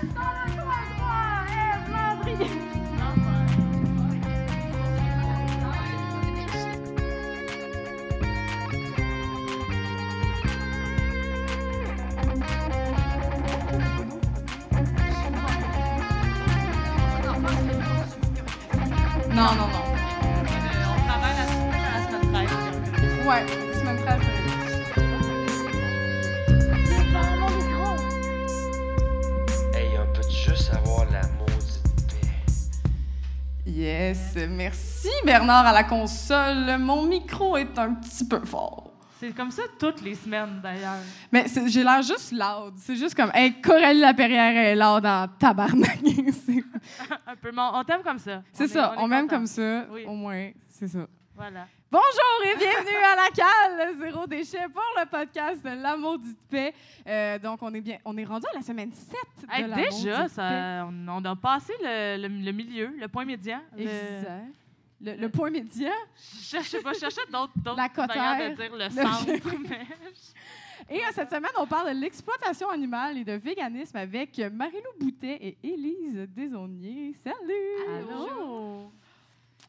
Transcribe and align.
Non, 0.00 0.34
merci 34.46 35.08
Bernard 35.24 35.66
à 35.66 35.72
la 35.72 35.84
console. 35.84 36.78
Mon 36.78 37.02
micro 37.02 37.56
est 37.56 37.78
un 37.78 37.94
petit 37.94 38.26
peu 38.26 38.40
fort. 38.44 38.92
C'est 39.18 39.34
comme 39.34 39.50
ça 39.50 39.62
toutes 39.80 40.00
les 40.02 40.14
semaines, 40.14 40.60
d'ailleurs. 40.62 40.98
Mais 41.32 41.46
j'ai 41.66 41.82
l'air 41.82 42.02
juste 42.02 42.30
loud. 42.30 42.74
C'est 42.76 42.94
juste 42.94 43.16
comme, 43.16 43.32
hey, 43.34 43.60
Coralie 43.60 44.00
Laperrière 44.00 44.56
est 44.56 44.76
loud 44.76 45.04
en 45.04 45.26
tabarnak. 45.38 45.98
Un 47.26 47.36
peu. 47.36 47.50
on 47.56 47.84
t'aime 47.84 48.02
comme 48.04 48.18
ça. 48.18 48.42
c'est 48.52 48.64
est- 48.64 48.68
ça, 48.68 48.94
est 48.96 49.00
on 49.00 49.08
m'aime 49.08 49.26
comme 49.26 49.46
ça. 49.46 49.86
Oui. 49.90 50.04
Au 50.06 50.12
moins, 50.14 50.50
c'est 50.68 50.86
ça. 50.86 51.00
Voilà. 51.38 51.68
Bonjour 51.88 52.46
et 52.52 52.56
bienvenue 52.58 52.96
à 52.96 53.14
la 53.14 53.28
cale 53.30 53.96
Zéro 53.96 54.26
déchet 54.26 54.66
pour 54.74 54.82
le 54.98 55.06
podcast 55.08 55.62
de 55.64 55.70
l'amour 55.80 56.18
du 56.18 56.34
paix. 56.50 56.74
Euh, 57.06 57.38
donc, 57.38 57.62
on 57.62 57.72
est 57.74 57.80
bien, 57.80 57.98
on 58.04 58.16
est 58.18 58.24
rendu 58.24 58.44
à 58.52 58.56
la 58.56 58.62
semaine 58.62 58.90
7 58.92 59.14
de 59.46 59.52
Hey, 59.54 59.64
déjà, 59.84 60.24
du 60.24 60.28
ça, 60.30 60.84
on, 60.90 61.06
on 61.08 61.24
a 61.24 61.36
passé 61.36 61.72
le, 61.80 62.22
le- 62.26 62.44
le 62.44 62.50
milieu, 62.52 62.88
le 62.98 63.06
point 63.06 63.24
médian. 63.24 63.60
Exact. 63.76 64.46
Le, 65.00 65.14
le 65.14 65.28
point 65.28 65.48
médian. 65.50 65.92
Je 66.16 66.58
sais 66.58 66.82
pas, 66.82 66.92
je 66.92 66.98
cherchais 66.98 67.20
d'autres 67.32 67.52
manières 68.08 68.50
de 68.50 68.56
dire 68.56 68.72
le, 68.72 68.84
Le- 68.84 68.90
centre. 68.90 69.56
mais- 69.68 69.86
Et 70.90 70.98
euh, 71.04 71.08
cette 71.14 71.30
semaine, 71.30 71.52
on 71.56 71.66
parle 71.68 71.94
de 71.94 72.00
l'exploitation 72.00 72.68
animale 72.68 73.16
et 73.16 73.24
de 73.24 73.34
véganisme 73.34 73.96
avec 73.96 74.36
Marie-Lou 74.52 75.04
Boutet 75.06 75.38
et 75.40 75.56
Élise 75.62 76.26
Desaulniers. 76.36 77.14
Salut! 77.22 78.08
Allô? 78.10 78.90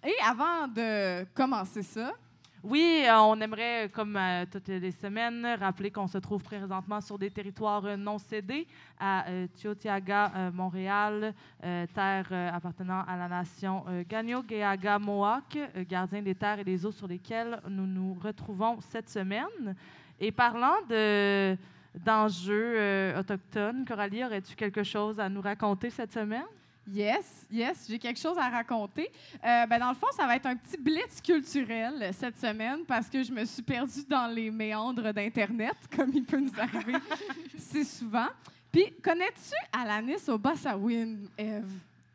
Et 0.03 0.15
avant 0.25 0.67
de 0.67 1.25
commencer 1.33 1.83
ça, 1.83 2.13
Oui, 2.61 3.05
euh, 3.05 3.17
on 3.21 3.39
aimerait, 3.39 3.85
euh, 3.85 3.87
comme 3.87 4.17
euh, 4.17 4.45
toutes 4.51 4.67
les 4.67 4.91
semaines, 4.91 5.47
rappeler 5.61 5.91
qu'on 5.91 6.07
se 6.07 6.17
trouve 6.17 6.43
présentement 6.43 6.99
sur 6.99 7.17
des 7.17 7.31
territoires 7.31 7.97
non 7.97 8.17
cédés 8.17 8.67
à 8.99 9.25
Tiotiaga, 9.55 10.51
Montréal, 10.53 11.33
terre 11.61 12.27
appartenant 12.53 13.05
à 13.07 13.15
la 13.15 13.29
nation 13.29 13.85
Gagno-Geaga 14.09 14.99
Mohawk, 14.99 15.57
gardien 15.87 16.21
des 16.21 16.35
terres 16.35 16.59
et 16.59 16.65
des 16.65 16.85
eaux 16.85 16.91
sur 16.91 17.07
lesquelles 17.07 17.61
nous 17.69 17.87
nous 17.87 18.17
retrouvons 18.21 18.81
cette 18.81 19.09
semaine. 19.09 19.75
Et 20.19 20.31
parlant 20.31 20.75
de 20.89 21.55
d'enjeux 21.95 23.15
autochtones, 23.17 23.85
Coralie, 23.85 24.23
aurais-tu 24.23 24.55
quelque 24.55 24.83
chose 24.83 25.17
à 25.17 25.29
nous 25.29 25.41
raconter 25.41 25.89
cette 25.89 26.11
semaine? 26.11 26.43
Yes, 26.91 27.45
yes, 27.51 27.85
j'ai 27.87 27.99
quelque 27.99 28.19
chose 28.19 28.37
à 28.37 28.49
raconter. 28.49 29.09
Euh, 29.43 29.65
ben, 29.65 29.79
dans 29.79 29.89
le 29.89 29.95
fond, 29.95 30.07
ça 30.15 30.25
va 30.25 30.35
être 30.35 30.45
un 30.45 30.55
petit 30.55 30.77
blitz 30.77 31.21
culturel 31.21 32.11
cette 32.13 32.39
semaine 32.39 32.85
parce 32.85 33.09
que 33.09 33.23
je 33.23 33.31
me 33.31 33.45
suis 33.45 33.61
perdue 33.61 34.03
dans 34.07 34.27
les 34.27 34.51
méandres 34.51 35.13
d'Internet, 35.13 35.75
comme 35.95 36.11
il 36.13 36.23
peut 36.23 36.39
nous 36.39 36.59
arriver 36.59 36.97
si 37.57 37.85
souvent. 37.85 38.27
Puis, 38.71 38.93
connais-tu 39.01 39.55
Alanis 39.71 40.29
Obassawin, 40.29 41.17
Eve? 41.37 41.71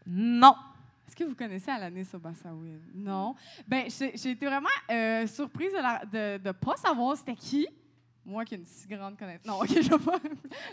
Non. 0.06 0.54
Est-ce 1.06 1.16
que 1.16 1.24
vous 1.24 1.34
connaissez 1.34 1.70
Alanis 1.70 2.08
Obassawin? 2.12 2.80
Non. 2.94 3.34
Ben, 3.66 3.86
j'ai 3.88 4.16
j'ai 4.16 4.30
été 4.30 4.46
vraiment 4.46 4.68
euh, 4.90 5.26
surprise 5.26 5.72
de 6.12 6.40
ne 6.44 6.52
pas 6.52 6.76
savoir 6.76 7.16
c'était 7.16 7.34
qui. 7.34 7.66
Moi 8.24 8.44
qui 8.44 8.54
ai 8.54 8.58
une 8.58 8.64
si 8.66 8.86
grande 8.88 9.18
connaissance. 9.18 9.46
Non, 9.46 9.58
OK, 9.60 9.68
je 9.68 9.94
pas. 9.96 10.18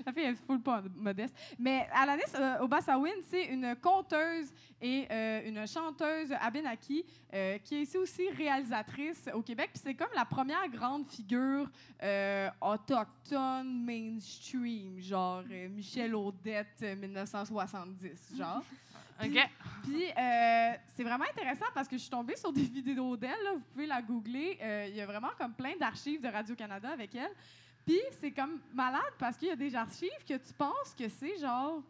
La 0.05 0.13
fille 0.13 0.23
est 0.23 0.35
full 0.35 0.61
pas 0.61 0.81
modeste. 0.95 1.35
Mais 1.59 1.87
Alanis 1.93 2.21
euh, 2.35 2.59
Obassawin, 2.59 3.11
c'est 3.29 3.45
une 3.45 3.75
conteuse 3.75 4.53
et 4.81 5.05
euh, 5.11 5.47
une 5.47 5.67
chanteuse 5.67 6.31
Abenaki 6.39 7.05
euh, 7.33 7.57
qui 7.59 7.81
est 7.81 7.95
aussi 7.95 8.29
réalisatrice 8.29 9.29
au 9.33 9.41
Québec. 9.41 9.71
Puis 9.73 9.81
c'est 9.83 9.95
comme 9.95 10.09
la 10.15 10.25
première 10.25 10.67
grande 10.69 11.07
figure 11.07 11.69
euh, 12.01 12.49
autochtone 12.61 13.83
mainstream, 13.85 14.99
genre 14.99 15.43
Michel 15.69 16.15
Audette 16.15 16.79
euh, 16.83 16.95
1970, 16.95 18.37
genre. 18.37 18.63
OK. 19.23 19.49
Puis 19.83 20.05
euh, 20.05 20.73
c'est 20.95 21.03
vraiment 21.03 21.25
intéressant 21.25 21.65
parce 21.73 21.87
que 21.87 21.97
je 21.97 22.01
suis 22.01 22.09
tombée 22.09 22.35
sur 22.35 22.53
des 22.53 22.61
vidéos 22.63 23.17
d'elle. 23.17 23.35
Vous 23.55 23.63
pouvez 23.71 23.87
la 23.87 24.01
googler. 24.01 24.57
Euh, 24.61 24.87
Il 24.89 24.95
y 24.95 25.01
a 25.01 25.05
vraiment 25.05 25.31
comme 25.37 25.53
plein 25.53 25.75
d'archives 25.79 26.21
de 26.21 26.27
Radio-Canada 26.27 26.89
avec 26.89 27.15
elle. 27.15 27.31
Puis 27.85 27.99
c'est 28.19 28.31
comme 28.31 28.59
malade 28.73 29.01
parce 29.17 29.37
qu'il 29.37 29.47
y 29.47 29.51
a 29.51 29.55
des 29.55 29.75
archives 29.75 30.23
que 30.27 30.35
tu 30.35 30.53
penses 30.53 30.93
que 30.97 31.09
c'est 31.09 31.37
genre 31.39 31.81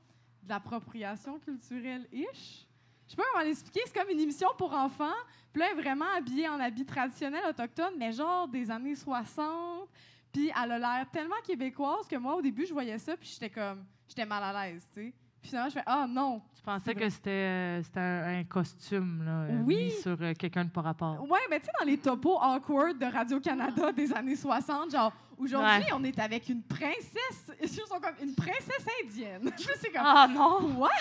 de 0.44 0.50
l'appropriation 0.50 1.38
culturelle-ish. 1.40 2.66
Je 3.10 3.16
pas 3.16 3.24
comment 3.34 3.44
l'expliquer. 3.44 3.82
C'est 3.86 3.94
comme 4.00 4.10
une 4.10 4.22
émission 4.22 4.48
pour 4.58 4.74
enfants. 4.74 5.12
Puis 5.52 5.60
là, 5.60 5.68
elle 5.72 5.78
est 5.78 5.82
vraiment 5.82 6.06
habillée 6.16 6.48
en 6.48 6.60
habits 6.62 6.86
traditionnels 6.86 7.44
autochtones, 7.50 7.96
mais 7.98 8.14
genre 8.14 8.48
des 8.48 8.72
années 8.72 8.96
60. 8.96 9.90
Puis 10.32 10.50
elle 10.50 10.72
a 10.72 10.80
l'air 10.80 11.12
tellement 11.12 11.36
québécoise 11.44 12.08
que 12.08 12.16
moi, 12.16 12.36
au 12.36 12.42
début, 12.42 12.66
je 12.66 12.72
voyais 12.72 12.98
ça, 12.98 13.18
puis 13.18 13.30
j'étais 13.34 13.50
comme... 13.50 13.84
J'étais 14.08 14.26
mal 14.26 14.44
à 14.44 14.66
l'aise, 14.66 14.88
tu 14.94 15.02
sais. 15.02 15.14
Finalement, 15.42 15.70
je 15.70 15.74
fais 15.74 15.84
«Ah 15.88 16.06
non, 16.08 16.42
Je 16.56 16.62
pensais 16.62 16.94
que 16.94 17.10
c'était 17.10 17.30
euh, 17.32 17.84
c'était 17.84 18.00
un, 18.00 18.40
un 18.40 18.44
costume 18.44 19.24
là, 19.26 19.32
euh, 19.32 19.62
Oui. 19.66 19.86
mis 19.86 19.92
sur 19.92 20.16
euh, 20.22 20.34
quelqu'un 20.38 20.66
de 20.66 20.70
par 20.70 20.84
rapport. 20.84 21.20
Ouais, 21.30 21.40
mais 21.50 21.60
tu 21.60 21.66
sais, 21.66 21.72
dans 21.80 21.86
les 21.86 21.98
topos 21.98 22.38
awkward 22.40 22.98
de 23.00 23.06
Radio-Canada 23.06 23.92
des 23.92 24.14
années 24.14 24.36
60, 24.36 24.92
genre, 24.92 25.12
aujourd'hui, 25.40 25.68
Ouais. 25.86 25.94
on 25.94 26.04
est 26.04 26.20
avec 26.20 26.48
une 26.50 26.62
princesse. 26.62 27.52
Ils 27.62 27.68
sont 27.70 28.00
comme 28.00 28.16
une 28.22 28.36
princesse 28.36 28.86
indienne. 29.04 29.52
Je 29.58 29.64
sais 29.80 29.90
comme. 29.92 30.04
Ah 30.06 30.28
non! 30.30 30.76
Quoi? 30.76 30.92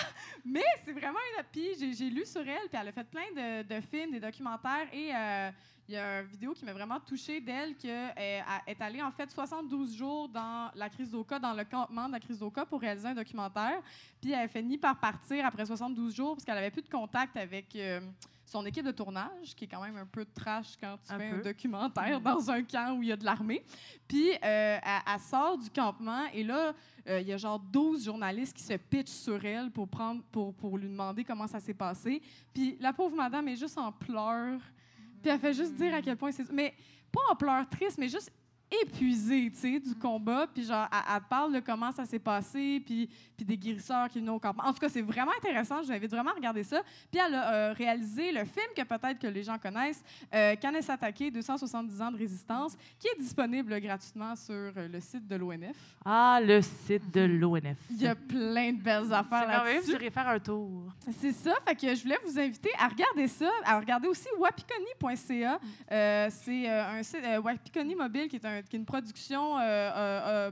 Mais 0.43 0.63
c'est 0.83 0.93
vraiment 0.93 1.19
une. 1.37 1.43
Puis 1.51 1.69
j'ai, 1.79 1.93
j'ai 1.93 2.09
lu 2.09 2.25
sur 2.25 2.41
elle, 2.41 2.67
puis 2.69 2.79
elle 2.81 2.87
a 2.87 2.91
fait 2.91 3.03
plein 3.03 3.29
de, 3.35 3.75
de 3.75 3.81
films, 3.81 4.11
des 4.11 4.19
documentaires, 4.19 4.87
et 4.91 5.11
euh, 5.15 5.51
il 5.91 5.95
y 5.95 5.97
a 5.97 6.21
une 6.21 6.27
vidéo 6.27 6.53
qui 6.53 6.63
m'a 6.63 6.71
vraiment 6.71 7.01
touchée 7.01 7.41
d'elle, 7.41 7.75
qu'elle 7.75 8.13
est 8.65 8.81
allée 8.81 9.01
en 9.01 9.11
fait 9.11 9.29
72 9.29 9.93
jours 9.93 10.29
dans 10.29 10.71
la 10.73 10.89
crise 10.89 11.11
d'Oka, 11.11 11.37
dans 11.37 11.53
le 11.53 11.65
campement 11.65 12.07
de 12.07 12.13
la 12.13 12.19
crise 12.21 12.39
d'Oka 12.39 12.65
pour 12.65 12.79
réaliser 12.79 13.09
un 13.09 13.13
documentaire. 13.13 13.81
Puis 14.21 14.31
elle 14.31 14.47
finit 14.47 14.77
par 14.77 14.97
partir 14.97 15.45
après 15.45 15.65
72 15.65 16.15
jours 16.15 16.35
parce 16.35 16.45
qu'elle 16.45 16.57
avait 16.57 16.71
plus 16.71 16.81
de 16.81 16.89
contact 16.89 17.35
avec. 17.35 17.75
euh, 17.75 17.99
son 18.43 18.65
équipe 18.65 18.85
de 18.85 18.91
tournage, 18.91 19.55
qui 19.55 19.63
est 19.63 19.67
quand 19.69 19.81
même 19.81 19.95
un 19.95 20.05
peu 20.05 20.25
trash 20.25 20.75
quand 20.77 20.97
tu 21.07 21.13
Un 21.13 21.17
fais 21.17 21.29
un 21.29 21.37
documentaire 21.37 22.19
Mm. 22.19 22.23
dans 22.23 22.51
un 22.51 22.61
camp 22.63 22.97
où 22.97 23.01
il 23.01 23.07
y 23.07 23.11
a 23.13 23.15
de 23.15 23.23
l'armée. 23.23 23.63
Puis 24.09 24.29
euh, 24.31 24.35
elle, 24.43 25.01
elle 25.07 25.19
sort 25.21 25.57
du 25.57 25.69
campement 25.69 26.25
et 26.33 26.43
là, 26.43 26.73
euh, 27.07 27.21
il 27.21 27.27
y 27.29 27.31
a 27.31 27.37
genre 27.37 27.59
12 27.59 28.03
journalistes 28.03 28.53
qui 28.57 28.63
se 28.63 28.73
pitchent 28.73 29.07
sur 29.07 29.45
elle 29.45 29.71
pour, 29.71 29.87
prendre, 29.87 30.21
pour, 30.33 30.53
pour 30.53 30.77
lui 30.77 30.89
demander 30.89 31.23
comment 31.23 31.47
ça 31.47 31.61
s'est 31.61 31.73
passé. 31.73 32.21
Puis 32.53 32.75
la 32.81 32.91
pauvre 32.91 33.15
madame 33.15 33.47
est 33.47 33.55
juste 33.55 33.77
en 33.77 33.89
pleurs. 33.89 34.59
Puis 35.21 35.31
elle 35.31 35.39
fait 35.39 35.53
juste 35.53 35.75
dire 35.75 35.93
à 35.93 36.01
quel 36.01 36.17
point 36.17 36.31
c'est... 36.31 36.49
Mais 36.51 36.73
pas 37.11 37.21
en 37.29 37.35
pleurs 37.35 37.67
tristes, 37.69 37.97
mais 37.97 38.09
juste 38.09 38.31
épuisée, 38.83 39.51
tu 39.51 39.59
sais, 39.59 39.79
du 39.79 39.95
combat. 39.95 40.47
Puis 40.53 40.63
genre, 40.65 40.87
elle, 40.91 41.15
elle 41.15 41.21
parle 41.29 41.53
de 41.53 41.59
comment 41.59 41.91
ça 41.91 42.05
s'est 42.05 42.19
passé, 42.19 42.81
puis, 42.85 43.09
puis 43.35 43.45
des 43.45 43.57
guérisseurs 43.57 44.07
qui 44.09 44.19
venaient 44.19 44.31
au 44.31 44.39
campement. 44.39 44.63
En 44.65 44.73
tout 44.73 44.79
cas, 44.79 44.89
c'est 44.89 45.01
vraiment 45.01 45.31
intéressant. 45.37 45.81
Je 45.81 45.87
vous 45.87 45.91
invite 45.93 46.11
vraiment 46.11 46.31
à 46.31 46.35
regarder 46.35 46.63
ça. 46.63 46.81
Puis 47.11 47.19
elle 47.25 47.35
a 47.35 47.53
euh, 47.53 47.73
réalisé 47.73 48.31
le 48.31 48.45
film 48.45 48.67
que 48.75 48.83
peut-être 48.83 49.19
que 49.19 49.27
les 49.27 49.43
gens 49.43 49.57
connaissent, 49.57 50.03
euh, 50.33 50.55
s'attaquer, 50.81 51.31
270 51.31 52.01
ans 52.01 52.11
de 52.11 52.17
résistance, 52.17 52.75
qui 52.99 53.07
est 53.07 53.19
disponible 53.21 53.79
gratuitement 53.79 54.35
sur 54.35 54.53
euh, 54.53 54.87
le 54.87 54.99
site 54.99 55.27
de 55.27 55.35
l'ONF. 55.35 55.75
Ah, 56.05 56.39
le 56.41 56.61
site 56.61 57.11
de 57.13 57.21
l'ONF. 57.21 57.77
Il 57.91 58.01
y 58.01 58.07
a 58.07 58.15
plein 58.15 58.73
de 58.73 58.81
belles 58.81 59.11
affaires 59.13 59.47
là-dessus. 59.47 59.91
irez 59.93 60.09
faire 60.09 60.27
un 60.27 60.39
tour. 60.39 60.83
C'est 61.19 61.31
ça, 61.33 61.53
fait 61.67 61.75
que 61.75 61.93
je 61.95 62.03
voulais 62.03 62.19
vous 62.25 62.39
inviter 62.39 62.69
à 62.79 62.87
regarder 62.87 63.27
ça, 63.27 63.49
à 63.65 63.79
regarder 63.79 64.07
aussi 64.07 64.27
wapikoni.ca. 64.39 65.59
Euh, 65.91 66.27
c'est 66.31 66.69
euh, 66.69 66.99
un 66.99 67.03
site, 67.03 67.21
Wapikoni 67.43 67.95
Mobile, 67.95 68.27
qui 68.27 68.37
est, 68.37 68.45
un- 68.45 68.60
qui 68.69 68.75
est 68.75 68.79
une 68.79 68.85
production 68.85 69.57
euh, 69.57 69.61
euh, 69.61 70.21
euh, 70.25 70.51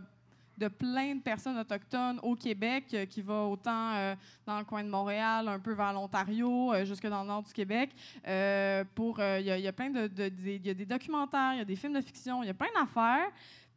de 0.57 0.67
plein 0.67 1.15
de 1.15 1.21
personnes 1.21 1.57
autochtones 1.57 2.19
au 2.21 2.35
Québec, 2.35 2.85
euh, 2.93 3.05
qui 3.05 3.21
va 3.21 3.43
autant 3.45 3.93
euh, 3.95 4.13
dans 4.45 4.59
le 4.59 4.65
coin 4.65 4.83
de 4.83 4.89
Montréal, 4.89 5.47
un 5.47 5.57
peu 5.59 5.71
vers 5.73 5.93
l'Ontario, 5.93 6.73
euh, 6.73 6.83
jusque 6.83 7.07
dans 7.07 7.21
le 7.21 7.27
nord 7.29 7.43
du 7.43 7.53
Québec. 7.53 7.91
Euh, 8.27 8.83
pour, 8.93 9.19
euh, 9.21 9.39
il 9.39 9.45
y, 9.47 9.67
a- 9.67 9.71
plein 9.73 9.89
de, 9.89 10.07
de- 10.07 10.31
y 10.49 10.69
a 10.69 10.73
des 10.73 10.85
documentaires, 10.85 11.53
il 11.53 11.59
y 11.59 11.61
a 11.61 11.65
des 11.65 11.77
films 11.77 11.93
de 11.93 12.01
fiction, 12.01 12.43
il 12.43 12.47
y 12.47 12.49
a 12.49 12.53
plein 12.53 12.67
d'affaires. 12.77 13.29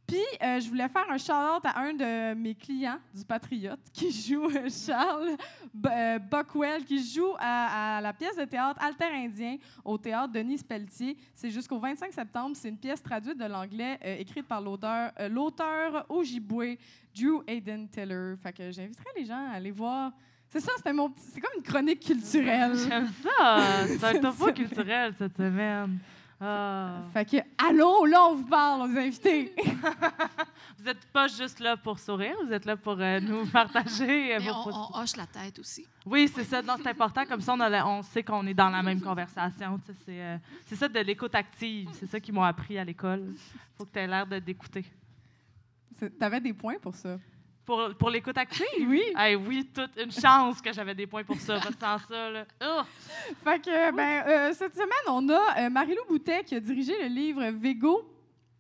Puis, 0.06 0.18
euh, 0.42 0.60
je 0.60 0.68
voulais 0.68 0.88
faire 0.88 1.06
un 1.10 1.16
shout-out 1.16 1.64
à 1.64 1.80
un 1.80 1.94
de 1.94 2.34
mes 2.34 2.54
clients 2.54 2.98
du 3.14 3.24
Patriote 3.24 3.80
qui 3.94 4.10
joue 4.10 4.46
euh, 4.50 4.68
Charles 4.68 5.36
B- 5.74 5.88
euh, 5.90 6.18
Buckwell, 6.18 6.84
qui 6.84 7.02
joue 7.02 7.32
à, 7.38 7.96
à 7.96 8.00
la 8.00 8.12
pièce 8.12 8.36
de 8.36 8.44
théâtre 8.44 8.78
Alter 8.82 9.06
Indien 9.14 9.56
au 9.84 9.96
théâtre 9.96 10.32
Denise 10.32 10.62
Pelletier. 10.62 11.16
C'est 11.34 11.50
jusqu'au 11.50 11.78
25 11.78 12.12
septembre. 12.12 12.54
C'est 12.56 12.68
une 12.68 12.76
pièce 12.76 13.02
traduite 13.02 13.38
de 13.38 13.46
l'anglais, 13.46 13.98
écrite 14.18 14.46
par 14.46 14.60
l'auteur 14.60 16.04
Ojibwe, 16.08 16.76
Drew 17.16 17.42
Hayden 17.46 17.88
Taylor. 17.88 18.36
Fait 18.42 18.52
que 18.52 18.70
j'inviterais 18.70 19.10
les 19.16 19.24
gens 19.24 19.46
à 19.50 19.54
aller 19.56 19.70
voir. 19.70 20.12
C'est 20.48 20.60
ça, 20.60 20.72
c'était 20.76 20.92
mon 20.92 21.08
petit- 21.08 21.24
c'est 21.32 21.40
comme 21.40 21.52
une 21.56 21.62
chronique 21.62 22.00
culturelle. 22.00 22.72
J'aime 22.88 23.08
ça. 23.22 23.86
C'est 23.86 24.04
un 24.04 24.20
topo 24.20 24.52
culturel 24.52 25.14
cette 25.16 25.36
semaine. 25.36 25.98
Ah. 26.44 27.02
Fait 27.12 27.24
que, 27.24 27.36
allons, 27.56 28.04
là, 28.04 28.24
on 28.30 28.34
vous 28.34 28.44
parle, 28.46 28.80
aux 28.90 28.96
invités. 28.98 29.54
Vous 30.78 30.84
n'êtes 30.84 31.04
pas 31.12 31.28
juste 31.28 31.60
là 31.60 31.76
pour 31.76 32.00
sourire, 32.00 32.34
vous 32.44 32.52
êtes 32.52 32.64
là 32.64 32.76
pour 32.76 32.96
euh, 32.98 33.20
nous 33.20 33.46
partager. 33.52 34.34
euh, 34.34 34.38
Mais 34.40 34.46
vos 34.50 34.70
on, 34.70 34.70
on 34.96 35.00
hoche 35.00 35.14
la 35.16 35.26
tête 35.26 35.56
aussi. 35.60 35.86
Oui, 36.04 36.28
c'est 36.34 36.42
ça. 36.42 36.60
Non, 36.62 36.74
c'est 36.82 36.88
important. 36.88 37.24
Comme 37.24 37.40
ça, 37.40 37.52
on, 37.54 37.60
a 37.60 37.68
la- 37.68 37.86
on 37.86 38.02
sait 38.02 38.24
qu'on 38.24 38.44
est 38.48 38.54
dans 38.54 38.68
la 38.70 38.82
même 38.82 39.00
conversation. 39.00 39.78
Tu 39.86 39.92
sais, 39.92 39.98
C'est 40.04 40.20
euh, 40.22 40.36
c'est 40.66 40.74
ça 40.76 40.88
de 40.88 40.98
l'écoute 40.98 41.34
active. 41.36 41.88
C'est 41.92 42.06
ça 42.10 42.18
qu'ils 42.18 42.34
m'ont 42.34 42.42
appris 42.42 42.76
à 42.78 42.84
l'école. 42.84 43.32
faut 43.78 43.84
que 43.84 43.92
tu 43.92 43.98
aies 44.00 44.06
l'air 44.08 44.26
de- 44.26 44.40
d'écouter. 44.40 44.84
C'est- 45.98 46.18
T'avais 46.18 46.40
des 46.40 46.52
points 46.52 46.78
pour 46.82 46.96
ça? 46.96 47.16
Pour, 47.64 47.94
pour 47.98 48.10
l'écoute 48.10 48.36
active? 48.36 48.64
Oui. 48.88 49.02
Eh 49.24 49.36
oui, 49.36 49.68
toute 49.72 49.96
une 49.96 50.10
chance 50.10 50.60
que 50.60 50.72
j'avais 50.72 50.94
des 50.94 51.06
points 51.06 51.24
pour 51.24 51.36
ça. 51.36 51.60
Parce 51.60 51.74
que 51.74 51.80
sans 51.80 51.98
ça, 51.98 52.30
là. 52.30 52.44
oh! 52.64 52.82
Fait 53.44 53.60
que, 53.60 53.92
ben, 53.94 54.24
euh, 54.26 54.52
cette 54.54 54.74
semaine, 54.74 55.06
on 55.08 55.28
a 55.28 55.60
euh, 55.66 55.70
Marie-Lou 55.70 56.02
Boutet 56.08 56.42
qui 56.44 56.56
a 56.56 56.60
dirigé 56.60 56.92
le 57.00 57.08
livre 57.08 57.44
Végo 57.50 58.08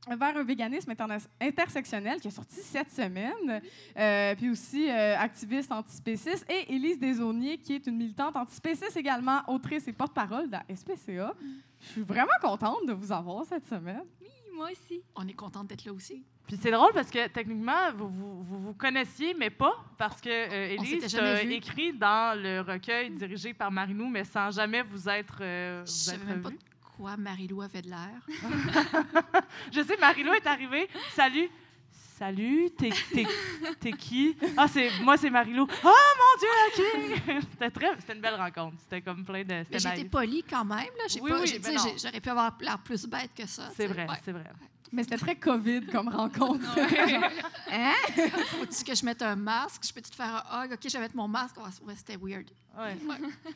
vers 0.08 0.36
un 0.36 0.42
véganisme 0.42 0.92
intersectionnel 1.40 2.20
qui 2.20 2.28
est 2.28 2.32
sorti 2.32 2.56
cette 2.60 2.90
semaine, 2.90 3.60
Euh, 3.96 4.34
puis 4.34 4.50
aussi 4.50 4.90
euh, 4.90 5.16
activiste 5.18 5.70
antispéciste, 5.70 6.44
et 6.50 6.74
Élise 6.74 6.98
Desaulniers 6.98 7.58
qui 7.58 7.74
est 7.74 7.86
une 7.86 7.96
militante 7.96 8.34
antispéciste 8.34 8.96
également, 8.96 9.42
autrice 9.46 9.86
et 9.86 9.92
porte-parole 9.92 10.46
de 10.46 10.52
la 10.52 10.64
SPCA. 10.74 11.34
Je 11.80 11.86
suis 11.86 12.02
vraiment 12.02 12.32
contente 12.40 12.86
de 12.86 12.92
vous 12.92 13.12
avoir 13.12 13.44
cette 13.44 13.66
semaine. 13.66 14.02
Moi 14.54 14.70
aussi. 14.72 15.02
On 15.14 15.26
est 15.26 15.34
contente 15.34 15.68
d'être 15.68 15.84
là 15.84 15.92
aussi. 15.92 16.24
Puis 16.46 16.58
c'est 16.60 16.70
drôle 16.70 16.92
parce 16.92 17.10
que 17.10 17.28
techniquement, 17.28 17.92
vous 17.96 18.08
vous, 18.08 18.42
vous, 18.42 18.58
vous 18.60 18.74
connaissiez, 18.74 19.34
mais 19.34 19.50
pas, 19.50 19.72
parce 19.96 20.20
que 20.20 20.28
euh, 20.28 20.74
Élise 20.74 21.14
vus. 21.14 21.52
écrit 21.52 21.92
dans 21.92 22.38
le 22.40 22.60
recueil 22.60 23.10
dirigé 23.10 23.54
par 23.54 23.70
Marinou, 23.70 24.08
mais 24.08 24.24
sans 24.24 24.50
jamais 24.50 24.82
vous 24.82 25.08
être, 25.08 25.38
euh, 25.40 25.82
Je 25.86 25.90
vous 25.90 25.96
savais 25.96 26.16
être 26.18 26.26
même 26.26 26.42
pas 26.42 26.50
de 26.50 26.58
quoi 26.96 27.16
Marie-Lou 27.16 27.62
avait 27.62 27.82
de 27.82 27.88
l'air. 27.88 28.20
Je 29.72 29.82
sais, 29.82 29.96
Marilou 29.96 30.32
est 30.34 30.46
arrivée. 30.46 30.88
Salut. 31.14 31.48
Salut, 32.18 32.70
t'es, 32.70 32.90
qui? 33.98 34.36
Ah, 34.56 34.68
c'est, 34.68 34.90
moi, 35.02 35.16
c'est 35.16 35.30
Marilou. 35.30 35.66
Oh 35.84 35.88
mon 36.20 36.38
Dieu, 36.38 36.48
OK! 36.68 37.42
c'était, 37.50 37.70
très, 37.70 37.96
c'était 37.98 38.12
une 38.14 38.20
belle 38.20 38.36
rencontre. 38.36 38.76
C'était 38.78 39.00
comme 39.00 39.24
plein 39.24 39.42
de. 39.42 39.64
Mais 39.68 39.78
j'étais 39.78 40.04
polie 40.04 40.44
quand 40.48 40.64
même. 40.64 40.78
Là. 40.78 41.04
J'ai 41.08 41.20
Oui, 41.20 41.32
oui, 41.32 41.58
ben 41.58 41.76
J'aurais 42.00 42.20
pu 42.20 42.28
avoir 42.28 42.56
l'air 42.60 42.78
plus 42.78 43.06
bête 43.06 43.30
que 43.34 43.46
ça. 43.46 43.70
C'est 43.74 43.88
vrai, 43.88 44.06
Ouais. 44.08 44.16
c'est 44.24 44.30
vrai. 44.30 44.44
Mais 44.92 45.04
c'était 45.04 45.16
très 45.16 45.36
COVID 45.36 45.86
comme 45.86 46.08
rencontre. 46.08 46.66
hein? 47.72 47.92
Faut-tu 48.50 48.84
que 48.84 48.94
je 48.94 49.04
mette 49.06 49.22
un 49.22 49.36
masque? 49.36 49.82
Je 49.86 49.92
peux-tu 49.92 50.10
te 50.10 50.14
faire 50.16 50.44
un 50.50 50.64
hug? 50.66 50.72
OK, 50.74 50.80
je 50.84 50.92
vais 50.92 50.98
mettre 51.00 51.16
mon 51.16 51.26
masque. 51.28 51.56
Ouais, 51.56 51.94
C'était 51.96 52.16
weird. 52.20 52.50
Ouais. 52.76 52.96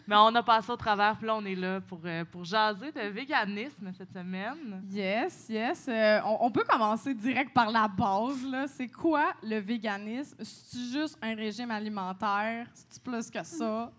Mais 0.06 0.16
on 0.16 0.34
a 0.34 0.42
passé 0.42 0.70
au 0.70 0.76
travers, 0.76 1.16
puis 1.18 1.26
là, 1.26 1.36
on 1.36 1.44
est 1.44 1.54
là 1.54 1.80
pour, 1.82 2.00
euh, 2.04 2.24
pour 2.24 2.44
jaser 2.44 2.90
de 2.90 3.00
véganisme 3.08 3.92
cette 3.96 4.12
semaine. 4.12 4.82
Yes, 4.90 5.46
yes. 5.50 5.86
Euh, 5.88 6.20
on, 6.24 6.38
on 6.46 6.50
peut 6.50 6.64
commencer 6.66 7.12
direct 7.14 7.52
par 7.52 7.70
la 7.70 7.86
base. 7.86 8.42
là. 8.46 8.66
C'est 8.66 8.88
quoi 8.88 9.34
le 9.42 9.58
véganisme? 9.58 10.36
C'est 10.42 10.90
juste 10.90 11.18
un 11.20 11.34
régime 11.34 11.70
alimentaire? 11.70 12.66
C'est 12.88 13.02
plus 13.02 13.30
que 13.30 13.42
ça? 13.42 13.92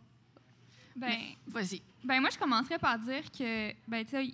Ben, 0.96 1.18
Vas-y. 1.48 1.82
ben 2.04 2.20
moi, 2.20 2.32
je 2.32 2.38
commencerais 2.40 2.80
par 2.80 2.98
dire 2.98 3.24
que, 3.32 3.72
ben, 3.88 4.04
tu 4.04 4.10
sais, 4.12 4.34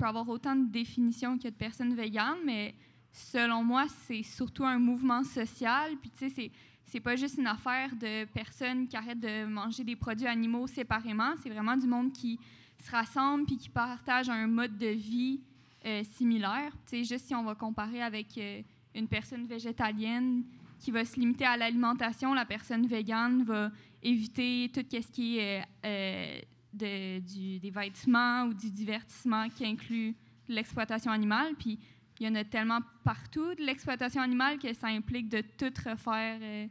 peut 0.00 0.06
avoir 0.06 0.28
autant 0.30 0.56
de 0.56 0.66
définitions 0.66 1.36
qu'il 1.36 1.44
y 1.44 1.48
a 1.48 1.50
de 1.50 1.56
personnes 1.56 1.94
véganes, 1.94 2.38
mais 2.44 2.74
selon 3.12 3.62
moi, 3.62 3.84
c'est 4.06 4.22
surtout 4.22 4.64
un 4.64 4.78
mouvement 4.78 5.22
social. 5.24 5.92
Puis, 6.00 6.10
tu 6.10 6.18
sais, 6.18 6.30
c'est, 6.30 6.50
c'est 6.86 7.00
pas 7.00 7.16
juste 7.16 7.36
une 7.36 7.46
affaire 7.46 7.94
de 7.96 8.24
personnes 8.24 8.88
qui 8.88 8.96
arrêtent 8.96 9.20
de 9.20 9.44
manger 9.44 9.84
des 9.84 9.96
produits 9.96 10.26
animaux 10.26 10.66
séparément. 10.66 11.34
C'est 11.42 11.50
vraiment 11.50 11.76
du 11.76 11.86
monde 11.86 12.12
qui 12.12 12.38
se 12.82 12.90
rassemble 12.90 13.44
puis 13.44 13.58
qui 13.58 13.68
partage 13.68 14.30
un 14.30 14.46
mode 14.46 14.78
de 14.78 14.86
vie 14.86 15.42
euh, 15.84 16.02
similaire. 16.16 16.72
Tu 16.86 16.96
sais, 16.96 17.04
juste 17.04 17.26
si 17.26 17.34
on 17.34 17.44
va 17.44 17.54
comparer 17.54 18.00
avec 18.02 18.38
euh, 18.38 18.62
une 18.94 19.06
personne 19.06 19.44
végétalienne 19.44 20.44
qui 20.78 20.90
va 20.90 21.04
se 21.04 21.20
limiter 21.20 21.44
à 21.44 21.58
l'alimentation, 21.58 22.32
la 22.32 22.46
personne 22.46 22.86
végane 22.86 23.42
va 23.42 23.70
éviter 24.02 24.70
tout 24.72 24.80
ce 24.90 25.12
qui 25.12 25.36
est 25.36 25.62
euh, 25.84 26.40
du- 26.72 27.58
des 27.58 27.70
vêtements 27.70 28.44
ou 28.44 28.54
du 28.54 28.70
divertissement 28.70 29.48
qui 29.48 29.64
inclut 29.66 30.14
l'exploitation 30.48 31.10
animale. 31.10 31.54
Puis 31.58 31.78
il 32.20 32.26
y 32.26 32.28
en 32.28 32.34
a 32.34 32.44
tellement 32.44 32.80
partout 33.02 33.54
de 33.54 33.62
l'exploitation 33.62 34.20
animale 34.20 34.58
que 34.58 34.72
ça 34.74 34.88
implique 34.88 35.28
de 35.28 35.40
tout 35.40 35.72
refaire 35.88 36.38
euh, 36.42 36.66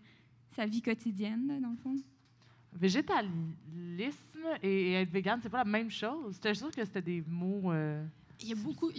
sa 0.55 0.65
vie 0.65 0.81
quotidienne, 0.81 1.59
dans 1.61 1.69
le 1.71 1.77
fond. 1.77 1.95
Végétalisme 2.71 4.45
et, 4.61 4.93
être 4.93 5.09
végane, 5.11 5.39
c'est 5.41 5.49
pas 5.49 5.59
la 5.59 5.65
même 5.65 5.89
chose. 5.89 6.35
J'étais 6.35 6.53
sûre 6.53 6.71
que 6.71 6.83
c'était 6.85 7.01
des 7.01 7.23
mots. 7.27 7.71
euh, 7.71 8.05
Il 8.41 8.47
y, 8.47 8.53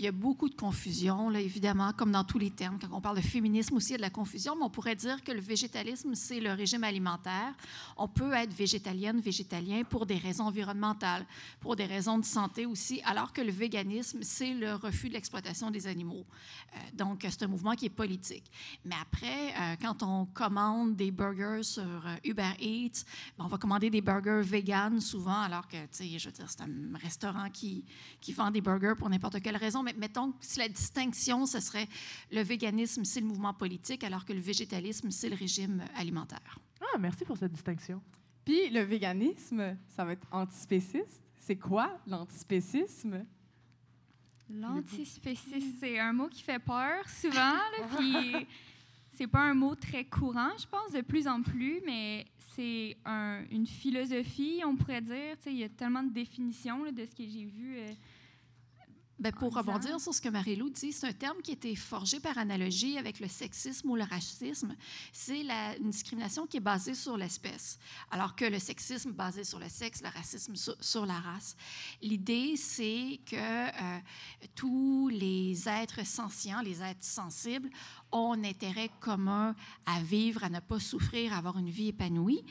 a 0.06 0.12
beaucoup, 0.12 0.50
de 0.50 0.54
confusion, 0.54 1.30
évidemment, 1.30 1.94
comme 1.94 2.12
dans 2.12 2.24
tous 2.24 2.38
les 2.38 2.50
termes. 2.50 2.78
Quand 2.78 2.88
on 2.92 3.00
parle 3.00 3.16
de 3.16 3.22
féminisme 3.22 3.74
aussi, 3.74 3.88
il 3.88 3.92
y 3.92 3.94
a 3.94 3.96
de 3.96 4.02
la 4.02 4.10
confusion, 4.10 4.54
mais 4.54 4.64
on 4.64 4.70
pourrait 4.70 4.96
dire 4.96 5.24
que 5.24 5.32
le 5.32 5.40
végétalisme, 5.40 6.14
c'est 6.14 6.40
le 6.40 6.52
régime 6.52 6.84
alimentaire. 6.84 7.54
On 7.96 8.06
peut 8.06 8.34
être 8.34 8.52
végétalienne, 8.52 9.18
végétalien 9.18 9.82
pour 9.84 10.04
des 10.04 10.18
raisons 10.18 10.44
environnementales, 10.44 11.24
pour 11.58 11.74
des 11.74 11.86
raisons 11.86 12.18
de 12.18 12.24
santé 12.26 12.66
aussi, 12.66 13.00
alors 13.06 13.32
que 13.32 13.40
le 13.40 13.50
véganisme, 13.50 14.18
c'est 14.20 14.52
le 14.52 14.74
refus 14.74 15.08
de 15.08 15.14
l'exploitation 15.14 15.70
des 15.70 15.86
animaux. 15.86 16.26
Euh, 16.74 16.78
donc, 16.92 17.26
c'est 17.26 17.42
un 17.42 17.48
mouvement 17.48 17.74
qui 17.74 17.86
est 17.86 17.88
politique. 17.88 18.44
Mais 18.84 18.96
après, 19.00 19.54
euh, 19.58 19.76
quand 19.80 20.02
on 20.02 20.26
commande 20.26 20.96
des 20.96 21.10
burgers 21.10 21.62
sur 21.62 21.82
euh, 21.82 22.16
Uber 22.24 22.52
Eats, 22.60 23.04
ben, 23.38 23.46
on 23.46 23.48
va 23.48 23.56
commander 23.56 23.88
des 23.88 24.02
burgers 24.02 24.42
véganes 24.42 25.00
souvent, 25.00 25.40
alors 25.40 25.66
que, 25.66 25.78
tu 25.78 25.88
sais, 25.92 26.18
je 26.18 26.28
veux 26.28 26.34
dire, 26.34 26.46
c'est 26.46 26.60
un 26.60 26.98
restaurant 26.98 27.48
qui, 27.50 27.86
qui 28.20 28.34
vend 28.34 28.50
des 28.50 28.60
burgers 28.60 28.94
pour 28.98 29.08
n'importe 29.08 29.29
quelle 29.38 29.56
raison. 29.56 29.82
Mais 29.82 29.92
mettons, 29.94 30.34
si 30.40 30.58
la 30.58 30.68
distinction, 30.68 31.46
ce 31.46 31.60
serait 31.60 31.88
le 32.32 32.42
véganisme, 32.42 33.04
c'est 33.04 33.20
le 33.20 33.26
mouvement 33.26 33.54
politique, 33.54 34.02
alors 34.04 34.24
que 34.24 34.32
le 34.32 34.40
végétalisme, 34.40 35.10
c'est 35.10 35.28
le 35.28 35.36
régime 35.36 35.82
alimentaire. 35.94 36.58
Ah, 36.80 36.98
merci 36.98 37.24
pour 37.24 37.36
cette 37.38 37.52
distinction. 37.52 38.02
Puis 38.44 38.70
le 38.70 38.80
véganisme, 38.80 39.76
ça 39.94 40.04
va 40.04 40.12
être 40.12 40.26
antispéciste. 40.32 41.22
C'est 41.38 41.56
quoi 41.56 41.98
l'antispécisme? 42.06 43.24
L'antispécisme, 44.52 45.76
c'est 45.78 45.98
un 45.98 46.12
mot 46.12 46.28
qui 46.28 46.42
fait 46.42 46.58
peur 46.58 47.08
souvent, 47.08 47.36
là, 47.54 47.86
puis 47.98 48.46
c'est 49.12 49.28
pas 49.28 49.40
un 49.42 49.54
mot 49.54 49.74
très 49.76 50.04
courant, 50.04 50.50
je 50.58 50.66
pense, 50.66 50.90
de 50.92 51.02
plus 51.02 51.28
en 51.28 51.40
plus, 51.42 51.80
mais 51.86 52.26
c'est 52.56 52.96
un- 53.04 53.44
une 53.50 53.66
philosophie, 53.66 54.60
on 54.66 54.74
pourrait 54.74 55.02
dire. 55.02 55.36
Tu 55.36 55.44
sais, 55.44 55.52
Il 55.52 55.58
y 55.58 55.64
a 55.64 55.68
tellement 55.68 56.02
de 56.02 56.12
définitions 56.12 56.82
là, 56.84 56.90
de 56.90 57.04
ce 57.04 57.14
que 57.14 57.22
j'ai 57.28 57.44
vu. 57.44 57.76
euh, 57.76 57.92
Ben, 59.20 59.32
pour 59.32 59.50
disant- 59.50 59.60
rebondir 59.60 60.00
sur 60.00 60.14
ce 60.14 60.20
que 60.20 60.30
Marie-Lou 60.30 60.70
dit, 60.70 60.92
c'est 60.92 61.06
un 61.06 61.12
terme 61.12 61.42
qui 61.42 61.50
a 61.50 61.54
été 61.54 61.76
forgé 61.76 62.20
par 62.20 62.38
analogie 62.38 62.96
avec 62.96 63.20
le 63.20 63.28
sexisme 63.28 63.90
ou 63.90 63.96
le 63.96 64.02
racisme. 64.04 64.74
C'est 65.12 65.42
une 65.78 65.90
discrimination 65.90 66.46
qui 66.46 66.56
est 66.56 66.60
basée 66.60 66.94
sur 66.94 67.18
l'espèce, 67.18 67.78
alors 68.10 68.34
que 68.34 68.46
le 68.46 68.58
sexisme 68.58 69.12
basé 69.12 69.44
sur 69.44 69.58
le 69.58 69.68
sexe, 69.68 70.00
le 70.02 70.08
racisme 70.08 70.56
sur, 70.56 70.74
sur 70.80 71.04
la 71.04 71.20
race. 71.20 71.54
L'idée, 72.00 72.56
c'est 72.56 73.20
que 73.26 73.36
euh, 73.36 73.98
tous 74.54 75.08
les 75.08 75.68
êtres 75.68 76.06
sensients, 76.06 76.62
les 76.62 76.82
êtres 76.82 77.04
sensibles, 77.04 77.68
ont 78.12 78.32
un 78.32 78.44
intérêt 78.44 78.90
commun 79.00 79.54
à 79.84 80.02
vivre, 80.02 80.42
à 80.44 80.48
ne 80.48 80.60
pas 80.60 80.80
souffrir, 80.80 81.34
à 81.34 81.36
avoir 81.36 81.58
une 81.58 81.70
vie 81.70 81.88
épanouie. 81.88 82.42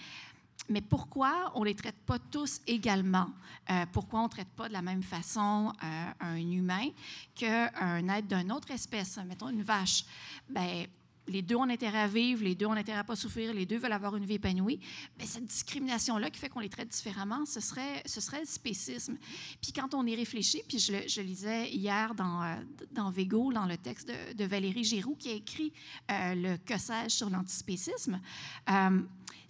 Mais 0.69 0.81
pourquoi 0.81 1.51
on 1.55 1.61
ne 1.61 1.65
les 1.65 1.75
traite 1.75 1.97
pas 2.05 2.19
tous 2.19 2.61
également? 2.67 3.27
Euh, 3.69 3.85
pourquoi 3.91 4.19
on 4.19 4.23
ne 4.23 4.29
traite 4.29 4.49
pas 4.49 4.67
de 4.67 4.73
la 4.73 4.83
même 4.83 5.01
façon 5.01 5.73
euh, 5.83 6.11
un 6.19 6.37
humain 6.37 6.89
qu'un 7.35 8.07
être 8.09 8.27
d'une 8.27 8.51
autre 8.51 8.69
espèce? 8.71 9.17
Mettons 9.25 9.49
une 9.49 9.63
vache. 9.63 10.05
Ben, 10.47 10.85
les 11.29 11.41
deux 11.41 11.55
ont 11.55 11.69
intérêt 11.69 11.99
à 11.99 12.07
vivre, 12.07 12.43
les 12.43 12.55
deux 12.55 12.65
ont 12.65 12.73
intérêt 12.73 12.99
à 12.99 13.03
pas 13.03 13.15
souffrir, 13.15 13.53
les 13.53 13.65
deux 13.65 13.77
veulent 13.77 13.93
avoir 13.93 14.15
une 14.15 14.25
vie 14.25 14.35
épanouie. 14.35 14.79
Mais 15.17 15.25
cette 15.25 15.45
discrimination-là 15.45 16.29
qui 16.29 16.39
fait 16.39 16.49
qu'on 16.49 16.59
les 16.59 16.69
traite 16.69 16.89
différemment, 16.89 17.45
ce 17.45 17.59
serait, 17.59 18.01
ce 18.05 18.21
serait 18.21 18.41
le 18.41 18.45
spécisme. 18.45 19.17
Puis 19.61 19.71
quand 19.71 19.93
on 19.93 20.05
y 20.05 20.15
réfléchit, 20.15 20.63
puis 20.67 20.79
je, 20.79 21.21
lisais 21.21 21.69
hier 21.69 22.15
dans, 22.15 22.43
euh, 22.43 22.55
dans 22.91 23.11
Végo, 23.11 23.53
dans 23.53 23.65
le 23.65 23.77
texte 23.77 24.11
de, 24.35 24.45
Valérie 24.45 24.83
Giroux, 24.83 25.15
qui 25.15 25.29
a 25.29 25.33
écrit 25.33 25.71
euh, 26.11 26.35
le 26.35 26.57
Que 26.57 26.77
sais-je 26.77 27.15
sur 27.15 27.29
l'antispécisme, 27.29 28.19
euh, 28.69 29.01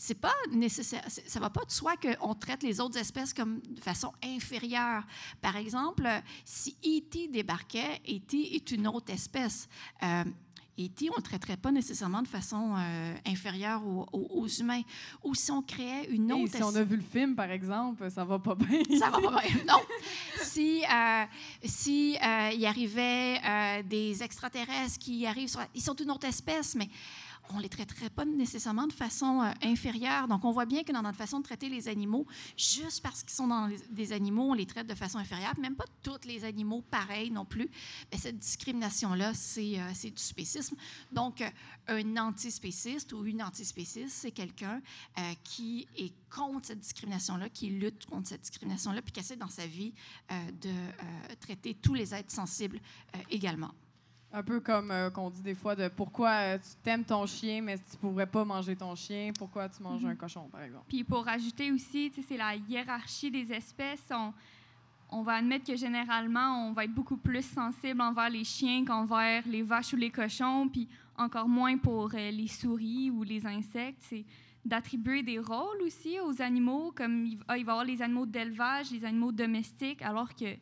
c'est 0.01 0.19
pas 0.19 0.33
nécessaire, 0.51 1.03
ça 1.09 1.39
va 1.41 1.49
pas 1.49 1.65
de 1.65 1.71
soi 1.71 1.95
qu'on 1.97 2.33
traite 2.33 2.63
les 2.63 2.79
autres 2.79 2.97
espèces 2.97 3.33
comme 3.33 3.59
de 3.59 3.81
façon 3.81 4.13
inférieure. 4.23 5.03
Par 5.41 5.57
exemple, 5.57 6.07
si 6.45 6.77
E.T. 6.85 7.27
débarquait, 7.27 8.01
E.T. 8.07 8.55
est 8.55 8.71
une 8.71 8.87
autre 8.87 9.11
espèce. 9.11 9.67
Euh, 10.01 10.23
E.T., 10.79 11.09
on 11.09 11.13
ne 11.13 11.17
le 11.17 11.21
traiterait 11.23 11.57
pas 11.57 11.71
nécessairement 11.71 12.21
de 12.21 12.27
façon 12.27 12.73
euh, 12.77 13.13
inférieure 13.27 13.85
aux, 13.85 14.05
aux- 14.13 14.41
aux 14.41 14.47
humains. 14.47 14.81
Ou 15.23 15.35
si 15.35 15.51
on 15.51 15.61
créait 15.61 16.05
une 16.09 16.31
autre... 16.31 16.55
si 16.55 16.63
on 16.63 16.75
a 16.75 16.83
vu 16.83 16.95
le 16.95 17.03
film, 17.03 17.35
par 17.35 17.51
exemple, 17.51 18.09
ça 18.09 18.23
va 18.23 18.39
pas 18.39 18.55
bien. 18.55 18.81
Ça 18.97 19.09
va 19.09 19.19
pas 19.19 19.41
bien. 19.41 19.55
Non. 19.67 19.79
Si, 20.41 20.81
euh, 20.83 21.23
si 21.63 22.17
euh, 22.17 22.49
il 22.55 22.65
arrivait 22.65 23.39
euh, 23.45 23.83
des 23.83 24.23
extraterrestres 24.23 24.97
qui 24.99 25.25
arrivent 25.27 25.47
sur 25.49 25.59
Ils 25.75 25.81
sont 25.81 25.95
une 25.95 26.09
autre 26.11 26.25
espèce, 26.27 26.75
mais 26.75 26.89
on 27.51 27.57
ne 27.57 27.63
les 27.63 27.69
traiterait 27.69 28.09
pas 28.09 28.25
nécessairement 28.25 28.87
de 28.87 28.93
façon 28.93 29.41
euh, 29.41 29.51
inférieure. 29.63 30.27
Donc, 30.27 30.45
on 30.45 30.51
voit 30.51 30.65
bien 30.65 30.83
que 30.83 30.91
dans 30.91 31.01
notre 31.01 31.17
façon 31.17 31.39
de 31.39 31.43
traiter 31.43 31.69
les 31.69 31.87
animaux, 31.87 32.25
juste 32.55 33.01
parce 33.01 33.23
qu'ils 33.23 33.33
sont 33.33 33.69
des 33.89 34.13
animaux, 34.13 34.51
on 34.51 34.53
les 34.53 34.65
traite 34.65 34.87
de 34.87 34.95
façon 34.95 35.17
inférieure. 35.17 35.53
Même 35.59 35.75
pas 35.75 35.85
tous 36.03 36.25
les 36.25 36.45
animaux 36.45 36.81
pareils 36.89 37.31
non 37.31 37.45
plus. 37.45 37.69
Mais 38.11 38.17
cette 38.17 38.37
discrimination-là, 38.37 39.33
c'est 39.33 39.79
euh, 39.79 39.91
du 40.03 40.11
spécisme. 40.15 40.75
Donc, 41.11 41.41
euh, 41.41 41.49
un 41.87 42.17
antispéciste 42.17 43.13
ou 43.13 43.25
une 43.25 43.41
antispéciste, 43.41 44.15
c'est 44.15 44.31
quelqu'un 44.31 44.81
qui 45.43 45.87
est 45.97 46.13
contre 46.29 46.67
cette 46.67 46.79
discrimination-là, 46.79 47.49
qui 47.49 47.69
lutte 47.69 48.05
contre 48.05 48.29
cette 48.29 48.41
discrimination-là, 48.41 49.01
puis 49.01 49.11
qui 49.11 49.19
essaie 49.19 49.35
dans 49.35 49.49
sa 49.49 49.65
vie 49.65 49.93
de 50.29 51.35
traiter 51.39 51.73
tous 51.73 51.95
les 51.95 52.13
êtres 52.13 52.31
sensibles 52.31 52.79
également. 53.31 53.71
Un 54.31 54.43
peu 54.43 54.59
comme 54.59 54.91
euh, 54.91 55.09
qu'on 55.09 55.31
dit 55.31 55.41
des 55.41 55.55
fois 55.55 55.75
de 55.75 55.87
pourquoi 55.87 56.29
euh, 56.29 56.57
tu 56.57 56.69
t'aimes 56.83 57.03
ton 57.03 57.25
chien, 57.25 57.61
mais 57.63 57.77
tu 57.77 57.97
pourrais 57.97 58.27
pas 58.27 58.45
manger 58.45 58.75
ton 58.75 58.93
chien, 58.93 59.31
pourquoi 59.37 59.67
tu 59.69 59.81
manges 59.81 60.05
un 60.05 60.15
cochon, 60.15 60.47
par 60.51 60.61
exemple. 60.61 60.85
Puis 60.87 61.03
pour 61.03 61.27
ajouter 61.27 61.71
aussi, 61.71 62.11
c'est 62.27 62.37
la 62.37 62.55
hiérarchie 62.55 63.31
des 63.31 63.51
espèces. 63.51 64.07
On, 64.11 64.31
on 65.11 65.23
va 65.23 65.33
admettre 65.33 65.65
que 65.65 65.75
généralement, 65.75 66.67
on 66.67 66.73
va 66.73 66.83
être 66.83 66.93
beaucoup 66.93 67.17
plus 67.17 67.43
sensible 67.43 68.01
envers 68.01 68.29
les 68.29 68.43
chiens 68.43 68.85
qu'envers 68.85 69.47
les 69.47 69.63
vaches 69.63 69.93
ou 69.93 69.97
les 69.97 70.11
cochons, 70.11 70.69
puis 70.69 70.87
encore 71.17 71.49
moins 71.49 71.77
pour 71.77 72.11
euh, 72.13 72.31
les 72.31 72.47
souris 72.47 73.09
ou 73.09 73.23
les 73.23 73.45
insectes. 73.45 74.01
C'est 74.01 74.25
d'attribuer 74.63 75.23
des 75.23 75.39
rôles 75.39 75.81
aussi 75.81 76.19
aux 76.19 76.41
animaux, 76.41 76.93
comme 76.95 77.25
il, 77.25 77.39
ah, 77.47 77.57
il 77.57 77.65
va 77.65 77.71
y 77.71 77.73
avoir 77.73 77.85
les 77.85 78.01
animaux 78.01 78.25
d'élevage, 78.25 78.91
les 78.91 79.03
animaux 79.05 79.31
domestiques, 79.31 80.01
alors 80.01 80.35
que, 80.35 80.55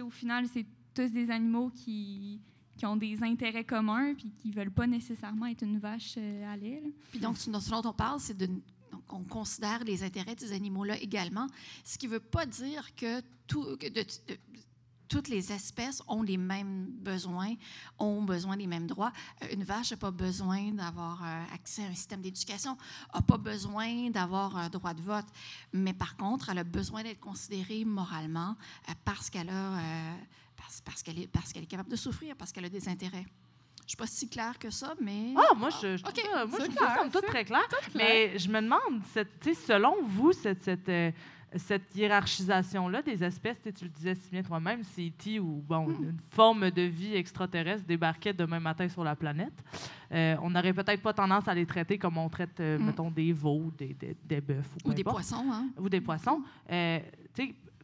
au 0.00 0.10
final, 0.10 0.46
c'est 0.46 0.64
tous 0.94 1.10
des 1.10 1.30
animaux 1.30 1.70
qui, 1.74 2.40
qui 2.76 2.86
ont 2.86 2.96
des 2.96 3.22
intérêts 3.22 3.64
communs, 3.64 4.14
puis 4.14 4.30
qui 4.40 4.50
veulent 4.50 4.70
pas 4.70 4.86
nécessairement 4.86 5.46
être 5.46 5.62
une 5.62 5.78
vache 5.78 6.14
euh, 6.16 6.52
à 6.52 6.56
lait. 6.56 6.82
Puis 7.10 7.20
donc, 7.20 7.38
ce 7.38 7.50
dont 7.50 7.82
on 7.84 7.92
parle, 7.92 8.20
c'est 8.20 8.36
de... 8.36 8.46
Donc, 8.46 9.10
on 9.10 9.24
considère 9.24 9.84
les 9.84 10.02
intérêts 10.02 10.34
de 10.34 10.40
ces 10.40 10.52
animaux-là 10.52 10.98
également, 10.98 11.46
ce 11.82 11.96
qui 11.96 12.06
ne 12.06 12.12
veut 12.12 12.20
pas 12.20 12.44
dire 12.44 12.94
que, 12.94 13.22
toutes 15.08 15.28
les 15.28 15.52
espèces 15.52 16.02
ont 16.08 16.22
les 16.22 16.38
mêmes 16.38 16.86
besoins, 16.86 17.54
ont 17.98 18.22
besoin 18.22 18.56
des 18.56 18.66
mêmes 18.66 18.86
droits. 18.86 19.12
Euh, 19.42 19.52
Une 19.52 19.62
vache 19.62 19.90
n'a 19.90 19.98
pas 19.98 20.10
besoin 20.10 20.72
d'avoir 20.72 21.22
euh, 21.22 21.54
accès 21.54 21.84
à 21.84 21.88
un 21.88 21.94
système 21.94 22.22
d'éducation, 22.22 22.78
n'a 23.14 23.20
pas 23.20 23.36
besoin 23.36 24.08
d'avoir 24.10 24.56
un 24.56 24.70
droit 24.70 24.94
de 24.94 25.02
vote, 25.02 25.26
mais 25.72 25.92
par 25.92 26.16
contre, 26.16 26.48
elle 26.48 26.58
a 26.58 26.64
besoin 26.64 27.02
d'être 27.02 27.20
considérée 27.20 27.84
moralement 27.84 28.56
parce 29.04 29.28
qu'elle 29.30 29.50
a... 29.50 30.16
parce, 30.72 30.80
parce 30.80 31.02
qu'elle 31.02 31.18
est, 31.18 31.26
parce 31.26 31.52
qu'elle 31.52 31.64
est 31.64 31.66
capable 31.66 31.90
de 31.90 31.96
souffrir, 31.96 32.34
parce 32.36 32.52
qu'elle 32.52 32.64
a 32.64 32.68
des 32.68 32.88
intérêts. 32.88 33.24
Je 33.80 33.84
ne 33.84 33.88
suis 33.88 33.96
pas 33.96 34.06
si 34.06 34.28
claire 34.28 34.58
que 34.58 34.70
ça, 34.70 34.94
mais... 35.00 35.34
Ah, 35.36 35.54
moi, 35.54 35.68
je, 35.70 35.96
je 35.96 36.02
ça, 36.02 36.10
moi, 36.46 36.58
je 36.60 36.64
c'est 36.64 36.68
trouve 36.70 36.78
ça, 36.78 36.86
clair, 36.86 36.96
somme 37.02 37.10
toute, 37.10 37.26
très 37.26 37.44
clair. 37.44 37.60
Mais 37.94 38.38
je 38.38 38.48
me 38.48 38.60
demande, 38.60 39.02
tu 39.12 39.20
sais, 39.42 39.54
selon 39.54 39.96
vous, 40.04 40.32
cette, 40.32 40.62
cette, 40.62 40.88
euh, 40.88 41.10
cette 41.56 41.94
hiérarchisation-là 41.94 43.02
des 43.02 43.22
espèces, 43.24 43.58
tu 43.58 43.64
sais, 43.64 43.72
tu 43.72 43.84
le 43.84 43.90
disais 43.90 44.14
si 44.14 44.30
bien 44.30 44.42
toi-même, 44.42 44.82
c'est 44.84 45.02
E.T. 45.08 45.40
ou 45.40 45.62
bon, 45.66 45.88
Hmm. 45.88 46.04
une 46.04 46.18
forme 46.30 46.70
de 46.70 46.82
vie 46.82 47.14
extraterrestre 47.16 47.84
débarquait 47.84 48.32
demain 48.32 48.60
matin 48.60 48.88
sur 48.88 49.02
la 49.04 49.16
planète. 49.16 49.52
Euh, 50.12 50.36
on 50.42 50.48
n'aurait 50.50 50.72
peut-être 50.72 51.02
pas 51.02 51.12
tendance 51.12 51.48
à 51.48 51.54
les 51.54 51.66
traiter 51.66 51.98
comme 51.98 52.16
on 52.18 52.28
traite, 52.30 52.60
euh, 52.60 52.78
Mm. 52.78 52.86
mettons, 52.86 53.10
des 53.10 53.32
veaux, 53.32 53.70
des, 53.76 53.92
des, 53.94 54.16
des 54.24 54.40
bœufs 54.40 54.62
ou, 54.84 54.90
Ou 54.90 54.94
des 54.94 55.00
importe. 55.02 55.16
poissons, 55.16 55.44
hein? 55.52 55.68
ou 55.78 55.88
des 55.88 56.00
poissons. 56.00 56.40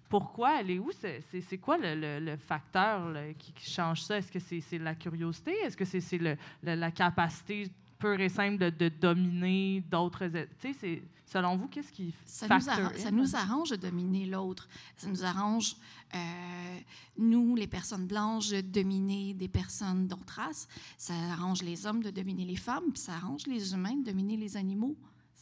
Pourquoi 0.09 0.61
elle 0.61 0.71
est 0.71 0.79
où? 0.79 0.91
C'est- 0.93 1.59
quoi 1.59 1.77
le, 1.79 1.95
le- 1.95 2.21
le 2.25 2.37
facteur 2.37 3.11
là, 3.11 3.33
qui, 3.35 3.53
qui 3.53 3.71
change 3.71 4.03
ça? 4.03 4.19
Est-ce 4.19 4.33
que 4.33 4.39
c'est 4.39 4.79
la 4.79 4.95
curiosité? 4.95 5.53
Est-ce 5.65 5.77
que 5.77 5.85
c'est 5.85 6.19
la 6.63 6.91
capacité 6.91 7.71
pure 7.99 8.21
et 8.21 8.29
simple 8.29 8.59
de, 8.59 8.71
de 8.71 8.89
dominer 8.89 9.83
d'autres... 9.91 10.23
êtres? 10.35 10.53
Tu 10.61 10.73
sais, 10.73 11.03
selon 11.27 11.57
vous, 11.57 11.69
qu'est-ce 11.69 11.93
qui 11.93 12.15
Ça 12.25 12.47
nous, 12.49 12.69
arrange, 12.69 12.95
ça 12.97 13.11
nous 13.11 13.37
arrange 13.37 13.71
de 13.71 13.77
dominer 13.77 14.25
l'autre. 14.27 14.67
Ça 14.97 15.09
nous 15.09 15.25
arrange, 15.25 15.77
euh, 16.15 16.79
nous, 17.19 17.55
les 17.55 17.67
personnes 17.67 18.07
blanches, 18.07 18.49
de 18.49 18.61
dominer 18.63 19.35
des 19.35 19.49
personnes 19.49 20.07
d'autres 20.07 20.35
races. 20.37 20.69
Ça 20.97 21.13
arrange 21.33 21.63
les 21.63 21.87
hommes 21.87 22.03
de 22.03 22.11
dominer 22.11 22.45
les 22.47 22.57
femmes, 22.57 22.91
puis 22.93 23.03
ça 23.03 23.15
arrange 23.15 23.47
les 23.47 23.75
humains 23.75 23.97
de 23.97 24.05
dominer 24.05 24.37
les 24.39 24.57
animaux. 24.57 24.97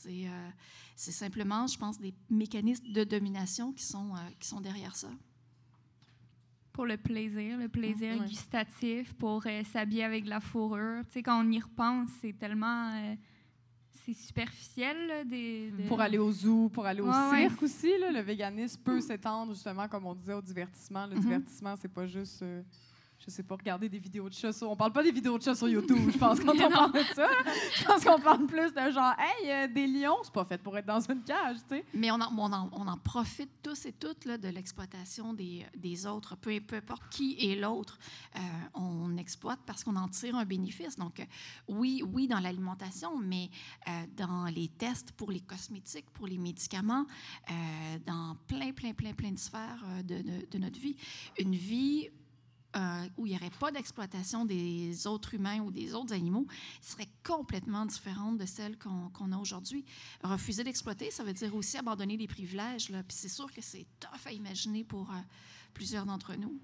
C'est 0.07 0.29
euh, 0.29 0.49
c'est 0.95 1.13
simplement, 1.13 1.67
je 1.67 1.77
pense, 1.79 1.99
des 2.01 2.15
mécanismes 2.31 2.93
de 2.93 3.05
domination 3.05 3.73
qui 3.73 3.83
sont, 3.85 4.15
euh, 4.15 4.19
qui 4.39 4.49
sont 4.49 4.61
derrière 4.61 4.95
ça. 4.97 5.09
pour 6.73 6.87
le 6.87 6.97
plaisir, 6.99 7.57
le 7.59 7.69
plaisir 7.69 8.19
ouais. 8.21 8.27
gustatif, 8.29 9.15
pour 9.15 9.43
euh, 9.47 9.65
s'habiller 9.65 10.05
avec 10.05 10.25
de 10.25 10.29
la 10.31 10.41
fourrure. 10.41 11.03
Tu 11.07 11.13
sais, 11.15 11.23
quand 11.23 11.43
on 11.45 11.51
y 11.51 11.59
repense, 11.59 12.11
c'est 12.21 12.35
tellement... 12.39 12.95
euh, 12.95 13.15
c'est 14.05 14.13
superficiel, 14.13 15.07
là, 15.09 15.25
des... 15.25 15.71
de- 15.73 15.89
Pour 15.89 16.01
aller 16.01 16.19
au 16.19 16.31
zoo, 16.31 16.69
pour 16.69 16.85
aller 16.87 17.01
au 17.01 17.07
Ouais, 17.11 17.31
ouais. 17.31 17.49
cirque 17.49 17.63
aussi, 17.63 17.99
là, 17.99 18.13
le 18.13 18.21
véganisme 18.21 18.81
peut 18.85 19.01
s'étendre 19.01 19.53
justement, 19.55 19.89
comme 19.89 20.05
on 20.07 20.15
disait, 20.15 20.35
au 20.35 20.43
divertissement. 20.43 21.07
Le 21.07 21.15
Mhm. 21.17 21.21
divertissement, 21.23 21.75
c'est 21.81 21.89
pas 21.93 22.07
juste, 22.07 22.43
euh, 22.43 22.63
je 23.19 23.31
sais 23.31 23.43
pas, 23.43 23.57
regarder 23.57 23.89
des 23.89 23.99
vidéos 23.99 24.29
de 24.29 24.35
chats. 24.35 24.53
sur- 24.53 24.71
On 24.71 24.77
parle 24.77 24.93
pas 24.93 25.03
des 25.03 25.11
vidéos 25.11 25.37
de 25.39 25.43
chats 25.43 25.55
sur 25.55 25.69
YouTube, 25.69 26.11
je 26.13 26.19
pense, 26.19 26.39
quand 26.41 26.53
on 26.55 26.71
parle 26.71 26.93
de 26.93 27.03
ça. 27.15 27.29
Je 27.75 27.85
pense 27.85 28.05
qu'on 28.05 28.21
parle 28.21 28.47
plus 28.47 28.73
de 28.73 28.91
genre, 28.91 29.15
hey, 29.19 29.51
euh, 29.51 29.67
des 29.69 29.87
lions, 29.87 30.19
c'est 30.23 30.33
pas 30.33 30.45
fait 30.45 30.59
pour 30.63 30.77
être 30.79 30.87
dans 30.87 31.01
une 31.01 31.23
cage, 31.25 31.57
tu 31.69 31.77
sais. 31.77 31.85
Mais 31.95 32.11
on 32.11 32.21
en, 32.21 32.97
profite 32.99 33.51
tous 33.63 33.87
et 33.87 33.93
toutes 33.93 34.25
là, 34.27 34.39
de 34.39 34.49
l'exploitation 34.49 35.33
des, 35.33 35.67
des 35.77 36.07
autres. 36.07 36.37
Peu, 36.37 36.51
importe 36.73 37.03
qui 37.11 37.37
est 37.51 37.57
l'autre, 37.57 37.99
euh, 38.37 38.39
on 38.75 39.17
exploite 39.17 39.61
parce 39.67 39.83
qu'on 39.83 39.97
en 39.97 40.09
tire 40.09 40.37
un 40.37 40.45
bénéfice. 40.45 40.97
Donc, 40.97 41.19
euh, 41.21 41.25
oui, 41.69 42.03
oui, 42.13 42.29
dans 42.29 42.41
l'alimentation, 42.41 43.17
mais 43.19 43.51
dans 44.17 44.45
les 44.45 44.69
tests 44.69 45.13
pour 45.13 45.31
les 45.31 45.41
cosmétiques, 45.41 46.11
pour 46.11 46.27
les 46.27 46.39
médicaments, 46.39 47.07
dans 48.07 48.37
plein, 48.47 48.73
plein, 48.73 48.93
plein, 48.93 49.13
plein 49.15 49.33
de 49.33 49.39
sphères 49.39 49.85
de, 50.05 50.23
de- 50.23 50.47
de 50.51 50.59
notre 50.59 50.79
vie. 50.79 50.97
Une 51.39 51.55
vie 51.55 52.09
euh, 52.77 53.09
où 53.17 53.27
il 53.27 53.31
n'y 53.31 53.37
aurait 53.37 53.51
pas 53.59 53.71
d'exploitation 53.71 54.45
des 54.45 55.07
autres 55.07 55.35
humains 55.35 55.61
ou 55.61 55.71
des 55.71 55.95
autres 55.95 56.13
animaux 56.13 56.47
serait 56.83 57.09
complètement 57.25 57.87
différente 57.87 58.39
de 58.39 58.47
celle 58.47 58.77
qu'on 58.79 59.33
a 59.33 59.37
aujourd'hui. 59.39 59.85
Refuser 60.23 60.63
d'exploiter, 60.63 61.11
ça 61.11 61.25
veut 61.25 61.33
dire 61.33 61.55
aussi 61.55 61.79
abandonner 61.79 62.17
des 62.17 62.27
privilèges. 62.27 62.91
Là. 62.91 63.03
Puis 63.03 63.17
c'est 63.17 63.29
sûr 63.29 63.51
que 63.53 63.61
c'est 63.63 63.87
tough 63.99 64.27
à 64.27 64.33
imaginer 64.33 64.85
pour 64.85 65.11
euh, 65.11 65.15
plusieurs 65.73 66.05
d'entre 66.05 66.35
nous. 66.35 66.59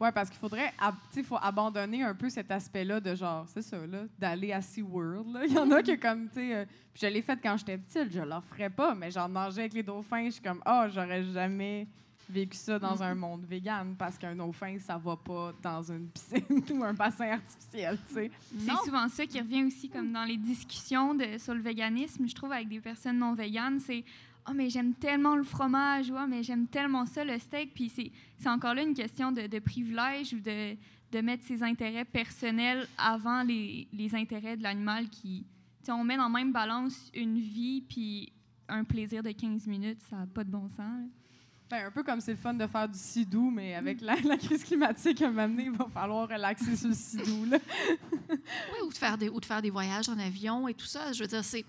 Ouais, 0.00 0.10
parce 0.10 0.28
qu'il 0.28 0.40
faudrait, 0.40 0.72
ab- 0.78 0.96
faut 1.24 1.38
abandonner 1.40 2.02
un 2.02 2.14
peu 2.16 2.28
cet 2.28 2.50
aspect-là 2.50 2.98
de 3.00 3.14
genre, 3.14 3.46
c'est 3.48 3.62
ça, 3.62 3.86
là, 3.86 4.04
d'aller 4.18 4.52
à 4.52 4.60
SeaWorld. 4.60 5.38
Il 5.46 5.52
y 5.52 5.58
en 5.58 5.70
a 5.70 5.82
qui, 5.82 5.96
comme, 5.98 6.26
tu 6.28 6.34
sais, 6.34 6.54
euh, 6.56 6.64
puis 6.92 7.02
je 7.02 7.06
l'ai 7.06 7.22
fait 7.22 7.38
quand 7.40 7.56
j'étais 7.56 7.78
petite, 7.78 8.10
je 8.12 8.20
l'en 8.20 8.40
ferais 8.40 8.70
pas, 8.70 8.94
mais 8.96 9.12
j'en 9.12 9.28
nageais 9.28 9.60
avec 9.60 9.74
les 9.74 9.84
dauphins, 9.84 10.24
je 10.26 10.30
suis 10.32 10.42
comme, 10.42 10.60
ah, 10.64 10.88
j'aurais 10.88 11.22
jamais 11.22 11.86
vécu 12.28 12.56
ça 12.56 12.78
dans 12.78 13.02
un 13.02 13.14
monde 13.14 13.44
vegan 13.44 13.94
parce 13.98 14.18
qu'un 14.18 14.34
dauphin, 14.34 14.78
ça 14.78 14.96
va 14.96 15.16
pas 15.16 15.52
dans 15.62 15.82
une 15.90 16.08
piscine 16.08 16.62
ou 16.78 16.84
un 16.84 16.94
bassin 16.94 17.32
artificiel, 17.32 17.98
tu 18.08 18.14
sais. 18.14 18.30
C'est 18.58 18.84
souvent 18.84 19.08
ça 19.08 19.26
qui 19.26 19.40
revient 19.40 19.64
aussi 19.64 19.88
comme 19.88 20.12
dans 20.12 20.24
les 20.24 20.36
discussions 20.36 21.14
de, 21.14 21.38
sur 21.38 21.54
le 21.54 21.60
véganisme, 21.60 22.26
je 22.26 22.34
trouve, 22.34 22.52
avec 22.52 22.68
des 22.68 22.80
personnes 22.80 23.18
non 23.18 23.34
véganes, 23.34 23.80
c'est 23.80 24.04
«Ah, 24.46 24.52
mais 24.52 24.68
j'aime 24.68 24.92
tellement 24.94 25.36
le 25.36 25.42
fromage» 25.42 26.10
ou 26.12 26.16
«Ah, 26.18 26.26
mais 26.26 26.42
j'aime 26.42 26.66
tellement 26.66 27.06
ça, 27.06 27.24
le 27.24 27.38
steak». 27.38 27.72
Puis 27.74 27.88
c'est 27.88 28.10
c'est 28.38 28.50
encore 28.50 28.74
là 28.74 28.82
une 28.82 28.94
question 28.94 29.32
de, 29.32 29.46
de 29.46 29.58
privilège 29.58 30.34
ou 30.34 30.40
de, 30.40 30.76
de 31.12 31.20
mettre 31.22 31.44
ses 31.44 31.62
intérêts 31.62 32.04
personnels 32.04 32.86
avant 32.98 33.42
les, 33.42 33.88
les 33.92 34.14
intérêts 34.14 34.56
de 34.56 34.62
l'animal 34.62 35.08
qui... 35.08 35.46
On 35.88 36.02
met 36.02 36.16
dans 36.16 36.24
la 36.24 36.28
même 36.30 36.52
balance 36.52 37.10
une 37.14 37.38
vie 37.38 37.82
puis 37.82 38.32
un 38.68 38.84
plaisir 38.84 39.22
de 39.22 39.30
15 39.30 39.66
minutes, 39.66 40.00
ça 40.08 40.16
n'a 40.16 40.26
pas 40.26 40.44
de 40.44 40.50
bon 40.50 40.68
sens. 40.68 40.78
là. 40.78 41.23
Ben, 41.70 41.86
un 41.86 41.90
peu 41.90 42.02
comme 42.02 42.20
c'est 42.20 42.32
le 42.32 42.36
fun 42.36 42.52
de 42.52 42.66
faire 42.66 42.86
du 42.86 42.98
sidou, 42.98 43.50
mais 43.50 43.74
avec 43.74 44.02
la, 44.02 44.16
crise 44.36 44.62
climatique 44.64 45.22
à 45.22 45.30
donné, 45.30 45.64
il 45.64 45.70
va 45.70 45.86
falloir 45.86 46.28
relaxer 46.28 46.76
sur 46.76 46.88
le 46.88 46.94
sidou, 46.94 47.46
là. 47.46 47.58
Oui, 48.28 48.78
ou 48.86 48.90
de, 48.90 48.96
faire 48.96 49.16
des, 49.16 49.30
ou 49.30 49.40
de 49.40 49.44
faire 49.44 49.62
des 49.62 49.70
voyages 49.70 50.08
en 50.10 50.18
avion 50.18 50.68
et 50.68 50.74
tout 50.74 50.84
ça. 50.84 51.12
Je 51.12 51.22
veux 51.22 51.26
dire, 51.26 51.42
c'est, 51.42 51.64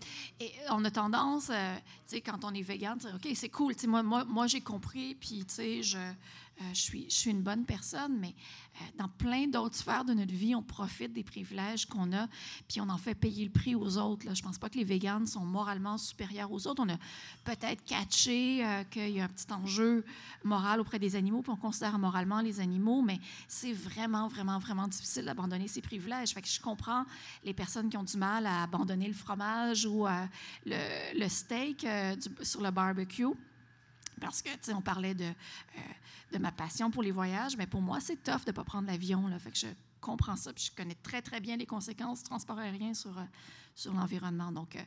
on 0.70 0.84
a 0.84 0.92
tendance, 0.92 1.50
euh, 1.50 1.76
quand 2.26 2.44
on 2.44 2.54
est 2.54 2.62
vegan, 2.62 2.98
de 2.98 3.04
dire, 3.04 3.16
OK, 3.16 3.32
c'est 3.36 3.50
cool, 3.50 3.74
moi, 3.88 4.04
moi, 4.04 4.26
moi 4.26 4.48
j'ai 4.48 4.60
compris, 4.60 5.16
puis, 5.16 5.46
tu 5.46 5.54
sais, 5.54 5.84
je, 5.84 5.98
je, 6.74 6.80
suis, 6.80 7.06
je 7.10 7.16
suis 7.16 7.32
une 7.32 7.42
bonne 7.42 7.66
personne, 7.66 8.18
mais 8.20 8.34
euh, 8.82 8.86
dans 8.98 9.08
plein 9.08 9.48
d'autres 9.48 9.76
sphères 9.76 10.06
de 10.06 10.14
notre 10.14 10.34
vie, 10.34 10.56
on 10.56 10.62
profite 10.62 11.14
des 11.14 11.24
privilèges 11.24 11.86
qu'on 11.86 12.12
a, 12.14 12.28
puis 12.68 12.82
on 12.82 12.90
en 12.90 12.98
fait 12.98 13.16
payer 13.16 13.46
le 13.46 13.52
prix 13.52 13.76
aux 13.76 13.98
autres. 13.98 14.26
Là. 14.26 14.34
Je 14.34 14.42
ne 14.42 14.46
pense 14.46 14.58
pas 14.58 14.70
que 14.70 14.78
les 14.78 14.84
véganes 14.84 15.28
sont 15.28 15.46
moralement 15.46 15.98
supérieurs 15.98 16.52
aux 16.52 16.68
autres. 16.68 16.84
On 16.86 16.90
a 16.90 16.98
peut-être 17.44 17.84
catché 17.86 18.66
euh, 18.66 18.84
qu'il 18.86 19.10
y 19.10 19.22
a 19.22 19.26
un 19.26 19.30
petit 19.30 19.52
enjeu 19.52 20.04
moral 20.44 20.80
auprès 20.80 21.00
des 21.00 21.16
animaux, 21.16 21.42
puis 21.42 21.52
on 21.52 21.58
considère 21.58 21.98
moralement 22.00 22.42
les 22.42 22.60
animaux, 22.60 23.02
mais 23.02 23.20
c'est 23.48 23.74
vraiment, 23.74 24.28
vraiment, 24.28 24.60
vraiment 24.60 24.88
difficile 24.88 25.26
d'abandonner 25.26 25.68
ces 25.68 25.82
privilèges. 25.82 26.34
Je 26.36 26.62
comprends 26.62 27.06
les 27.44 27.54
personnes 27.54 27.90
qui 27.90 27.98
ont 27.98 28.04
du 28.04 28.18
mal 28.18 28.46
à 28.46 28.64
abandonner 28.64 29.08
le 29.08 29.14
fromage 29.14 29.86
ou 29.86 30.06
le, 30.66 31.28
steak 31.28 31.86
sur 32.42 32.62
le 32.62 32.72
barbecue. 32.72 33.26
Parce 34.20 34.42
que, 34.42 34.50
tu 34.50 34.58
sais, 34.62 34.74
on 34.74 34.82
parlait 34.82 35.14
de, 35.14 35.26
euh, 35.26 35.82
de 36.34 36.38
ma 36.38 36.52
passion 36.52 36.92
pour 36.92 37.04
les 37.04 37.12
voyages, 37.12 37.58
mais 37.58 37.68
pour 37.68 37.82
moi, 37.82 38.00
c'est 38.00 38.22
tough 38.24 38.46
de 38.46 38.52
ne 38.52 38.56
pas 38.56 38.64
prendre 38.64 38.88
l'avion. 38.88 39.28
Là. 39.28 39.40
Fait 39.40 39.52
que 39.52 39.58
je 39.58 39.68
comprends 40.02 40.36
ça, 40.36 40.54
puis 40.54 40.66
je 40.66 40.76
connais 40.76 40.96
très, 40.96 41.22
très 41.22 41.40
bien 41.40 41.58
les 41.58 41.66
conséquences 41.66 42.20
du 42.20 42.30
transport 42.30 42.60
aérien 42.60 42.94
sur, 42.94 43.18
euh, 43.18 43.24
sur 43.74 43.94
l'environnement. 43.94 44.52
Donc, 44.52 44.76
euh, 44.76 44.82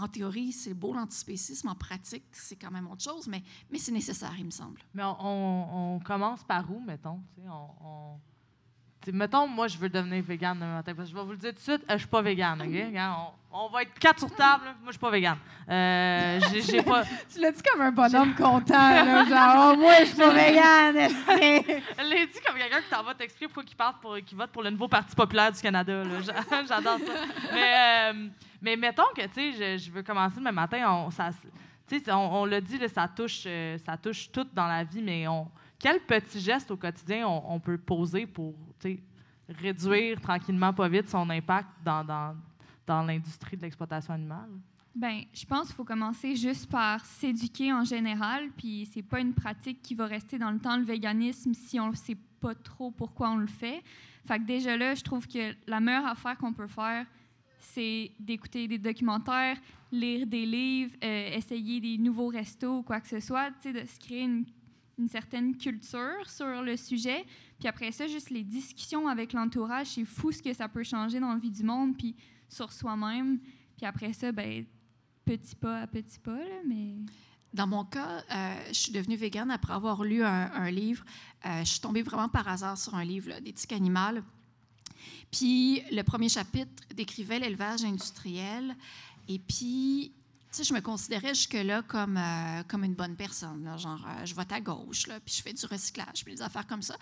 en 0.00 0.08
théorie, 0.08 0.52
c'est 0.52 0.74
beau 0.74 0.94
l'antispécisme. 0.94 1.68
En 1.68 1.74
pratique, 1.74 2.24
c'est 2.32 2.56
quand 2.56 2.70
même 2.70 2.88
autre 2.88 3.02
chose, 3.02 3.26
mais, 3.26 3.42
mais 3.70 3.78
c'est 3.78 3.92
nécessaire, 3.92 4.34
il 4.38 4.46
me 4.46 4.50
semble. 4.50 4.80
Mais 4.94 5.02
on, 5.04 6.00
commence 6.04 6.42
par 6.44 6.70
où, 6.70 6.80
mettons? 6.80 7.20
On, 7.46 7.68
on, 7.84 8.20
mettons, 9.12 9.46
moi, 9.46 9.68
je 9.68 9.78
veux 9.78 9.88
devenir 9.88 10.22
végane 10.22 10.58
demain 10.58 10.74
matin. 10.74 10.92
je 10.98 11.14
vais 11.14 11.22
vous 11.22 11.30
le 11.30 11.36
dire 11.36 11.50
tout 11.50 11.56
de 11.56 11.60
suite, 11.60 11.82
je 11.88 11.94
ne 11.94 11.98
suis 11.98 12.08
pas 12.08 12.22
végane. 12.22 12.62
OK? 12.62 13.32
On, 13.50 13.68
va 13.68 13.82
être 13.82 13.98
quatre 13.98 14.18
sur 14.18 14.34
table. 14.34 14.64
Moi, 14.64 14.74
je 14.82 14.86
ne 14.86 14.92
suis 14.92 15.00
pas 15.00 15.10
végane. 15.10 15.38
Euh, 15.68 16.40
j'ai, 16.52 16.82
pas... 16.82 17.02
tu 17.32 17.40
l'as 17.40 17.52
dit 17.52 17.62
comme 17.62 17.80
un 17.80 17.90
bonhomme 17.90 18.34
content. 18.34 18.74
Là, 18.74 19.24
genre, 19.24 19.72
oh, 19.72 19.76
moi, 19.80 19.94
je 20.00 20.04
suis 20.06 20.16
pas 20.16 20.30
végane. 20.30 20.96
Elle 21.96 22.08
l'a 22.08 22.26
dit 22.26 22.40
comme 22.46 22.56
quelqu'un 22.56 22.80
qui 22.80 22.90
t'en 22.90 23.02
va 23.02 23.14
t'expliquer 23.14 23.46
pourquoi 23.46 23.64
il, 23.70 23.76
part 23.76 23.98
pour, 24.00 24.16
vote 24.32 24.50
pour 24.50 24.62
le 24.62 24.70
nouveau 24.70 24.88
Parti 24.88 25.14
populaire 25.14 25.50
du 25.50 25.60
Canada. 25.60 26.02
J'adore 26.68 26.98
ça. 26.98 27.12
Mais, 27.52 28.12
euh, 28.12 28.28
mais 28.60 28.76
mettons 28.76 29.08
que 29.16 29.22
je, 29.22 29.78
je 29.78 29.90
veux 29.90 30.02
commencer 30.02 30.36
demain 30.36 30.52
matin. 30.52 30.84
On, 30.90 31.10
ça, 31.10 31.30
on, 32.08 32.12
on 32.12 32.44
l'a 32.44 32.60
dit, 32.60 32.78
là, 32.78 32.88
ça, 32.88 33.08
touche, 33.08 33.44
euh, 33.46 33.78
ça 33.78 33.96
touche 33.96 34.30
tout 34.30 34.46
dans 34.52 34.66
la 34.66 34.84
vie, 34.84 35.02
mais 35.02 35.26
on 35.26 35.48
quel 35.78 36.00
petit 36.00 36.40
geste 36.40 36.70
au 36.70 36.76
quotidien 36.76 37.26
on, 37.28 37.60
peut 37.60 37.78
poser 37.78 38.26
pour 38.26 38.54
réduire 39.48 40.20
tranquillement, 40.20 40.72
pas 40.72 40.88
vite, 40.88 41.08
son 41.08 41.28
impact 41.30 41.68
dans 41.84 43.02
l'industrie 43.06 43.56
de 43.56 43.62
l'exploitation 43.62 44.14
animale? 44.14 44.50
Bien, 44.98 45.22
je 45.32 45.46
pense 45.46 45.66
qu'il 45.66 45.76
faut 45.76 45.84
commencer 45.84 46.34
juste 46.34 46.68
par 46.68 47.04
s'éduquer 47.04 47.72
en 47.72 47.84
général, 47.84 48.48
puis 48.56 48.88
c'est 48.92 49.02
pas 49.02 49.20
une 49.20 49.32
pratique 49.32 49.80
qui 49.80 49.94
va 49.94 50.06
rester 50.06 50.38
dans 50.38 50.50
le 50.50 50.58
temps, 50.58 50.76
le 50.76 50.82
véganisme, 50.82 51.54
si 51.54 51.78
on 51.78 51.90
ne 51.90 51.94
sait 51.94 52.16
pas 52.40 52.56
trop 52.56 52.90
pourquoi 52.90 53.30
on 53.30 53.36
le 53.36 53.46
fait. 53.46 53.82
Fait 54.26 54.40
que 54.40 54.44
déjà 54.44 54.76
là, 54.76 54.96
je 54.96 55.04
trouve 55.04 55.28
que 55.28 55.54
la 55.68 55.78
meilleure 55.78 56.06
affaire 56.06 56.36
qu'on 56.36 56.52
peut 56.52 56.66
faire, 56.66 57.06
c'est 57.60 58.10
d'écouter 58.18 58.66
des 58.66 58.78
documentaires, 58.78 59.56
lire 59.92 60.26
des 60.26 60.44
livres, 60.44 60.96
euh, 61.04 61.36
essayer 61.36 61.80
des 61.80 61.96
nouveaux 61.96 62.28
restos 62.28 62.78
ou 62.78 62.82
quoi 62.82 63.00
que 63.00 63.06
ce 63.08 63.20
soit, 63.20 63.50
de 63.64 63.84
se 63.84 64.00
créer 64.00 64.22
une 64.22 64.44
une 64.98 65.08
certaine 65.08 65.56
culture 65.56 66.28
sur 66.28 66.62
le 66.62 66.76
sujet. 66.76 67.24
Puis 67.58 67.68
après 67.68 67.92
ça, 67.92 68.06
juste 68.06 68.30
les 68.30 68.44
discussions 68.44 69.08
avec 69.08 69.32
l'entourage, 69.32 69.88
c'est 69.88 70.04
fou 70.04 70.32
ce 70.32 70.42
que 70.42 70.52
ça 70.52 70.68
peut 70.68 70.82
changer 70.82 71.20
dans 71.20 71.32
la 71.32 71.38
vie 71.38 71.50
du 71.50 71.62
monde, 71.62 71.96
puis 71.96 72.14
sur 72.48 72.72
soi-même. 72.72 73.38
Puis 73.76 73.86
après 73.86 74.12
ça, 74.12 74.32
ben, 74.32 74.64
petit 75.24 75.54
pas 75.54 75.80
à 75.80 75.86
petit 75.86 76.18
pas, 76.18 76.36
là, 76.36 76.60
mais... 76.66 76.96
Dans 77.54 77.66
mon 77.66 77.84
cas, 77.84 78.22
euh, 78.30 78.56
je 78.68 78.74
suis 78.74 78.92
devenue 78.92 79.16
végane 79.16 79.50
après 79.50 79.72
avoir 79.72 80.04
lu 80.04 80.22
un, 80.22 80.70
livre. 80.70 81.02
Euh, 81.46 81.60
je 81.60 81.70
suis 81.70 81.80
tombée 81.80 82.02
vraiment 82.02 82.28
par 82.28 82.46
hasard 82.46 82.76
sur 82.76 82.94
un 82.94 83.04
livre 83.04 83.40
d'éthique 83.40 83.72
animale. 83.72 84.22
Puis 85.30 85.82
le 85.90 86.02
premier 86.02 86.28
chapitre 86.28 86.82
décrivait 86.94 87.38
l'élevage 87.38 87.84
industriel. 87.84 88.76
Et 89.28 89.38
puis, 89.38 90.12
sais, 90.50 90.64
je 90.64 90.74
me 90.74 90.80
considérais 90.80 91.34
jusque-là 91.34 91.82
comme, 91.82 92.16
euh, 92.16 92.62
comme 92.68 92.84
une 92.84 92.94
bonne 92.94 93.16
personne. 93.16 93.64
Là, 93.64 93.76
genre, 93.76 94.00
euh, 94.06 94.24
je 94.24 94.34
vote 94.34 94.50
à 94.52 94.60
gauche, 94.60 95.06
là, 95.06 95.20
puis 95.20 95.34
je 95.34 95.42
fais 95.42 95.52
du 95.52 95.66
recyclage, 95.66 96.24
puis 96.24 96.34
des 96.34 96.42
affaires 96.42 96.66
comme 96.66 96.82
ça. 96.82 96.96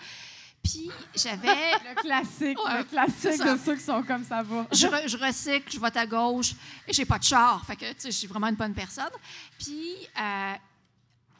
Puis 0.62 0.90
j'avais. 1.14 1.72
Le 1.84 2.00
classique, 2.00 2.58
le 2.58 2.82
classique 2.84 3.40
de 3.40 3.56
ceux 3.64 3.76
qui 3.76 3.82
sont 3.82 4.02
comme 4.02 4.24
ça 4.24 4.42
va. 4.42 4.66
Je, 4.72 4.86
je 5.06 5.16
recycle, 5.16 5.70
je 5.72 5.78
vote 5.78 5.96
à 5.96 6.06
gauche, 6.06 6.54
et 6.88 6.92
j'ai 6.92 7.04
pas 7.04 7.18
de 7.18 7.24
char. 7.24 7.64
Fait 7.64 7.76
que, 7.76 7.92
tu 7.92 7.94
sais, 7.98 8.10
je 8.10 8.16
suis 8.16 8.26
vraiment 8.26 8.48
une 8.48 8.56
bonne 8.56 8.74
personne. 8.74 9.12
Puis. 9.58 9.94
Euh, 10.20 10.54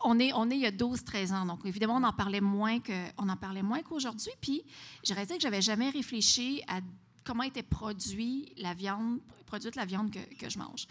on 0.04 0.20
est, 0.20 0.30
on 0.34 0.50
est 0.50 0.56
il 0.56 0.60
y 0.60 0.66
a 0.66 0.70
12-13 0.70 1.32
ans, 1.32 1.46
donc 1.46 1.60
évidemment, 1.64 1.96
on 1.96 2.04
en 2.04 2.12
parlait 2.12 2.42
moins, 2.42 2.78
que, 2.80 2.92
on 3.16 3.28
en 3.30 3.36
parlait 3.36 3.62
moins 3.62 3.82
qu'aujourd'hui. 3.82 4.30
Puis, 4.42 4.62
j'ai 5.02 5.14
réalisé 5.14 5.36
que 5.36 5.42
j'avais 5.42 5.62
jamais 5.62 5.88
réfléchi 5.88 6.62
à 6.68 6.80
comment 7.24 7.42
était 7.42 7.62
produit 7.62 8.52
la 8.58 8.74
viande, 8.74 9.20
produite 9.46 9.74
la 9.74 9.86
viande 9.86 10.12
que, 10.12 10.18
que 10.36 10.50
je 10.50 10.58
mange 10.58 10.86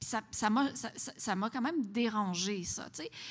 ça 0.00 0.50
m'a 1.36 1.50
quand 1.50 1.60
même 1.60 1.84
dérangé, 1.86 2.64
ça. 2.64 2.88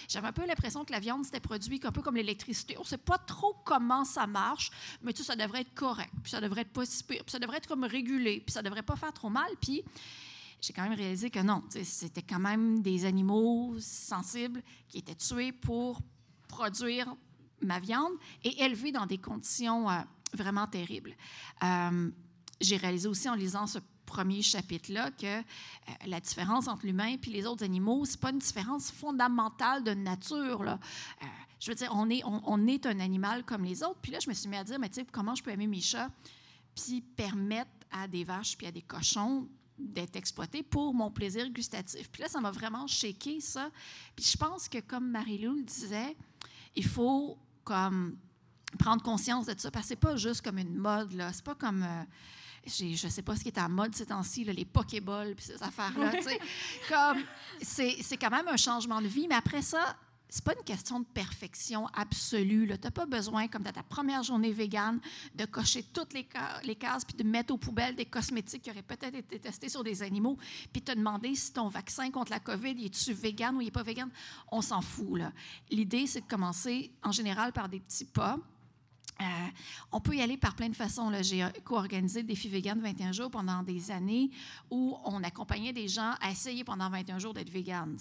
J'avais 0.07 0.27
un 0.27 0.33
peu 0.33 0.45
l'impression 0.45 0.85
que 0.85 0.91
la 0.91 0.99
viande, 0.99 1.25
c'était 1.25 1.39
produit 1.39 1.79
un 1.83 1.91
peu 1.91 2.01
comme 2.01 2.15
l'électricité. 2.15 2.77
On 2.77 2.81
ne 2.81 2.87
sait 2.87 2.97
pas 2.97 3.17
trop 3.17 3.55
comment 3.65 4.05
ça 4.05 4.27
marche, 4.27 4.71
mais 5.01 5.13
ça 5.15 5.35
devrait 5.35 5.61
être 5.61 5.73
correct, 5.73 6.11
puis 6.21 6.31
ça 6.31 6.41
devrait 6.41 6.61
être 6.61 6.73
pas 6.73 6.83
puis 6.83 7.19
ça 7.27 7.39
devrait 7.39 7.57
être 7.57 7.67
comme 7.67 7.83
régulé, 7.83 8.41
puis 8.45 8.53
ça 8.53 8.61
devrait 8.61 8.83
pas 8.83 8.95
faire 8.95 9.13
trop 9.13 9.29
mal. 9.29 9.49
Puis 9.61 9.83
j'ai 10.61 10.73
quand 10.73 10.83
même 10.83 10.93
réalisé 10.93 11.29
que 11.29 11.39
non, 11.39 11.63
c'était 11.83 12.21
quand 12.21 12.39
même 12.39 12.81
des 12.81 13.05
animaux 13.05 13.75
sensibles 13.79 14.63
qui 14.87 14.99
étaient 14.99 15.15
tués 15.15 15.51
pour 15.51 16.01
produire 16.47 17.15
ma 17.61 17.79
viande 17.79 18.13
et 18.43 18.63
élevés 18.63 18.91
dans 18.91 19.05
des 19.05 19.17
conditions 19.17 19.89
euh, 19.89 19.99
vraiment 20.33 20.67
terribles. 20.67 21.15
Euh, 21.63 22.11
j'ai 22.61 22.77
réalisé 22.77 23.07
aussi 23.07 23.29
en 23.29 23.35
lisant 23.35 23.67
ce 23.67 23.79
premier 24.05 24.41
chapitre-là 24.41 25.11
que 25.11 25.39
euh, 25.39 25.41
la 26.05 26.19
différence 26.19 26.67
entre 26.67 26.85
l'humain 26.85 27.15
et 27.15 27.29
les 27.29 27.45
autres 27.45 27.63
animaux, 27.63 28.05
c'est 28.05 28.19
pas 28.19 28.31
une 28.31 28.39
différence 28.39 28.91
fondamentale 28.91 29.83
de 29.83 29.93
nature. 29.93 30.63
Là. 30.63 30.79
Euh, 31.21 31.25
je 31.59 31.71
veux 31.71 31.75
dire, 31.75 31.91
on 31.93 32.09
est, 32.09 32.21
on, 32.25 32.67
est 32.67 32.85
un 32.85 32.99
animal 32.99 33.43
comme 33.43 33.63
les 33.63 33.83
autres. 33.83 33.99
Puis 34.01 34.11
là, 34.11 34.19
je 34.19 34.29
me 34.29 34.33
suis 34.33 34.49
mis 34.49 34.57
à 34.57 34.63
dire, 34.63 34.79
mais 34.79 34.89
tu 34.89 34.95
sais, 34.95 35.07
comment 35.11 35.33
je 35.35 35.43
peux 35.43 35.51
aimer 35.51 35.67
mes 35.67 35.81
chats 35.81 36.09
puis 36.75 37.01
permettre 37.01 37.71
à 37.91 38.07
des 38.07 38.23
vaches 38.23 38.57
puis 38.57 38.67
à 38.67 38.71
des 38.71 38.81
cochons 38.81 39.47
d'être 39.77 40.15
exploités 40.15 40.61
pour 40.61 40.93
mon 40.93 41.09
plaisir 41.09 41.49
gustatif? 41.49 42.09
Puis 42.11 42.21
là, 42.21 42.27
ça 42.27 42.41
m'a 42.41 42.51
vraiment 42.51 42.85
shaké, 42.87 43.39
ça. 43.39 43.69
Puis 44.15 44.25
je 44.25 44.37
pense 44.37 44.67
que, 44.67 44.79
comme 44.79 45.09
Marie-Lou 45.09 45.53
le 45.55 45.63
disait, 45.63 46.17
il 46.75 46.85
faut 46.85 47.37
comme 47.63 48.17
prendre 48.77 49.03
conscience 49.03 49.45
de 49.45 49.55
ça, 49.57 49.71
parce 49.71 49.85
que 49.85 49.89
c'est 49.89 49.95
pas 49.95 50.15
juste 50.15 50.41
comme 50.41 50.57
une 50.57 50.75
mode, 50.75 51.13
là. 51.13 51.31
C'est 51.31 51.45
pas 51.45 51.55
comme... 51.55 51.83
Euh, 51.83 52.03
je 52.65 53.05
ne 53.05 53.11
sais 53.11 53.21
pas 53.21 53.35
ce 53.35 53.43
qui 53.43 53.49
est 53.49 53.59
en 53.59 53.69
mode 53.69 53.95
ces 53.95 54.05
temps-ci, 54.05 54.43
les 54.43 54.65
Pokéballs 54.65 55.35
puis 55.35 55.45
ces 55.45 55.61
affaires-là. 55.61 56.11
comme, 56.89 57.23
c'est 57.61 58.17
quand 58.17 58.31
même 58.31 58.47
un 58.47 58.57
changement 58.57 59.01
de 59.01 59.07
vie, 59.07 59.27
mais 59.27 59.35
après 59.35 59.61
ça, 59.61 59.95
c'est 60.29 60.43
pas 60.43 60.53
une 60.57 60.63
question 60.63 60.99
de 60.99 61.05
perfection 61.05 61.85
absolue. 61.93 62.67
Tu 62.67 62.73
n'as 62.83 62.89
pas 62.89 63.05
besoin, 63.05 63.47
comme 63.47 63.61
dans 63.61 63.71
ta 63.71 63.83
première 63.83 64.23
journée 64.23 64.51
végane, 64.51 64.99
de 65.35 65.45
cocher 65.45 65.83
toutes 65.93 66.11
les, 66.13 66.27
les 66.63 66.75
cases 66.75 67.05
puis 67.05 67.15
de 67.15 67.23
mettre 67.23 67.53
aux 67.53 67.57
poubelles 67.57 67.95
des 67.95 68.05
cosmétiques 68.05 68.63
qui 68.63 68.71
auraient 68.71 68.81
peut-être 68.81 69.13
été 69.13 69.37
testés 69.37 69.69
sur 69.69 69.83
des 69.83 70.01
animaux, 70.01 70.39
puis 70.71 70.81
te 70.81 70.91
demander 70.91 71.35
si 71.35 71.53
ton 71.53 71.67
vaccin 71.67 72.09
contre 72.09 72.31
la 72.31 72.39
COVID, 72.39 72.83
est-tu 72.83 73.13
végane 73.13 73.57
ou 73.57 73.61
il 73.61 73.65
n'est 73.65 73.71
pas 73.71 73.83
végane? 73.83 74.09
On 74.51 74.61
s'en 74.61 74.81
fout. 74.81 75.21
L'idée, 75.69 76.07
c'est 76.07 76.21
de 76.21 76.27
commencer 76.27 76.91
en 77.03 77.11
général 77.11 77.53
par 77.53 77.69
des 77.69 77.79
petits 77.79 78.05
pas 78.05 78.39
euh, 79.21 79.25
on 79.91 79.99
peut 79.99 80.15
y 80.15 80.21
aller 80.21 80.37
par 80.37 80.55
plein 80.55 80.69
de 80.69 80.75
façons. 80.75 81.11
J'ai 81.21 81.45
co-organisé 81.63 82.21
le 82.21 82.27
défi 82.27 82.47
vegan 82.49 82.79
21 82.79 83.11
jours 83.11 83.29
pendant 83.29 83.61
des 83.61 83.91
années 83.91 84.31
où 84.71 84.97
on 85.05 85.23
accompagnait 85.23 85.73
des 85.73 85.87
gens 85.87 86.13
à 86.19 86.31
essayer 86.31 86.63
pendant 86.63 86.89
21 86.89 87.19
jours 87.19 87.33
d'être 87.33 87.49
vegan. 87.49 87.95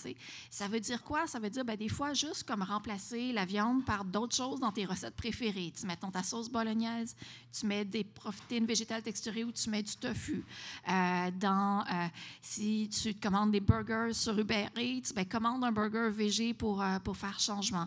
Ça 0.50 0.68
veut 0.68 0.80
dire 0.80 1.02
quoi? 1.02 1.26
Ça 1.26 1.38
veut 1.38 1.50
dire 1.50 1.64
ben, 1.64 1.76
des 1.76 1.88
fois 1.88 2.14
juste 2.14 2.44
comme 2.44 2.62
remplacer 2.62 3.32
la 3.32 3.44
viande 3.44 3.84
par 3.84 4.04
d'autres 4.04 4.34
choses 4.34 4.60
dans 4.60 4.72
tes 4.72 4.84
recettes 4.84 5.16
préférées. 5.16 5.72
Tu 5.78 5.86
mets 5.86 5.96
ton, 5.96 6.10
ta 6.10 6.22
sauce 6.22 6.48
bolognaise, 6.48 7.14
tu 7.52 7.66
mets 7.66 7.84
des 7.84 8.04
protéines 8.04 8.66
végétales 8.66 9.02
texturées 9.02 9.44
ou 9.44 9.52
tu 9.52 9.68
mets 9.68 9.82
du 9.82 9.96
tofu. 9.96 10.44
Euh, 10.88 11.30
euh, 11.44 12.06
si 12.40 12.88
tu 12.88 13.14
commandes 13.14 13.50
des 13.50 13.60
burgers 13.60 14.14
sur 14.14 14.38
Uber 14.38 14.66
Eats, 14.76 15.12
ben, 15.14 15.26
commande 15.26 15.62
un 15.64 15.72
burger 15.72 16.10
végé 16.10 16.54
pour, 16.54 16.82
pour 17.04 17.16
faire 17.16 17.38
changement. 17.38 17.86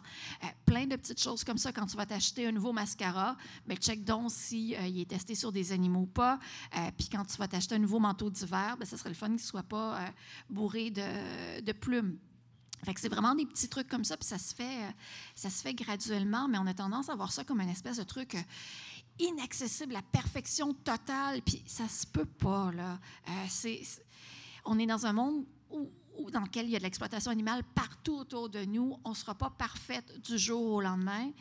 plein 0.66 0.86
de 0.86 0.96
petites 0.96 1.22
choses 1.22 1.44
comme 1.44 1.58
ça 1.58 1.72
quand 1.72 1.86
tu 1.86 1.98
vas 1.98 2.06
t'acheter 2.06 2.48
un 2.48 2.52
nouveau 2.52 2.72
mascara 2.72 3.25
mais 3.66 3.76
check 3.76 4.04
donc 4.04 4.32
s'il 4.32 4.76
euh, 4.76 5.02
est 5.02 5.10
testé 5.10 5.36
sur 5.36 5.52
des 5.52 5.72
animaux 5.72 6.02
ou 6.02 6.08
pas. 6.08 6.40
Euh, 6.78 6.92
puis 6.98 7.10
quand 7.10 7.24
tu 7.26 7.38
vas 7.38 7.48
t'acheter 7.48 7.76
un 7.76 7.80
nouveau 7.80 8.00
manteau 8.00 8.30
d'hiver, 8.30 8.76
ben, 8.78 8.86
ce 8.86 8.98
serait 8.98 9.10
le 9.10 9.16
fun 9.16 9.28
qu'il 9.28 9.36
ne 9.36 9.42
soit 9.42 9.64
pas 9.64 10.02
euh, 10.02 10.08
bourré 10.50 10.92
de, 10.92 11.72
plumes. 11.72 12.18
Fait 12.84 12.94
que 12.94 13.00
c'est 13.00 13.10
vraiment 13.10 13.34
des 13.34 13.46
petits 13.46 13.68
trucs 13.68 13.88
comme 13.88 14.04
ça, 14.04 14.16
puis 14.18 14.28
ça 14.28 14.38
se 14.38 14.54
fait, 14.54 14.94
ça 15.34 15.50
se 15.50 15.62
fait 15.62 15.74
graduellement, 15.74 16.48
mais 16.48 16.58
on 16.58 16.68
a 16.68 16.74
tendance 16.74 17.10
à 17.10 17.16
voir 17.16 17.32
ça 17.32 17.44
comme 17.44 17.62
une 17.62 17.70
espèce 17.70 17.98
de 17.98 18.04
truc 18.04 18.38
inaccessible, 19.18 19.94
la 19.94 20.02
perfection 20.02 20.74
totale, 20.74 21.42
puis 21.42 21.64
ça 21.66 21.88
se 21.88 22.06
peut 22.06 22.26
pas, 22.26 22.72
là. 22.74 23.00
c'est, 23.50 23.82
on 24.66 24.78
est 24.78 24.86
dans 24.86 25.06
un 25.06 25.14
monde 25.14 25.46
où, 25.72 25.90
dans 26.32 26.42
lequel 26.42 26.66
il 26.66 26.72
y 26.72 26.76
a 26.76 26.80
de 26.80 26.84
l'exploitation 26.84 27.32
animale 27.32 27.64
partout 27.76 28.18
autour 28.18 28.50
de 28.50 28.64
nous, 28.66 28.98
on 29.04 29.14
sera 29.14 29.36
pas 29.36 29.50
parfaite 29.50 30.20
du 30.22 30.38
jour 30.38 30.74
au 30.74 30.82
lendemain. 30.82 31.32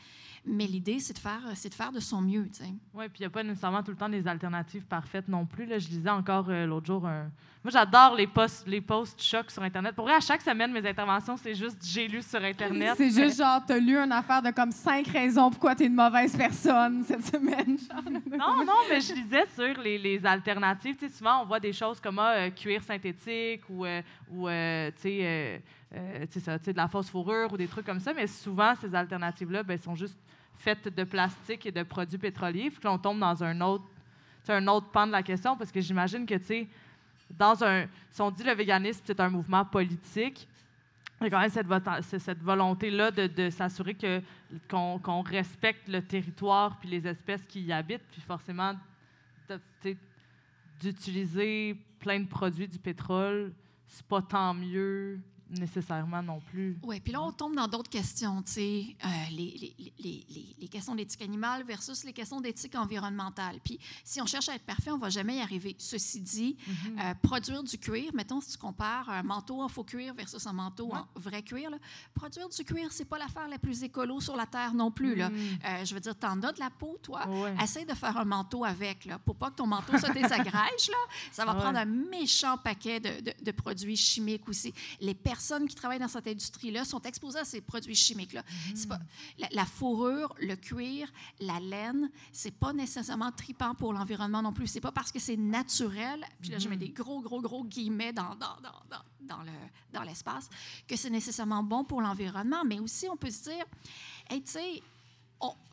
Mais 0.47 0.67
l'idée, 0.67 0.99
c'est 0.99 1.15
de 1.15 1.19
faire, 1.19 1.41
c'est 1.55 1.71
de 1.71 1.75
faire 1.75 1.91
de 1.91 2.01
son 2.01 2.21
mieux. 2.21 2.47
tu 2.53 2.63
sais. 2.65 2.71
Oui, 2.93 3.09
puis 3.09 3.21
il 3.21 3.23
n'y 3.23 3.27
a 3.27 3.31
pas 3.31 3.43
nécessairement 3.43 3.83
tout 3.83 3.91
le 3.91 3.97
temps 3.97 4.11
des 4.11 4.27
alternatives 4.29 4.85
parfaites 4.85 5.27
non 5.27 5.47
plus. 5.47 5.65
Là, 5.65 5.79
je 5.79 5.89
lisais 5.89 6.11
encore 6.11 6.47
euh, 6.51 6.67
l'autre 6.67 6.87
jour 6.87 7.07
un. 7.07 7.31
Moi, 7.65 7.71
j'adore 7.71 8.15
les 8.15 8.27
posts, 8.27 8.67
les 8.67 8.83
posts 8.83 9.23
chocs 9.23 9.51
sur 9.51 9.63
Internet. 9.63 9.95
Pour 9.95 10.05
vrai, 10.05 10.15
à 10.15 10.21
chaque 10.21 10.43
semaine, 10.43 10.71
mes 10.71 10.87
interventions, 10.87 11.39
c'est 11.39 11.55
juste 11.55 11.79
j'ai 11.83 12.07
lu 12.07 12.21
sur 12.21 12.45
Internet. 12.45 12.93
C'est 12.99 13.09
juste 13.09 13.39
genre, 13.39 13.63
t'as 13.67 13.79
lu 13.79 13.97
une 13.97 14.13
affaire 14.13 14.43
de 14.43 14.51
comme 14.51 14.71
cinq 14.71 15.07
raisons 15.07 15.49
pourquoi 15.51 15.75
t'es 15.75 15.87
une 15.87 15.95
mauvaise 15.95 16.37
personne 16.37 17.03
cette 17.05 17.25
semaine. 17.25 17.79
Non, 18.37 18.65
non, 18.65 18.73
mais 18.91 19.01
je 19.01 19.15
lisais 19.15 19.47
sur 19.55 19.81
les, 19.81 19.97
les 19.97 20.27
alternatives. 20.27 20.97
Tu 20.97 21.09
sais, 21.09 21.17
souvent, 21.17 21.43
on 21.43 21.47
voit 21.47 21.61
des 21.61 21.73
choses 21.73 22.01
comme 22.01 22.19
ah, 22.19 22.33
euh, 22.33 22.51
cuir 22.51 22.83
synthétique 22.83 23.63
ou, 23.71 23.87
euh, 23.87 24.03
ou 24.31 24.49
euh, 24.49 24.91
tu 24.97 25.03
sais, 25.03 25.19
euh, 25.23 25.59
euh, 25.95 26.27
tu 26.27 26.33
sais 26.33 26.41
ça, 26.41 26.59
tu 26.59 26.67
sais, 26.67 26.73
de 26.73 26.77
la 26.77 26.89
fausse 26.89 27.09
fourrure 27.09 27.53
ou 27.53 27.57
des 27.57 27.69
trucs 27.69 27.87
comme 27.87 28.01
ça. 28.01 28.13
Mais 28.13 28.27
souvent, 28.27 28.75
ces 28.81 28.95
alternatives-là 28.95 29.63
ben, 29.63 29.79
sont 29.79 29.95
juste 29.95 30.19
faites 30.59 30.89
de 30.89 31.05
plastique 31.05 31.67
et 31.67 31.73
de 31.73 31.83
produits 31.83 32.19
pétroliers. 32.19 32.71
Puis 32.71 32.81
là, 32.85 32.93
on 32.93 32.99
tombe 32.99 33.19
dans 33.19 33.43
un 33.43 33.61
autre, 33.61 33.85
un 34.49 34.67
autre 34.69 34.89
pan 34.91 35.07
de 35.07 35.13
la 35.13 35.23
question 35.23 35.57
parce 35.57 35.73
que 35.73 35.81
j'imagine 35.81 36.27
que, 36.27 36.35
tu 36.35 36.69
dans 37.31 37.65
un. 37.65 37.87
Si 38.11 38.21
on 38.21 38.31
dit 38.31 38.45
le 38.45 38.53
véganisme, 38.53 39.03
c'est 39.05 39.19
un 39.21 39.31
mouvement 39.31 39.65
politique, 39.65 40.47
il 41.21 41.25
y 41.25 41.27
a 41.29 41.31
quand 41.31 41.41
même 41.41 42.03
cette, 42.03 42.43
volonté-là 42.43 43.11
de, 43.11 43.27
de 43.27 43.51
s'assurer 43.51 43.95
que, 43.95 44.21
qu'on, 44.69 45.23
respecte 45.23 45.89
le 45.89 46.03
territoire 46.03 46.79
puis 46.79 46.89
les 46.89 47.07
espèces 47.07 47.45
qui 47.47 47.63
y 47.63 47.73
habitent, 47.73 48.05
puis 48.11 48.21
forcément, 48.21 48.75
d'utiliser 50.81 51.77
plein 51.99 52.21
de 52.21 52.27
produits 52.27 52.69
du 52.69 52.79
pétrole, 52.79 53.53
c'est 53.87 54.07
pas 54.07 54.21
tant 54.21 54.53
mieux 54.53 55.19
nécessairement 55.55 56.23
non 56.23 56.41
plus. 56.41 56.79
Oui, 56.83 57.01
puis 57.01 57.13
là, 57.13 57.23
on 57.23 57.33
tombe 57.33 57.55
dans 57.55 57.69
d'autres 57.69 57.91
questions, 57.91 58.43
tu 58.43 58.53
sais, 58.53 58.97
euh, 59.05 59.09
les, 59.31 59.37
les, 59.37 59.75
les, 59.99 60.27
les, 60.29 60.57
les 60.61 60.69
questions 60.69 60.95
d'éthique 60.95 61.23
animale 61.23 61.65
versus 61.65 62.05
les 62.05 62.13
questions 62.13 62.41
d'éthique 62.41 62.75
environnementale. 62.75 63.59
Puis 63.65 63.79
si 64.05 64.21
on 64.21 64.27
cherche 64.27 64.49
à 64.49 64.55
être 64.55 64.65
parfait, 64.65 64.91
on 64.91 64.99
va 64.99 65.09
jamais 65.11 65.37
y 65.37 65.41
arriver. 65.41 65.75
Ceci 65.79 66.21
dit, 66.21 66.57
Mhm. 66.67 66.99
euh, 67.01 67.15
produire 67.23 67.63
du 67.63 67.79
cuir, 67.79 68.11
mettons, 68.15 68.41
si 68.41 68.53
tu 68.53 68.59
compares 68.59 69.09
un 69.11 69.23
manteau 69.23 69.63
en 69.63 69.69
faux 69.69 69.85
cuir 69.85 70.15
versus 70.15 70.47
un 70.47 70.53
manteau 70.53 70.87
Ouais. 70.89 70.99
en 70.99 71.07
vrai 71.21 71.43
cuir, 71.43 71.71
là, 71.71 71.79
produire 72.15 72.49
du 72.49 72.65
cuir, 72.65 72.93
c'est 72.93 73.05
pas 73.05 73.19
l'affaire 73.19 73.49
la 73.49 73.59
plus 73.59 73.83
écolo 73.83 74.21
sur 74.21 74.37
la 74.37 74.47
Terre 74.47 74.75
non 74.75 74.91
plus. 74.91 75.15
Là. 75.15 75.31
Mhm. 75.31 75.37
Euh, 75.65 75.85
je 75.85 75.95
veux 75.95 76.01
dire, 76.01 76.15
t'en 76.17 76.41
as 76.43 76.53
de 76.53 76.61
la 76.61 76.71
peau, 76.71 76.99
toi. 77.03 77.27
Ouais. 77.29 77.55
Essaye 77.63 77.85
de 77.87 77.95
faire 77.95 78.17
un 78.17 78.25
manteau 78.25 78.65
avec, 78.65 79.05
là, 79.05 79.19
pour 79.19 79.37
pas 79.37 79.51
que 79.51 79.57
ton 79.57 79.67
manteau 79.67 79.97
se 79.99 80.13
désagrège. 80.13 80.89
Là. 80.89 80.97
Ça 81.33 81.45
va 81.45 81.55
Ouais. 81.55 81.61
prendre 81.61 81.79
un 81.79 81.85
méchant 81.85 82.57
paquet 82.59 83.01
de, 83.01 83.21
de- 83.21 83.35
de 83.45 83.51
produits 83.53 83.97
chimiques 83.97 84.49
aussi. 84.49 84.73
Les 85.01 85.15
personnes 85.15 85.44
qui 85.69 85.75
travaillent 85.75 85.99
dans 85.99 86.09
cette 86.09 86.27
industrie-là 86.27 86.85
sont 86.85 87.01
exposées 87.03 87.39
à 87.39 87.45
ces 87.45 87.61
produits 87.61 87.95
chimiques-là. 87.95 88.43
C'est 88.75 88.89
pas- 88.89 88.99
La, 89.39 89.49
la 89.53 89.65
fourrure, 89.67 90.35
le 90.41 90.57
cuir, 90.57 91.11
la 91.41 91.61
laine, 91.61 92.11
c'est 92.33 92.51
pas 92.59 92.73
nécessairement 92.73 93.33
tripant 93.33 93.75
pour 93.75 93.93
l'environnement 93.93 94.43
non 94.43 94.53
plus. 94.53 94.67
C'est 94.67 94.81
pas 94.81 94.93
parce 94.93 95.13
que 95.13 95.19
c'est 95.19 95.37
naturel, 95.37 96.25
puis 96.41 96.51
là, 96.51 96.59
je 96.59 96.69
mets 96.69 96.77
des 96.77 96.91
gros, 96.91 97.21
gros, 97.21 97.41
gros 97.41 97.65
guillemets 97.65 98.13
dans, 98.13 98.35
dans, 98.37 98.57
dans, 98.63 99.03
dans, 99.21 99.43
le, 99.43 99.53
dans 99.93 100.03
l'espace, 100.03 100.49
que 100.89 100.97
c'est 100.97 101.11
nécessairement 101.11 101.63
bon 101.63 101.85
pour 101.85 102.01
l'environnement. 102.01 102.65
Mais 102.65 102.79
aussi, 102.81 103.09
on 103.09 103.17
peut 103.17 103.31
se 103.31 103.45
dire, 103.45 103.65
hey, 104.31 104.43
tu 104.43 104.53
sais, 104.53 104.83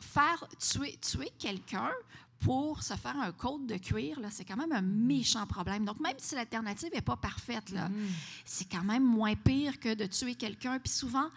faire 0.00 0.46
tuer, 0.58 0.98
tuer 0.98 1.30
quelqu'un 1.38 1.90
pour 2.44 2.82
se 2.82 2.94
faire 2.94 3.16
un 3.20 3.30
code 3.32 3.66
de 3.66 3.76
cuir, 3.76 4.18
c'est 4.30 4.44
quand 4.44 4.56
même 4.56 4.72
un 4.72 4.82
méchant 4.82 5.46
problème. 5.46 5.84
Donc, 5.84 6.00
même 6.00 6.14
si 6.18 6.34
l'alternative 6.34 6.90
n'est 6.92 7.00
pas 7.00 7.16
parfaite, 7.16 7.70
là, 7.70 7.88
Mhm. 7.88 8.08
c'est 8.44 8.64
quand 8.70 8.82
même 8.82 9.04
moins 9.04 9.34
pire 9.36 9.78
que 9.78 9.94
de 9.94 10.06
tuer 10.06 10.34
quelqu'un. 10.34 10.78
Puis 10.80 10.92
souvent, 10.92 11.28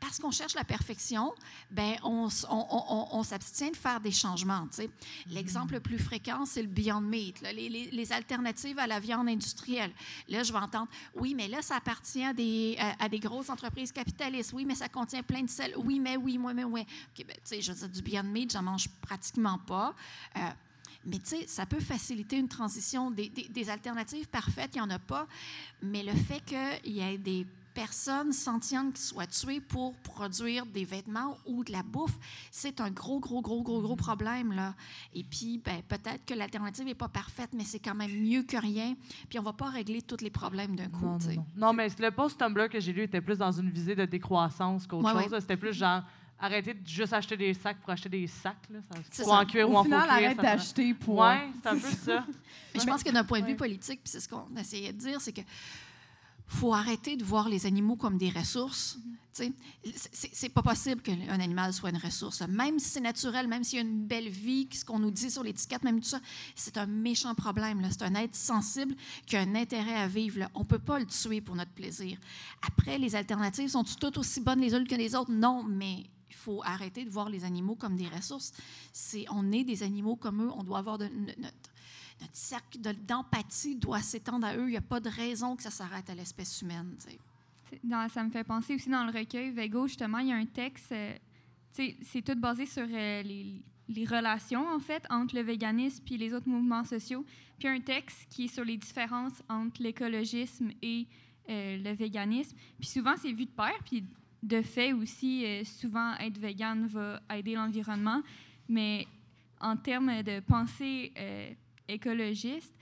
parce 0.00 0.18
qu'on 0.18 0.30
cherche 0.30 0.54
la 0.54 0.64
perfection, 0.64 1.32
ben 1.70 1.96
on, 2.02 2.28
s- 2.28 2.46
on- 2.48 2.66
on- 2.70 2.84
on- 2.88 3.08
on 3.18 3.22
s'abstient 3.22 3.70
de 3.72 3.76
faire 3.76 4.00
des 4.00 4.10
changements. 4.10 4.66
sais. 4.70 4.88
L'exemple 5.26 5.74
le 5.74 5.80
plus 5.80 5.98
fréquent, 5.98 6.44
c'est 6.46 6.62
le 6.62 6.68
Beyond 6.68 7.00
Meat, 7.00 7.40
là, 7.42 7.52
les, 7.52 7.68
les- 7.68 7.90
les 7.90 8.12
alternatives 8.12 8.78
à 8.78 8.86
la 8.86 9.00
viande 9.00 9.28
industrielle. 9.28 9.92
Là, 10.28 10.42
je 10.42 10.52
vais 10.52 10.58
entendre, 10.58 10.88
oui, 11.16 11.34
mais 11.34 11.48
là, 11.48 11.60
ça 11.62 11.76
appartient 11.76 12.24
à 12.24 12.32
des, 12.32 12.76
à, 12.78 13.04
à 13.04 13.08
des 13.08 13.18
grosses 13.20 13.50
entreprises 13.50 13.92
capitalistes. 13.92 14.52
Oui, 14.54 14.64
mais 14.64 14.74
ça 14.74 14.88
contient 14.88 15.22
plein 15.22 15.42
de 15.42 15.50
sel. 15.50 15.74
Oui, 15.76 15.98
mais 16.00 16.16
oui, 16.16 16.38
moi, 16.38 16.54
mais 16.54 16.64
oui. 16.64 16.80
OK, 16.82 17.26
ben, 17.26 17.34
tu 17.36 17.40
sais, 17.44 17.60
je 17.62 17.72
veux 17.72 17.78
dire, 17.78 17.88
du 17.88 18.02
Beyond 18.02 18.22
Meat, 18.24 18.52
j'en 18.52 18.62
mange 18.62 18.88
pratiquement 19.02 19.58
pas. 19.58 19.94
Euh, 20.36 20.40
mais 21.06 21.18
tu 21.18 21.26
sais, 21.26 21.46
ça 21.46 21.66
peut 21.66 21.80
faciliter 21.80 22.36
une 22.38 22.48
transition. 22.48 23.10
Des, 23.10 23.28
des- 23.28 23.48
des 23.48 23.70
alternatives 23.70 24.28
parfaites, 24.28 24.70
il 24.74 24.78
n'y 24.78 24.82
en 24.86 24.90
a 24.90 24.98
pas. 24.98 25.26
Mais 25.82 26.02
le 26.02 26.12
fait 26.12 26.42
qu'il 26.44 26.92
y 26.92 27.00
ait 27.00 27.18
des 27.18 27.46
personnes 27.74 28.32
sentientes 28.32 28.94
qui 28.94 29.02
soient 29.02 29.26
tuées 29.26 29.60
pour 29.60 29.94
produire 29.96 30.64
des 30.64 30.84
vêtements 30.84 31.36
ou 31.44 31.64
de 31.64 31.72
la 31.72 31.82
bouffe, 31.82 32.16
c'est 32.52 32.80
un 32.80 32.88
gros, 32.92 33.18
gros, 33.18 33.42
gros, 33.42 33.62
gros, 33.64 33.82
gros 33.82 33.96
problème. 33.96 34.52
Là. 34.52 34.74
Et 35.12 35.24
puis, 35.24 35.58
ben, 35.58 35.82
peut-être 35.88 36.24
que 36.24 36.34
l'alternative 36.34 36.84
n'est 36.84 36.94
pas 36.94 37.08
parfaite, 37.08 37.50
mais 37.52 37.64
c'est 37.64 37.80
quand 37.80 37.96
même 37.96 38.12
mieux 38.12 38.44
que 38.44 38.56
rien. 38.56 38.94
Puis, 39.28 39.40
on 39.40 39.42
ne 39.42 39.46
va 39.46 39.52
pas 39.54 39.70
régler 39.70 40.02
tous 40.02 40.22
les 40.22 40.30
problèmes 40.30 40.76
d'un 40.76 40.88
coup. 40.88 41.04
Non, 41.04 41.18
tu 41.18 41.24
non, 41.26 41.30
sais. 41.32 41.36
non. 41.36 41.46
Non, 41.56 41.72
mais 41.72 41.88
le 41.98 42.10
post 42.12 42.38
Tumblr 42.38 42.68
que 42.68 42.78
j'ai 42.78 42.92
lu 42.92 43.02
était 43.02 43.20
plus 43.20 43.38
dans 43.38 43.50
une 43.50 43.70
visée 43.70 43.96
de 43.96 44.04
décroissance 44.04 44.86
qu'autre 44.86 45.12
Ouais, 45.12 45.22
chose. 45.24 45.32
ouais. 45.32 45.40
C'était 45.40 45.56
plus 45.56 45.72
genre 45.74 46.02
arrêter 46.38 46.74
de 46.74 46.86
juste 46.86 47.12
acheter 47.12 47.36
des 47.36 47.54
sacs 47.54 47.78
pour 47.80 47.90
acheter 47.90 48.08
des 48.08 48.26
sacs. 48.26 48.56
Là. 48.70 48.78
Ça, 49.10 49.26
en 49.28 49.44
cuir 49.46 49.68
ou 49.70 49.76
en 49.76 49.84
final, 49.84 50.00
faux 50.00 50.06
cuir. 50.06 50.26
arrête 50.26 50.36
d'acheter 50.38 50.94
pour. 50.94 51.16
Ouais, 51.18 51.48
c'est 51.62 51.68
un 51.68 51.78
peu 51.78 51.88
ça. 51.90 52.26
Mais 52.74 52.80
je 52.80 52.86
pense 52.86 53.02
que 53.02 53.10
d'un 53.10 53.24
point 53.24 53.40
de 53.40 53.46
vue 53.46 53.56
politique, 53.56 54.00
puis 54.02 54.10
c'est 54.10 54.20
ce 54.20 54.28
qu'on 54.28 54.46
essayait 54.58 54.92
de 54.92 54.98
dire, 54.98 55.20
c'est 55.20 55.32
que 55.32 55.42
faut 56.46 56.74
arrêter 56.74 57.16
de 57.16 57.24
voir 57.24 57.48
les 57.48 57.64
animaux 57.66 57.96
comme 57.96 58.18
des 58.18 58.28
ressources. 58.30 58.98
Tu 59.34 59.52
sais, 59.92 60.30
c'est- 60.32 60.48
pas 60.50 60.62
possible 60.62 61.00
qu'un 61.02 61.40
animal 61.40 61.72
soit 61.72 61.90
une 61.90 61.96
ressource. 61.96 62.42
Même 62.42 62.78
si 62.78 62.90
c'est 62.90 63.00
naturel, 63.00 63.48
même 63.48 63.64
s'il 63.64 63.78
y 63.78 63.82
a 63.82 63.84
une 63.84 64.06
belle 64.06 64.28
vie, 64.28 64.68
ce 64.72 64.84
qu'on 64.84 65.00
nous 65.00 65.10
dit 65.10 65.28
sur 65.30 65.42
l'étiquette, 65.42 65.82
même 65.82 66.00
tout 66.00 66.06
ça, 66.08 66.20
c'est 66.54 66.76
un 66.76 66.86
méchant 66.86 67.34
problème. 67.34 67.82
C'est 67.90 68.02
un 68.02 68.14
être 68.14 68.36
sensible 68.36 68.94
qui 69.26 69.36
a 69.36 69.40
un 69.40 69.54
intérêt 69.56 69.94
à 69.96 70.06
vivre. 70.06 70.38
là. 70.38 70.50
On 70.54 70.60
ne 70.60 70.64
peut 70.64 70.78
pas 70.78 71.00
le 71.00 71.06
tuer 71.06 71.40
pour 71.40 71.56
notre 71.56 71.72
plaisir. 71.72 72.16
Après, 72.64 72.96
les 72.98 73.16
alternatives 73.16 73.70
sont 73.70 73.82
toutes 73.82 74.18
aussi 74.18 74.40
bonnes 74.40 74.60
les 74.60 74.72
unes 74.74 74.86
que 74.86 74.94
les 74.94 75.16
autres? 75.16 75.32
Non, 75.32 75.64
mais 75.64 76.04
il 76.34 76.38
faut 76.38 76.62
arrêter 76.64 77.04
de 77.04 77.10
voir 77.10 77.28
les 77.28 77.44
animaux 77.44 77.76
comme 77.76 77.96
des 77.96 78.08
ressources. 78.08 78.52
C'est, 78.92 79.24
on 79.30 79.52
est 79.52 79.64
des 79.64 79.82
animaux 79.82 80.16
comme 80.16 80.42
eux. 80.42 80.50
On 80.54 80.64
doit 80.64 80.78
avoir 80.78 80.98
notre, 80.98 81.70
cercle 82.32 82.80
de- 82.80 82.92
d'empathie 82.92 83.76
doit 83.76 84.00
s'étendre 84.00 84.46
à 84.46 84.56
eux. 84.56 84.66
Il 84.66 84.72
n'y 84.72 84.76
a 84.76 84.82
pas 84.82 85.00
de 85.00 85.08
raison 85.08 85.56
que 85.56 85.62
ça 85.62 85.70
s'arrête 85.70 86.10
à 86.10 86.14
l'espèce 86.14 86.60
humaine. 86.60 86.96
ça 88.12 88.24
me 88.24 88.30
fait 88.30 88.44
penser 88.44 88.74
aussi 88.74 88.90
dans 88.90 89.04
le 89.04 89.16
recueil 89.16 89.50
Vego, 89.52 89.86
justement, 89.86 90.18
il 90.18 90.28
y 90.28 90.32
a 90.32 90.36
un 90.36 90.46
texte, 90.46 90.92
euh, 90.92 91.16
c'est 91.72 92.22
tout 92.24 92.34
basé 92.34 92.66
sur 92.66 92.86
euh, 92.90 93.22
les, 93.22 94.04
relations, 94.06 94.66
en 94.68 94.80
fait, 94.80 95.04
entre 95.10 95.36
le 95.36 95.42
véganisme 95.42 96.02
puis 96.04 96.16
les 96.16 96.34
autres 96.34 96.48
mouvements 96.48 96.84
sociaux. 96.84 97.24
Puis 97.58 97.68
un 97.68 97.80
texte 97.80 98.26
qui 98.28 98.46
est 98.46 98.48
sur 98.48 98.64
les 98.64 98.76
différences 98.76 99.42
entre 99.48 99.82
l'écologisme 99.82 100.70
et 100.82 101.06
euh, 101.48 101.76
le 101.78 101.92
véganisme. 101.92 102.56
Puis 102.78 102.88
souvent, 102.88 103.14
c'est 103.16 103.32
vu 103.32 103.44
de 103.44 103.50
pair, 103.50 103.74
puis 103.84 104.04
de 104.44 104.62
fait 104.62 104.92
aussi, 104.92 105.44
euh, 105.44 105.64
souvent, 105.64 106.14
être 106.20 106.38
végane 106.38 106.86
va 106.86 107.20
aider 107.36 107.54
l'environnement. 107.54 108.22
Mais 108.68 109.06
en 109.60 109.76
termes 109.76 110.22
de 110.22 110.40
pensée 110.40 111.12
euh, 111.18 111.50
écologiste, 111.88 112.74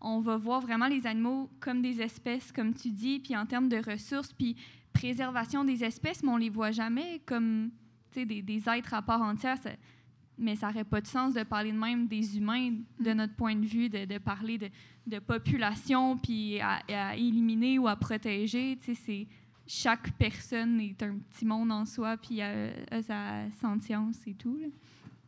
on 0.00 0.20
va 0.20 0.36
voir 0.36 0.60
vraiment 0.60 0.88
les 0.88 1.06
animaux 1.06 1.48
comme 1.60 1.80
des 1.80 2.00
espèces, 2.00 2.52
comme 2.52 2.74
tu 2.74 2.90
dis, 2.90 3.20
puis 3.20 3.36
en 3.36 3.46
termes 3.46 3.68
de 3.68 3.78
ressources, 3.78 4.32
puis 4.32 4.56
préservation 4.92 5.64
des 5.64 5.82
espèces, 5.84 6.22
mais 6.22 6.30
on 6.30 6.36
les 6.36 6.50
voit 6.50 6.72
jamais 6.72 7.20
comme 7.24 7.70
des, 8.14 8.26
des 8.42 8.68
êtres 8.68 8.94
à 8.94 9.02
part 9.02 9.22
entière. 9.22 9.56
Ça- 9.58 9.70
mais 10.38 10.56
ça 10.56 10.68
n'aurait 10.68 10.84
pas 10.84 11.00
de 11.00 11.06
sens 11.06 11.34
de 11.34 11.42
parler 11.44 11.70
de 11.72 11.78
même 11.78 12.06
des 12.08 12.36
humains 12.36 12.72
de 12.98 13.12
notre 13.12 13.34
point 13.34 13.54
de 13.54 13.64
vue, 13.66 13.88
de, 13.88 14.06
de 14.06 14.18
parler 14.18 14.58
de, 14.58 14.68
de 15.06 15.18
population, 15.20 16.18
puis 16.18 16.58
à, 16.60 16.80
à 16.88 17.16
éliminer 17.16 17.78
ou 17.78 17.86
à 17.86 17.94
protéger. 17.96 18.78
C'est 18.82 19.26
chaque 19.74 20.12
personne 20.18 20.80
est 20.80 21.02
un 21.02 21.14
petit 21.30 21.44
monde 21.46 21.72
en 21.72 21.86
soi, 21.86 22.16
puis 22.18 22.42
a, 22.42 22.50
a 22.90 23.02
sa 23.02 23.22
sentience 23.60 24.16
et 24.26 24.34
tout. 24.34 24.58
là. 24.60 24.68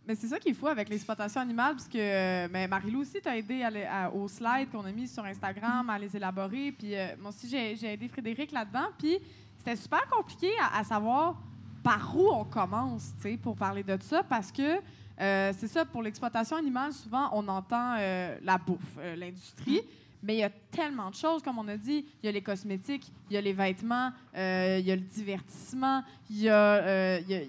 Mais 0.07 0.15
c'est 0.15 0.27
ça 0.27 0.39
qu'il 0.39 0.55
faut 0.55 0.67
avec 0.69 0.91
l'exploitation 0.91 1.41
animale, 1.41 1.77
parce 1.77 1.89
que 1.89 1.97
euh, 1.99 2.47
mais 2.53 2.69
Marie-Lou 2.69 3.01
aussi 3.01 3.23
t'a 3.23 3.39
aidé 3.39 3.63
à 3.63 3.71
à- 4.05 4.11
aux 4.11 4.29
slides 4.29 4.71
qu'on 4.71 4.85
a 4.85 4.93
mis 4.93 5.09
sur 5.09 5.25
Instagram 5.25 5.89
à 5.89 5.99
les 5.99 6.15
élaborer. 6.15 6.73
Puis 6.73 6.95
euh, 6.95 7.17
moi 7.19 7.31
aussi, 7.31 7.49
j'ai 7.49 7.75
j'ai 7.75 7.95
aidé 7.95 8.07
Frédéric 8.09 8.53
là-dedans. 8.53 8.89
Puis 8.99 9.17
c'était 9.59 9.77
super 9.77 10.07
compliqué 10.11 10.51
à, 10.61 10.79
à 10.81 10.85
savoir 10.85 11.37
par 11.83 12.15
où 12.15 12.29
on 12.31 12.45
commence, 12.45 13.15
pour 13.43 13.57
parler 13.57 13.83
de 13.83 13.97
ça, 14.03 14.23
parce 14.23 14.53
que 14.53 14.77
euh, 15.21 15.53
c'est 15.57 15.69
ça, 15.69 15.85
pour 15.87 16.03
l'exploitation 16.03 16.57
animale, 16.59 16.93
souvent, 16.93 17.31
on 17.33 17.47
entend 17.49 17.95
euh, 17.99 18.37
la 18.43 18.59
bouffe, 18.59 18.81
euh, 18.99 19.17
l'industrie. 19.17 19.81
Mais 20.25 20.37
il 20.37 20.39
y 20.39 20.43
a 20.43 20.51
tellement 20.71 21.11
de 21.11 21.15
choses, 21.15 21.43
comme 21.43 21.59
on 21.59 21.69
a 21.69 21.77
dit. 21.77 22.05
Il 22.23 22.27
y 22.27 22.29
a 22.29 22.33
les 22.33 22.43
cosmétiques, 22.43 23.13
il 23.31 23.35
y 23.35 23.37
a 23.37 23.41
les 23.41 23.53
vêtements, 23.53 24.11
euh, 24.37 24.79
il 24.81 24.87
y 24.87 24.91
a 24.91 24.97
le 24.97 25.03
divertissement, 25.03 26.03
il 26.31 26.41
y 26.43 26.49
a, 26.49 26.55
euh, 26.77 27.21
il 27.23 27.31
y 27.31 27.35
a- 27.37 27.43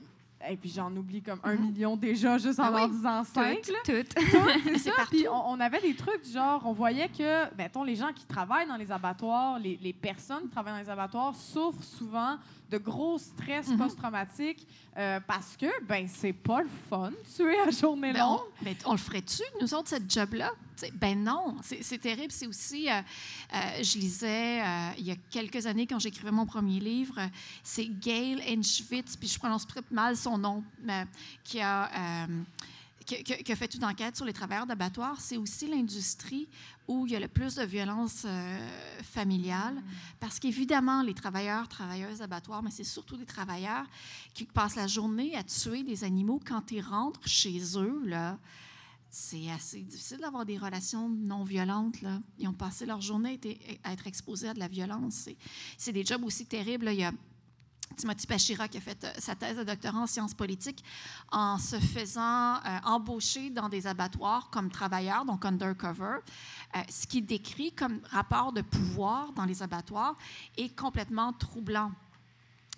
Et 0.51 0.57
puis 0.57 0.69
j'en 0.69 0.95
oublie 0.95 1.23
comme 1.23 1.39
un 1.43 1.55
million 1.55 1.95
déjà 1.97 2.37
juste 2.37 2.59
en 2.59 2.65
Ah 2.75 2.83
en 2.83 2.87
disant 2.87 3.23
cinq. 3.23 3.61
Toutes. 3.83 4.13
C'est 4.63 4.77
ça. 4.91 4.91
Puis 5.09 5.25
on, 5.27 5.49
on 5.51 5.59
avait 5.59 5.81
des 5.81 5.95
trucs 5.95 6.23
du 6.23 6.29
genre, 6.31 6.61
on 6.65 6.73
voyait 6.73 7.07
que, 7.09 7.55
mettons, 7.55 7.83
les 7.83 7.95
gens 7.95 8.11
qui 8.13 8.25
travaillent 8.25 8.67
dans 8.67 8.75
les 8.75 8.91
abattoirs, 8.91 9.57
les, 9.57 9.79
les 9.81 9.93
personnes 9.93 10.43
qui 10.43 10.49
travaillent 10.49 10.73
dans 10.73 10.79
les 10.83 10.89
abattoirs 10.89 11.33
souffrent 11.35 11.83
souvent 11.83 12.37
de 12.69 12.77
gros 12.77 13.17
stress 13.17 13.67
Mhm. 13.67 13.77
post-traumatiques 13.77 14.65
euh, 14.97 15.19
parce 15.27 15.55
que, 15.57 15.67
ben, 15.85 16.07
c'est 16.07 16.33
pas 16.33 16.61
le 16.61 16.69
fun, 16.89 17.11
tuer 17.35 17.59
à 17.59 17.69
journée 17.69 18.13
Ben, 18.13 18.23
on, 18.25 18.31
longue. 18.37 18.41
ben, 18.61 18.75
on 18.85 18.91
le 18.93 18.97
ferait-tu, 18.97 19.43
nous 19.61 19.73
autres, 19.73 19.89
cette 19.89 20.11
job-là? 20.11 20.51
Ben 20.95 21.23
non, 21.23 21.55
c'est 21.61 21.97
terrible. 21.99 22.31
C'est 22.33 22.47
aussi, 22.47 22.89
euh, 22.89 22.95
euh, 23.53 23.57
je 23.81 23.97
lisais 23.97 24.61
euh, 24.61 24.89
il 24.97 25.05
y 25.05 25.11
a 25.11 25.15
quelques 25.29 25.65
années 25.67 25.87
quand 25.87 25.99
j'écrivais 25.99 26.31
mon 26.31 26.45
premier 26.45 26.81
livre, 26.81 27.17
c'est 27.63 27.85
Gail 27.87 28.41
Henschwitz, 28.45 29.15
puis 29.15 29.29
je 29.29 29.39
prononce 29.39 29.65
peut-être 29.65 29.91
mal 29.91 30.17
son 30.17 30.37
nom, 30.37 30.63
mais 30.83 31.05
qui 31.45 31.61
a, 31.61 32.27
qui 33.05 33.51
a 33.51 33.55
fait 33.55 33.73
une 33.75 33.85
enquête 33.85 34.15
sur 34.15 34.25
les 34.25 34.33
travailleurs 34.33 34.65
d'abattoirs. 34.65 35.21
C'est 35.21 35.37
aussi 35.37 35.67
l'industrie 35.67 36.47
où 36.87 37.05
il 37.05 37.13
y 37.13 37.15
a 37.15 37.19
le 37.19 37.27
plus 37.27 37.55
de 37.55 37.63
violence 37.63 38.23
euh, 38.25 38.69
familiale, 39.03 39.81
parce 40.19 40.39
qu'évidemment, 40.39 41.01
les 41.03 41.13
travailleurs, 41.13 41.67
travailleuses 41.67 42.19
d'abattoirs, 42.19 42.61
mais 42.63 42.71
c'est 42.71 42.83
surtout 42.83 43.15
des 43.17 43.25
travailleurs 43.25 43.85
qui 44.33 44.45
passent 44.45 44.75
la 44.75 44.87
journée 44.87 45.35
à 45.35 45.43
tuer 45.43 45.83
des 45.83 46.03
animaux 46.03 46.39
quand 46.45 46.71
ils 46.71 46.81
rentrent 46.81 47.27
chez 47.27 47.59
eux, 47.77 48.01
là. 48.05 48.37
C'est 49.09 49.49
assez 49.49 49.79
difficile 49.81 50.17
d'avoir 50.17 50.45
des 50.45 50.57
relations 50.57 51.07
non 51.07 51.45
violentes. 51.45 52.01
Là. 52.01 52.19
Ils 52.37 52.49
ont 52.49 52.53
passé 52.53 52.85
leur 52.85 52.99
journée 52.99 53.29
à 53.29 53.33
être, 53.33 53.59
à 53.85 53.93
être 53.93 54.07
exposés 54.07 54.49
à 54.49 54.53
de 54.53 54.59
la 54.59 54.67
violence. 54.67 55.13
C'est- 55.13 55.37
C'est 55.77 55.93
des 55.93 56.03
jobs 56.03 56.23
aussi 56.25 56.45
terribles. 56.45 56.83
là. 56.85 56.91
Il 56.93 56.99
y 56.99 57.03
a 57.05 57.13
Timothy 57.95 58.27
Pachira 58.27 58.67
qui 58.67 58.77
a 58.77 58.81
fait 58.81 59.03
euh, 59.03 59.11
sa 59.17 59.35
thèse 59.35 59.57
de 59.57 59.63
doctorat 59.63 59.99
en 59.99 60.07
sciences 60.07 60.33
politiques 60.33 60.83
en 61.31 61.57
se 61.57 61.77
faisant 61.79 62.55
euh, 62.55 62.59
embaucher 62.83 63.49
dans 63.49 63.69
des 63.69 63.87
abattoirs 63.87 64.49
comme 64.51 64.69
travailleur, 64.69 65.25
donc 65.25 65.45
undercover. 65.45 66.17
Euh, 66.75 66.79
ce 66.89 67.07
qu'il 67.07 67.25
décrit 67.25 67.71
comme 67.71 68.01
rapport 68.09 68.51
de 68.51 68.61
pouvoir 68.61 69.31
dans 69.33 69.45
les 69.45 69.63
abattoirs 69.63 70.15
est 70.57 70.75
complètement 70.75 71.33
troublant. 71.33 71.91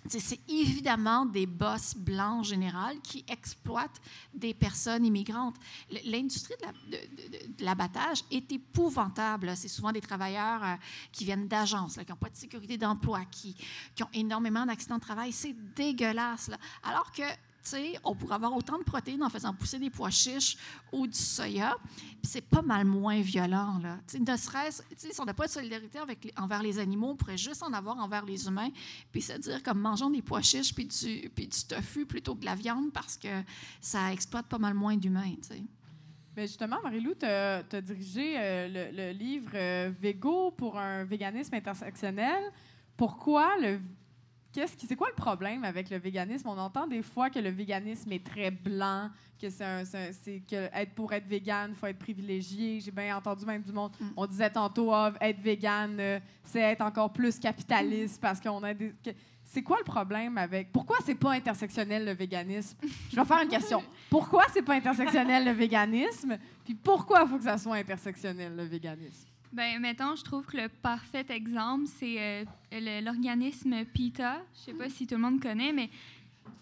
C'est 0.06 0.40
évidemment 0.48 1.26
des 1.26 1.44
boss 1.44 1.94
blancs 1.94 2.40
en 2.40 2.42
général 2.42 2.98
qui 3.02 3.24
exploitent 3.28 4.00
des 4.32 4.54
personnes 4.54 5.04
immigrantes. 5.04 5.56
L'industrie 6.04 6.54
de 6.60 6.66
la- 6.66 6.72
de- 6.72 7.06
de- 7.16 7.58
de 7.58 7.64
l'abattage 7.64 8.24
est 8.30 8.50
épouvantable. 8.50 9.54
C'est 9.54 9.68
souvent 9.68 9.92
des 9.92 10.00
travailleurs 10.00 10.64
euh, 10.64 10.74
qui 11.12 11.24
viennent 11.24 11.46
d'agences, 11.48 11.98
qui 11.98 12.10
n'ont 12.10 12.16
pas 12.16 12.30
de 12.30 12.36
sécurité 12.36 12.78
d'emploi, 12.78 13.24
qui, 13.26 13.54
ont 14.00 14.08
énormément 14.14 14.64
d'accidents 14.64 14.96
de 14.96 15.02
travail. 15.02 15.32
C'est 15.32 15.54
dégueulasse. 15.74 16.50
Alors 16.84 17.12
que, 17.12 17.22
on 18.04 18.14
pourrait 18.14 18.34
avoir 18.34 18.54
autant 18.54 18.78
de 18.78 18.84
protéines 18.84 19.22
en 19.22 19.28
faisant 19.28 19.54
pousser 19.54 19.78
des 19.78 19.90
pois 19.90 20.10
chiches 20.10 20.56
ou 20.92 21.06
du 21.06 21.18
soya, 21.18 21.76
c'est 22.22 22.42
pas 22.42 22.62
mal 22.62 22.84
moins 22.84 23.20
violent. 23.20 23.78
Là. 23.82 23.98
Tu 24.06 24.18
sais, 24.18 24.30
ne 24.30 24.36
serait-ce, 24.36 24.82
si 24.96 25.20
on 25.20 25.24
n'a 25.24 25.34
pas 25.34 25.46
de 25.46 25.52
solidarité 25.52 25.98
avec 25.98 26.32
envers 26.36 26.62
les 26.62 26.78
animaux, 26.78 27.10
on 27.10 27.16
pourrait 27.16 27.38
juste 27.38 27.62
en 27.62 27.72
avoir 27.72 27.96
envers 27.98 28.24
les 28.24 28.46
humains, 28.46 28.70
puis 29.12 29.22
se 29.22 29.34
dire 29.34 29.62
comme 29.62 29.80
mangeons 29.80 30.10
des 30.10 30.22
pois 30.22 30.42
chiches 30.42 30.74
puis 30.74 30.86
du, 30.86 31.28
puis 31.30 31.46
du 31.46 31.64
tofu 31.64 32.06
plutôt 32.06 32.34
que 32.34 32.40
de 32.40 32.46
la 32.46 32.54
viande 32.54 32.92
parce 32.92 33.16
que 33.16 33.42
ça 33.80 34.12
exploite 34.12 34.46
pas 34.46 34.58
mal 34.58 34.74
moins 34.74 34.96
d'humains. 34.96 35.34
Mais 36.36 36.46
justement, 36.46 36.76
Marie-Lou, 36.82 37.14
tu 37.14 37.26
as, 37.26 37.62
dirigé 37.82 38.34
euh, 38.36 38.68
le, 38.68 38.96
le 38.96 39.10
livre 39.10 39.50
euh, 39.54 39.90
Végo 40.00 40.52
pour 40.52 40.78
un 40.78 41.04
véganisme 41.04 41.54
intersectionnel. 41.54 42.52
Pourquoi 42.96 43.56
le. 43.58 43.80
Qu'est-ce 44.52 44.76
qui, 44.76 44.86
c'est 44.86 44.96
quoi 44.96 45.08
le 45.08 45.14
problème 45.14 45.62
avec 45.64 45.90
le 45.90 45.98
véganisme? 45.98 46.48
On 46.48 46.58
entend 46.58 46.86
des 46.86 47.02
fois 47.02 47.28
que 47.28 47.38
le 47.38 47.50
véganisme 47.50 48.10
est 48.12 48.24
très 48.24 48.50
blanc, 48.50 49.10
que 49.40 49.50
c'est, 49.50 50.42
que 50.48 50.68
être 50.74 50.94
pour 50.94 51.12
être 51.12 51.26
végane, 51.26 51.72
il 51.72 51.76
faut 51.76 51.86
être 51.86 51.98
privilégié. 51.98 52.80
J'ai 52.80 52.90
bien 52.90 53.16
entendu 53.16 53.44
même 53.44 53.62
du 53.62 53.72
monde. 53.72 53.92
Mm. 54.00 54.06
On 54.16 54.26
disait 54.26 54.50
tantôt, 54.50 54.92
ah, 54.92 55.12
être 55.20 55.40
végane, 55.40 55.96
euh, 56.00 56.18
c'est 56.42 56.60
être 56.60 56.80
encore 56.80 57.12
plus 57.12 57.38
capitaliste 57.38 58.20
parce 58.20 58.40
qu'on 58.40 58.62
a 58.62 58.72
des. 58.74 58.94
que- 59.04 59.10
c'est 59.44 59.62
quoi 59.62 59.78
le 59.78 59.84
problème 59.84 60.36
avec. 60.36 60.72
Pourquoi 60.72 60.96
c'est 61.04 61.14
pas 61.14 61.32
intersectionnel 61.32 62.04
le 62.04 62.12
véganisme? 62.12 62.76
Je 63.10 63.16
vais 63.16 63.24
faire 63.24 63.42
une 63.42 63.48
question. 63.48 63.82
Pourquoi 64.10 64.44
c'est 64.52 64.62
pas 64.62 64.74
intersectionnel 64.74 65.44
le 65.44 65.52
véganisme? 65.52 66.36
Puis 66.64 66.74
pourquoi 66.74 67.26
faut 67.26 67.38
que 67.38 67.44
ça 67.44 67.56
soit 67.56 67.76
intersectionnel 67.76 68.54
le 68.54 68.64
véganisme? 68.64 69.27
Ben, 69.52 69.80
mettons, 69.80 70.14
je 70.14 70.22
trouve 70.22 70.44
que 70.44 70.58
le 70.58 70.68
parfait 70.68 71.24
exemple, 71.30 71.86
c'est 71.86 72.44
euh, 72.72 73.00
l'organisme 73.00 73.84
PETA. 73.86 74.42
Je 74.54 74.60
sais 74.60 74.74
pas 74.74 74.90
si 74.90 75.06
tout 75.06 75.14
le 75.14 75.22
monde 75.22 75.40
connaît, 75.40 75.72
mais 75.72 75.88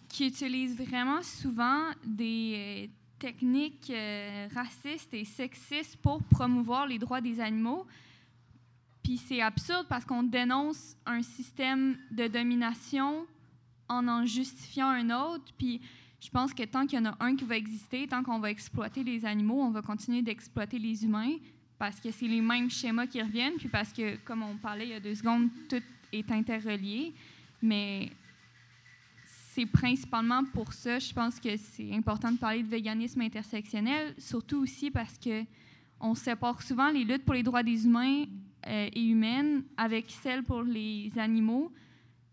qui 0.08 0.28
utilise 0.28 0.76
vraiment 0.76 1.20
souvent 1.22 1.82
des 2.04 2.54
euh, 2.54 2.86
techniques 3.18 3.90
euh, 3.90 4.46
racistes 4.54 5.12
et 5.14 5.24
sexistes 5.24 5.96
pour 5.96 6.22
promouvoir 6.22 6.86
les 6.86 6.98
droits 6.98 7.20
des 7.20 7.40
animaux. 7.40 7.86
Puis 9.02 9.18
c'est 9.18 9.40
absurde 9.40 9.86
parce 9.88 10.04
qu'on 10.04 10.22
dénonce 10.22 10.96
un 11.06 11.22
système 11.22 11.98
de 12.12 12.28
domination 12.28 13.26
en 13.88 14.06
en 14.06 14.24
justifiant 14.26 14.88
un 14.88 15.10
autre. 15.10 15.52
Puis 15.58 15.80
je 16.20 16.30
pense 16.30 16.54
que 16.54 16.62
tant 16.62 16.86
qu'il 16.86 17.00
y 17.00 17.02
en 17.02 17.10
a 17.10 17.16
un 17.18 17.34
qui 17.34 17.44
va 17.44 17.56
exister, 17.56 18.06
tant 18.06 18.22
qu'on 18.22 18.38
va 18.38 18.50
exploiter 18.50 19.02
les 19.02 19.24
animaux, 19.24 19.60
on 19.60 19.70
va 19.70 19.82
continuer 19.82 20.22
d'exploiter 20.22 20.78
les 20.78 21.04
humains 21.04 21.36
parce 21.78 22.00
que 22.00 22.10
c'est 22.10 22.26
les 22.26 22.40
mêmes 22.40 22.70
schémas 22.70 23.06
qui 23.06 23.20
reviennent, 23.20 23.56
puis 23.56 23.68
parce 23.68 23.92
que, 23.92 24.16
comme 24.24 24.42
on 24.42 24.56
parlait 24.56 24.86
il 24.86 24.90
y 24.90 24.94
a 24.94 25.00
deux 25.00 25.14
secondes, 25.14 25.48
tout 25.68 25.82
est 26.12 26.30
interrelié. 26.30 27.12
Mais 27.62 28.10
c'est 29.24 29.66
principalement 29.66 30.44
pour 30.44 30.72
ça, 30.72 30.98
je 30.98 31.12
pense 31.12 31.40
que 31.40 31.56
c'est 31.56 31.92
important 31.94 32.30
de 32.30 32.38
parler 32.38 32.62
de 32.62 32.68
véganisme 32.68 33.22
intersectionnel, 33.22 34.14
surtout 34.18 34.58
aussi 34.58 34.90
parce 34.90 35.16
que 35.18 35.44
on 35.98 36.14
sépare 36.14 36.60
souvent 36.62 36.90
les 36.90 37.04
luttes 37.04 37.24
pour 37.24 37.32
les 37.32 37.42
droits 37.42 37.62
des 37.62 37.86
humains 37.86 38.24
euh, 38.66 38.88
et 38.92 39.02
humaines 39.02 39.64
avec 39.78 40.10
celles 40.10 40.42
pour 40.42 40.62
les 40.62 41.10
animaux, 41.16 41.72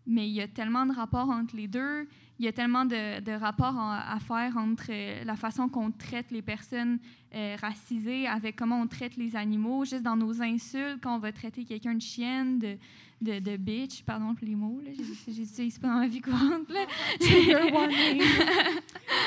mais 0.06 0.28
il 0.28 0.34
y 0.34 0.42
a 0.42 0.48
tellement 0.48 0.84
de 0.84 0.92
rapports 0.92 1.30
entre 1.30 1.56
les 1.56 1.66
deux, 1.66 2.06
il 2.38 2.44
y 2.44 2.48
a 2.48 2.52
tellement 2.52 2.84
de, 2.84 3.38
rapports 3.38 3.78
à 3.78 4.18
faire 4.20 4.56
entre 4.56 4.90
la 5.24 5.36
façon 5.36 5.68
qu'on 5.68 5.90
traite 5.90 6.30
les 6.30 6.42
personnes 6.42 6.98
euh, 7.34 7.56
racisées 7.60 8.26
avec 8.26 8.56
comment 8.56 8.80
on 8.80 8.86
traite 8.86 9.16
les 9.16 9.34
animaux, 9.36 9.84
juste 9.84 10.02
dans 10.02 10.16
nos 10.16 10.40
insultes, 10.42 11.00
quand 11.02 11.16
on 11.16 11.18
va 11.18 11.32
traiter 11.32 11.64
quelqu'un 11.64 11.94
de 11.94 12.00
chienne, 12.02 12.58
de, 12.58 12.76
de, 13.20 13.38
de 13.40 13.56
bitch, 13.56 14.02
pardon 14.04 14.34
pour 14.34 14.46
les 14.46 14.54
mots, 14.54 14.80
là, 14.84 14.90
j'ai- 14.96 15.32
j'utilise 15.32 15.78
pas 15.78 15.88
dans 15.88 15.94
ma 16.00 16.06
vie 16.08 16.20
courante. 16.20 16.68
Là. 16.70 16.86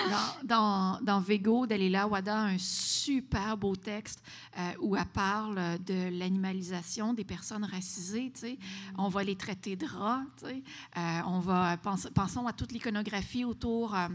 Dans, 0.10 0.48
dans, 0.48 1.00
dans 1.02 1.20
Vego, 1.20 1.66
Dalila 1.68 2.08
Wada 2.08 2.38
a 2.38 2.46
un 2.46 2.58
super 2.58 3.58
beau 3.58 3.76
texte 3.76 4.24
euh, 4.58 4.72
où 4.82 4.96
elle 4.96 5.06
parle 5.06 5.56
de 5.86 6.10
l'animalisation 6.18 7.14
des 7.14 7.24
personnes 7.24 7.64
racisées. 7.66 8.32
tu 8.34 8.40
sais. 8.42 8.58
On 8.98 9.10
va 9.10 9.24
les 9.24 9.36
traiter 9.36 9.76
de 9.76 9.86
rats. 9.86 10.24
tu 10.40 10.46
sais. 10.46 10.64
Euh, 10.98 11.20
on 11.28 11.40
va 11.40 11.78
pense- 11.78 12.10
pensons 12.14 12.48
à 12.48 12.54
toute 12.54 12.72
l'iconographie 12.72 13.44
autour. 13.46 13.96
euh, 13.96 14.08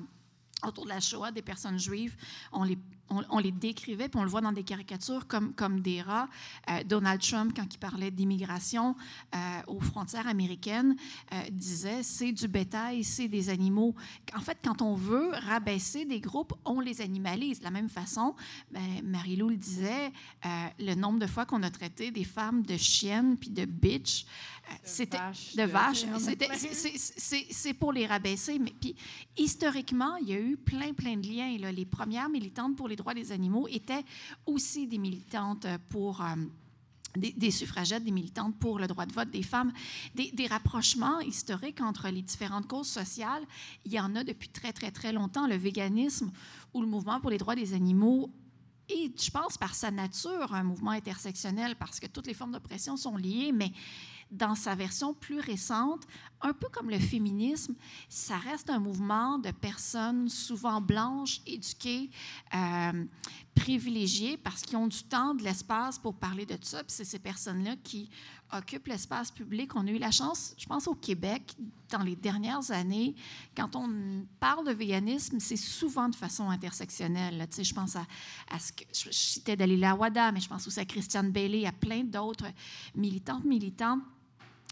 autour 0.65 0.85
de 0.85 0.91
la 0.91 1.01
Shoah 1.01 1.33
des 1.33 1.43
personnes 1.43 1.77
juives, 1.79 2.15
on 2.53 2.63
les, 2.63 2.79
on, 3.31 3.39
les 3.39 3.53
décrivait, 3.53 4.09
puis 4.09 4.21
on 4.21 4.25
le 4.25 4.31
voit 4.31 4.41
dans 4.41 4.53
des 4.53 4.63
caricatures 4.63 5.27
comme, 5.27 5.53
comme 5.55 5.81
des 5.81 6.03
rats. 6.03 6.29
Euh, 6.71 6.83
Donald 6.85 7.21
Trump, 7.21 7.53
quand 7.55 7.67
il 7.73 7.79
parlait 7.79 8.11
d'immigration 8.11 8.97
euh, 9.35 9.39
aux 9.67 9.81
frontières 9.81 10.27
américaines, 10.27 10.97
euh, 11.33 11.43
disait 11.51 12.03
c'est 12.03 12.33
du 12.33 12.49
bétail, 12.49 13.05
c'est 13.05 13.29
des 13.29 13.49
animaux. 13.49 13.95
En 14.37 14.41
fait, 14.41 14.59
quand 14.65 14.83
on 14.83 14.95
veut 14.95 15.31
rabaisser 15.49 16.05
des 16.05 16.21
groupes, 16.21 16.55
on 16.65 16.81
les 16.81 17.01
animalise. 17.01 17.59
De 17.59 17.65
la 17.65 17.71
même 17.71 17.89
façon, 17.89 18.35
ben, 18.71 19.03
Marie-Lou 19.05 19.51
le 19.51 19.57
disait, 19.57 20.13
le 20.79 20.95
nombre 20.95 21.19
de 21.19 21.27
fois 21.27 21.47
qu'on 21.47 21.63
a 21.63 21.71
traité 21.71 22.11
des 22.11 22.25
femmes 22.25 22.63
de 22.63 22.77
chiennes 22.77 23.37
puis 23.37 23.51
de 23.51 23.65
bitch, 23.65 24.27
c'était 24.83 25.17
vache, 25.17 25.55
de 25.57 25.63
vaches. 25.63 26.05
c'est- 27.51 27.75
pour 27.75 27.93
les 27.93 28.07
rabaisser. 28.07 28.59
Mais 28.59 28.73
puis, 28.81 28.95
historiquement, 29.37 30.17
il 30.17 30.29
y 30.29 30.33
a 30.35 30.41
eu 30.41 30.57
plein, 30.57 30.93
plein 30.93 31.17
de 31.17 31.27
liens. 31.29 31.57
là. 31.59 31.73
Les 31.73 31.87
premières 31.87 32.29
militantes 32.29 32.77
pour 32.77 32.89
les 32.89 32.97
droits 32.97 33.15
des 33.15 33.33
animaux 33.33 33.67
étaient 33.69 34.05
aussi 34.47 34.87
des 34.87 34.99
militantes 34.99 35.67
pour... 35.89 36.21
euh, 36.23 36.35
des, 37.15 37.33
des 37.33 37.51
suffragettes, 37.51 38.05
des 38.05 38.11
militantes 38.11 38.59
pour 38.59 38.79
le 38.79 38.87
droit 38.87 39.05
de 39.05 39.13
vote 39.13 39.31
des 39.31 39.43
femmes, 39.43 39.71
des, 40.15 40.31
des 40.33 40.47
rapprochements 40.47 41.21
historiques 41.21 41.83
entre 41.83 42.09
les 42.09 42.23
différentes 42.23 42.67
causes 42.67 42.89
sociales. 42.89 43.45
Il 43.85 43.93
y 43.93 44.01
en 44.01 44.17
a 44.17 44.25
depuis 44.25 44.49
très, 44.49 44.73
très, 44.73 44.91
très 44.91 45.13
longtemps. 45.13 45.47
Le 45.47 45.57
véganisme 45.57 46.33
ou 46.73 46.81
le 46.81 46.87
mouvement 46.87 47.21
pour 47.21 47.29
les 47.29 47.37
droits 47.37 47.55
des 47.55 47.75
animaux 47.75 48.31
est, 48.89 49.23
je 49.23 49.31
pense, 49.31 49.59
par 49.59 49.75
sa 49.75 49.91
nature, 49.91 50.55
un 50.55 50.63
mouvement 50.65 50.93
intersectionnel, 50.93 51.77
parce 51.77 52.01
que 52.01 52.07
toutes 52.07 52.27
les 52.27 52.35
formes 52.35 52.53
d'oppression 52.53 52.97
sont 52.97 53.17
liées, 53.19 53.53
mais 53.53 53.73
dans 54.33 54.55
sa 54.55 54.75
version 54.75 55.13
plus 55.13 55.41
récente, 55.41 56.07
un 56.41 56.55
peu 56.55 56.69
comme 56.71 56.91
le 56.91 56.99
féminisme, 56.99 57.75
ça 58.09 58.37
reste 58.39 58.71
un 58.71 58.79
mouvement 58.79 59.39
de 59.39 59.51
personnes 59.51 60.29
souvent 60.29 60.81
blanches, 60.81 61.41
éduquées, 61.47 62.11
euh, 62.55 63.05
privilégiées, 63.55 64.39
parce 64.39 64.63
qu'ils 64.63 64.79
ont 64.79 64.87
du 64.87 65.03
temps, 65.05 65.35
de 65.35 65.45
l'espace 65.45 65.99
pour 65.99 66.15
parler 66.15 66.47
de 66.47 66.57
ça. 66.63 66.79
Puis 66.79 66.93
c'est 66.97 67.05
ces 67.05 67.19
personnes-là 67.19 67.77
qui 67.85 68.09
occupent 68.53 68.87
l'espace 68.87 69.31
public. 69.31 69.77
On 69.77 69.87
a 69.87 69.91
eu 69.91 69.99
la 69.99 70.11
chance, 70.11 70.55
je 70.57 70.67
pense 70.67 70.89
au 70.89 70.95
Québec, 70.95 71.55
dans 71.91 72.03
les 72.03 72.17
dernières 72.17 72.71
années, 72.71 73.15
quand 73.55 73.77
on 73.77 74.25
parle 74.41 74.67
de 74.67 74.73
véganisme, 74.73 75.39
c'est 75.41 75.57
souvent 75.57 76.09
de 76.09 76.17
façon 76.17 76.49
intersectionnelle. 76.49 77.47
Tu 77.51 77.57
sais, 77.57 77.65
je 77.65 77.75
pense 77.75 77.97
à, 77.97 78.59
ce 78.59 78.73
que 78.73 78.85
je, 78.95 79.05
je 79.05 79.11
citais 79.11 79.57
Dalila 79.57 79.95
Wada, 79.95 80.33
mais 80.33 80.41
je 80.41 80.49
pense 80.49 80.67
aussi 80.67 80.81
à 80.81 80.87
Christiane 80.87 81.31
Bailey, 81.31 81.67
à 81.67 81.73
plein 81.73 82.03
d'autres 82.03 82.47
militantes, 82.95 83.45
militants 83.45 84.01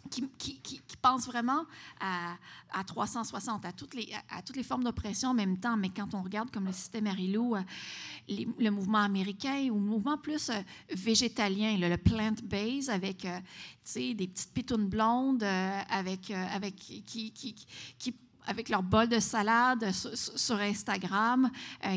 qui, 0.09 0.29
qui, 0.61 0.81
pense 1.01 1.27
vraiment 1.27 1.65
à, 1.99 2.37
à 2.73 2.85
360, 2.85 3.65
à 3.65 3.73
toutes, 3.73 3.95
les, 3.95 4.63
formes 4.63 4.85
d'oppression 4.85 5.31
en 5.31 5.35
même 5.35 5.59
temps. 5.59 5.77
Mais 5.77 5.91
quand 5.91 6.15
on 6.15 6.23
regarde 6.23 6.51
comme 6.51 6.67
le 6.67 6.73
système 6.73 7.05
Marilou, 7.05 7.57
euh, 7.57 7.63
le 8.29 8.71
mouvement 8.71 8.99
américain 8.99 9.69
ou 9.71 9.75
le 9.75 9.81
mouvement 9.81 10.19
plus 10.19 10.51
euh, 10.51 10.61
végétalien, 10.95 11.77
le, 11.79 11.97
plant-based, 11.97 12.91
avec 12.91 13.25
euh, 13.25 13.39
des 13.95 14.27
petites 14.27 14.53
pitounes 14.53 14.89
blondes, 14.89 15.43
avec, 15.43 16.31
avec, 16.31 16.77
qui, 16.77 17.35
avec 18.47 18.69
leur 18.69 18.83
bol 18.83 19.09
de 19.09 19.19
salade 19.19 19.91
sur, 19.93 20.57
Instagram, 20.57 21.51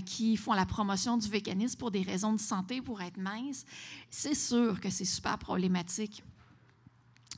qui 0.06 0.38
font 0.38 0.54
la 0.54 0.66
promotion 0.66 1.18
du 1.18 1.30
véganisme 1.30 1.78
pour 1.78 1.92
des 1.92 2.02
raisons 2.02 2.34
de 2.34 2.40
santé, 2.40 2.82
pour 2.82 3.02
être 3.02 3.18
mince, 3.18 3.66
c'est 4.10 4.34
sûr 4.34 4.80
que 4.80 4.90
c'est 4.90 5.06
super 5.06 5.38
problématique 5.38 6.24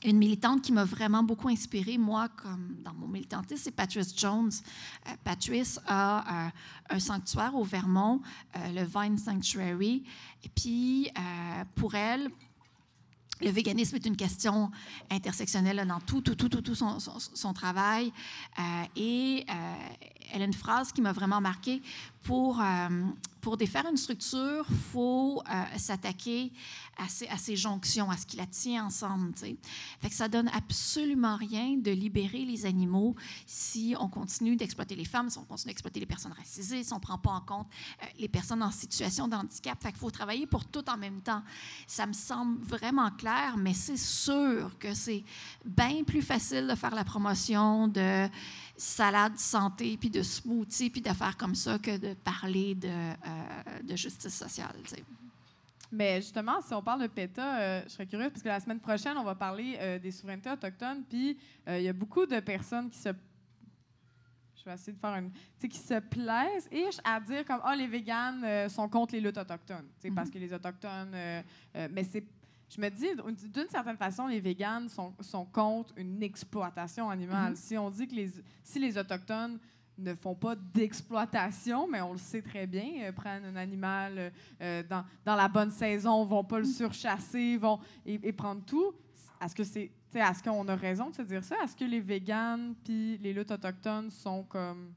une 0.06 0.18
militante 0.18 0.62
qui 0.62 0.72
m'a 0.72 0.86
vraiment 0.86 1.24
beaucoup 1.24 1.50
inspirée, 1.50 1.98
moi, 1.98 2.30
comme 2.30 2.78
dans 2.84 2.94
mon 2.94 3.08
militantisme, 3.08 3.62
c'est 3.64 3.72
Patrice 3.72 4.16
Jones. 4.16 4.52
Euh, 5.08 5.12
Patrice 5.24 5.80
a 5.88 6.46
euh, 6.48 6.50
un 6.92 7.00
sanctuaire 7.00 7.56
au 7.56 7.64
Vermont, 7.64 8.22
euh, 8.56 8.72
le 8.72 8.84
Vine 8.84 9.18
Sanctuary. 9.18 10.04
Et 10.44 10.50
puis, 10.50 11.10
pour 11.74 11.96
elle, 11.96 12.30
le 13.42 13.50
véganisme 13.50 13.96
est 13.96 14.06
une 14.06 14.16
question 14.16 14.70
intersectionnelle 15.10 15.84
dans 15.88 16.00
tout, 16.00 16.22
tout, 16.22 16.36
tout, 16.36 16.50
tout, 16.50 16.62
tout 16.62 16.76
son, 16.76 17.54
travail. 17.54 18.14
Et 18.96 19.44
elle 20.34 20.42
a 20.42 20.46
une 20.46 20.54
phrase 20.54 20.92
qui 20.92 21.02
m'a 21.02 21.12
vraiment 21.12 21.42
marquée. 21.42 21.82
Pour, 22.24 22.60
pour 23.40 23.56
défaire 23.56 23.86
une 23.88 23.98
structure, 23.98 24.66
il 24.68 24.76
faut 24.92 25.44
s'attaquer 25.78 26.52
à 26.98 27.38
ces, 27.38 27.56
jonctions, 27.56 28.10
à 28.10 28.18
ce 28.18 28.26
qui 28.26 28.38
la 28.38 28.46
tient 28.46 28.86
ensemble. 28.86 29.34
T'sais. 29.34 29.58
Fait 30.02 30.10
que 30.10 30.16
ça 30.16 30.28
donne 30.28 30.50
absolument 30.50 31.36
rien 31.36 31.78
de 31.78 31.92
libérer 31.92 32.46
les 32.46 32.66
animaux 32.66 33.16
si 33.46 33.96
on 34.00 34.08
continue 34.08 34.56
d'exploiter 34.56 34.96
les 34.96 35.06
femmes, 35.06 35.30
si 35.30 35.38
on 35.38 35.44
continue 35.44 35.72
d'exploiter 35.72 36.00
les 36.00 36.06
personnes 36.06 36.32
racisées, 36.32 36.84
si 36.84 36.94
on 36.94 36.98
ne 36.98 37.02
prend 37.02 37.18
pas 37.18 37.32
en 37.32 37.42
compte 37.42 37.68
euh, 38.02 38.06
les 38.20 38.28
personnes 38.28 38.64
en 38.64 38.72
situation 38.72 39.28
de 39.28 39.36
handicap. 39.36 39.78
Qu'il 39.80 39.96
faut 39.96 40.12
travailler 40.12 40.48
pour 40.48 40.66
tout 40.66 40.88
en 40.90 40.98
même 40.98 41.22
temps. 41.22 41.44
Ça 41.88 42.06
me 42.06 42.14
semble 42.14 42.62
vraiment 42.64 43.12
clair, 43.12 43.56
mais 43.58 43.74
c'est 43.74 43.98
sûr 43.98 44.78
que 44.80 44.94
c'est 44.94 45.24
bien 45.66 46.04
plus 46.04 46.22
facile 46.22 46.68
de 46.68 46.76
faire 46.76 46.96
la 46.96 47.04
promotion 47.04 47.88
de 47.88 48.30
salade 48.78 49.38
santé, 49.38 49.98
puis 49.98 50.10
de 50.10 50.22
smoothie, 50.24 50.90
puis 50.90 51.02
d'affaires 51.02 51.38
comme 51.38 51.56
ça 51.56 51.80
que 51.80 51.98
de 51.98 52.14
parler 52.14 52.76
de, 52.76 52.88
euh, 52.88 53.82
de 53.84 53.96
justice 53.96 54.34
sociale. 54.36 54.76
T'sais. 54.84 55.04
Mais 55.92 56.22
justement, 56.22 56.62
si 56.62 56.74
on 56.74 56.82
parle 56.82 57.04
de 57.04 57.08
PETA, 57.08 57.60
euh, 57.60 57.82
je 57.86 57.90
serais 57.90 58.06
curieuse 58.06 58.30
parce 58.30 58.44
que 58.44 58.50
la 58.50 58.60
semaine 58.60 58.80
prochaine, 58.80 59.18
on 59.18 59.24
va 59.24 59.36
parler 59.36 59.78
euh, 59.80 60.00
des 60.00 60.12
souverainetés 60.12 60.50
autochtones. 60.50 61.04
Puis 61.04 61.38
il 61.68 61.82
y 61.82 61.88
a 61.88 61.94
beaucoup 61.94 62.26
de 62.26 62.40
personnes 62.40 62.90
qui 62.90 62.98
se. 62.98 63.10
Je 64.58 64.70
vais 64.70 64.74
essayer 64.76 64.94
de 64.94 65.00
faire 65.00 65.16
une. 65.16 65.32
Tu 65.32 65.40
sais, 65.60 65.68
qui 65.70 65.78
se 65.78 66.00
plaisent 66.00 66.68
et 66.72 66.86
à 67.04 67.20
dire 67.20 67.46
comme 67.46 67.62
Ah, 67.64 67.72
oh, 67.74 67.78
les 67.78 67.88
véganes 67.88 68.44
euh, 68.44 68.68
sont 68.68 68.90
contre 68.90 69.14
les 69.14 69.22
luttes 69.22 69.38
autochtones. 69.38 69.88
Tu 69.96 70.02
sais, 70.02 70.10
mm 70.10 70.12
-hmm. 70.12 70.16
parce 70.16 70.30
que 70.30 70.40
les 70.40 70.52
autochtones. 70.54 71.12
mais 71.92 72.04
c'est. 72.04 72.26
Je 72.70 72.82
me 72.82 72.90
dis, 72.90 73.08
d'une 73.50 73.70
certaine 73.70 73.98
façon, 73.98 74.28
les 74.28 74.40
véganes 74.40 74.90
sont, 74.90 75.14
sont 75.20 75.46
contre 75.46 75.94
une 75.98 76.22
exploitation 76.24 77.10
animale. 77.10 77.52
Mm 77.52 77.56
-hmm. 77.56 77.68
Si 77.68 77.78
on 77.78 77.90
dit 77.90 78.08
que 78.08 78.16
les, 78.16 78.32
si 78.64 78.80
les 78.80 78.98
autochtones 78.98 79.60
ne 79.98 80.14
font 80.16 80.36
pas 80.36 80.56
d'exploitation, 80.56 81.88
mais 81.88 82.02
on 82.02 82.14
le 82.14 82.18
sait 82.18 82.42
très 82.42 82.68
bien, 82.68 83.04
euh, 83.04 83.12
prennent 83.12 83.46
un 83.46 83.56
animal 83.56 84.32
euh, 84.62 84.84
dans, 84.90 85.06
dans, 85.24 85.36
la 85.36 85.48
bonne 85.48 85.72
saison, 85.72 86.26
vont 86.26 86.44
pas 86.44 86.60
le 86.60 86.66
surchasser, 86.66 87.58
vont 87.58 87.80
et, 88.06 88.20
et 88.24 88.34
prendre 88.34 88.64
tout. 88.66 88.94
Est-ce 89.42 89.56
que 89.56 89.64
c'est, 89.64 89.92
est-ce 90.14 90.44
qu'on 90.44 90.68
a 90.68 90.76
raison 90.76 91.10
de 91.10 91.16
se 91.16 91.22
dire 91.22 91.44
ça? 91.44 91.56
Est-ce 91.64 91.76
que 91.76 91.86
les 91.86 92.02
véganes 92.02 92.76
puis 92.84 93.18
les 93.18 93.34
luttes 93.34 93.52
autochtones 93.52 94.10
sont 94.10 94.44
comme 94.44 94.94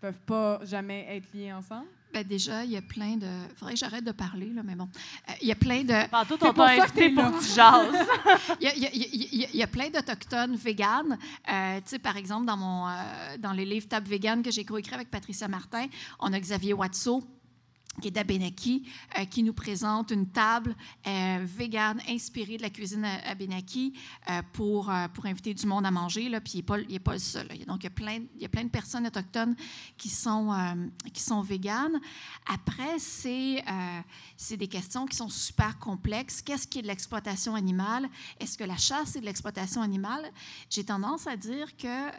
peuvent 0.00 0.20
pas 0.20 0.64
jamais 0.64 1.06
être 1.16 1.32
liés 1.32 1.52
ensemble? 1.52 1.88
Ben 2.12 2.26
déjà, 2.26 2.64
il 2.64 2.70
y 2.70 2.76
a 2.76 2.82
plein 2.82 3.16
de. 3.16 3.26
Il 3.26 3.56
faudrait 3.56 3.74
que 3.74 3.78
j'arrête 3.78 4.04
de 4.04 4.12
parler, 4.12 4.50
là, 4.50 4.62
mais 4.62 4.74
bon. 4.74 4.88
Euh, 5.28 5.32
il 5.40 5.48
y 5.48 5.52
a 5.52 5.56
plein 5.56 5.82
de. 5.82 6.10
Bon, 6.10 6.24
tout, 6.28 6.44
on 6.44 6.52
t'a 6.52 6.64
invité 6.64 7.10
pour 7.10 7.24
que 7.24 7.42
tu 7.42 7.52
il, 8.60 8.64
y 8.64 8.68
a, 8.68 8.74
il, 8.74 8.82
y 8.82 8.86
a, 8.86 8.90
il, 8.92 9.40
y 9.40 9.44
a, 9.44 9.48
il 9.52 9.56
y 9.58 9.62
a 9.62 9.66
plein 9.66 9.88
d'Autochtones 9.88 10.56
véganes. 10.56 11.18
Euh, 11.50 11.76
tu 11.78 11.82
sais, 11.86 11.98
par 11.98 12.16
exemple, 12.16 12.46
dans, 12.46 12.56
mon, 12.56 12.88
euh, 12.88 12.92
dans 13.38 13.52
les 13.52 13.64
livres 13.64 13.88
Table 13.88 14.08
vegan 14.08 14.42
que 14.42 14.50
j'ai 14.50 14.64
coécrit 14.64 14.94
avec 14.94 15.10
Patricia 15.10 15.48
Martin, 15.48 15.86
on 16.18 16.32
a 16.32 16.38
Xavier 16.38 16.74
Watso 16.74 17.22
qui 18.00 18.08
est 18.08 18.10
d'Abenaki, 18.10 18.88
euh, 19.18 19.24
qui 19.26 19.42
nous 19.42 19.52
présente 19.52 20.10
une 20.10 20.26
table 20.28 20.74
euh, 21.06 21.40
végane 21.44 22.00
inspirée 22.08 22.56
de 22.56 22.62
la 22.62 22.70
cuisine 22.70 23.04
Abenaki 23.04 23.92
euh, 24.30 24.40
pour, 24.52 24.90
pour 25.14 25.26
inviter 25.26 25.52
du 25.52 25.66
monde 25.66 25.84
à 25.84 25.90
manger. 25.90 26.28
Là, 26.28 26.40
puis 26.40 26.54
il 26.54 26.56
n'est 26.58 26.62
pas, 26.62 26.78
pas, 27.04 27.12
le 27.12 27.18
seul. 27.18 27.46
Là. 27.48 27.54
Donc, 27.66 27.80
il 27.80 27.84
y, 27.84 27.86
a 27.88 27.90
plein, 27.90 28.20
il 28.36 28.42
y 28.42 28.44
a 28.44 28.48
plein 28.48 28.64
de 28.64 28.70
personnes 28.70 29.06
autochtones 29.06 29.54
qui 29.98 30.08
sont, 30.08 30.54
qui 31.12 31.22
sont 31.22 31.42
véganes. 31.42 32.00
Après, 32.46 32.98
c'est 32.98 33.62
c'est 34.36 34.56
des 34.56 34.68
questions 34.68 35.06
qui 35.06 35.16
sont 35.16 35.28
super 35.28 35.78
complexes. 35.78 36.42
Qu'est-ce 36.42 36.66
qui 36.66 36.78
est 36.78 36.82
de 36.82 36.86
l'exploitation 36.86 37.54
animale? 37.54 38.08
Est-ce 38.40 38.58
que 38.58 38.64
la 38.64 38.76
chasse 38.76 39.16
est 39.16 39.20
de 39.20 39.26
l'exploitation 39.26 39.82
animale? 39.82 40.30
J'ai 40.70 40.84
tendance 40.84 41.26
à 41.26 41.36
dire 41.36 41.76
que 41.76 42.10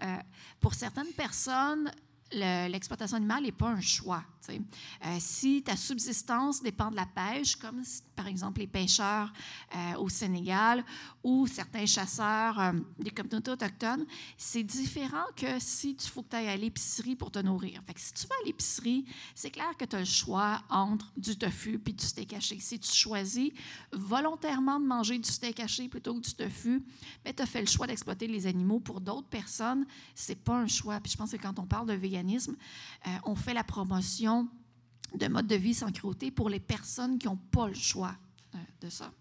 pour 0.60 0.74
certaines 0.74 1.12
personnes, 1.18 1.92
l'exploitation 2.34 3.18
animale 3.18 3.44
n'est 3.44 3.52
pas 3.52 3.70
un 3.70 3.82
choix. 3.82 4.24
Euh, 4.50 5.18
si 5.20 5.64
ta 5.64 5.76
subsistance 5.76 6.62
dépend 6.62 6.92
de 6.92 6.96
la 6.96 7.06
pêche, 7.06 7.56
comme 7.56 7.82
par 8.16 8.28
exemple 8.28 8.60
les 8.60 8.68
pêcheurs 8.68 9.32
euh, 9.76 9.98
au 9.98 10.10
Sénégal 10.10 10.84
ou 11.24 11.48
certains 11.48 11.86
chasseurs 11.86 12.60
euh, 12.60 12.74
des 13.00 13.12
communautés 13.12 13.52
autochtones, 13.52 14.06
c'est 14.38 14.64
différent 14.64 15.26
que 15.36 15.60
si 15.60 15.96
tu 15.96 16.08
faut 16.10 16.24
que 16.24 16.30
tu 16.30 16.36
ailles 16.36 16.50
à 16.50 16.58
l'épicerie 16.58 17.16
pour 17.16 17.32
te 17.32 17.40
nourrir. 17.40 17.82
Fait 17.88 17.98
si 17.98 18.14
tu 18.14 18.28
vas 18.28 18.36
à 18.44 18.46
l'épicerie, 18.46 19.06
c'est 19.34 19.52
clair 19.52 19.76
que 19.78 19.86
tu 19.86 19.96
as 19.96 20.00
le 20.00 20.06
choix 20.06 20.62
entre 20.70 21.12
du 21.16 21.38
tofu 21.38 21.82
et 21.86 21.94
du 21.94 22.04
steak 22.04 22.34
haché. 22.34 22.60
Si 22.60 22.80
tu 22.80 22.92
choisis 22.92 23.52
volontairement 23.92 24.80
de 24.80 24.86
manger 24.86 25.18
du 25.18 25.30
steak 25.30 25.60
haché 25.60 25.88
plutôt 25.88 26.16
que 26.16 26.20
du 26.20 26.34
tofu, 26.34 26.84
ben, 27.24 27.34
tu 27.34 27.42
as 27.42 27.46
fait 27.46 27.62
le 27.62 27.68
choix 27.68 27.88
d'exploiter 27.88 28.28
les 28.28 28.46
animaux. 28.48 28.80
Pour 28.80 29.00
d'autres 29.00 29.28
personnes, 29.28 29.86
c'est 30.16 30.36
pas 30.36 30.58
un 30.58 30.68
choix. 30.68 31.00
Puis 31.00 31.14
je 31.14 31.18
pense 31.18 31.32
que 31.32 31.38
quand 31.38 31.58
on 31.60 31.66
parle 31.66 31.88
de 31.88 31.94
véganisme, 31.94 32.23
euh, 32.24 33.10
on 33.26 33.36
fait 33.36 33.54
la 33.54 33.64
promotion 33.64 34.48
de 35.14 35.28
mode 35.28 35.48
de 35.48 35.56
vie 35.56 35.74
sans 35.74 35.92
cruauté 35.92 36.32
pour 36.32 36.50
les 36.50 36.60
personnes 36.60 37.18
qui 37.20 37.28
n'ont 37.28 37.38
pas 37.38 37.68
le 37.68 37.74
choix 37.74 38.16
de, 38.54 38.86
de 38.86 38.90
ça. 38.90 39.12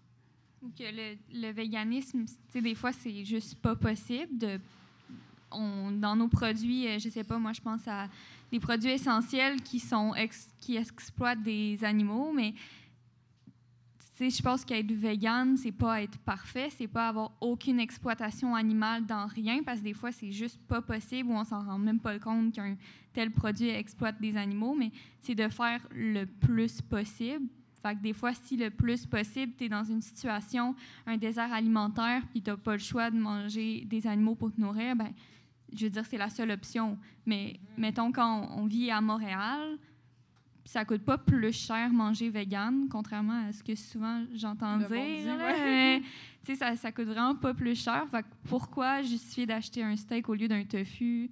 Le, 0.79 1.15
le 1.33 1.51
véganisme, 1.51 2.25
des 2.53 2.75
fois, 2.75 2.93
c'est 2.93 3.25
juste 3.25 3.55
pas 3.55 3.75
possible. 3.75 4.37
De, 4.37 4.59
dans 5.51 6.15
nos 6.15 6.27
produits, 6.27 6.99
je 6.99 7.09
sais 7.09 7.23
pas, 7.23 7.37
moi, 7.37 7.53
je 7.53 7.61
pense 7.61 7.87
à 7.87 8.07
des 8.51 8.59
produits 8.59 8.91
essentiels 8.91 9.61
qui, 9.61 9.79
sont 9.79 10.13
qui 10.59 10.77
exploitent 10.77 11.43
des 11.43 11.83
animaux, 11.83 12.31
mais 12.33 12.53
je 14.19 14.41
pense 14.41 14.63
qu'être 14.63 14.91
vegan, 14.91 15.57
c'est 15.57 15.71
pas 15.71 16.01
être 16.01 16.17
parfait, 16.19 16.69
c'est 16.69 16.87
pas 16.87 17.09
avoir 17.09 17.31
aucune 17.41 17.79
exploitation 17.79 18.55
animale 18.55 19.05
dans 19.05 19.25
rien, 19.25 19.63
parce 19.63 19.79
que 19.79 19.85
des 19.85 19.93
fois, 19.93 20.11
c'est 20.11 20.31
juste 20.31 20.59
pas 20.67 20.81
possible 20.81 21.29
ou 21.29 21.33
on 21.33 21.43
s'en 21.43 21.63
rend 21.63 21.79
même 21.79 21.99
pas 21.99 22.19
compte 22.19 22.53
qu'un 22.53 22.75
tel 23.11 23.31
produit 23.31 23.69
exploite 23.69 24.19
des 24.21 24.37
animaux, 24.37 24.75
mais 24.75 24.91
c'est 25.21 25.35
de 25.35 25.47
faire 25.47 25.81
le 25.91 26.25
plus 26.25 26.81
possible. 26.81 27.45
Fait 27.81 27.95
que 27.95 28.01
des 28.01 28.13
fois, 28.13 28.33
si 28.33 28.55
le 28.55 28.69
plus 28.69 29.05
possible, 29.05 29.53
tu 29.57 29.65
es 29.65 29.69
dans 29.69 29.83
une 29.83 30.01
situation, 30.01 30.73
un 31.05 31.17
désert 31.17 31.51
alimentaire, 31.51 32.21
puis 32.31 32.41
tu 32.41 32.49
n'as 32.49 32.57
pas 32.57 32.73
le 32.73 32.79
choix 32.79 33.11
de 33.11 33.17
manger 33.17 33.83
des 33.85 34.07
animaux 34.07 34.35
pour 34.35 34.53
te 34.53 34.61
nourrir, 34.61 34.95
ben, 34.95 35.11
je 35.75 35.85
veux 35.85 35.89
dire, 35.89 36.05
c'est 36.05 36.17
la 36.17 36.29
seule 36.29 36.51
option. 36.51 36.97
Mais 37.25 37.59
mettons, 37.77 38.11
quand 38.11 38.47
on 38.55 38.65
vit 38.65 38.91
à 38.91 39.01
Montréal, 39.01 39.77
ça 40.65 40.85
coûte 40.85 41.03
pas 41.03 41.17
plus 41.17 41.53
cher 41.53 41.89
manger 41.91 42.29
vegan, 42.29 42.87
contrairement 42.89 43.47
à 43.47 43.51
ce 43.51 43.63
que 43.63 43.75
souvent 43.75 44.23
j'entends 44.33 44.77
dire. 44.77 44.89
Bon 44.89 44.95
ouais. 44.95 46.01
mais, 46.47 46.55
ça, 46.55 46.75
ça 46.75 46.91
coûte 46.91 47.07
vraiment 47.07 47.35
pas 47.35 47.53
plus 47.53 47.75
cher. 47.81 48.07
Fait 48.09 48.25
pourquoi 48.47 49.01
justifier 49.01 49.45
d'acheter 49.45 49.83
un 49.83 49.95
steak 49.95 50.29
au 50.29 50.33
lieu 50.33 50.47
d'un 50.47 50.63
tofu? 50.63 51.29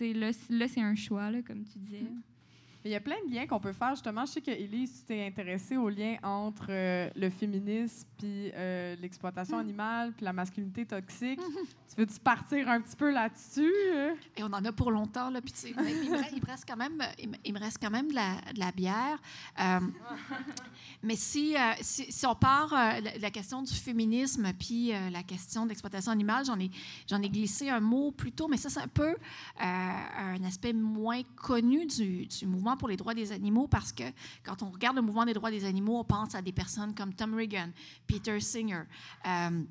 Là, 0.00 0.30
là 0.50 0.68
c'est 0.68 0.82
un 0.82 0.94
choix, 0.94 1.30
là, 1.30 1.40
comme 1.42 1.64
tu 1.64 1.78
disais. 1.78 2.06
Mais 2.84 2.90
il 2.90 2.92
y 2.92 2.96
a 2.96 3.00
plein 3.00 3.16
de 3.26 3.34
liens 3.34 3.46
qu'on 3.46 3.60
peut 3.60 3.72
faire. 3.72 3.90
Justement, 3.94 4.26
je 4.26 4.32
sais 4.32 4.40
que 4.42 4.50
Elise, 4.50 5.00
tu 5.00 5.06
t'es 5.06 5.26
intéressée 5.26 5.78
aux 5.78 5.88
liens 5.88 6.16
entre 6.22 6.66
euh, 6.68 7.08
le 7.16 7.30
féminisme, 7.30 8.06
puis 8.18 8.50
euh, 8.54 8.94
l'exploitation 9.00 9.56
animale, 9.56 10.12
puis 10.14 10.22
la 10.26 10.34
masculinité 10.34 10.84
toxique. 10.84 11.40
tu 11.88 11.96
veux-tu 11.96 12.20
partir 12.20 12.68
un 12.68 12.82
petit 12.82 12.94
peu 12.96 13.10
là-dessus? 13.10 13.72
euh? 13.94 14.14
Et 14.36 14.42
on 14.42 14.52
en 14.52 14.62
a 14.62 14.70
pour 14.70 14.90
longtemps, 14.90 15.30
là. 15.30 15.40
Puis, 15.40 15.54
il, 15.66 15.74
me 15.74 15.82
reste, 16.16 16.32
il 16.36 16.42
me 16.42 16.46
reste 16.46 16.64
quand 16.68 16.76
même, 16.76 17.02
il 17.42 17.54
me- 17.54 17.58
reste 17.58 17.78
quand 17.80 17.90
même 17.90 18.08
de 18.10 18.14
la, 18.16 18.34
de 18.52 18.58
la 18.58 18.70
bière. 18.70 19.18
Euh, 19.60 19.80
mais 21.02 21.16
si, 21.16 21.54
si, 21.80 22.12
si 22.12 22.26
on 22.26 22.34
part 22.34 22.70
la, 22.72 23.00
la 23.18 23.30
question 23.30 23.62
du 23.62 23.72
féminisme 23.72 24.52
puis 24.58 24.92
la 25.10 25.22
question 25.22 25.64
de 25.64 25.70
l'exploitation 25.70 26.12
animale, 26.12 26.44
j'en 26.44 26.58
ai, 26.60 26.70
j'en 27.08 27.22
ai 27.22 27.30
glissé 27.30 27.70
un 27.70 27.80
mot 27.80 28.10
plus 28.12 28.32
tôt, 28.32 28.46
mais 28.46 28.58
ça, 28.58 28.68
c'est 28.68 28.80
un 28.80 28.88
peu 28.88 29.14
un 29.58 30.44
aspect 30.44 30.74
moins 30.74 31.22
connu 31.36 31.86
du, 31.86 32.26
du 32.26 32.46
mouvement 32.46 32.73
pour 32.76 32.88
les 32.88 32.96
droits 32.96 33.14
des 33.14 33.32
animaux 33.32 33.68
parce 33.68 33.92
que 33.92 34.04
quand 34.42 34.62
on 34.62 34.70
regarde 34.70 34.96
le 34.96 35.02
mouvement 35.02 35.24
des 35.24 35.34
droits 35.34 35.50
des 35.50 35.64
animaux, 35.64 35.98
on 35.98 36.04
pense 36.04 36.34
à 36.34 36.42
des 36.42 36.52
personnes 36.52 36.94
comme 36.94 37.14
Tom 37.14 37.34
Regan, 37.34 37.70
Peter 38.06 38.40
Singer. 38.40 38.82
euh, 39.26 39.62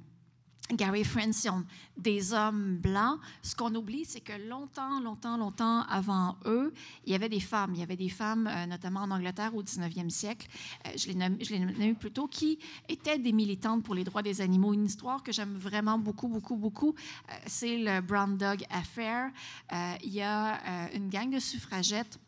Gary 0.72 1.04
Francione, 1.04 1.66
des 1.97 2.34
hommes 2.34 2.78
blancs. 2.78 3.20
Ce 3.41 3.54
qu'on 3.56 3.76
oublie, 3.76 4.06
c'est 4.06 4.22
que 4.22 4.34
longtemps, 4.47 5.01
longtemps, 5.01 5.38
longtemps 5.38 5.82
avant 5.89 6.38
eux, 6.45 6.74
il 7.06 7.12
y 7.12 7.16
avait 7.16 7.30
des 7.30 7.41
femmes. 7.41 7.72
Il 7.76 7.80
y 7.80 7.84
avait 7.84 7.97
des 7.97 8.10
femmes, 8.10 8.47
euh, 8.47 8.66
notamment 8.66 9.01
en 9.01 9.12
Angleterre 9.12 9.54
au 9.56 9.62
19e 9.62 10.10
siècle, 10.10 10.47
euh, 10.88 10.91
je 10.95 11.08
l'ai 11.10 11.60
nommé, 11.60 11.93
plus 11.93 12.12
tôt, 12.12 12.28
qui 12.28 12.60
étaient 12.88 13.20
des 13.20 13.34
militantes 13.34 13.84
pour 13.84 13.93
les 13.93 14.04
droits 14.04 14.22
des 14.22 14.39
animaux. 14.39 14.74
Une 14.74 14.86
histoire 14.86 15.22
que 15.22 15.32
j'aime 15.32 15.54
vraiment 15.54 15.99
beaucoup, 15.99 16.30
beaucoup, 16.30 16.56
beaucoup, 16.56 16.95
c'est 17.45 17.78
le 17.78 18.01
Brown 18.01 18.38
Dog 18.38 18.66
Affair. 18.70 19.32
Il 20.04 20.14
y 20.14 20.22
a 20.22 20.89
une 20.93 21.10
gang 21.10 21.30
de 21.30 21.39
suffragettes 21.39 22.20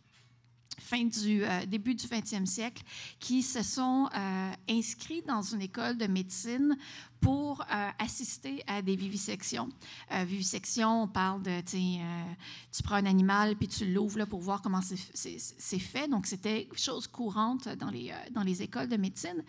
fin 0.80 1.06
du 1.06 1.44
euh, 1.44 1.66
début 1.66 1.96
du 1.96 2.06
20e 2.06 2.46
siècle, 2.46 2.84
qui 3.20 3.42
se 3.42 3.64
sont 3.64 4.10
euh, 4.16 4.52
inscrits 4.70 5.24
dans 5.28 5.42
une 5.42 5.62
école 5.62 5.98
de 5.98 6.08
médecine 6.08 6.78
pour 7.22 7.62
euh, 7.62 7.90
assister 7.98 8.62
à 8.68 8.82
des 8.84 8.96
vivisections. 8.96 9.70
Vivisection, 10.12 11.04
on 11.04 11.08
parle 11.08 11.42
de, 11.42 11.62
tu 11.62 12.84
prends 12.84 12.96
un 12.96 13.06
animal 13.06 13.56
puis 13.56 13.68
tu 13.68 13.92
l'ouvres 13.92 14.26
pour 14.26 14.42
voir 14.42 14.62
comment 14.62 14.82
c'est- 14.82 15.80
fait. 15.80 16.08
Donc, 16.08 16.28
c'était 16.28 16.70
chose 16.76 17.08
courante 17.08 17.68
dans 17.68 17.90
les, 17.90 18.14
dans 18.32 18.44
les 18.44 18.62
écoles 18.62 18.90
de 18.90 18.98
médecine. 18.98 19.44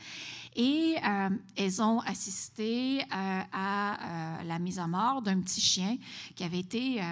Et 0.54 0.96
elles 1.56 1.82
ont 1.82 2.00
assisté 2.00 3.02
à 3.10 4.42
la 4.42 4.58
mise 4.58 4.78
à 4.78 4.86
mort 4.86 5.20
d'un 5.20 5.40
petit 5.40 5.60
chien 5.60 5.98
qui 6.34 6.44
avait 6.44 6.60
été... 6.60 7.02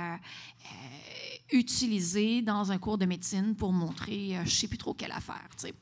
euh, 1.54 1.56
euh, 1.56 1.58
utilisé 1.58 2.42
dans 2.42 2.72
un 2.72 2.78
cours 2.78 2.98
de 2.98 3.06
médecine 3.06 3.54
pour 3.54 3.72
montrer 3.72 4.36
euh, 4.36 4.40
je 4.44 4.50
ne 4.50 4.50
sais 4.50 4.68
plus 4.68 4.78
trop 4.78 4.94
quelle 4.94 5.12
affaire. 5.12 5.48
tu 5.56 5.68
sais. 5.68 5.74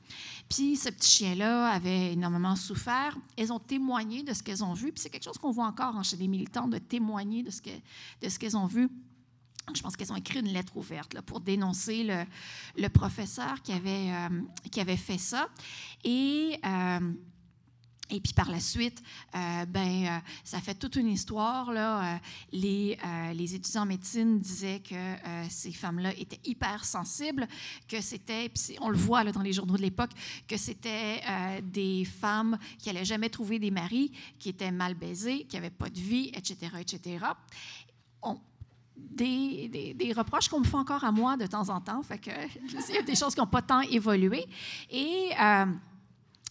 Puis 0.49 0.77
ce 0.77 0.91
petit 0.91 1.11
chien-là 1.11 1.69
avait 1.69 2.13
énormément 2.13 2.57
souffert. 2.57 3.17
Elles 3.37 3.53
ont 3.53 3.59
témoigné 3.59 4.23
de 4.23 4.33
ce 4.33 4.43
qu'elles 4.43 4.65
ont 4.65 4.75
vu. 4.75 4.93
Puis 4.93 5.03
c'est 5.03 5.11
quelque 5.11 5.25
chose 5.25 5.39
qu'on 5.39 5.51
voit 5.51 5.67
encore 5.67 5.97
hein, 5.97 6.03
chez 6.03 6.17
les 6.17 6.29
militants, 6.29 6.69
de 6.69 6.79
témoigner 6.79 7.43
de 7.43 7.51
ce 7.51 7.61
qu'elles 8.39 8.57
ont 8.57 8.67
vu. 8.67 8.89
Je 9.75 9.81
pense 9.81 9.97
qu'elles 9.97 10.13
ont 10.13 10.17
écrit 10.17 10.41
une 10.41 10.53
lettre 10.53 10.77
ouverte 10.77 11.15
là, 11.15 11.23
pour 11.23 11.41
dénoncer 11.41 12.03
le, 12.03 12.25
le 12.77 12.89
professeur 12.89 13.63
qui 13.63 13.73
avait, 13.73 14.11
euh, 14.11 14.43
qui 14.71 14.81
avait 14.81 14.97
fait 14.97 15.19
ça. 15.19 15.49
Et... 16.05 16.59
et 18.13 18.21
puis 18.21 18.35
par 18.35 18.51
la 18.51 18.61
suite, 18.61 19.03
euh, 19.35 19.65
ben, 19.65 20.07
euh, 20.07 20.19
ça 20.45 20.61
fait 20.61 20.75
toute 20.75 20.97
une 20.97 21.09
histoire. 21.09 21.73
Là. 21.73 22.15
Euh, 22.15 22.19
les, 22.53 22.99
les 23.35 23.55
étudiants 23.55 23.83
en 23.83 23.87
médecine 23.87 24.39
disaient 24.39 24.81
que 24.81 24.95
ces 25.49 25.73
femmes-là 25.73 26.13
étaient 26.19 26.41
hyper 26.45 26.85
sensibles, 26.85 27.49
que 27.89 28.01
c'était, 28.01 28.53
on 28.81 28.91
le 28.91 28.99
voit 28.99 29.25
là, 29.25 29.33
dans 29.33 29.41
les 29.41 29.53
journaux 29.53 29.77
de 29.77 29.83
l'époque, 29.83 30.11
que 30.47 30.57
c'était 30.59 31.23
des 31.63 32.05
femmes 32.05 32.59
qui 32.79 32.89
n'allaient 32.89 33.05
jamais 33.05 33.31
trouver 33.31 33.59
des 33.59 33.71
maris, 33.71 34.13
qui 34.39 34.51
étaient 34.51 34.71
mal 34.71 34.95
baisées, 34.95 35.45
qui 35.45 35.57
n'avaient 35.57 35.71
pas 35.71 35.89
de 35.89 35.99
vie, 35.99 36.31
etc., 36.35 36.71
etc. 36.81 37.25
Des, 38.97 39.95
des- 39.97 40.13
reproches 40.13 40.49
qu'on 40.49 40.61
me 40.61 40.65
fait 40.65 40.77
encore 40.77 41.03
à 41.03 41.13
moi 41.13 41.37
de 41.37 41.47
temps 41.47 41.69
en 41.71 41.81
temps. 41.81 42.03
Fait 42.03 42.19
que 42.19 42.31
il 42.91 42.95
y 42.95 42.99
a 42.99 43.03
des 43.03 43.15
choses 43.15 43.35
qui 43.35 43.41
n'ont 43.41 43.47
pas 43.47 43.63
tant 43.63 43.81
évolué. 43.81 44.47
Et 44.91 45.31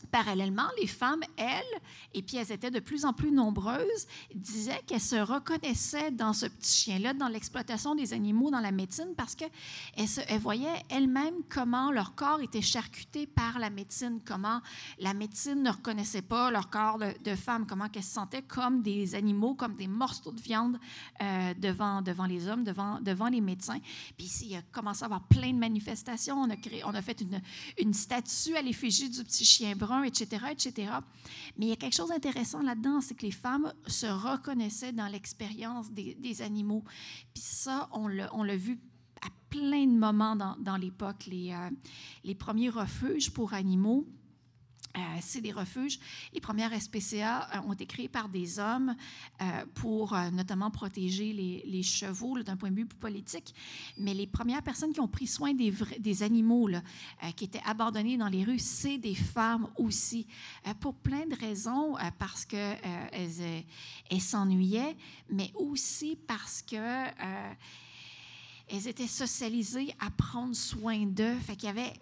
parallèlement, 0.08 0.68
les 0.80 0.88
femmes, 0.88 1.24
elles, 1.38 1.64
et 2.14 2.22
puis 2.22 2.38
elles 2.38 2.52
étaient 2.52 2.72
de 2.72 2.80
plus 2.80 3.06
en 3.06 3.14
plus 3.14 3.32
nombreuses, 3.32 4.08
disaient 4.34 4.82
qu'elles 4.88 5.02
se 5.02 5.16
reconnaissaient 5.16 6.12
dans 6.12 6.34
ce 6.34 6.46
petit 6.46 6.84
chien-là, 6.84 7.14
dans 7.14 7.28
l'exploitation 7.28 7.96
des 7.96 8.14
animaux 8.14 8.52
dans 8.52 8.60
la 8.60 8.72
médecine, 8.72 9.14
parce 9.16 9.36
qu'elles 9.36 9.50
elles 9.96 10.40
voyaient 10.40 10.84
elles-mêmes 10.90 11.44
comment 11.50 11.92
leur 11.92 12.16
corps 12.16 12.42
était 12.42 12.62
charcuté 12.62 13.28
par 13.28 13.60
la 13.60 13.70
médecine, 13.70 14.20
comment 14.26 14.62
la 15.00 15.14
médecine 15.14 15.62
ne 15.64 15.70
reconnaissait 15.70 16.22
pas 16.22 16.52
leur 16.52 16.70
corps 16.70 16.98
de, 16.98 17.14
de 17.24 17.36
femme, 17.36 17.66
comment 17.68 17.90
qu'elles 17.90 18.04
se 18.04 18.14
sentaient 18.14 18.42
comme 18.42 18.82
des 18.82 19.16
animaux, 19.16 19.54
comme 19.56 19.76
des 19.76 19.88
morceaux 19.88 20.32
de 20.32 20.42
viande 20.42 20.80
euh, 21.22 21.54
devant, 21.56 22.02
devant 22.02 22.26
les 22.26 22.48
hommes, 22.48 22.64
devant, 22.64 23.00
devant 23.02 23.28
les 23.28 23.42
médecins. 23.42 23.80
Puis 24.18 24.28
ici, 24.28 24.48
il 24.50 24.56
a 24.56 24.62
commencé 24.72 25.04
à 25.04 25.06
avoir 25.06 25.24
plein 25.24 25.52
de 25.54 25.58
manifestations. 25.58 26.36
On 26.36 26.50
a, 26.50 26.56
créé, 26.56 26.84
on 26.86 26.94
a 26.94 27.02
fait 27.02 27.22
une, 27.22 27.42
une 27.80 27.94
statue 27.94 28.56
à 28.56 28.62
l'effigie 28.62 29.10
du 29.10 29.24
petit 29.24 29.46
chien 29.46 29.76
etc., 30.04 30.46
etc. 30.52 30.92
Mais 31.58 31.66
il 31.66 31.70
y 31.70 31.74
a 31.74 31.76
quelque 31.76 31.96
chose 31.96 32.10
d'intéressant 32.10 32.62
là-dedans, 32.62 33.02
c'est 33.02 33.16
que 33.16 33.26
les 33.26 33.32
femmes 33.32 33.74
se 33.88 34.08
reconnaissaient 34.08 34.94
dans 34.94 35.08
l'expérience 35.08 35.92
des, 35.92 36.42
animaux. 36.42 36.84
Puis 37.34 37.44
ça, 37.44 37.90
on 37.92 38.08
l'a 38.08 38.30
on 38.34 38.44
l'a 38.44 38.56
vu 38.56 38.80
à 39.22 39.30
plein 39.50 39.86
de 39.86 39.98
moments 39.98 40.36
dans, 40.36 40.56
dans 40.58 40.78
l'époque. 40.78 41.26
Les, 41.28 41.52
euh, 41.52 41.70
les 42.24 42.36
premiers 42.36 42.70
refuges 42.70 43.32
pour 43.32 43.54
animaux, 43.54 44.08
euh, 44.98 45.00
c'est 45.22 45.42
des 45.42 45.52
refuges. 45.52 46.00
Les 46.34 46.42
premières 46.42 46.74
SPCA 46.80 47.48
euh, 47.56 47.62
ont 47.68 47.74
été 47.74 47.86
créées 47.86 48.10
par 48.10 48.28
des 48.28 48.60
hommes 48.60 48.96
euh, 49.42 49.66
pour 49.74 50.18
notamment 50.34 50.70
protéger 50.70 51.32
les, 51.34 51.84
chevaux 51.84 52.38
d'un 52.44 52.58
point 52.58 52.70
de 52.70 52.76
vue 52.76 52.86
politique. 52.86 53.56
Mais 53.98 54.14
les 54.14 54.28
premières 54.28 54.62
personnes 54.62 54.94
qui 54.94 55.00
ont 55.00 55.08
pris 55.08 55.28
soin 55.28 55.54
des, 55.54 56.24
animaux 56.24 56.70
qui 57.36 57.46
étaient 57.46 57.62
abandonnés 57.66 58.18
dans 58.18 58.28
les 58.28 58.44
rues, 58.44 58.60
c'est 58.60 58.98
des 58.98 59.16
femmes 59.16 59.68
aussi, 59.78 60.28
pour 60.80 60.94
plein 60.94 61.26
de 61.26 61.36
raisons, 61.36 61.96
parce 62.20 62.46
qu'elles 62.46 62.80
elles, 63.12 63.64
elles 64.10 64.22
s'ennuyaient, 64.22 64.96
mais 65.30 65.52
aussi 65.56 66.18
parce 66.28 66.62
que... 66.62 67.06
elles 68.70 68.88
étaient 68.88 69.08
socialisées 69.08 69.94
à 70.00 70.12
prendre 70.12 70.56
soin 70.56 71.06
d'eux. 71.06 71.36
Fait 71.40 71.56
qu'il 71.56 71.68
y 71.68 71.72
avait 71.72 71.94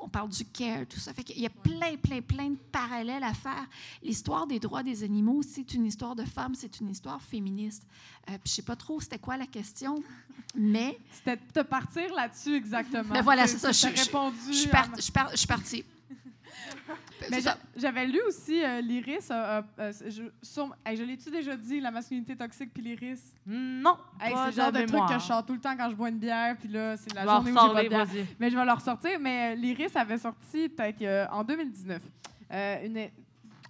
on 0.00 0.08
parle 0.08 0.30
du 0.30 0.44
care, 0.46 0.86
tout 0.88 0.98
ça. 0.98 1.12
Fait 1.12 1.22
qu'il 1.22 1.38
y 1.40 1.46
a 1.46 1.50
plein, 1.50 1.96
plein, 1.96 2.20
plein 2.22 2.50
de 2.50 2.56
parallèles 2.72 3.22
à 3.22 3.34
faire. 3.34 3.66
L'histoire 4.02 4.46
des 4.46 4.58
droits 4.58 4.82
des 4.82 5.02
animaux, 5.04 5.42
c'est 5.42 5.74
une 5.74 5.84
histoire 5.86 6.16
de 6.16 6.24
femmes, 6.24 6.54
c'est 6.54 6.80
une 6.80 6.88
histoire 6.90 7.20
féministe. 7.20 7.82
Euh, 8.30 8.32
puis 8.42 8.48
je 8.50 8.54
sais 8.54 8.62
pas 8.62 8.76
trop 8.76 9.00
c'était 9.00 9.18
quoi 9.18 9.36
la 9.36 9.46
question, 9.46 10.02
mais 10.54 10.98
C'était 11.12 11.38
de 11.54 11.62
partir 11.62 12.14
là-dessus 12.14 12.54
exactement. 12.56 13.12
Ben 13.12 13.22
voilà, 13.22 13.46
c'est 13.46 13.58
ça, 13.58 13.72
je- 13.72 13.94
je- 13.94 14.04
répondu. 14.04 14.52
je 14.52 14.68
par- 14.68 14.88
je 14.98 15.12
par- 15.12 15.30
je 15.32 15.36
suis 15.36 15.46
partie. 15.46 15.84
Mais 17.30 17.40
j'a- 17.40 17.58
j'avais 17.76 18.06
lu 18.06 18.20
aussi 18.26 18.62
euh, 18.64 18.80
l'Iris. 18.80 19.28
euh, 19.30 19.60
euh, 19.78 19.92
je, 20.08 20.22
sur- 20.42 20.74
hey, 20.86 20.96
je 20.96 21.02
l'ai-tu 21.02 21.30
déjà 21.30 21.56
dit, 21.56 21.80
la 21.80 21.90
masculinité 21.90 22.36
toxique 22.36 22.70
puis 22.72 22.82
l'Iris? 22.82 23.34
Non, 23.46 23.96
Hey, 24.20 24.32
pas 24.32 24.44
c'est 24.44 24.50
le 24.56 24.62
genre 24.62 24.72
de 24.72 24.78
truc 24.78 24.90
mémoire. 24.92 25.08
que 25.14 25.18
je 25.18 25.26
chante 25.26 25.46
tout 25.46 25.52
le 25.54 25.60
temps 25.60 25.76
quand 25.76 25.90
je 25.90 25.94
bois 25.96 26.08
une 26.08 26.18
bière, 26.18 26.56
puis 26.58 26.68
là, 26.68 26.96
c'est 26.96 27.12
la 27.14 27.24
journée 27.24 27.50
où 27.50 27.54
j'ai 27.54 27.54
pas 27.54 27.60
de 27.60 27.68
ressortir, 27.68 27.88
bière. 27.90 28.06
vas-y. 28.06 28.26
Mais 28.38 28.50
je 28.50 28.56
vais 28.56 28.64
le 28.64 28.72
ressortir. 28.72 29.20
Mais 29.20 29.52
euh, 29.52 29.54
l'Iris 29.56 29.96
avait 29.96 30.18
sorti 30.18 30.68
peut-être 30.68 31.02
euh, 31.02 31.26
en 31.30 31.44
2019 31.44 32.00
euh, 32.52 32.86
une- 32.86 33.08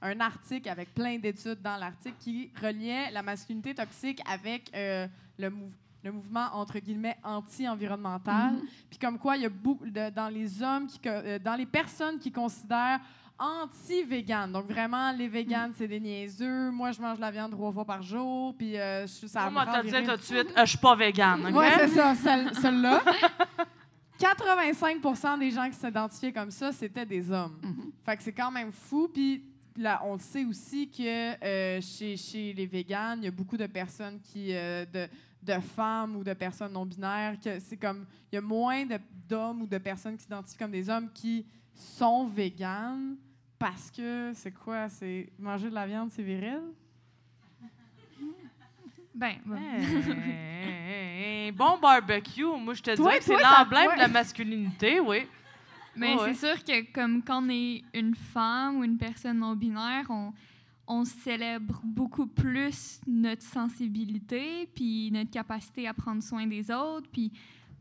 un 0.01 0.21
article 0.21 0.69
avec 0.69 0.95
plein 0.95 1.19
d'études 1.19 1.61
dans 1.61 1.77
l'article 1.77 2.15
qui 2.21 2.51
reliait 2.63 3.11
la 3.11 3.23
masculinité 3.23 3.75
toxique 3.75 4.21
avec 4.31 4.71
euh, 4.75 5.09
le, 5.39 5.51
mou- 5.51 5.73
le 6.05 6.13
mouvement 6.13 6.49
entre 6.55 6.79
guillemets 6.79 7.17
anti-environnemental. 7.25 8.53
Mhm. 8.55 8.63
Puis 8.91 8.99
comme 8.99 9.19
quoi, 9.19 9.37
il 9.37 9.43
y 9.43 9.47
a 9.47 9.51
beaucoup 9.51 9.89
de- 9.89 10.11
dans 10.11 10.29
les 10.29 10.63
hommes, 10.63 10.87
qui, 10.87 11.01
euh, 11.07 11.39
dans 11.39 11.55
les 11.55 11.67
personnes 11.67 12.19
qui 12.19 12.31
considèrent 12.31 13.01
anti-vegan. 13.39 14.51
Donc 14.53 14.67
vraiment, 14.67 15.13
les 15.13 15.29
véganes, 15.29 15.73
c'est 15.77 15.87
des 15.89 16.01
niaiseux. 16.01 16.71
Moi, 16.71 16.91
je 16.93 17.01
mange 17.01 17.19
la 17.19 17.31
viande 17.31 17.53
trois 17.53 17.73
fois 17.73 17.85
par 17.85 18.03
jour. 18.03 18.55
Puis 18.57 18.77
euh, 18.77 19.07
je- 19.07 19.27
ça 19.27 19.49
Moi, 19.51 19.65
dire 19.65 19.83
viril. 19.83 20.07
tout 20.09 20.17
de 20.17 20.23
suite, 20.23 20.49
euh, 20.57 20.61
je 20.65 20.71
suis 20.71 20.79
pas 20.79 20.95
végane. 20.97 21.47
OK? 21.47 21.55
Ouais, 21.57 21.71
c'est 21.79 21.89
ça, 21.89 22.15
celle- 22.17 22.55
celle-là. 22.55 23.01
85 24.19 25.39
des 25.39 25.51
gens 25.51 25.69
qui 25.69 25.77
s'identifiaient 25.77 26.33
comme 26.33 26.51
ça, 26.51 26.73
c'était 26.73 27.07
des 27.07 27.31
hommes. 27.31 27.59
Mhm. 27.63 27.93
Fait 28.05 28.17
que 28.17 28.23
c'est 28.23 28.33
quand 28.33 28.51
même 28.51 28.73
fou. 28.73 29.09
Puis 29.13 29.45
là, 29.77 30.01
on 30.05 30.15
le 30.15 30.19
sait 30.21 30.45
aussi 30.45 30.91
que 30.91 31.45
euh, 31.45 31.81
chez, 31.81 32.17
chez 32.17 32.53
les 32.53 32.67
véganes, 32.67 33.21
il 33.23 33.25
y 33.27 33.29
a 33.29 33.33
beaucoup 33.33 33.57
de 33.57 33.67
personnes 33.67 34.19
qui. 34.21 34.49
euh, 34.53 34.85
de, 34.87 35.09
de 35.49 35.61
femmes 35.61 36.17
ou 36.17 36.25
de 36.25 36.35
personnes 36.35 36.73
non 36.73 36.85
binaires, 36.85 37.37
que 37.43 37.59
c'est 37.61 37.77
comme. 37.77 38.05
Il 38.31 38.37
y 38.37 38.39
a 38.39 38.43
moins 38.43 38.85
d'hommes 39.29 39.63
ou 39.63 39.67
de 39.67 39.79
personnes 39.79 40.17
qui 40.17 40.25
s'identifient 40.25 40.59
comme 40.59 40.71
des 40.71 40.89
hommes 40.91 41.11
qui 41.13 41.47
sont 41.75 42.27
véganes 42.27 43.17
parce 43.59 43.91
que 43.91 44.33
c'est 44.35 44.53
quoi? 44.53 44.89
C'est 44.89 45.31
manger 45.39 45.71
de 45.71 45.75
la 45.75 45.87
viande, 45.87 46.11
c'est 46.11 46.23
viril? 46.23 46.61
Ben, 49.15 49.37
Hey, 49.57 51.49
un 51.49 51.53
bon 51.53 51.79
barbecue, 51.79 52.45
moi, 52.45 52.75
je 52.75 52.83
te 52.83 52.95
dirais 52.95 53.19
que 53.19 53.25
c'est 53.25 53.37
l'emblème 53.37 53.95
de 53.95 53.99
la 53.99 54.09
masculinité, 54.09 55.01
oui. 55.01 55.27
Mais 55.97 56.15
ouais. 56.15 56.33
c'est 56.33 56.47
sûr 56.47 56.63
que 56.63 56.93
comme 56.93 57.23
quand 57.25 57.45
on 57.45 57.49
est 57.49 57.83
une 57.93 58.15
femme 58.15 58.77
ou 58.77 58.85
une 58.85 58.97
personne 58.97 59.39
non 59.39 59.57
binaire, 59.57 60.07
on, 60.09 60.33
on 60.89 61.05
célèbre 61.05 61.81
beaucoup 61.85 62.27
plus 62.27 63.01
notre 63.07 63.43
sensibilité, 63.43 64.69
puis 64.75 65.11
notre 65.13 65.31
capacité 65.31 65.87
à 65.87 65.95
prendre 65.95 66.23
soin 66.23 66.47
des 66.47 66.71
autres. 66.71 67.09
Puis 67.13 67.31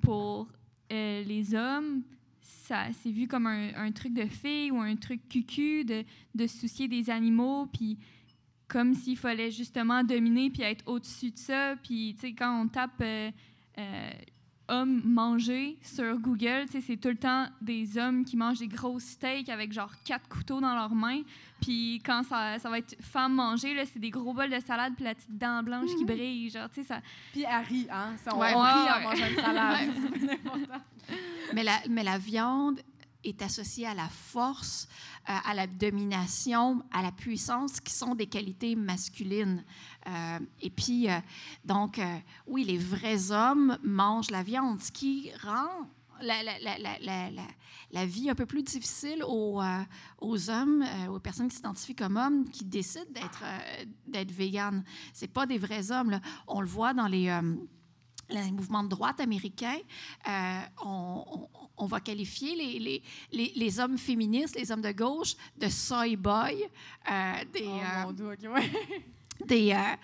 pour 0.02 0.48
euh, 0.92 1.24
les 1.24 1.56
hommes, 1.56 2.04
ça 2.42 2.88
c'est 3.02 3.12
vu 3.12 3.28
comme 3.28 3.48
un, 3.48 3.92
truc 3.92 4.14
de 4.14 4.26
fille 4.26 4.72
ou 4.72 4.80
un 4.80 4.96
truc 4.98 5.28
cucu 5.30 5.86
de, 5.86 6.04
de 6.36 6.48
soucier 6.48 6.88
des 6.88 7.10
animaux, 7.10 7.68
puis 7.68 7.98
comme 8.68 8.94
s'il 8.94 9.18
fallait 9.18 9.52
justement 9.52 10.04
dominer 10.04 10.50
puis 10.50 10.64
être 10.64 10.84
au-dessus 10.86 11.32
de 11.32 11.38
ça. 11.38 11.76
Puis 11.82 12.14
tu 12.16 12.22
sais 12.28 12.34
quand 12.34 12.62
on 12.62 12.68
tape 12.68 13.02
euh, 13.02 13.32
euh, 13.78 14.12
hommes 14.70 15.02
manger 15.06 15.78
sur 15.82 16.18
Google, 16.20 16.66
tu 16.66 16.74
sais, 16.74 16.82
c'est 16.82 16.98
tout 16.98 17.08
le 17.10 17.16
temps 17.18 17.46
des 17.62 17.98
hommes 17.98 18.26
qui 18.26 18.36
mangent 18.38 18.60
des 18.60 18.68
gros 18.68 19.00
steaks 19.00 19.50
avec 19.50 19.72
genre 19.74 19.92
quatre 20.04 20.28
couteaux 20.28 20.60
dans 20.60 20.74
leurs 20.76 20.94
mains. 20.96 21.22
Puis 21.62 22.02
quand 22.06 22.24
ça, 22.24 22.60
ça 22.60 22.70
va 22.70 22.78
être 22.80 22.96
femme 23.02 23.34
manger, 23.34 23.74
là, 23.74 23.84
c'est 23.86 24.00
des 24.00 24.10
gros 24.10 24.34
bols 24.34 24.50
de 24.52 24.60
salade 24.60 24.94
puis 24.96 25.06
la 25.06 25.16
petite 25.16 25.38
dent 25.38 25.64
blanche 25.64 25.90
qui 25.98 26.06
brille. 26.06 26.50
Genre, 26.50 26.70
tu 26.70 26.82
sais, 26.82 26.88
ça... 26.88 27.02
Puis 27.34 27.46
Harry, 27.46 27.88
hein? 27.92 28.16
Ça, 28.24 28.36
on 28.36 28.40
Ouais. 28.40 28.48
rit 28.50 28.56
Ouais, 28.56 28.62
en 28.62 28.98
ouais. 28.98 29.04
mangeant 29.04 29.30
une 29.30 29.36
salade. 29.36 29.90
C'est 30.20 30.32
important. 30.34 30.84
Mais 31.54 31.64
la, 31.64 31.78
mais 31.90 32.04
la 32.04 32.18
viande 32.18 32.80
est 33.30 33.42
associée 33.42 33.86
à 33.88 33.94
la 33.94 34.08
force, 34.10 34.88
euh, 35.30 35.34
à 35.46 35.54
la 35.54 35.68
domination, 35.68 36.84
à 36.92 37.02
la 37.02 37.12
puissance, 37.12 37.80
qui 37.80 37.94
sont 37.94 38.16
des 38.16 38.28
qualités 38.28 38.76
masculines. 38.76 39.64
Euh, 40.08 40.40
et 40.62 40.70
puis, 40.70 41.10
euh, 41.10 41.20
donc, 41.66 42.00
oui, 42.48 42.64
les 42.64 42.78
vrais 42.78 43.32
hommes 43.32 43.78
mangent 43.84 44.32
la 44.32 44.44
viande, 44.44 44.82
ce 44.82 44.92
qui 44.92 45.32
rend 45.44 45.88
la, 46.22 46.42
la- 46.42 46.58
la- 46.60 46.98
la- 47.92 48.06
vie 48.06 48.30
un 48.30 48.36
peu 48.36 48.46
plus 48.46 48.64
difficile 48.64 49.24
aux, 49.28 49.62
aux 50.20 50.50
hommes, 50.50 50.84
aux 51.10 51.20
personnes 51.20 51.48
qui 51.48 51.56
s'identifient 51.58 51.96
comme 51.96 52.18
hommes, 52.18 52.50
qui 52.50 52.66
décident 52.66 53.12
d'être 53.12 53.44
euh, 53.44 53.86
d'être 54.08 54.32
véganes. 54.32 54.84
C'est 55.14 55.28
pas 55.28 55.46
des 55.46 55.58
vrais 55.60 55.92
hommes. 55.92 56.20
On 56.48 56.62
le 56.62 56.68
voit 56.68 56.94
dans 56.94 57.08
les... 57.08 57.30
les 58.30 58.52
mouvements 58.52 58.84
de 58.84 58.90
droite 58.90 59.20
américains, 59.20 59.78
euh, 60.28 60.60
on, 60.84 61.24
on- 61.32 61.50
on 61.80 61.86
va 61.86 62.00
qualifier 62.00 62.56
les, 62.56 62.80
les, 62.80 63.04
les, 63.32 63.52
les 63.56 63.80
hommes 63.80 63.98
féministes, 64.00 64.56
les 64.56 64.72
hommes 64.72 64.82
de 64.82 64.92
gauche, 64.92 65.36
de 65.58 65.70
soy 65.70 66.16
boy, 66.16 66.64
euh, 67.10 67.34
des, 67.54 67.66
Oh 67.68 67.70
euh, 67.70 68.04
mon 68.06 68.12
Dieu, 68.14 68.32
OK, 68.32 68.52
ouais. 68.56 68.72
des, 69.46 69.72
euh, 69.74 69.96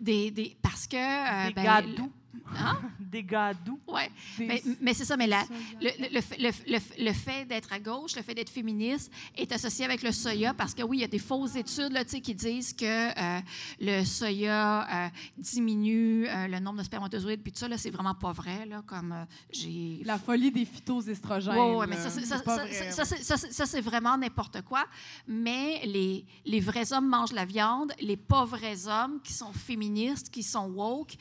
des, 0.00 0.30
des- 0.32 0.56
parce 0.60 0.88
que 0.88 1.46
Des 1.48 1.54
ben, 1.54 1.62
gars 1.64 1.80
le- 1.82 1.94
doux. 1.94 2.12
Hein? 2.58 2.78
Des 2.98 3.22
gars 3.22 3.54
doux. 3.54 3.78
ouais, 3.88 4.10
Des- 4.38 4.46
mais, 4.46 4.62
mais 4.80 4.94
c'est 4.94 5.04
ça, 5.04 5.16
mais 5.16 5.26
la, 5.26 5.42
le, 5.80 5.90
le- 6.00 6.14
le 6.14 6.20
fait- 6.20 6.98
le- 6.98 7.12
fait 7.12 7.44
d'être 7.44 7.72
à 7.72 7.78
gauche, 7.78 8.16
le 8.16 8.22
fait 8.22 8.34
d'être 8.34 8.50
féministe 8.50 9.10
est 9.36 9.50
associé 9.52 9.84
avec 9.84 10.02
le 10.02 10.12
soya 10.12 10.52
parce 10.54 10.74
que 10.74 10.82
oui, 10.82 10.98
il 10.98 11.00
y 11.00 11.04
a 11.04 11.08
des 11.08 11.18
fausses 11.18 11.56
études 11.56 11.92
là, 11.92 12.04
qui 12.04 12.34
disent 12.34 12.72
que 12.72 12.84
euh, 12.86 13.40
le 13.80 14.04
soya 14.04 15.06
euh, 15.06 15.08
diminue 15.38 16.26
euh, 16.28 16.46
le 16.48 16.58
nombre 16.60 16.78
de 16.78 16.84
spermatozoïdes, 16.84 17.42
puis 17.42 17.52
tout 17.52 17.58
ça, 17.58 17.68
là, 17.68 17.78
c'est 17.78 17.90
vraiment 17.90 18.14
pas 18.14 18.32
vrai. 18.32 18.66
Là, 18.66 18.82
comme 18.86 19.14
j'ai 19.52 20.00
La 20.04 20.18
folie 20.18 20.50
des 20.50 20.64
phytoestrogènes. 20.64 21.54
oui, 21.56 21.76
ouais, 21.76 21.86
mais 21.86 21.96
ça, 21.96 22.10
c'est- 22.10 22.24
ça, 22.26 22.38
ça- 23.04 23.66
ça- 23.66 23.80
vraiment 23.80 24.16
n'importe 24.18 24.60
quoi. 24.62 24.84
Mais 25.26 25.80
les, 25.86 26.24
les 26.44 26.60
vrais 26.60 26.92
hommes 26.92 27.08
mangent 27.08 27.32
la 27.32 27.44
viande. 27.46 27.92
Les 28.00 28.16
pas 28.16 28.44
vrais 28.44 28.86
hommes 28.86 29.20
qui 29.22 29.32
sont 29.32 29.52
féministes, 29.52 30.30
qui 30.30 30.42
sont 30.42 30.66
woke, 30.68 31.14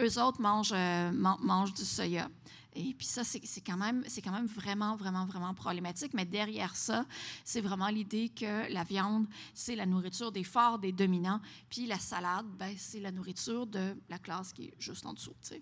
eux 0.00 0.20
autres 0.20 0.40
mangent, 0.40 0.71
euh, 0.72 1.10
man- 1.12 1.36
mangent 1.40 1.74
du 1.74 1.84
soya. 1.84 2.28
Et 2.74 2.94
puis 2.94 3.06
ça, 3.06 3.22
c'est 3.22 3.60
quand, 3.60 3.76
même- 3.76 4.02
c'est 4.06 4.22
quand 4.22 4.32
même 4.32 4.46
vraiment, 4.46 4.96
vraiment, 4.96 5.26
vraiment 5.26 5.52
problématique. 5.52 6.12
Mais 6.14 6.24
derrière 6.24 6.74
ça, 6.74 7.04
c'est 7.44 7.60
vraiment 7.60 7.88
l'idée 7.88 8.30
que 8.30 8.72
la 8.72 8.82
viande, 8.82 9.26
c'est 9.52 9.76
la 9.76 9.84
nourriture 9.84 10.32
des 10.32 10.42
forts, 10.44 10.78
des 10.78 10.90
dominants. 10.92 11.40
Puis 11.68 11.84
la 11.86 11.98
salade, 11.98 12.46
ben, 12.58 12.74
c'est 12.78 13.00
la 13.00 13.10
nourriture 13.10 13.66
de 13.66 13.94
la 14.08 14.18
classe 14.18 14.54
qui 14.54 14.64
est 14.66 14.74
juste 14.78 15.04
en 15.04 15.12
dessous. 15.12 15.34
tu 15.42 15.48
sais. 15.48 15.60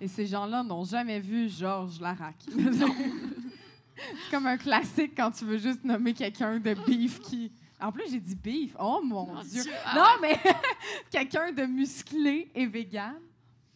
Et 0.00 0.06
ces 0.08 0.26
gens-là 0.26 0.62
n'ont 0.62 0.84
jamais 0.84 1.18
vu 1.18 1.48
Georges 1.48 1.98
Larac. 2.00 2.36
c'est 2.46 4.30
comme 4.30 4.46
un 4.46 4.56
classique 4.58 5.12
quand 5.16 5.30
tu 5.30 5.44
veux 5.46 5.58
juste 5.58 5.82
nommer 5.84 6.12
quelqu'un 6.14 6.58
de 6.58 6.74
beef 6.86 7.20
qui. 7.20 7.50
En 7.80 7.92
plus, 7.92 8.04
j'ai 8.10 8.20
dit 8.20 8.34
beef. 8.36 8.74
Oh 8.78 9.00
mon, 9.04 9.26
Mon 9.26 9.42
Dieu. 9.42 9.62
Dieu, 9.62 9.72
ah 9.84 9.94
non, 9.96 10.20
mais 10.22 10.38
quelqu'un 11.10 11.52
de 11.52 11.64
musclé 11.64 12.50
et 12.54 12.66
vegan. 12.66 13.14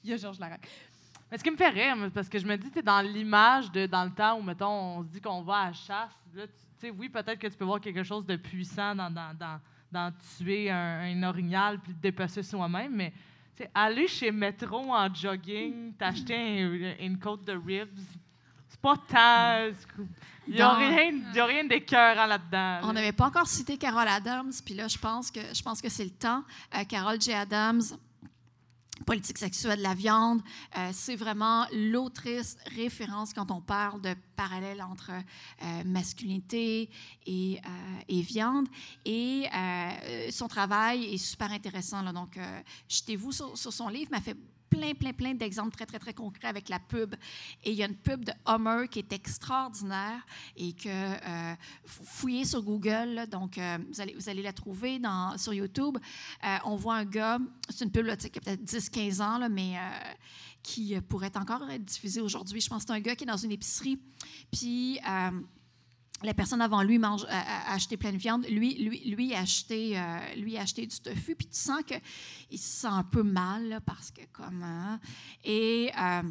Il 0.05 0.11
y 0.11 0.13
a 0.13 0.17
Georges 0.17 0.39
Larac. 0.39 0.67
Mais 1.31 1.39
ce 1.39 1.45
qui 1.45 1.51
me 1.51 1.57
fait 1.57 1.69
rire, 1.69 1.97
parce 2.13 2.29
que 2.29 2.39
je 2.39 2.47
me 2.47 2.57
dis, 2.57 2.71
tu 2.71 2.83
dans 2.83 3.01
l'image 3.01 3.71
de 3.71 3.87
dans 3.87 4.05
le 4.05 4.11
temps 4.11 4.37
où, 4.39 4.43
mettons, 4.43 4.99
on 4.99 5.03
se 5.05 5.09
dit 5.09 5.21
qu'on 5.21 5.43
va 5.43 5.57
à 5.59 5.67
la 5.67 5.73
chasse, 5.73 6.11
là, 6.35 6.47
tu 6.47 6.53
sais, 6.79 6.91
oui, 6.91 7.09
peut-être 7.09 7.39
que 7.39 7.47
tu 7.47 7.57
peux 7.57 7.65
voir 7.65 7.81
quelque 7.81 8.03
chose 8.03 8.25
de 8.27 8.37
puissant 8.37 8.95
dans, 8.97 9.11
dans, 9.11 9.37
dans, 9.39 9.61
dans 9.93 10.13
tuer 10.39 10.71
un, 10.71 11.01
un 11.03 11.23
orignal 11.25 11.79
puis 11.79 11.93
le 11.93 11.99
dépecer 12.01 12.43
soi-même, 12.43 12.93
mais 12.97 13.13
aller 13.75 14.09
chez 14.09 14.31
Metro 14.33 14.93
en 14.93 15.13
jogging, 15.15 15.93
t'acheter 15.93 16.63
un- 16.63 17.05
une 17.05 17.19
côte 17.19 17.45
de 17.45 17.53
ribs, 17.53 17.99
c'est 18.67 18.81
pas 18.81 18.97
tant. 18.97 19.71
Il 20.49 20.55
n'y 20.55 20.61
a, 20.61 20.75
rien- 20.75 21.45
rien 21.45 21.65
d'écœurant 21.65 22.27
là-dedans. 22.27 22.81
On 22.89 22.93
n'avait 22.95 23.13
pas 23.13 23.27
encore 23.27 23.47
cité 23.47 23.77
Carol 23.77 24.09
Adams, 24.09 24.51
puis 24.65 24.75
là, 24.75 24.89
je 24.89 24.99
pense 24.99 25.31
que, 25.31 25.41
je 25.55 25.63
pense 25.63 25.81
que 25.83 25.89
c'est 25.91 26.05
le 26.05 26.11
temps. 26.11 26.43
Euh, 26.75 26.85
Carol 26.89 27.21
J. 27.21 27.35
Adams, 27.35 27.83
Politique 29.11 29.39
sexuelle 29.39 29.79
de 29.79 29.83
la 29.83 29.95
viande, 29.95 30.41
euh, 30.79 30.91
c'est 30.93 31.17
vraiment 31.17 31.67
l'autrice 31.73 32.57
référence 32.77 33.35
quand 33.35 33.51
on 33.51 33.61
parle 33.61 34.01
de 34.01 34.15
parallèle 34.37 34.81
entre 34.81 35.11
euh, 35.11 35.83
masculinité 35.85 36.89
et, 37.27 37.59
euh, 37.59 38.03
et 38.07 38.21
viande. 38.21 38.69
Et 39.05 39.49
son 40.31 40.47
travail 40.47 41.13
est 41.13 41.19
super 41.19 41.51
intéressant. 41.51 42.05
Donc, 42.13 42.39
jetez-vous 42.89 43.33
sur, 43.33 43.59
sur 43.59 43.73
son 43.73 43.89
livre, 43.89 44.13
m'a 44.13 44.21
fait 44.21 44.37
plein, 44.71 44.95
plein, 44.95 45.13
plein 45.13 45.35
d'exemples 45.35 45.77
très, 45.77 45.85
très, 45.85 45.99
très 45.99 46.15
concrets 46.15 46.49
avec 46.49 46.69
la 46.69 46.79
pub. 46.79 47.15
Et 47.65 47.73
il 47.73 47.77
y 47.77 47.83
a 47.83 47.87
une 47.87 47.97
pub 47.97 48.25
de 48.25 48.33
Hummer 48.47 48.89
qui 48.89 49.01
est 49.01 49.13
extraordinaire 49.13 50.25
et 50.57 50.73
que 50.73 50.89
euh, 50.89 51.55
fouillez 51.85 52.45
sur 52.45 52.63
Google, 52.63 53.27
donc 53.31 53.59
euh, 53.59 53.79
vous, 53.93 54.01
allez, 54.01 54.15
vous 54.15 54.29
allez 54.29 54.43
la 54.43 54.53
trouver 54.53 54.99
dans, 54.99 55.37
sur 55.37 55.53
YouTube. 55.53 55.99
Euh, 56.45 56.57
on 56.65 56.77
voit 56.77 56.95
un 56.95 57.05
gars, 57.05 57.39
c'est 57.69 57.85
une 57.85 57.91
pub 57.91 58.07
là, 58.07 58.17
qui 58.17 58.27
a 58.27 58.41
peut-être 58.41 58.65
10-15 58.65 59.23
ans, 59.23 59.39
là, 59.39 59.49
mais 59.49 59.77
euh, 59.77 59.81
qui 60.63 60.99
pourrait 61.03 61.37
encore 61.37 61.69
être 61.71 61.85
diffusée 61.85 62.21
aujourd'hui. 62.21 62.61
Je 62.61 62.69
pense 62.69 62.85
que 62.85 62.89
c'est 62.89 62.99
un 62.99 63.01
gars 63.01 63.17
qui 63.17 63.25
est 63.25 63.29
dans 63.29 63.37
une 63.37 63.53
épicerie, 63.53 63.99
puis... 64.51 64.99
la 66.23 66.35
personne 66.35 66.61
avant 66.61 66.83
lui 66.83 66.99
mange, 66.99 67.25
a, 67.29 67.41
a- 67.71 67.75
acheté 67.75 67.97
plein 67.97 68.13
de 68.13 68.19
viande. 68.19 68.45
Lui, 68.47 68.75
lui, 68.75 69.11
lui, 69.11 69.35
a 69.35 69.41
acheté, 69.41 69.99
euh, 69.99 70.19
lui 70.37 70.57
a 70.59 70.63
acheté 70.63 70.87
du 70.87 71.01
tofu. 71.01 71.35
Puis 71.35 71.47
tu 71.47 71.59
sens 71.59 71.83
qu'il 71.87 72.59
se 72.59 72.81
sent 72.81 72.87
un 72.89 73.05
peu 73.05 73.23
mal 73.23 73.81
parce 73.87 74.11
que 74.11 74.23
comme... 74.33 74.63
hein. 74.63 75.01
et... 75.45 75.91
euh, 75.99 76.23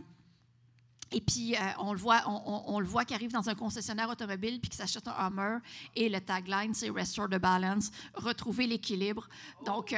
et 1.12 1.22
puis, 1.22 1.56
euh, 1.56 1.60
on 1.80 1.92
le 1.94 1.98
voit, 1.98 2.22
on, 2.28 2.84
voit 2.84 3.04
qui 3.04 3.16
arrive 3.16 3.32
dans 3.32 3.50
un 3.50 3.56
concessionnaire 3.56 4.10
automobile 4.10 4.60
puis 4.62 4.70
qui 4.70 4.78
s'achète 4.78 5.08
un 5.08 5.16
Hummer. 5.28 5.58
Et 5.96 6.08
le 6.08 6.22
tagline, 6.22 6.76
c'est 6.76 6.92
Restore 6.92 7.28
the 7.30 7.40
balance, 7.40 7.90
retrouver 8.14 8.68
l'équilibre. 8.68 9.28
Donc, 9.66 9.96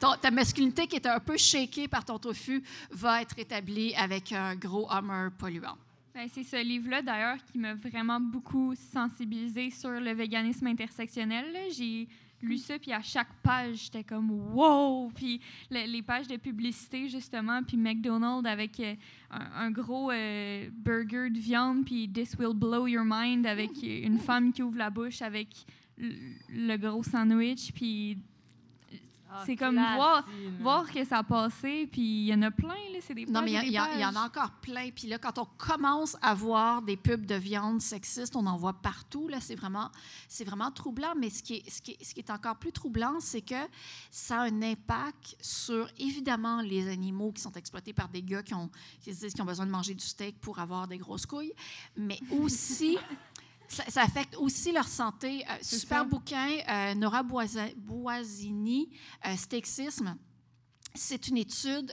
ta 0.00 0.30
masculinité 0.30 0.86
qui 0.86 0.96
est 0.96 1.06
un 1.06 1.20
peu 1.20 1.36
shakée 1.36 1.88
par 1.88 2.06
ton 2.06 2.18
tofu 2.18 2.64
va 2.90 3.20
être 3.20 3.38
établie 3.38 3.94
avec 3.96 4.32
un 4.32 4.54
gros 4.56 4.90
Hummer 4.90 5.28
polluant. 5.36 5.76
Ben, 6.14 6.28
c'est 6.32 6.44
ce 6.44 6.62
livre-là, 6.62 7.02
d'ailleurs, 7.02 7.38
qui 7.50 7.58
m'a 7.58 7.74
vraiment 7.74 8.20
beaucoup 8.20 8.72
sensibilisée 8.76 9.70
sur 9.70 9.90
le 9.90 10.12
véganisme 10.12 10.68
intersectionnel. 10.68 11.44
J'ai 11.76 12.06
lu 12.40 12.56
ça, 12.56 12.78
puis 12.78 12.92
à 12.92 13.02
chaque 13.02 13.32
page, 13.42 13.84
j'étais 13.86 14.04
comme 14.04 14.30
«wow!» 14.54 15.10
Puis 15.14 15.40
le- 15.72 15.90
les 15.90 16.02
pages 16.02 16.28
de 16.28 16.36
publicité, 16.36 17.08
justement, 17.08 17.64
puis 17.64 17.76
McDonald's 17.76 18.48
avec 18.48 18.78
euh, 18.78 18.94
un, 19.32 19.72
gros 19.72 20.12
euh, 20.12 20.68
burger 20.72 21.30
de 21.30 21.38
viande, 21.38 21.84
puis 21.84 22.08
«This 22.12 22.36
will 22.38 22.54
blow 22.54 22.86
your 22.86 23.04
mind» 23.04 23.44
avec 23.48 23.70
une 23.82 24.18
femme 24.18 24.52
qui 24.52 24.62
ouvre 24.62 24.78
la 24.78 24.90
bouche 24.90 25.20
avec 25.20 25.48
le 25.98 26.76
gros 26.76 27.02
sandwich, 27.02 27.72
puis 27.72 28.18
Ah, 29.36 29.42
c'est 29.44 29.56
comme 29.56 29.74
voir- 29.74 30.24
voir 30.60 30.90
que 30.92 31.04
ça 31.04 31.18
a 31.18 31.22
passé, 31.24 31.88
puis 31.90 32.00
il 32.02 32.26
y 32.26 32.34
en 32.34 32.42
a 32.42 32.52
plein, 32.52 32.68
là, 32.92 32.98
c'est 33.00 33.14
des 33.14 33.26
Non, 33.26 33.42
mais 33.42 33.52
il 33.64 33.72
y, 33.72 33.78
en 33.80 34.14
a 34.14 34.26
encore 34.26 34.52
plein. 34.62 34.90
Puis 34.94 35.08
là, 35.08 35.18
quand 35.18 35.38
on 35.38 35.46
commence 35.58 36.16
à 36.22 36.34
voir 36.34 36.82
des 36.82 36.96
pubs 36.96 37.26
de 37.26 37.34
viande 37.34 37.80
sexiste, 37.80 38.36
on 38.36 38.46
en 38.46 38.56
voit 38.56 38.74
partout. 38.74 39.26
Là, 39.26 39.40
c'est 39.40 39.56
vraiment, 39.56 39.90
c'est 40.28 40.44
vraiment 40.44 40.70
troublant. 40.70 41.14
Mais 41.18 41.30
ce 41.30 41.42
qui 41.42 41.54
est, 41.56 41.68
ce 41.68 41.82
qui 41.82 41.92
est, 41.92 42.04
ce 42.04 42.14
qui 42.14 42.20
est 42.20 42.30
encore 42.30 42.56
plus 42.56 42.70
troublant, 42.70 43.18
c'est 43.18 43.40
que 43.42 43.54
ça 44.10 44.42
a 44.42 44.44
un 44.44 44.62
impact 44.62 45.36
sur, 45.40 45.88
évidemment, 45.98 46.60
les 46.62 46.88
animaux 46.88 47.32
qui 47.32 47.42
sont 47.42 47.52
exploités 47.52 47.92
par 47.92 48.08
des 48.08 48.22
gars 48.22 48.42
qui, 48.44 48.54
ont, 48.54 48.70
qui 49.00 49.12
se 49.12 49.20
disent 49.20 49.32
qu'ils 49.32 49.42
ont 49.42 49.46
besoin 49.46 49.66
de 49.66 49.72
manger 49.72 49.94
du 49.94 50.04
steak 50.04 50.40
pour 50.40 50.60
avoir 50.60 50.86
des 50.86 50.98
grosses 50.98 51.26
couilles, 51.26 51.52
mais 51.96 52.20
aussi... 52.30 52.98
Ça, 53.74 53.82
ça 53.88 54.02
affecte 54.02 54.36
aussi 54.36 54.70
leur 54.70 54.86
santé. 54.86 55.44
Euh, 55.50 55.56
super 55.60 55.98
ça. 55.98 56.04
bouquin, 56.04 56.58
euh, 56.68 56.94
Nora 56.94 57.24
Boisini, 57.24 58.88
euh, 59.26 59.36
Stexisme. 59.36 60.16
c'est 60.94 61.26
une 61.26 61.38
étude 61.38 61.92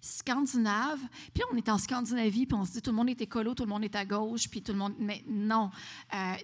scandinave. 0.00 1.00
Puis 1.32 1.42
on 1.52 1.56
est 1.56 1.68
en 1.68 1.78
Scandinavie, 1.78 2.46
puis 2.46 2.56
on 2.56 2.64
se 2.64 2.70
dit 2.70 2.80
tout 2.82 2.90
le 2.90 2.96
monde 2.96 3.08
est 3.08 3.20
écolo, 3.20 3.54
tout 3.54 3.64
le 3.64 3.70
monde 3.70 3.82
est 3.82 3.96
à 3.96 4.04
gauche, 4.04 4.48
puis 4.48 4.62
tout 4.62 4.70
le 4.70 4.78
monde. 4.78 4.94
Mais 5.00 5.24
non. 5.26 5.70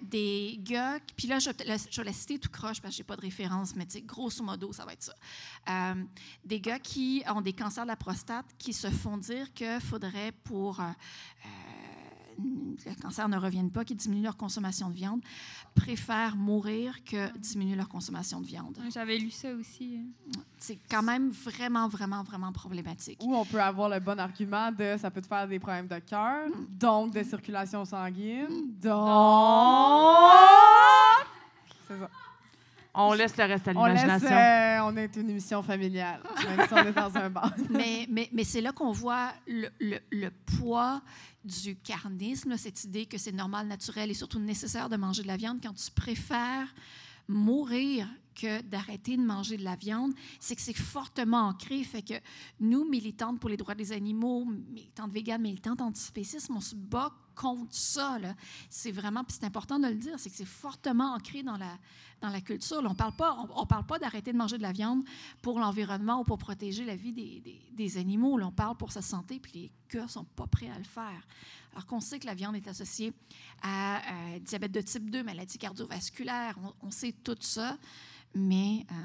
Des 0.01 0.57
gars. 0.59 0.99
Puis 1.15 1.27
là, 1.27 1.39
je, 1.39 1.51
je 1.89 2.01
vais 2.01 2.05
la 2.05 2.13
citer 2.13 2.39
tout 2.39 2.49
croche 2.49 2.81
parce 2.81 2.93
que 2.93 2.97
je 2.97 3.01
n'ai 3.03 3.05
pas 3.05 3.15
de 3.15 3.21
référence, 3.21 3.73
mais 3.73 3.87
grosso 4.01 4.43
modo, 4.43 4.73
ça 4.73 4.83
va 4.83 4.91
être 4.91 5.03
ça. 5.03 5.95
Des 6.43 6.59
gars 6.59 6.79
qui 6.79 7.23
ont 7.33 7.39
des 7.39 7.53
cancers 7.53 7.85
de 7.85 7.89
la 7.89 7.95
prostate 7.95 8.47
qui 8.57 8.73
se 8.73 8.89
font 8.89 9.17
dire 9.17 9.53
qu'il 9.53 9.79
faudrait 9.79 10.33
pour 10.43 10.81
le 12.85 13.01
cancer 13.01 13.27
ne 13.29 13.37
revienne 13.37 13.71
pas, 13.71 13.85
qui 13.85 13.95
diminuent 13.95 14.23
leur 14.23 14.37
consommation 14.37 14.89
de 14.89 14.95
viande, 14.95 15.21
préfèrent 15.75 16.35
mourir 16.35 17.03
que 17.03 17.37
diminuer 17.37 17.75
leur 17.75 17.89
consommation 17.89 18.41
de 18.41 18.45
viande. 18.45 18.77
J'avais 18.93 19.17
lu 19.17 19.29
ça 19.31 19.53
aussi. 19.53 19.99
C'est 20.57 20.79
quand 20.89 21.03
même 21.03 21.29
vraiment, 21.29 21.87
vraiment, 21.87 22.23
vraiment 22.23 22.51
problématique. 22.51 23.19
Ou 23.21 23.35
on 23.35 23.45
peut 23.45 23.61
avoir 23.61 23.89
le 23.89 23.99
bon 23.99 24.19
argument 24.19 24.71
de 24.71 24.95
ça 24.97 25.09
peut 25.11 25.21
te 25.21 25.27
faire 25.27 25.47
des 25.47 25.59
problèmes 25.59 25.87
de 25.87 25.99
cœur, 25.99 26.49
donc 26.69 27.13
de 27.13 27.23
circulation 27.23 27.85
sanguine, 27.85 28.73
donc... 28.81 30.31
C'est 31.87 31.99
ça. 31.99 32.09
On 32.93 33.13
laisse 33.13 33.37
le 33.37 33.45
reste 33.45 33.67
à 33.67 33.73
l'imagination. 33.73 34.27
On, 34.27 34.31
euh, 34.31 34.91
on 34.91 34.97
est 34.97 35.15
une 35.15 35.29
émission 35.29 35.63
familiale, 35.63 36.21
même 36.57 36.67
si 36.67 36.73
on 36.73 36.77
est 36.77 36.91
dans 36.91 37.15
un 37.17 37.29
bar. 37.29 37.53
mais 37.69 38.05
mais, 38.09 38.29
mais 38.33 38.43
c'est 38.43 38.61
là 38.61 38.71
qu'on 38.71 38.91
voit 38.91 39.31
le, 39.47 39.69
le, 39.79 39.99
le, 40.11 40.29
poids 40.57 41.01
du 41.43 41.75
carnisme, 41.77 42.57
cette 42.57 42.83
idée 42.83 43.05
que 43.05 43.17
c'est 43.17 43.31
normal, 43.31 43.67
naturel 43.67 44.11
et 44.11 44.13
surtout 44.13 44.39
nécessaire 44.39 44.89
de 44.89 44.97
manger 44.97 45.23
de 45.23 45.27
la 45.27 45.37
viande 45.37 45.59
quand 45.63 45.73
tu 45.73 45.89
préfères 45.91 46.67
mourir 47.27 48.07
que 48.33 48.61
d'arrêter 48.61 49.17
de 49.17 49.23
manger 49.23 49.57
de 49.57 49.63
la 49.63 49.75
viande, 49.75 50.13
c'est 50.39 50.55
que 50.55 50.61
c'est 50.61 50.73
fortement 50.73 51.49
ancré. 51.49 51.83
Fait 51.83 52.01
que 52.01 52.15
nous, 52.59 52.85
militantes 52.85 53.39
pour 53.39 53.49
les 53.49 53.57
droits 53.57 53.75
des 53.75 53.91
animaux, 53.91 54.45
militantes 54.45 55.11
véganes, 55.11 55.41
militantes 55.41 55.81
antispécisme, 55.81 56.55
on 56.55 56.61
se 56.61 56.75
bat 56.75 57.11
contre 57.35 57.73
ça. 57.73 58.17
C'est 58.69 58.91
vraiment, 58.91 59.23
puis 59.23 59.37
c'est 59.39 59.45
important 59.45 59.79
de 59.79 59.87
le 59.87 59.95
dire, 59.95 60.19
c'est 60.19 60.29
que 60.29 60.35
c'est 60.35 60.45
fortement 60.45 61.13
ancré 61.15 61.43
dans 61.43 61.57
la, 61.57 61.77
dans 62.21 62.29
la 62.29 62.41
culture. 62.41 62.79
on 62.83 62.89
ne 62.89 62.93
parle 62.93 63.15
pas, 63.15 63.47
on, 63.55 63.65
pas 63.65 63.99
d'arrêter 63.99 64.31
de 64.31 64.37
manger 64.37 64.57
de 64.57 64.63
la 64.63 64.71
viande 64.71 65.03
pour 65.41 65.59
l'environnement 65.59 66.21
ou 66.21 66.23
pour 66.23 66.37
protéger 66.37 66.85
la 66.85 66.95
vie 66.95 67.13
des, 67.13 67.41
des, 67.71 67.97
animaux. 67.97 68.39
On 68.41 68.51
parle 68.51 68.77
pour 68.77 68.91
sa 68.91 69.01
santé, 69.01 69.39
puis 69.39 69.51
les 69.53 69.71
gars 69.91 70.03
ne 70.03 70.09
sont 70.09 70.25
pas 70.25 70.47
prêts 70.47 70.69
à 70.69 70.77
le 70.77 70.83
faire. 70.83 71.27
Alors 71.71 71.85
qu'on 71.85 72.01
sait 72.01 72.19
que 72.19 72.25
la 72.25 72.33
viande 72.33 72.55
est 72.55 72.67
associée 72.67 73.13
à 73.63 74.01
diabète 74.41 74.73
de 74.73 74.81
type 74.81 75.09
2, 75.09 75.23
maladie 75.23 75.57
cardiovasculaire, 75.57 76.57
on 76.81 76.91
sait 76.91 77.13
tout 77.23 77.37
ça. 77.39 77.77
Mais, 78.33 78.85
euh, 78.91 78.95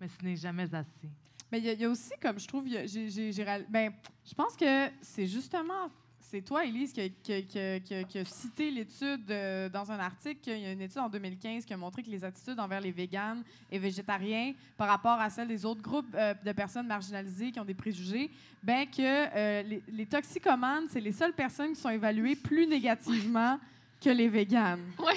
mais 0.00 0.08
ce 0.08 0.24
n'est 0.24 0.36
jamais 0.36 0.74
assez. 0.74 1.08
Mais 1.50 1.60
il 1.60 1.80
y, 1.80 1.84
a 1.84 1.88
aussi, 1.88 2.10
comme 2.20 2.40
je 2.40 2.48
trouve, 2.48 2.64
ben, 2.64 3.92
je 4.24 4.34
pense 4.34 4.56
que 4.56 4.88
c'est 5.00 5.28
justement, 5.28 5.90
c'est 6.18 6.40
toi, 6.40 6.64
Elise, 6.64 6.92
qui 6.92 7.00
a, 7.00 8.24
cité 8.24 8.72
l'étude 8.72 9.30
euh, 9.30 9.68
dans 9.68 9.92
un 9.92 9.98
article. 10.00 10.40
Il 10.50 10.58
y 10.58 10.66
a 10.66 10.72
une 10.72 10.80
étude 10.80 10.98
en 10.98 11.08
2015 11.08 11.64
qui 11.64 11.72
a 11.72 11.76
montré 11.76 12.02
que 12.02 12.10
les 12.10 12.24
attitudes 12.24 12.58
envers 12.58 12.80
les 12.80 12.90
véganes 12.90 13.44
et 13.70 13.78
végétariens 13.78 14.54
par 14.76 14.88
rapport 14.88 15.20
à 15.20 15.30
celles 15.30 15.46
des 15.46 15.64
autres 15.64 15.82
groupes 15.82 16.12
euh, 16.16 16.34
de 16.44 16.50
personnes 16.50 16.88
marginalisées 16.88 17.52
qui 17.52 17.60
ont 17.60 17.64
des 17.64 17.74
préjugés, 17.74 18.28
ben 18.64 18.84
que 18.84 19.62
les, 19.62 19.82
les 19.88 20.06
toxicomanes, 20.06 20.88
c'est 20.90 21.00
les 21.00 21.12
seules 21.12 21.32
personnes 21.32 21.74
qui 21.74 21.80
sont 21.80 21.90
évaluées 21.90 22.34
plus 22.34 22.66
négativement 22.66 23.60
que 24.00 24.10
les 24.10 24.28
véganes. 24.28 24.92
Oui. 24.98 25.14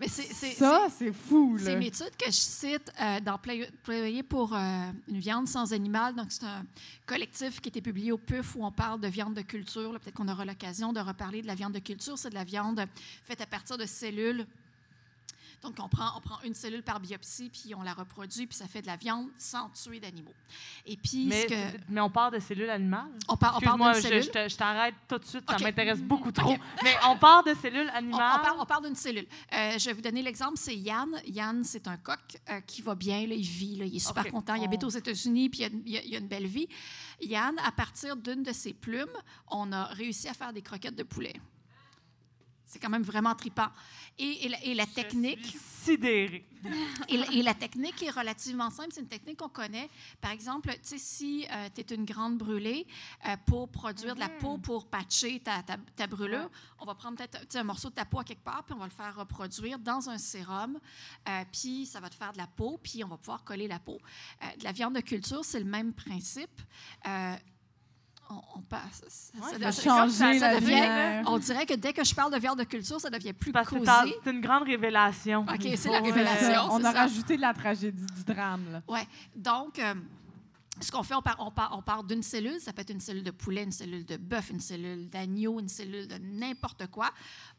Mais 0.00 0.08
c'est, 0.08 0.52
ça, 0.52 0.88
c'est 0.90 1.12
fou. 1.12 1.56
C'est 1.60 1.74
une 1.74 1.82
étude 1.82 2.10
que 2.18 2.26
je 2.26 2.30
cite 2.32 2.92
euh, 3.00 3.20
dans 3.20 3.38
Plaidoyer 3.38 4.22
pour 4.22 4.54
euh, 4.54 4.90
une 5.08 5.18
viande 5.18 5.46
sans 5.46 5.72
animal. 5.72 6.14
Donc, 6.14 6.26
c'est 6.30 6.44
un 6.44 6.64
collectif 7.06 7.60
qui 7.60 7.68
a 7.68 7.70
été 7.70 7.80
publié 7.80 8.12
au 8.12 8.18
PUF 8.18 8.56
où 8.56 8.64
on 8.64 8.72
parle 8.72 9.00
de 9.00 9.08
viande 9.08 9.34
de 9.34 9.42
culture. 9.42 9.92
Peut-être 9.92 10.14
qu'on 10.14 10.28
aura 10.28 10.44
l'occasion 10.44 10.92
de 10.92 11.00
reparler 11.00 11.42
de 11.42 11.46
la 11.46 11.54
viande 11.54 11.72
de 11.72 11.78
culture. 11.78 12.18
C'est 12.18 12.30
de 12.30 12.34
la 12.34 12.44
viande 12.44 12.84
faite 13.24 13.40
à 13.40 13.46
partir 13.46 13.78
de 13.78 13.86
cellules 13.86 14.46
donc, 15.64 15.76
on 15.82 15.88
prend, 15.88 16.10
on 16.16 16.20
prend 16.20 16.40
une 16.42 16.54
cellule 16.54 16.82
par 16.82 17.00
biopsie, 17.00 17.48
puis 17.48 17.74
on 17.74 17.82
la 17.82 17.94
reproduit, 17.94 18.46
puis 18.46 18.56
ça 18.56 18.68
fait 18.68 18.82
de 18.82 18.86
la 18.86 18.96
viande 18.96 19.28
sans 19.38 19.70
tuer 19.70 19.98
d'animaux. 19.98 20.34
Et 20.84 20.96
puis, 20.96 21.26
mais, 21.26 21.46
mais 21.88 22.00
on 22.02 22.10
part 22.10 22.30
de 22.30 22.38
cellules 22.38 22.68
animales? 22.68 23.10
On, 23.28 23.36
part, 23.36 23.56
on 23.56 23.60
part 23.60 23.78
d'une 23.78 24.02
cellule. 24.02 24.22
Je, 24.22 24.48
je 24.48 24.56
t'arrête 24.56 24.94
tout 25.08 25.18
de 25.18 25.24
suite, 25.24 25.44
ça 25.50 25.58
m'intéresse 25.58 26.02
beaucoup 26.02 26.30
trop. 26.30 26.54
Mais 26.82 26.94
on 27.06 27.16
part 27.16 27.42
de 27.44 27.54
cellules 27.54 27.88
animales? 27.94 28.42
On, 28.56 28.62
on 28.62 28.66
part, 28.66 28.82
d'une 28.82 28.94
cellule. 28.94 29.26
Euh, 29.54 29.78
je 29.78 29.86
vais 29.86 29.94
vous 29.94 30.02
donner 30.02 30.20
l'exemple, 30.20 30.56
c'est 30.56 30.76
Yann. 30.76 31.08
Yann, 31.26 31.64
c'est 31.64 31.88
un 31.88 31.96
coq 31.96 32.18
euh, 32.50 32.60
qui 32.60 32.82
va 32.82 32.94
bien, 32.94 33.26
là, 33.26 33.34
il 33.34 33.46
vit, 33.46 33.76
là, 33.76 33.86
il 33.86 33.96
est 33.96 34.06
super 34.06 34.30
content, 34.30 34.54
il 34.54 34.64
habite 34.64 34.84
aux 34.84 34.90
États-Unis, 34.90 35.48
puis 35.48 35.60
il 35.60 35.96
a, 35.96 36.00
il 36.06 36.14
a, 36.14 36.18
une 36.18 36.28
belle 36.28 36.46
vie. 36.46 36.68
Yann, 37.22 37.58
à 37.64 37.72
partir 37.72 38.16
d'une 38.16 38.42
de 38.42 38.52
ses 38.52 38.74
plumes, 38.74 39.06
on 39.48 39.72
a 39.72 39.84
réussi 39.84 40.28
à 40.28 40.34
faire 40.34 40.52
des 40.52 40.60
croquettes 40.60 40.96
de 40.96 41.04
poulet. 41.04 41.34
C'est 42.66 42.78
quand 42.78 42.90
même 42.90 43.02
vraiment 43.02 43.34
tripant. 43.34 43.68
Et, 44.16 44.46
et, 44.70 44.74
la, 44.74 44.86
technique. 44.86 45.56
sidérée. 45.82 46.46
et, 47.08 47.42
la, 47.42 47.54
technique 47.54 48.00
est 48.00 48.10
relativement 48.10 48.70
simple. 48.70 48.90
C'est 48.92 49.00
une 49.00 49.08
technique 49.08 49.38
qu'on 49.38 49.48
connaît. 49.48 49.90
Par 50.20 50.30
exemple, 50.30 50.70
tu 50.74 50.78
sais, 50.82 50.98
si 50.98 51.46
euh, 51.50 51.68
tu 51.74 51.80
es 51.80 51.94
une 51.96 52.04
grande 52.04 52.38
brûlée, 52.38 52.86
euh, 53.26 53.36
pour 53.44 53.68
produire 53.68 54.14
de 54.14 54.20
la 54.20 54.28
peau, 54.28 54.56
mm-hmm. 54.56 54.60
pour 54.60 54.86
patcher 54.86 55.40
ta, 55.40 55.62
ta, 55.62 56.06
brûlure, 56.06 56.48
on 56.78 56.84
va 56.84 56.94
prendre 56.94 57.16
peut-être 57.16 57.56
un 57.56 57.64
morceau 57.64 57.90
de 57.90 57.94
ta 57.94 58.04
peau 58.04 58.20
à 58.20 58.24
quelque 58.24 58.44
part, 58.44 58.62
puis 58.62 58.74
on 58.74 58.78
va 58.78 58.86
le 58.86 58.92
faire 58.92 59.16
reproduire 59.16 59.80
dans 59.80 60.08
un 60.08 60.18
sérum. 60.18 60.78
Euh, 61.28 61.44
puis 61.50 61.86
ça 61.86 61.98
va 61.98 62.08
te 62.08 62.14
faire 62.14 62.32
de 62.32 62.38
la 62.38 62.46
peau, 62.46 62.78
puis 62.80 63.02
on 63.02 63.08
va 63.08 63.16
pouvoir 63.16 63.42
coller 63.42 63.66
la 63.66 63.80
peau. 63.80 63.98
de 64.58 64.62
la 64.62 64.70
viande 64.70 64.94
de 64.94 65.00
culture, 65.00 65.44
c'est 65.44 65.58
le 65.58 65.64
même 65.64 65.92
principe 65.92 66.60
on, 68.30 68.60
passe. 68.62 69.32
Ça, 69.60 69.72
ça, 69.72 70.54
devient, 70.54 71.22
on 71.26 71.38
dirait 71.38 71.66
que 71.66 71.74
dès 71.74 71.92
que 71.92 72.04
je 72.04 72.14
parle 72.14 72.32
de 72.32 72.38
viande 72.38 72.58
de 72.58 72.64
culture, 72.64 73.00
ça 73.00 73.10
devient 73.10 73.32
plus 73.32 73.52
Parce 73.52 73.68
C'est 74.24 74.30
une 74.30 74.40
grande 74.40 74.64
révélation. 74.64 75.42
OK, 75.42 75.68
c'est 75.76 75.90
la 75.90 76.00
révélation. 76.00 76.68
on 76.70 76.84
a 76.84 76.92
rajouté 76.92 77.36
de 77.36 77.42
la 77.42 77.52
tragédie 77.54 78.06
du 78.16 78.24
drame. 78.24 78.82
Oui. 78.88 79.00
Donc, 79.36 79.78
euh, 79.78 79.94
ce 80.80 80.90
qu'on 80.90 81.02
fait, 81.02 81.14
on 81.14 81.22
part, 81.22 81.36
on 81.38 81.50
part, 81.50 81.76
on 81.76 81.82
part 81.82 82.02
d'une 82.02 82.22
cellule, 82.22 82.60
ça 82.60 82.72
peut 82.72 82.82
être 82.82 82.90
une 82.90 83.00
cellule 83.00 83.22
de 83.22 83.30
poulet, 83.30 83.62
une 83.62 83.72
cellule 83.72 84.04
de 84.04 84.16
bœuf, 84.16 84.50
une 84.50 84.60
cellule 84.60 85.08
d'agneau, 85.08 85.60
une 85.60 85.68
cellule 85.68 86.08
de 86.08 86.16
n'importe 86.18 86.88
quoi. 86.88 87.12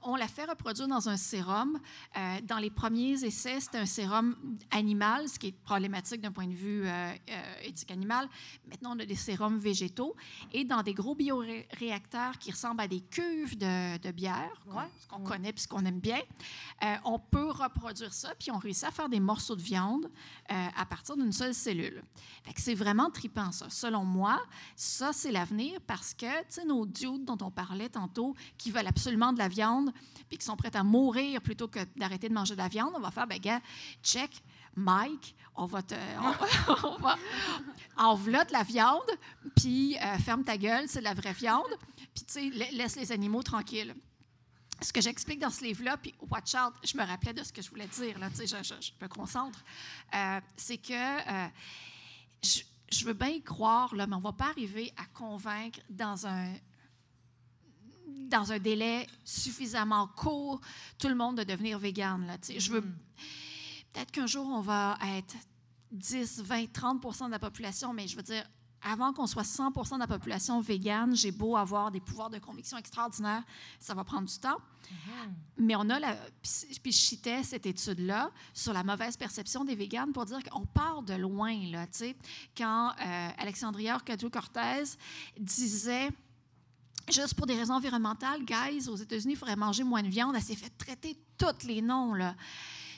On 0.04 0.16
la 0.16 0.28
fait 0.28 0.44
reproduire 0.46 0.88
dans 0.88 1.08
un 1.08 1.16
sérum. 1.16 1.80
Euh, 2.18 2.42
dans 2.44 2.58
les 2.58 2.70
premiers 2.70 3.24
essais, 3.24 3.60
c'était 3.62 3.78
un 3.78 3.86
sérum 3.86 4.36
animal, 4.70 5.30
ce 5.30 5.40
qui 5.40 5.48
est 5.48 5.52
problématique 5.64 6.22
d'un 6.22 6.32
point 6.32 6.48
de 6.48 6.54
vue 6.54 6.86
euh, 6.86 7.14
euh, 7.30 7.54
éthique 7.64 7.92
animal. 7.92 8.28
Maintenant, 8.70 8.96
on 8.96 9.00
a 9.00 9.06
des 9.06 9.16
sérums 9.16 9.58
végétaux. 9.58 10.16
Et 10.54 10.66
dans 10.66 10.84
des 10.84 10.94
gros 10.94 11.16
bioréacteurs 11.16 12.38
qui 12.38 12.52
ressemblent 12.52 12.82
à 12.82 12.88
des 12.88 13.02
cuves 13.02 13.58
de, 13.58 13.98
de 13.98 14.12
bière, 14.12 14.52
ce 15.00 15.08
qu'on 15.08 15.22
connaît 15.22 15.50
et 15.50 15.60
ce 15.60 15.68
qu'on 15.68 15.86
aime 15.86 16.00
bien, 16.00 16.20
on 17.06 17.18
peut 17.18 17.50
reproduire 17.50 18.14
ça, 18.14 18.34
puis 18.38 18.52
on 18.52 18.58
réussit 18.58 18.84
à 18.84 18.92
faire 18.92 19.10
des 19.10 19.20
morceaux 19.20 19.56
de 19.56 19.62
viande 19.62 20.10
à 20.50 20.86
partir 20.86 21.16
d'une 21.16 21.32
seule 21.32 21.54
cellule. 21.54 22.04
C'est 22.58 22.76
vraiment 22.76 23.05
tripant, 23.10 23.52
ça. 23.52 23.70
Selon 23.70 24.04
moi, 24.04 24.42
ça, 24.76 25.14
c'est 25.14 25.32
l'avenir 25.32 25.80
parce 25.88 26.14
que, 26.14 26.40
tu 26.40 26.46
sais, 26.50 26.66
nos 26.66 26.86
dudes 26.86 27.26
dont 27.26 27.38
on 27.42 27.52
parlait 27.52 27.90
tantôt, 27.90 28.36
qui 28.58 28.72
veulent 28.72 28.88
absolument 28.88 29.34
de 29.34 29.38
la 29.38 29.48
viande, 29.48 29.92
puis 30.30 30.38
qui 30.38 30.46
sont 30.46 30.56
prêts 30.56 30.76
à 30.76 30.84
mourir 30.84 31.42
plutôt 31.42 31.68
que 31.68 31.80
d'arrêter 31.96 32.30
de 32.30 32.34
manger 32.34 32.54
de 32.54 32.60
la 32.60 32.68
viande, 32.68 32.94
on 32.96 33.00
va 33.00 33.12
faire, 33.12 33.28
ben 33.28 33.40
gars, 33.40 33.62
check, 34.04 34.32
Mike, 34.76 35.36
on 35.56 35.66
va 35.66 35.82
te. 35.82 35.96
On, 36.84 36.98
va. 36.98 37.16
Enveloppe 37.98 38.52
la 38.52 38.64
viande, 38.64 39.10
puis 39.56 39.98
euh, 39.98 40.18
ferme 40.18 40.44
ta 40.44 40.58
gueule, 40.58 40.86
c'est 40.88 41.00
de 41.00 41.06
la 41.06 41.14
vraie 41.14 41.34
viande, 41.34 41.64
puis, 42.14 42.26
tu 42.26 42.34
sais, 42.34 42.72
laisse 42.72 42.96
les 42.96 43.12
animaux 43.12 43.44
tranquilles 43.44 43.96
ce 44.82 44.92
que 44.92 45.02
j'explique 45.02 45.40
dans 45.40 45.50
ce 45.50 45.64
livre-là, 45.64 45.98
puis 45.98 46.14
watch 46.30 46.54
out, 46.56 46.74
je 46.84 46.98
me 46.98 47.04
rappelais 47.04 47.34
de 47.34 47.44
ce 47.44 47.54
que 47.54 47.62
je 47.62 47.70
voulais 47.70 47.88
dire, 47.88 48.18
là, 48.20 48.30
tu 48.30 48.46
sais, 48.46 48.48
je, 48.48 48.64
je, 48.64 48.92
me 49.02 49.08
concentre, 49.08 49.64
euh, 50.14 50.40
c'est 50.58 50.78
que 50.78 50.94
euh, 50.94 51.48
je, 52.44 52.62
je 52.92 53.06
veux 53.06 53.14
bien 53.14 53.30
y 53.30 53.42
croire, 53.42 53.96
là, 53.96 54.08
mais 54.08 54.16
on 54.16 54.20
ne 54.20 54.24
va 54.24 54.34
pas 54.34 54.50
arriver 54.50 54.94
à 54.98 55.06
convaincre 55.06 55.80
dans 55.90 56.28
un, 56.28 56.54
dans 58.08 58.52
un 58.52 58.60
délai 58.60 59.08
suffisamment 59.24 60.08
court 60.08 60.62
tout 60.98 61.08
le 61.08 61.16
monde 61.16 61.38
de 61.38 61.44
devenir 61.44 61.80
vegan. 61.80 62.26
Là, 62.26 62.38
je 62.58 62.72
veux, 62.72 62.82
mm. 62.82 62.96
Peut-être 63.96 64.12
qu'un 64.12 64.28
jour, 64.28 64.46
on 64.46 64.60
va 64.60 64.98
être 65.16 65.36
10, 65.94 66.42
20, 66.42 66.66
30% 66.66 67.28
de 67.28 67.32
la 67.32 67.40
population, 67.40 67.94
mais 67.94 68.10
je 68.10 68.18
veux 68.18 68.24
dire, 68.24 68.44
avant 68.86 69.12
qu'on 69.14 69.26
soit 69.26 69.44
100% 69.44 69.96
de 69.96 70.00
la 70.00 70.08
population 70.08 70.62
végane, 70.62 71.16
j'ai 71.16 71.32
beau 71.32 71.58
avoir 71.58 71.90
des 71.90 72.00
pouvoirs 72.00 72.30
de 72.30 72.38
conviction 72.38 72.78
extraordinaires, 72.78 73.44
ça 73.80 73.96
va 73.96 74.04
prendre 74.04 74.28
du 74.28 74.38
temps. 74.38 74.58
Mm-hmm. 74.58 75.30
Mais 75.58 75.76
on 75.76 75.90
a 75.90 76.00
la. 76.00 76.16
Puis 76.84 76.92
je 76.92 76.98
citais 76.98 77.42
cette 77.44 77.66
étude-là 77.66 78.30
sur 78.54 78.74
la 78.74 78.84
mauvaise 78.84 79.18
perception 79.18 79.66
des 79.66 79.74
véganes 79.74 80.14
pour 80.14 80.26
dire 80.26 80.44
qu'on 80.44 80.68
part 80.68 81.02
de 81.02 81.16
loin, 81.16 81.58
là, 81.72 81.88
tu 81.88 81.98
sais. 81.98 82.16
Quand 82.56 82.92
euh, 82.92 83.30
Alexandria 83.40 83.98
Ocasio-Cortez 83.98 84.84
disait 85.40 86.10
juste 87.10 87.34
pour 87.34 87.48
des 87.48 87.56
raisons 87.56 87.74
environnementales, 87.74 88.46
guys, 88.46 88.88
aux 88.88 88.96
États-Unis, 88.96 89.34
il 89.34 89.38
faudrait 89.38 89.56
manger 89.56 89.84
moins 89.84 90.04
de 90.04 90.10
viande. 90.10 90.36
Elle 90.36 90.44
s'est 90.44 90.56
fait 90.56 90.72
traiter 90.78 91.18
tous 91.40 91.66
les 91.66 91.82
noms, 91.82 92.14
là. 92.14 92.36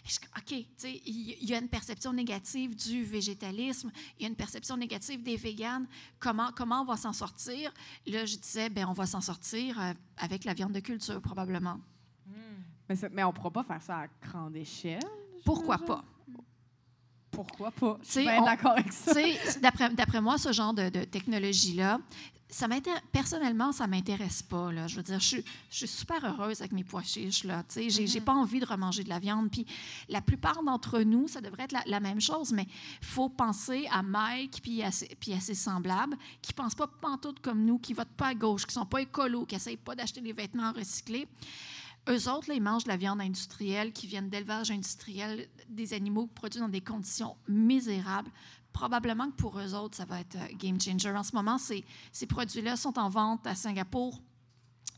Je 0.08 0.18
OK, 0.38 0.66
il 1.05 1.43
y, 1.49 1.53
a 1.53 1.60
une 1.60 1.68
perception 1.70 2.14
négative 2.14 2.76
du 2.76 3.03
végétalisme, 3.03 3.91
il 4.18 4.24
y 4.24 4.26
a 4.26 4.30
une 4.30 4.36
perception 4.36 4.78
négative 4.78 5.22
des 5.24 5.36
véganes. 5.38 5.88
Comment, 6.20 6.51
comment 6.55 6.82
on 6.82 6.86
va 6.86 6.97
s'en 6.97 7.14
sortir? 7.14 7.72
Là, 8.05 8.26
je 8.26 8.38
disais, 8.38 8.70
ben 8.70 8.88
on 8.88 8.93
va 8.93 9.05
s'en 9.05 9.22
sortir 9.22 9.80
euh, 9.80 9.93
avec 10.18 10.45
la 10.45 10.53
viande 10.53 10.72
de 10.74 10.80
culture, 10.80 11.22
probablement. 11.22 11.80
Mais, 12.89 12.95
c'est- 12.95 13.10
mais 13.10 13.24
on 13.24 13.30
ne 13.30 13.34
pourra 13.34 13.51
pas 13.51 13.64
faire 13.64 13.82
ça 13.82 13.97
à 13.99 14.08
grande 14.26 14.55
échelle. 14.55 15.01
Pourquoi 15.43 15.78
pas? 15.78 16.03
Pourquoi 17.30 17.72
pas? 17.72 17.99
Je 18.03 18.12
suis 18.12 18.22
bien 18.24 18.41
d'accord 18.43 18.72
avec 18.72 18.91
ça. 18.91 19.14
d'après 19.62 20.22
moi, 20.22 20.38
ce 20.38 20.51
genre 20.51 20.74
de, 20.74 20.89
de 20.89 21.03
technologie-là, 21.03 21.99
ça 22.50 22.68
personnellement, 23.12 23.72
ça 23.72 23.88
m'intéresse 23.88 24.41
pas. 24.41 24.72
Là. 24.72 24.88
Je 24.88 24.95
veux 24.95 25.04
dire, 25.04 25.20
je 25.20 25.28
suis, 25.28 25.45
je 25.70 25.78
suis 25.78 25.88
super 25.88 26.24
heureuse 26.24 26.62
avec 26.62 26.72
mes 26.72 26.84
pois 26.84 27.04
chiches. 27.04 27.45
Sais, 27.68 27.89
j'ai, 27.89 28.08
j'ai 28.08 28.22
pas 28.22 28.34
envie 28.34 28.60
de 28.60 28.66
remanger 28.66 29.04
de 29.04 29.10
la 29.10 29.20
viande. 29.20 29.52
Puis 29.52 29.66
la 30.08 30.22
plupart 30.22 30.64
d'entre 30.64 31.02
nous, 31.02 31.28
ça 31.28 31.41
devrait 31.41 31.64
être 31.64 31.74
la, 31.74 31.84
la 31.86 32.00
même 32.00 32.22
chose, 32.22 32.52
mais 32.54 32.68
il 33.02 33.06
faut 33.06 33.30
penser 33.30 33.88
à 33.91 34.02
Mike 34.02 34.62
puis 34.62 34.82
à, 34.82 34.91
ses, 34.91 35.08
puis 35.20 35.34
à 35.34 35.39
ses 35.39 35.56
semblables 35.56 36.18
qui 36.41 36.54
pensent 36.54 36.76
pas 36.76 36.88
pantoute 36.88 37.39
comme 37.41 37.66
nous, 37.66 37.80
qui 37.80 37.93
votent 37.93 38.08
pas 38.16 38.28
à 38.28 38.34
gauche, 38.34 38.66
qui 38.66 38.74
sont 38.74 38.86
pas 38.86 39.02
écolos, 39.02 39.45
qui 39.45 39.56
essayent 39.56 39.78
pas 39.78 39.95
d'acheter 39.95 40.22
des 40.22 40.34
vêtements 40.34 40.72
recyclés. 40.72 41.28
Eux 42.10 42.30
autres, 42.30 42.48
là, 42.48 42.56
ils 42.56 42.62
mangent 42.62 42.86
de 42.86 42.89
la 42.89 42.98
viande 42.98 43.20
industrielle 43.20 43.91
qui 43.91 44.08
vient 44.08 44.22
d'élevage 44.22 44.72
industriel, 44.72 45.50
des 45.68 45.93
animaux 45.93 46.28
produits 46.28 46.62
dans 46.62 46.70
des 46.70 46.80
conditions 46.80 47.36
misérables. 47.50 48.32
Probablement 48.78 49.32
que 49.32 49.36
pour 49.36 49.60
eux 49.60 49.74
autres, 49.74 49.98
ça 49.98 50.06
va 50.06 50.20
être 50.20 50.36
euh, 50.36 50.54
game 50.54 50.80
changer. 50.80 51.10
En 51.10 51.24
ce 51.24 51.36
moment, 51.36 51.58
ces, 51.58 51.84
ces 52.12 52.28
produits-là 52.28 52.76
sont 52.76 53.00
en 53.00 53.10
vente 53.10 53.48
à 53.48 53.56
Singapour, 53.56 54.22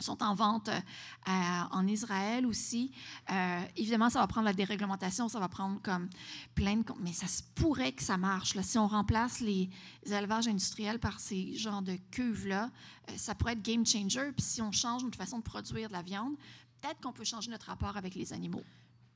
sont 0.01 0.21
en 0.21 0.35
vente 0.35 0.67
euh, 0.67 1.31
en 1.71 1.87
Israël 1.87 2.45
aussi. 2.45 2.91
Euh, 3.31 3.61
évidemment, 3.77 4.09
ça 4.09 4.19
va 4.19 4.27
prendre 4.27 4.47
la 4.47 4.53
déréglementation, 4.53 5.29
ça 5.29 5.39
va 5.39 5.47
prendre 5.47 5.81
comme 5.81 6.09
plein 6.55 6.75
de... 6.75 6.83
Mais 6.99 7.13
ça 7.13 7.25
pourrait 7.55 7.93
que 7.93 8.03
ça 8.03 8.17
marche. 8.17 8.53
là. 8.53 8.63
Si 8.63 8.77
on 8.77 8.87
remplace 8.87 9.39
les 9.39 9.69
élevages 10.05 10.49
industriels 10.49 10.99
par 10.99 11.21
ces 11.21 11.55
genres 11.55 11.81
de 11.81 11.95
cuves-là, 12.11 12.71
ça 13.15 13.33
pourrait 13.33 13.53
être 13.53 13.63
game 13.63 13.85
changer. 13.85 14.33
Puis 14.33 14.45
si 14.45 14.61
on 14.61 14.73
change 14.73 15.05
notre 15.05 15.17
façon 15.17 15.37
de 15.37 15.43
produire 15.43 15.87
de 15.87 15.93
la 15.93 16.01
viande, 16.01 16.35
peut-être 16.81 16.99
qu'on 16.99 17.13
peut 17.13 17.23
changer 17.23 17.49
notre 17.49 17.67
rapport 17.67 17.95
avec 17.95 18.13
les 18.13 18.33
animaux. 18.33 18.63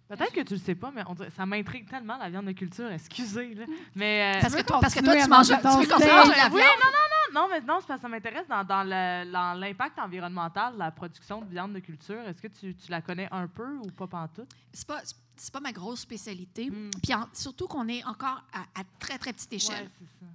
Peut-être 0.07 0.33
que 0.33 0.41
tu 0.41 0.53
le 0.53 0.59
sais 0.59 0.75
pas, 0.75 0.91
mais 0.93 1.01
on 1.07 1.13
dirait- 1.15 1.31
ça 1.31 1.45
m'intrigue 1.45 1.87
tellement 1.89 2.17
la 2.17 2.29
viande 2.29 2.45
de 2.45 2.51
culture, 2.51 2.91
excusez. 2.91 3.55
Là. 3.55 3.65
Mais, 3.95 4.35
euh, 4.37 4.41
Parce 4.41 4.55
que, 4.55 4.61
toi- 4.61 4.79
parce 4.81 4.93
que 4.93 4.99
toi, 4.99 5.13
continuer 5.13 5.23
tu 5.23 5.29
manges, 5.29 5.47
tu 5.47 5.53
veux 5.53 5.61
qu'on 5.61 5.99
mange 5.99 6.27
la 6.37 6.47
Oui, 6.49 6.61
viande? 6.61 6.93
non, 7.33 7.47
mais 7.49 7.61
non, 7.61 7.77
c'est 7.79 7.87
parce 7.87 7.99
que 7.99 8.01
ça 8.01 8.07
m'intéresse 8.09 8.47
dans, 8.47 8.63
dans 8.63 8.83
le- 8.83 9.31
dans 9.31 9.59
l'impact 9.59 9.97
environnemental 9.99 10.73
de 10.73 10.79
la 10.79 10.91
production 10.91 11.41
de 11.41 11.49
viande 11.49 11.73
de 11.73 11.79
culture. 11.79 12.21
Est-ce 12.27 12.41
que 12.41 12.47
tu, 12.47 12.75
tu 12.75 12.91
la 12.91 13.01
connais 13.01 13.27
un 13.31 13.47
peu 13.47 13.77
ou 13.77 13.89
pas 13.91 14.05
pantoute? 14.07 14.49
C'est 14.71 14.85
pas, 14.85 15.01
c'est 15.35 15.51
pas 15.53 15.61
ma 15.61 15.71
grosse 15.71 16.01
spécialité. 16.01 16.69
Mm. 16.69 16.91
Puis 17.01 17.13
en- 17.15 17.27
surtout 17.33 17.67
qu'on 17.67 17.87
est 17.87 18.03
encore 18.03 18.43
à, 18.53 18.79
à 18.79 18.83
très, 18.99 19.17
très 19.17 19.33
petite 19.33 19.53
échelle. 19.53 19.85
Ouais, 19.85 19.89
c'est 19.99 20.25
ça. 20.25 20.31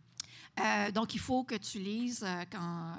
Euh, 0.88 0.90
donc, 0.90 1.14
il 1.14 1.20
faut 1.20 1.44
que 1.44 1.54
tu 1.54 1.78
lises 1.78 2.24
euh, 2.26 2.42
quand 2.50 2.92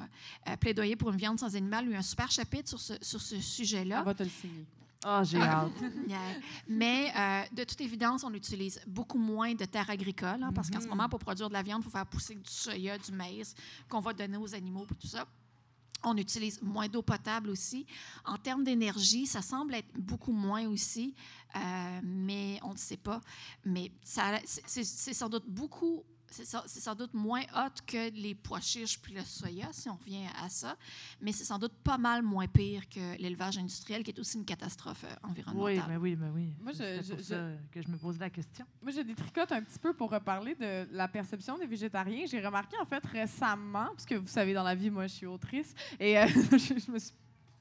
euh, 0.47 0.55
Plaidoyer 0.55 0.95
pour 0.95 1.09
une 1.09 1.17
viande 1.17 1.39
sans 1.39 1.53
animal, 1.57 1.84
il 1.86 1.89
y 1.89 1.93
a 1.93 1.97
eu 1.97 1.99
un 1.99 2.03
super 2.03 2.32
chapitre 2.32 2.70
sur 2.70 2.80
ce, 2.80 2.93
sur 3.01 3.20
ce 3.20 3.41
sujet-là. 3.41 3.99
On 3.99 4.05
va 4.05 4.13
te 4.13 4.24
le 4.24 4.30
signer. 4.30 4.65
Ah, 5.04 5.24
j'ai 5.24 5.39
Ah. 5.41 5.64
hâte. 5.64 5.72
Yeah. 6.08 6.20
Mais 6.68 7.12
euh, 7.16 7.43
de 7.56 7.64
toute 7.64 7.80
évidence, 7.82 8.24
on 8.24 8.34
utilise 8.34 8.82
beaucoup 8.86 9.18
moins 9.18 9.54
de 9.56 9.66
terres 9.66 9.89
agricoles 9.89 10.43
hein, 10.43 10.52
parce 10.54 10.70
qu'en 10.70 10.80
ce 10.80 10.86
Mhm. 10.86 10.89
moment, 10.91 11.10
pour 11.10 11.20
produire 11.20 11.47
de 11.47 11.54
la 11.54 11.64
viande, 11.64 11.82
il 11.82 11.86
faut 11.86 11.89
faire 11.89 12.06
pousser 12.06 12.36
du 12.36 12.50
soya, 12.50 12.97
du 12.97 13.12
maïs 13.12 13.56
qu'on 13.88 14.02
va 14.02 14.14
donner 14.14 14.38
aux 14.38 14.54
animaux 14.54 14.86
et 14.91 14.95
tout 14.95 15.08
ça. 15.08 15.26
On 16.04 16.16
utilise 16.16 16.62
moins 16.62 16.88
d'eau 16.88 17.02
potable 17.02 17.50
aussi. 17.50 17.86
En 18.26 18.38
termes 18.38 18.64
d'énergie, 18.64 19.26
ça 19.28 19.41
semble 19.41 19.74
être 19.76 19.91
beaucoup 19.97 20.32
moins 20.32 20.66
aussi, 20.68 21.14
euh, 21.56 22.00
mais 22.04 22.58
on 22.64 22.72
ne 22.72 22.78
sait 22.78 22.95
pas. 22.97 23.20
Mais 23.66 23.91
c'est 24.04 25.14
sans 25.14 25.28
doute 25.30 25.45
beaucoup. 25.47 26.04
C'est 26.32 26.46
sans, 26.46 26.96
doute 26.96 27.14
moins 27.14 27.42
hot 27.56 27.72
que 27.88 28.12
les 28.12 28.36
pois 28.36 28.60
chiches 28.62 29.00
puis 29.02 29.14
le 29.14 29.22
soya, 29.22 29.68
si 29.72 29.90
on 29.90 29.96
revient 29.96 30.26
à 30.42 30.48
ça, 30.50 30.76
mais 31.22 31.32
c'est 31.32 31.44
sans 31.44 31.58
doute 31.58 31.74
pas 31.84 31.98
mal 31.98 32.22
moins 32.22 32.48
pire 32.48 32.88
que 32.88 33.18
l'élevage 33.20 33.58
industriel, 33.58 34.04
qui 34.04 34.12
est 34.12 34.20
aussi 34.20 34.38
une 34.38 34.46
catastrophe 34.46 35.04
euh, 35.06 35.16
Oui, 35.24 35.30
environnementale. 35.32 35.86
mais 35.90 35.98
oui, 35.98 36.16
mais 36.16 36.30
oui. 36.30 36.54
Moi, 36.62 36.72
je- 36.74 36.78
C'est 36.78 37.04
je- 37.04 37.10
pour 37.14 37.18
je- 37.20 37.24
ça 37.24 37.48
que 37.72 37.82
je 37.82 37.88
me 37.88 37.98
posais 37.98 38.20
la 38.20 38.30
question. 38.30 38.66
Moi, 38.82 38.92
je 38.92 39.02
détricote 39.02 39.52
un 39.52 39.62
petit 39.64 39.80
peu 39.80 39.94
pour 39.94 40.12
reparler 40.12 40.56
de 40.56 40.88
la 40.92 41.08
perception 41.08 41.58
des 41.58 41.66
végétariens. 41.66 42.26
J'ai 42.28 42.40
remarqué, 42.46 42.76
en 42.82 42.86
fait, 42.86 43.04
récemment, 43.08 43.88
parce 43.88 44.06
que 44.06 44.16
vous 44.16 44.28
savez, 44.28 44.54
dans 44.54 44.64
la 44.64 44.76
vie, 44.76 44.90
moi, 44.90 45.08
je 45.08 45.14
suis 45.16 45.26
autrice, 45.26 45.74
et 46.00 46.18
euh, 46.20 46.26
je, 46.52 46.80
je 46.86 46.92
me 46.92 47.00
suis 47.00 47.14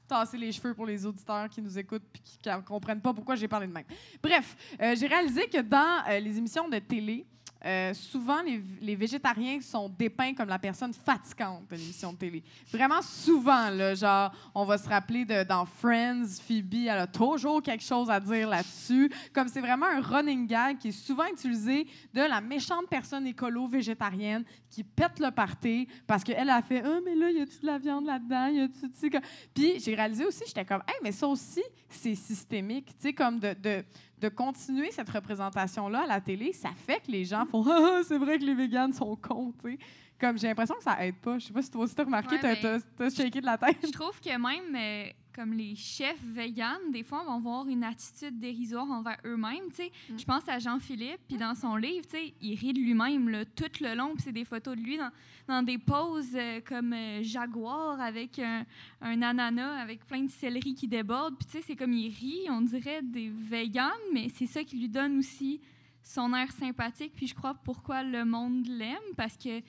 tassé 0.07 0.37
les 0.37 0.51
cheveux 0.51 0.73
pour 0.73 0.85
les 0.87 1.05
auditeurs 1.05 1.49
qui 1.49 1.61
nous 1.61 1.77
écoutent 1.77 2.01
et 2.15 2.19
qui 2.19 2.49
ne 2.49 2.61
comprennent 2.61 3.01
pas 3.01 3.13
pourquoi 3.13 3.35
j'ai 3.35 3.47
parlé 3.47 3.67
de 3.67 3.71
même. 3.73 3.85
Bref, 4.23 4.55
euh, 4.81 4.95
j'ai 4.95 5.05
réalisé 5.07 5.47
que 5.47 5.61
dans 5.61 6.03
euh, 6.07 6.19
les 6.19 6.37
émissions 6.37 6.67
de 6.67 6.79
télé, 6.79 7.27
euh, 7.65 7.93
souvent, 7.93 8.39
les, 8.81 8.95
végétariens 8.95 9.59
sont 9.59 9.89
dépeints 9.89 10.33
comme 10.33 10.47
la 10.47 10.59
personne 10.59 10.93
fatigante 10.93 11.67
de 11.69 11.75
l'émission 11.75 12.13
de 12.13 12.17
télé. 12.17 12.43
Vraiment 12.71 13.01
souvent, 13.01 13.69
là, 13.69 13.95
genre, 13.95 14.31
on 14.55 14.63
va 14.63 14.77
se 14.77 14.87
rappeler 14.87 15.25
dans 15.25 15.65
Friends, 15.65 16.25
Phoebe, 16.47 16.87
elle 16.87 16.89
a 16.89 17.07
toujours 17.07 17.61
quelque 17.61 17.83
chose 17.83 18.09
à 18.09 18.19
dire 18.19 18.47
là-dessus. 18.47 19.11
Comme 19.33 19.49
c'est 19.49 19.59
vraiment 19.59 19.87
un 19.87 19.99
running 19.99 20.47
gag 20.47 20.77
qui 20.77 20.89
est 20.89 20.91
souvent 20.91 21.25
utilisé 21.25 21.85
de 22.13 22.21
la 22.21 22.39
méchante 22.39 22.87
personne 22.89 23.27
écolo-végétarienne 23.27 24.45
qui 24.69 24.83
pète 24.83 25.19
le 25.19 25.31
party 25.31 25.87
parce 26.07 26.23
qu'elle 26.23 26.49
a 26.49 26.61
fait 26.61 26.81
«Ah, 26.85 26.99
mais 27.03 27.15
là, 27.15 27.29
y 27.29 27.41
a-tu 27.41 27.59
de 27.59 27.65
la 27.65 27.77
viande 27.77 28.05
là-dedans? 28.05 28.47
Y 28.47 28.61
a-tu... 28.61 29.09
Puis 29.53 29.79
j'ai 29.79 29.95
réalisé 29.95 30.25
aussi, 30.25 30.43
j'étais 30.47 30.65
comme 30.65 30.83
«Hey, 30.87 30.95
mais 31.03 31.11
ça 31.11 31.27
aussi, 31.27 31.63
c'est 31.89 32.15
systémique.» 32.15 32.85
Tu 32.99 33.07
sais, 33.07 33.13
comme 33.13 33.39
de 33.39 33.83
de 34.21 34.29
continuer 34.29 34.91
cette 34.91 35.09
représentation-là 35.09 36.03
à 36.03 36.07
la 36.07 36.21
télé, 36.21 36.53
ça 36.53 36.71
fait 36.75 37.01
que 37.05 37.11
les 37.11 37.25
gens 37.25 37.45
font 37.45 37.63
Ah, 37.67 37.99
ah, 37.99 38.01
c'est 38.07 38.17
vrai 38.17 38.39
que 38.39 38.43
les 38.43 38.55
véganes 38.55 38.93
sont 38.93 39.15
cons, 39.15 39.53
tu 39.63 39.71
sais. 39.71 39.79
Comme 40.19 40.37
j'ai 40.37 40.47
l'impression 40.47 40.75
que 40.75 40.83
ça 40.83 41.03
aide 41.05 41.15
pas. 41.15 41.39
Je 41.39 41.45
sais 41.47 41.53
pas 41.53 41.61
si 41.61 41.71
toi 41.71 41.83
aussi 41.83 41.95
t'as 41.95 42.03
remarqué, 42.03 42.35
Ouais, 42.35 42.41
t'as, 42.41 42.55
ben, 42.55 42.81
t'as- 42.97 43.09
t'as 43.09 43.09
shaké 43.09 43.39
de 43.41 43.45
la 43.45 43.57
tête. 43.57 43.77
Je 43.85 43.91
trouve 43.91 44.19
que 44.19 44.29
même 44.29 44.75
euh, 44.75 45.09
comme 45.33 45.53
les 45.53 45.75
chefs 45.75 46.21
véganes, 46.23 46.91
des 46.91 47.03
fois, 47.03 47.23
vont 47.23 47.35
avoir 47.37 47.65
une 47.69 47.83
attitude 47.85 48.37
dérisoire 48.37 48.89
envers 48.91 49.17
eux-mêmes. 49.25 49.69
tu 49.69 49.75
sais. 49.75 49.91
Mm. 50.09 50.19
Je 50.19 50.25
pense 50.25 50.49
à 50.49 50.59
Jean-Philippe, 50.59 51.21
puis 51.29 51.37
dans 51.37 51.55
son 51.55 51.77
livre, 51.77 52.05
tu 52.05 52.17
sais, 52.17 52.33
il 52.41 52.55
rit 52.55 52.73
de 52.73 52.79
lui-même 52.79 53.29
là, 53.29 53.45
tout 53.45 53.71
le 53.79 53.95
long, 53.95 54.13
puis 54.15 54.23
c'est 54.23 54.33
des 54.33 54.43
photos 54.43 54.75
de 54.75 54.81
lui 54.81 54.97
dans, 54.97 55.11
dans 55.47 55.63
des 55.63 55.77
poses 55.77 56.35
euh, 56.35 56.59
comme 56.67 56.91
euh, 56.91 57.23
jaguar 57.23 58.01
avec 58.01 58.39
un, 58.39 58.65
un 59.01 59.21
ananas 59.21 59.79
avec 59.81 60.05
plein 60.05 60.23
de 60.23 60.29
céleri 60.29 60.73
qui 60.75 60.89
déborde. 60.89 61.37
Puis 61.37 61.45
tu 61.45 61.51
sais, 61.53 61.63
c'est 61.65 61.75
comme 61.77 61.93
il 61.93 62.09
rit, 62.09 62.47
on 62.49 62.59
dirait 62.61 63.01
des 63.01 63.29
véganes, 63.29 63.91
mais 64.13 64.27
c'est 64.35 64.47
ça 64.47 64.65
qui 64.65 64.77
lui 64.77 64.89
donne 64.89 65.19
aussi 65.19 65.61
son 66.03 66.33
air 66.33 66.51
sympathique. 66.51 67.13
Puis 67.15 67.27
je 67.27 67.35
crois 67.35 67.53
pourquoi 67.53 68.03
le 68.03 68.25
monde 68.25 68.65
l'aime, 68.67 68.97
parce 69.15 69.37
que 69.37 69.61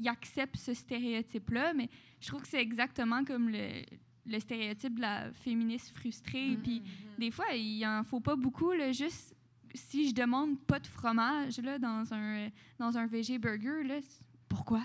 il 0.00 0.08
accepte 0.08 0.56
ce 0.56 0.74
stéréotype-là, 0.74 1.74
mais 1.74 1.88
je 2.20 2.28
trouve 2.28 2.42
que 2.42 2.48
c'est 2.48 2.60
exactement 2.60 3.24
comme 3.24 3.50
le, 3.50 3.82
le 4.26 4.40
stéréotype 4.40 4.96
de 4.96 5.02
la 5.02 5.32
féministe 5.32 5.90
frustrée. 5.94 6.50
Mhm. 6.50 6.62
Puis 6.62 6.82
des 7.18 7.30
fois, 7.30 7.52
il 7.54 7.84
en 7.86 8.02
faut 8.02 8.20
pas 8.20 8.36
beaucoup. 8.36 8.72
Là, 8.72 8.92
juste 8.92 9.34
si 9.74 10.08
je 10.08 10.14
demande 10.14 10.58
pas 10.60 10.80
de 10.80 10.86
fromage 10.86 11.58
là, 11.58 11.78
dans 11.78 12.12
un 12.12 12.48
dans 12.78 12.96
un 12.96 13.06
VG 13.06 13.38
burger, 13.38 13.84
là, 13.84 14.00
pourquoi? 14.48 14.82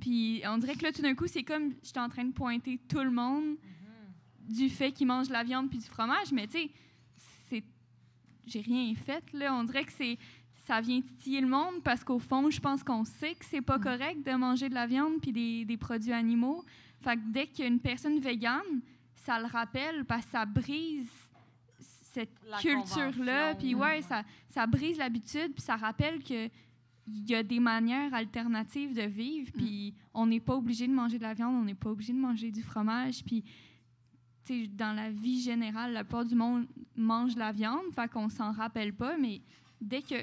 Puis 0.00 0.42
on 0.46 0.58
dirait 0.58 0.74
que 0.74 0.82
là, 0.82 0.92
tout 0.92 1.02
d'un 1.02 1.14
coup, 1.14 1.26
c'est 1.26 1.44
comme 1.44 1.74
j'étais 1.82 2.00
en 2.00 2.08
train 2.08 2.24
de 2.24 2.32
pointer 2.32 2.80
tout 2.88 3.02
le 3.02 3.10
monde 3.10 3.56
du 4.40 4.68
fait 4.68 4.92
qu'ils 4.92 5.06
mangent 5.06 5.28
de 5.28 5.32
la 5.32 5.44
viande 5.44 5.70
puis 5.70 5.78
du 5.78 5.86
fromage, 5.86 6.30
mais 6.32 6.46
tu 6.46 6.58
sais, 6.58 6.70
j'ai 8.46 8.60
rien 8.60 8.94
fait 8.94 9.24
là. 9.32 9.54
On 9.54 9.64
dirait 9.64 9.84
que 9.84 9.92
c'est 9.92 10.18
ça 10.66 10.80
vient 10.80 11.00
titiller 11.00 11.40
le 11.40 11.46
monde 11.46 11.82
parce 11.82 12.02
qu'au 12.02 12.18
fond, 12.18 12.50
je 12.50 12.60
pense 12.60 12.82
qu'on 12.82 13.04
sait 13.04 13.34
que 13.34 13.44
c'est 13.44 13.60
pas 13.60 13.78
correct 13.78 14.24
de 14.26 14.32
manger 14.32 14.68
de 14.68 14.74
la 14.74 14.86
viande 14.86 15.20
puis 15.20 15.32
des, 15.32 15.64
des 15.64 15.76
produits 15.76 16.12
animaux. 16.12 16.64
Fait 17.00 17.16
que 17.16 17.22
dès 17.26 17.46
qu'il 17.46 17.64
y 17.64 17.68
a 17.68 17.70
une 17.70 17.80
personne 17.80 18.18
végane, 18.18 18.80
ça 19.14 19.38
le 19.38 19.46
rappelle 19.46 20.04
parce 20.04 20.24
que 20.24 20.32
ça 20.32 20.46
brise 20.46 21.10
cette 21.78 22.34
culture-là. 22.60 23.54
Puis 23.56 23.74
ouais, 23.74 23.80
ouais. 23.80 24.02
ça, 24.02 24.22
ça 24.48 24.66
brise 24.66 24.98
l'habitude 24.98 25.52
puis 25.52 25.62
ça 25.62 25.76
rappelle 25.76 26.22
que 26.22 26.48
il 27.06 27.28
y 27.28 27.34
a 27.34 27.42
des 27.42 27.60
manières 27.60 28.14
alternatives 28.14 28.94
de 28.94 29.02
vivre 29.02 29.52
puis 29.52 29.94
on 30.14 30.26
n'est 30.26 30.40
pas 30.40 30.54
obligé 30.56 30.86
de 30.86 30.92
manger 30.92 31.18
de 31.18 31.22
la 31.22 31.34
viande, 31.34 31.54
on 31.54 31.64
n'est 31.64 31.74
pas 31.74 31.90
obligé 31.90 32.14
de 32.14 32.18
manger 32.18 32.50
du 32.50 32.62
fromage 32.62 33.22
puis 33.22 33.44
dans 34.70 34.94
la 34.94 35.10
vie 35.10 35.40
générale, 35.40 35.92
la 35.92 36.04
plupart 36.04 36.24
du 36.24 36.34
monde 36.34 36.66
mange 36.96 37.34
de 37.34 37.40
la 37.40 37.52
viande, 37.52 37.92
fait 37.94 38.10
qu'on 38.10 38.28
s'en 38.28 38.52
rappelle 38.52 38.94
pas, 38.94 39.16
mais 39.16 39.40
dès 39.80 40.02
que 40.02 40.14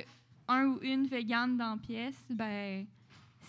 un 0.52 0.68
ou 0.68 0.80
une 0.82 1.08
végane 1.08 1.58
dans 1.58 1.72
la 1.72 1.78
pièce, 1.78 2.16
ben 2.30 2.86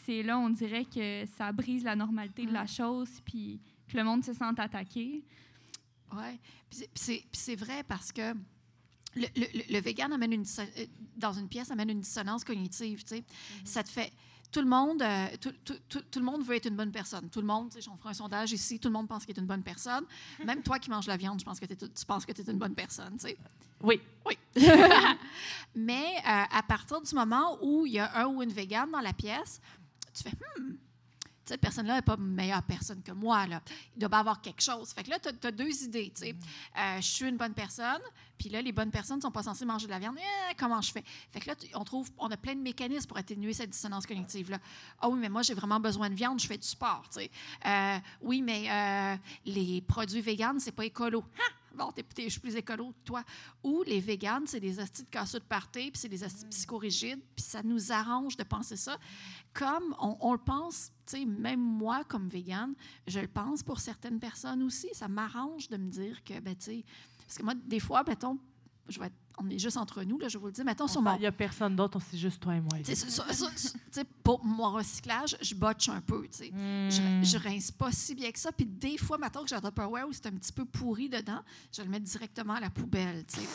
c'est 0.04 0.22
là 0.22 0.38
on 0.38 0.50
dirait 0.50 0.84
que 0.84 1.24
ça 1.36 1.52
brise 1.52 1.84
la 1.84 1.94
normalité 1.96 2.46
de 2.46 2.52
la 2.52 2.66
chose 2.66 3.08
puis 3.24 3.60
que 3.88 3.96
le 3.96 4.04
monde 4.04 4.24
se 4.24 4.32
sent 4.32 4.44
attaqué. 4.58 5.22
Oui. 6.12 6.38
Puis 6.70 6.86
c'est- 7.32 7.56
vrai 7.56 7.82
parce 7.84 8.12
que 8.12 8.32
le, 9.14 9.26
le, 9.36 9.72
le- 9.74 9.80
vegan 9.80 10.12
amène 10.12 10.32
une, 10.32 10.44
euh, 10.58 10.86
dans 11.16 11.32
une 11.32 11.48
pièce 11.48 11.70
amène 11.70 11.90
une 11.90 12.00
dissonance 12.00 12.44
cognitive. 12.44 13.02
tu 13.04 13.16
sais. 13.16 13.24
Ça 13.64 13.82
te 13.82 13.88
fait. 13.90 14.10
Tout 14.52 14.60
le 14.60 14.66
monde, 14.68 15.02
euh, 15.02 15.26
tout, 15.40 15.52
tout- 15.64 15.78
tout- 15.88 16.02
tout 16.10 16.18
le 16.18 16.24
monde 16.24 16.44
veut 16.44 16.54
être 16.56 16.66
une 16.68 16.76
bonne 16.76 16.92
personne. 16.92 17.28
Tout 17.30 17.40
le 17.40 17.46
monde, 17.46 17.72
on 17.90 17.96
fera 17.96 18.10
un 18.10 18.14
sondage 18.14 18.52
ici, 18.52 18.78
tout 18.78 18.88
le 18.88 18.92
monde 18.92 19.08
pense 19.08 19.24
qu'il 19.24 19.34
est 19.36 19.40
une 19.40 19.46
bonne 19.46 19.62
personne. 19.62 20.04
Même 20.44 20.62
toi 20.62 20.78
qui 20.78 20.90
manges 20.90 21.06
la 21.06 21.16
viande, 21.16 21.40
je 21.40 21.44
pense 21.44 21.58
que 21.58 21.66
tu 21.66 22.04
penses 22.06 22.24
que 22.26 22.32
tu 22.32 22.42
es 22.42 22.44
une 22.44 22.58
bonne 22.58 22.74
personne. 22.74 23.14
tu 23.14 23.28
sais. 23.28 23.36
Oui. 23.82 24.00
Oui. 24.26 24.38
Mais 25.74 26.16
euh, 26.18 26.44
à 26.50 26.62
partir 26.66 27.00
du 27.00 27.14
moment 27.14 27.58
où 27.62 27.86
il 27.86 27.94
y 27.94 27.98
a 27.98 28.20
un 28.20 28.26
ou 28.26 28.42
une 28.42 28.52
végane 28.52 28.90
dans 28.90 29.00
la 29.00 29.12
pièce, 29.12 29.60
tu 30.14 30.22
fais 30.22 30.30
hmm, 30.58 30.74
cette 31.52 31.60
personne-là 31.60 31.96
n'est 31.96 32.02
pas 32.02 32.16
meilleure 32.16 32.62
personne 32.62 33.02
que 33.02 33.12
moi. 33.12 33.46
Là. 33.46 33.60
Il 33.94 34.00
doit 34.00 34.18
avoir 34.18 34.40
quelque 34.40 34.62
chose. 34.62 34.90
Fait 34.92 35.02
que 35.02 35.10
là, 35.10 35.18
tu 35.18 35.28
as, 35.28 35.52
deux 35.52 35.84
idées. 35.84 36.10
sais. 36.14 36.34
Euh, 36.78 36.96
je 36.96 37.06
suis 37.06 37.28
une 37.28 37.36
bonne 37.36 37.52
personne, 37.52 38.00
puis 38.38 38.48
là, 38.48 38.62
les 38.62 38.72
bonnes 38.72 38.90
personnes 38.90 39.18
ne 39.18 39.22
sont 39.22 39.30
pas 39.30 39.42
censées 39.42 39.66
manger 39.66 39.84
de 39.84 39.90
la 39.90 39.98
viande. 39.98 40.16
Eh, 40.18 40.54
comment 40.54 40.80
je 40.80 40.90
fais? 40.90 41.04
Fait 41.30 41.40
que 41.40 41.48
là, 41.48 41.54
on 41.74 41.84
trouve, 41.84 42.10
on 42.16 42.30
a 42.30 42.38
plein 42.38 42.54
de 42.54 42.62
mécanismes 42.62 43.06
pour 43.06 43.18
atténuer 43.18 43.52
cette 43.52 43.68
dissonance 43.68 44.06
cognitive-là. 44.06 44.58
Ah 44.98 45.10
oui, 45.10 45.18
mais 45.18 45.28
moi, 45.28 45.42
j'ai 45.42 45.52
vraiment 45.52 45.78
besoin 45.78 46.08
de 46.08 46.14
viande, 46.14 46.40
je 46.40 46.46
fais 46.46 46.56
du 46.56 46.66
sport. 46.66 47.04
Euh, 47.18 47.98
oui, 48.22 48.40
mais 48.40 48.70
euh, 48.70 49.16
les 49.44 49.82
produits 49.82 50.22
véganes, 50.22 50.58
c'est 50.58 50.72
pas 50.72 50.86
écolo. 50.86 51.22
Ha! 51.38 51.61
Bon, 51.74 51.90
t'es, 51.92 52.02
t'es- 52.02 52.24
je 52.24 52.30
suis 52.30 52.40
plus 52.40 52.54
écolo 52.56 52.92
que 52.92 53.04
toi. 53.04 53.24
Ou 53.62 53.82
les 53.84 54.00
véganes, 54.00 54.46
c'est 54.46 54.60
des 54.60 54.78
hosties 54.78 55.02
de 55.04 55.08
casseux 55.08 55.38
de 55.40 55.44
party, 55.44 55.90
puis 55.90 56.00
c'est 56.00 56.08
des 56.08 56.22
hosties 56.24 56.46
psychorigides, 56.46 57.20
puis 57.34 57.44
ça 57.44 57.62
nous 57.62 57.90
arrange 57.92 58.36
de 58.36 58.44
penser 58.44 58.76
ça. 58.76 58.98
Comme 59.52 59.94
on, 60.00 60.16
on 60.20 60.32
le 60.32 60.38
pense, 60.38 60.90
tu 61.06 61.18
sais, 61.18 61.24
même 61.24 61.60
moi, 61.60 62.04
comme 62.04 62.28
végane, 62.28 62.74
je 63.06 63.20
le 63.20 63.28
pense 63.28 63.62
pour 63.62 63.80
certaines 63.80 64.18
personnes 64.20 64.62
aussi. 64.62 64.88
Ça 64.92 65.08
m'arrange 65.08 65.68
de 65.68 65.76
me 65.76 65.90
dire 65.90 66.22
que, 66.24 66.38
ben, 66.40 66.54
tu 66.56 66.64
sais, 66.64 66.84
parce 67.26 67.38
que 67.38 67.42
moi, 67.42 67.54
des 67.54 67.80
fois, 67.80 68.02
mettons, 68.06 68.38
je 68.88 68.98
vais 69.00 69.06
être- 69.06 69.14
on 69.38 69.48
est 69.50 69.58
juste 69.58 69.76
entre 69.76 70.02
nous, 70.04 70.18
là, 70.18 70.28
je 70.28 70.38
vous 70.38 70.46
le 70.46 70.52
dire, 70.52 70.64
mettons, 70.64 70.86
sur 70.86 71.00
mon, 71.02 71.14
Il 71.16 71.20
n'y 71.20 71.26
a 71.26 71.32
personne 71.32 71.74
d'autre, 71.76 71.98
c'est 72.10 72.18
juste 72.18 72.40
toi 72.40 72.54
et 72.54 72.60
moi. 72.60 72.70
sur- 72.84 73.10
sur- 73.90 74.04
pour 74.22 74.44
mon 74.44 74.72
recyclage, 74.72 75.36
je 75.40 75.54
botche 75.54 75.88
un 75.88 76.00
peu, 76.00 76.22
tu 76.28 76.38
sais. 76.38 76.50
Hmm. 76.50 76.90
Je, 76.90 77.30
je 77.30 77.38
rince 77.38 77.70
pas 77.70 77.90
si 77.92 78.14
bien 78.14 78.30
que 78.30 78.38
ça. 78.38 78.52
Puis 78.52 78.66
des 78.66 78.96
fois, 78.98 79.18
maintenant 79.18 79.42
que 79.42 79.48
j'ai 79.48 79.56
un 79.56 79.60
Tupperware 79.60 80.06
où 80.08 80.12
c'est 80.12 80.26
un 80.26 80.32
petit 80.32 80.52
peu 80.52 80.64
pourri 80.64 81.08
dedans, 81.08 81.40
je 81.76 81.82
le 81.82 81.88
mettre 81.88 82.04
directement 82.04 82.54
à 82.54 82.60
la 82.60 82.70
poubelle, 82.70 83.24
tu 83.26 83.40
sais. 83.40 83.46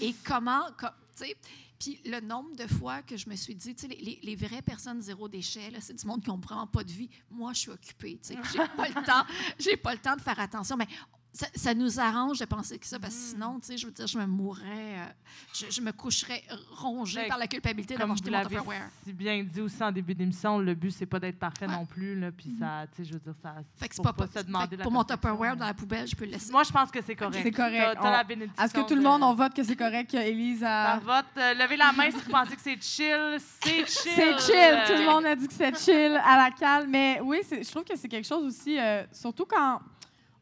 Et 0.00 0.14
comment, 0.24 0.62
co- 0.78 0.86
tu 1.16 1.24
sais, 1.26 1.36
puis 1.78 2.00
le 2.06 2.20
nombre 2.20 2.56
de 2.56 2.66
fois 2.66 3.02
que 3.02 3.16
je 3.18 3.28
me 3.28 3.36
suis 3.36 3.54
dit, 3.54 3.74
tu 3.74 3.82
sais, 3.82 3.88
les, 3.88 3.96
les- 3.96 4.20
les 4.22 4.36
vraies 4.36 4.62
personnes 4.62 5.00
zéro 5.02 5.28
déchet, 5.28 5.70
c'est 5.80 5.94
du 5.94 6.06
monde 6.06 6.22
qui 6.22 6.30
n'ont 6.30 6.38
vraiment 6.38 6.66
pas 6.66 6.82
de 6.84 6.90
vie. 6.92 7.10
Moi, 7.30 7.52
je 7.52 7.58
suis 7.60 7.70
occupée, 7.70 8.18
tu 8.22 8.28
sais. 8.28 8.36
puis 8.36 8.50
J'ai 8.52 8.66
pas 8.76 8.88
le 8.88 9.04
temps, 9.04 9.24
j'ai 9.58 9.76
pas 9.76 9.92
le 9.92 10.00
temps 10.00 10.16
de 10.16 10.22
faire 10.22 10.38
attention. 10.40 10.76
Mais 10.76 10.88
ça, 11.36 11.46
ça 11.54 11.74
nous 11.74 12.00
arrange 12.00 12.38
de 12.38 12.46
penser 12.46 12.78
que 12.78 12.86
ça, 12.86 12.98
parce 12.98 13.14
que 13.14 13.20
sinon, 13.20 13.60
tu 13.60 13.66
sais, 13.66 13.76
je 13.76 13.84
veux 13.86 13.92
dire, 13.92 14.06
je 14.06 14.18
me 14.18 14.24
mourrais, 14.26 14.62
euh, 14.64 15.04
je, 15.52 15.66
je 15.70 15.80
me 15.82 15.92
coucherais 15.92 16.42
rongée 16.76 17.22
Ben, 17.22 17.28
par 17.28 17.36
la 17.38 17.46
culpabilité 17.46 17.94
d'avoir 17.96 18.16
jeté 18.16 18.30
mon 18.30 18.42
Tupperware. 18.42 18.88
si 19.04 19.12
bien 19.12 19.42
dit 19.44 19.60
aussi 19.60 19.82
en 19.82 19.92
début 19.92 20.14
d'émission, 20.14 20.58
le 20.58 20.74
but, 20.74 20.90
c'est 20.92 21.04
pas 21.04 21.20
d'être 21.20 21.38
parfait 21.38 21.66
Ouais. 21.66 21.72
non 21.72 21.84
plus. 21.84 22.18
Là, 22.18 22.30
puis 22.32 22.54
ça, 22.58 22.84
tu 22.94 23.02
sais, 23.02 23.08
je 23.08 23.12
veux 23.14 23.20
dire, 23.20 23.34
ça. 23.42 23.54
Fait 23.76 23.88
que 23.88 23.94
c'est 23.94 24.02
pour 24.02 24.14
pas, 24.14 24.26
se 24.26 24.32
fait 24.32 24.44
demander 24.44 24.76
que 24.78 24.82
pour 24.82 24.92
mon 24.92 25.04
Tupperware 25.04 25.56
dans 25.56 25.66
la 25.66 25.74
poubelle, 25.74 26.06
je 26.08 26.16
peux 26.16 26.24
le 26.24 26.30
laisser. 26.32 26.50
Moi, 26.50 26.62
je 26.62 26.72
pense 26.72 26.90
que 26.90 27.02
c'est 27.02 27.14
correct. 27.16 27.40
C'est 27.42 27.50
correct. 27.50 27.98
T'as- 28.00 28.10
la 28.10 28.24
bénédiction 28.24 28.64
Est-ce 28.64 28.72
que 28.72 28.80
tout 28.88 28.94
le 28.94 29.02
de- 29.02 29.06
monde, 29.06 29.22
on 29.22 29.34
vote 29.34 29.52
que 29.52 29.62
c'est 29.62 29.76
correct 29.76 30.10
qu'Élise 30.10 30.60
Par 30.60 30.94
a... 30.96 30.98
vote, 31.00 31.26
euh, 31.36 31.52
levez 31.54 31.76
la 31.76 31.92
main 31.92 32.10
si 32.10 32.16
vous 32.16 32.30
pensez 32.30 32.56
que 32.56 32.62
c'est 32.62 32.82
chill. 32.82 33.36
C'est 33.62 33.86
chill. 33.86 34.12
C'est 34.14 34.38
chill. 34.40 34.78
Tout 34.86 34.92
le 35.02 35.04
monde 35.06 35.26
a 35.26 35.36
dit 35.36 35.46
que 35.48 35.54
c'est 35.54 35.76
chill, 35.78 36.18
à 36.24 36.36
la 36.36 36.50
calme. 36.50 36.88
Mais 36.90 37.20
oui, 37.22 37.40
c'est- 37.46 37.62
je 37.62 37.70
trouve 37.70 37.84
que 37.84 37.96
c'est 37.96 38.08
quelque 38.08 38.26
chose 38.26 38.44
aussi, 38.44 38.78
euh, 38.80 39.04
surtout 39.12 39.44
quand 39.44 39.80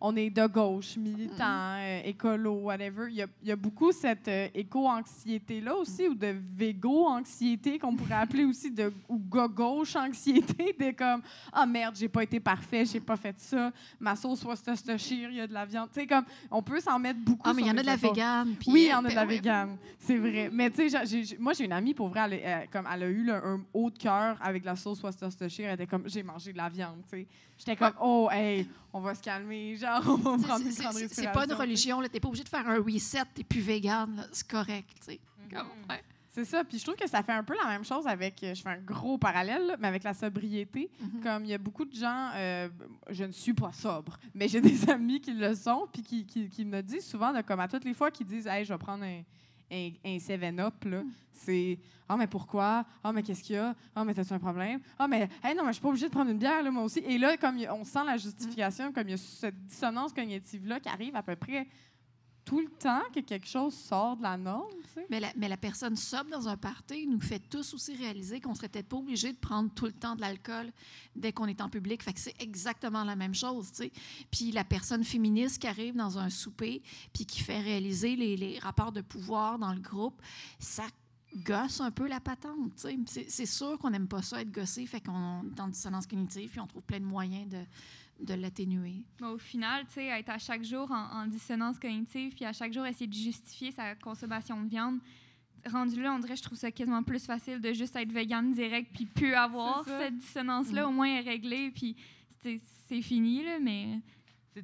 on 0.07 0.15
est 0.17 0.29
de 0.29 0.47
gauche, 0.47 0.99
militant, 0.99 1.79
euh, 1.79 2.03
écolo, 2.05 2.53
whatever. 2.57 3.07
Il 3.09 3.15
y 3.15 3.23
a, 3.23 3.27
il 3.43 3.49
y 3.49 3.53
a 3.53 3.57
beaucoup 3.57 3.91
cette 3.91 4.29
euh, 4.29 4.49
éco-anxiété-là 4.55 5.75
aussi, 5.75 6.09
ou 6.09 6.15
de 6.15 6.37
végo-anxiété, 6.55 7.79
qu'on 7.79 7.97
pourrait 7.97 8.17
appeler 8.17 8.45
aussi, 8.45 8.71
de, 8.71 8.93
ou 9.09 9.17
go-gauche-anxiété, 9.17 10.77
de 10.79 10.91
comme 10.91 11.23
«Ah 11.53 11.65
merde, 11.65 11.97
j'ai 11.97 12.09
pas 12.09 12.23
été 12.23 12.39
parfait, 12.39 12.85
j'ai 12.85 13.01
pas 13.01 13.17
fait 13.17 13.41
ça, 13.41 13.73
ma 13.99 14.15
sauce 14.15 14.45
Worcestershire, 14.45 15.31
il 15.31 15.37
y 15.37 15.41
a 15.41 15.47
de 15.47 15.55
la 15.55 15.65
viande.» 15.65 15.89
Tu 15.95 16.01
sais, 16.01 16.07
comme, 16.07 16.25
on 16.51 16.63
peut 16.63 16.81
s'en 16.81 16.99
mettre 16.99 17.21
beaucoup 17.21 17.41
Ah, 17.43 17.55
mais 17.55 17.63
il 17.63 17.69
y 17.69 17.71
en 17.71 17.79
a 17.79 17.81
de 17.81 17.87
la 17.87 17.97
végane. 17.97 18.55
puis, 18.61 18.71
Oui, 18.71 18.83
il 18.83 18.91
y 18.91 18.95
en 18.95 18.99
a 18.99 19.03
de 19.05 19.09
ben 19.09 19.15
la 19.15 19.25
végane, 19.25 19.77
c'est 19.99 20.19
vrai. 20.19 20.51
Mais 20.53 20.71
tu 20.71 20.91
sais, 20.91 21.37
moi, 21.39 21.55
j'ai 21.55 21.65
une 21.65 21.73
amie, 21.73 21.95
pour 21.95 22.09
vrai, 22.09 22.43
elle, 22.45 22.69
comme, 22.69 22.87
elle 22.93 23.03
a 23.05 23.09
eu 23.09 23.25
là, 23.25 23.41
un 23.43 23.63
haut 23.73 23.89
de 23.89 23.97
cœur 23.97 24.37
avec 24.43 24.67
la 24.67 24.77
sauce 24.77 25.03
Worcestershire. 25.03 25.69
Elle 25.69 25.75
était 25.75 25.87
comme, 25.87 26.07
j'ai 26.07 26.23
mangé 26.23 26.53
de 26.53 26.59
la 26.59 26.69
viande, 26.69 27.01
tu 27.05 27.21
sais. 27.21 27.27
J'étais 27.57 27.77
comme, 27.77 27.95
oh, 28.01 28.29
hey, 28.33 28.67
on 28.93 29.01
va 29.01 29.15
se 29.15 29.23
calmer, 29.23 29.77
genre, 29.77 29.94
on 30.07 30.17
va 30.17 30.39
C'est- 30.39 30.45
prendre 30.47 30.65
une 30.67 30.73
c'est- 30.73 30.83
grande 30.83 30.93
c'est- 30.95 31.01
respiration. 31.03 31.09
C'est 31.15 31.33
pas 31.33 31.45
une 31.45 31.51
tu 31.51 31.55
religion, 31.57 32.01
là. 32.01 32.09
T'es 32.09 32.21
pas 32.21 32.29
obligé 32.29 32.45
de 32.45 32.49
faire 32.49 32.69
un 32.69 32.79
reset, 32.81 33.23
t'es 33.35 33.45
plus 33.45 33.61
végane, 33.61 34.17
là. 34.17 34.25
C'est 34.33 34.49
correct, 34.49 34.89
tu 35.01 35.13
sais. 35.13 35.21
Mm-hmm. 35.51 35.91
Ouais. 35.91 36.03
C'est 36.31 36.45
ça. 36.45 36.65
Puis 36.65 36.79
je 36.81 36.83
trouve 36.85 36.97
que 36.97 37.09
ça 37.09 37.23
fait 37.23 37.31
un 37.33 37.45
peu 37.45 37.55
la 37.63 37.69
même 37.69 37.85
chose 37.85 38.09
avec, 38.09 38.43
euh, 38.43 38.55
je 38.57 38.63
fais 38.63 38.71
un 38.71 38.81
gros 38.81 39.19
parallèle, 39.19 39.67
là, 39.69 39.77
mais 39.79 39.87
avec 39.87 40.03
la 40.03 40.15
sobriété. 40.15 40.91
Mhm. 41.01 41.21
Comme 41.23 41.45
il 41.45 41.51
y 41.51 41.55
a 41.55 41.59
beaucoup 41.59 41.85
de 41.85 41.95
gens, 41.95 42.31
euh, 42.35 42.69
je 43.11 43.23
ne 43.23 43.31
suis 43.31 43.53
pas 43.55 43.71
sobre, 43.73 44.19
mais 44.35 44.49
j'ai 44.49 44.61
des 44.61 44.91
amis 44.91 45.21
qui 45.21 45.33
le 45.33 45.55
sont, 45.55 45.87
puis 45.93 46.03
qui, 46.03 46.27
qui, 46.27 46.49
qui 46.49 46.65
me 46.65 46.81
disent 46.83 47.07
souvent, 47.07 47.33
de, 47.33 47.41
comme 47.43 47.61
à 47.61 47.69
toutes 47.69 47.85
les 47.85 47.95
fois, 47.95 48.11
qu'ils 48.11 48.27
disent, 48.27 48.49
hey, 48.49 48.65
je 48.65 48.73
vais 48.73 48.79
prendre 48.79 49.05
un, 49.05 49.23
un, 49.71 49.91
un 50.05 50.17
7-up, 50.17 50.85
là. 50.85 51.03
C'est, 51.33 51.79
ah, 52.09 52.17
mais 52.17 52.27
pourquoi? 52.27 52.85
Ah, 53.03 53.13
mais 53.13 53.23
qu'est-ce 53.23 53.43
qu'il 53.43 53.57
y 53.57 53.59
a? 53.59 53.75
Ah, 53.95 54.05
mais 54.05 54.15
t'as-tu 54.15 54.33
un 54.33 54.39
problème? 54.39 54.81
Ah, 54.99 55.09
mais, 55.09 55.29
hey, 55.43 55.55
non, 55.55 55.63
mais 55.63 55.69
je 55.69 55.75
suis 55.75 55.83
pas 55.83 55.89
obligée 55.89 56.07
de 56.07 56.13
prendre 56.13 56.31
une 56.31 56.39
bière, 56.39 56.63
là, 56.63 56.71
moi 56.71 56.85
aussi. 56.85 57.01
Et 57.01 57.19
là, 57.19 57.37
comme 57.37 57.59
on 57.71 57.85
sent 57.85 58.05
la 58.07 58.17
justification, 58.17 58.93
comme 58.93 59.09
il 59.09 59.13
y 59.13 59.15
a 59.15 59.19
cette 59.19 59.59
dissonance 59.67 60.13
cognitive-là 60.13 60.81
qui 60.81 60.89
arrive 60.89 61.17
à 61.17 61.23
peu 61.23 61.37
près 61.37 61.67
tout 62.45 62.61
le 62.61 62.69
temps 62.69 63.03
que 63.15 63.21
quelque 63.21 63.47
chose 63.47 63.75
sort 63.75 64.17
de 64.17 64.23
la 64.23 64.37
norme, 64.37 64.71
tu 64.85 65.01
sais. 65.01 65.07
Mais 65.09 65.49
la, 65.49 65.57
personne 65.57 65.97
sobre 65.97 66.31
dans 66.31 66.49
un 66.49 66.57
party 66.57 67.07
nous 67.07 67.21
fait 67.21 67.39
tous 67.39 67.75
aussi 67.75 67.97
réaliser 67.97 68.41
qu'on 68.41 68.55
serait 68.55 68.69
peut-être 68.69 68.89
pas 68.89 68.97
obligé 68.97 69.33
de 69.33 69.39
prendre 69.39 69.71
tout 69.75 69.87
le 69.87 69.93
temps 69.93 70.15
de 70.15 70.21
l'alcool 70.21 70.71
dès 71.17 71.33
qu'on 71.33 71.47
est 71.47 71.61
en 71.61 71.69
public. 71.69 72.03
Fait 72.03 72.13
que 72.13 72.21
c'est 72.21 72.41
exactement 72.41 73.05
la 73.05 73.17
même 73.17 73.35
chose, 73.35 73.71
tu 73.71 73.85
sais. 73.85 73.93
Puis 74.31 74.53
la 74.53 74.65
personne 74.65 75.05
féministe 75.05 75.61
qui 75.61 75.67
arrive 75.67 75.97
dans 75.97 76.19
un 76.19 76.31
souper 76.31 76.83
puis 77.13 77.25
qui 77.25 77.41
fait 77.41 77.61
réaliser 77.61 78.17
les, 78.17 78.37
les 78.37 78.59
rapports 78.59 78.93
de 78.93 79.01
pouvoir 79.01 79.59
dans 79.59 79.73
le 79.73 79.81
groupe, 79.81 80.21
ça 80.59 80.85
gosse 81.37 81.81
un 81.81 81.91
peu 81.91 82.07
la 82.07 82.21
patente, 82.21 82.87
C'est 83.07 83.47
sûr 83.47 83.79
qu'on 83.79 83.91
n'aime 83.91 84.07
pas 84.07 84.23
ça 84.23 84.41
être 84.41 84.53
gossé, 84.53 84.87
fait 84.87 85.01
qu'on 85.01 85.43
est 85.45 85.61
en 85.61 85.69
dissonance 85.69 86.07
cognitive 86.07 86.51
puis 86.51 86.61
on 86.61 86.67
trouve 86.67 86.83
plein 86.83 87.01
de 87.01 87.05
moyens 87.05 87.49
de, 87.49 87.59
de 88.21 88.35
l'atténuer. 88.35 89.03
Au 89.23 89.39
final, 89.39 89.85
tu 89.87 89.95
sais, 89.95 90.07
être 90.07 90.31
à 90.31 90.39
chaque 90.39 90.65
jour 90.65 90.91
en, 90.91 91.23
en 91.23 91.27
dissonance 91.27 91.79
cognitive, 91.79 92.35
puis 92.35 92.45
à 92.45 92.53
chaque 92.53 92.73
jour 92.73 92.87
essayer 92.87 93.07
de 93.07 93.15
justifier 93.15 93.71
sa 93.73 93.95
consommation 93.97 94.61
de 94.63 94.69
viande, 94.69 94.99
rendu 95.67 96.01
là, 96.03 96.13
on 96.15 96.19
dirait, 96.19 96.37
je 96.37 96.43
trouve 96.43 96.59
ça 96.59 96.71
quasiment 96.71 97.03
plus 97.03 97.25
facile 97.25 97.61
de 97.61 97.73
juste 97.73 97.97
être 97.97 98.13
vegan 98.13 98.53
direct, 98.53 98.91
puis 98.93 99.07
plus 99.07 99.35
avoir 99.35 99.85
cette 99.85 100.17
dissonance-là, 100.17 100.83
Mm. 100.85 100.89
au 100.89 100.93
moins 100.93 101.09
est 101.09 101.21
réglée, 101.21 101.71
puis 101.71 101.97
c'est 102.43 103.03
fini, 103.03 103.43
là, 103.45 103.59
mais... 103.61 104.01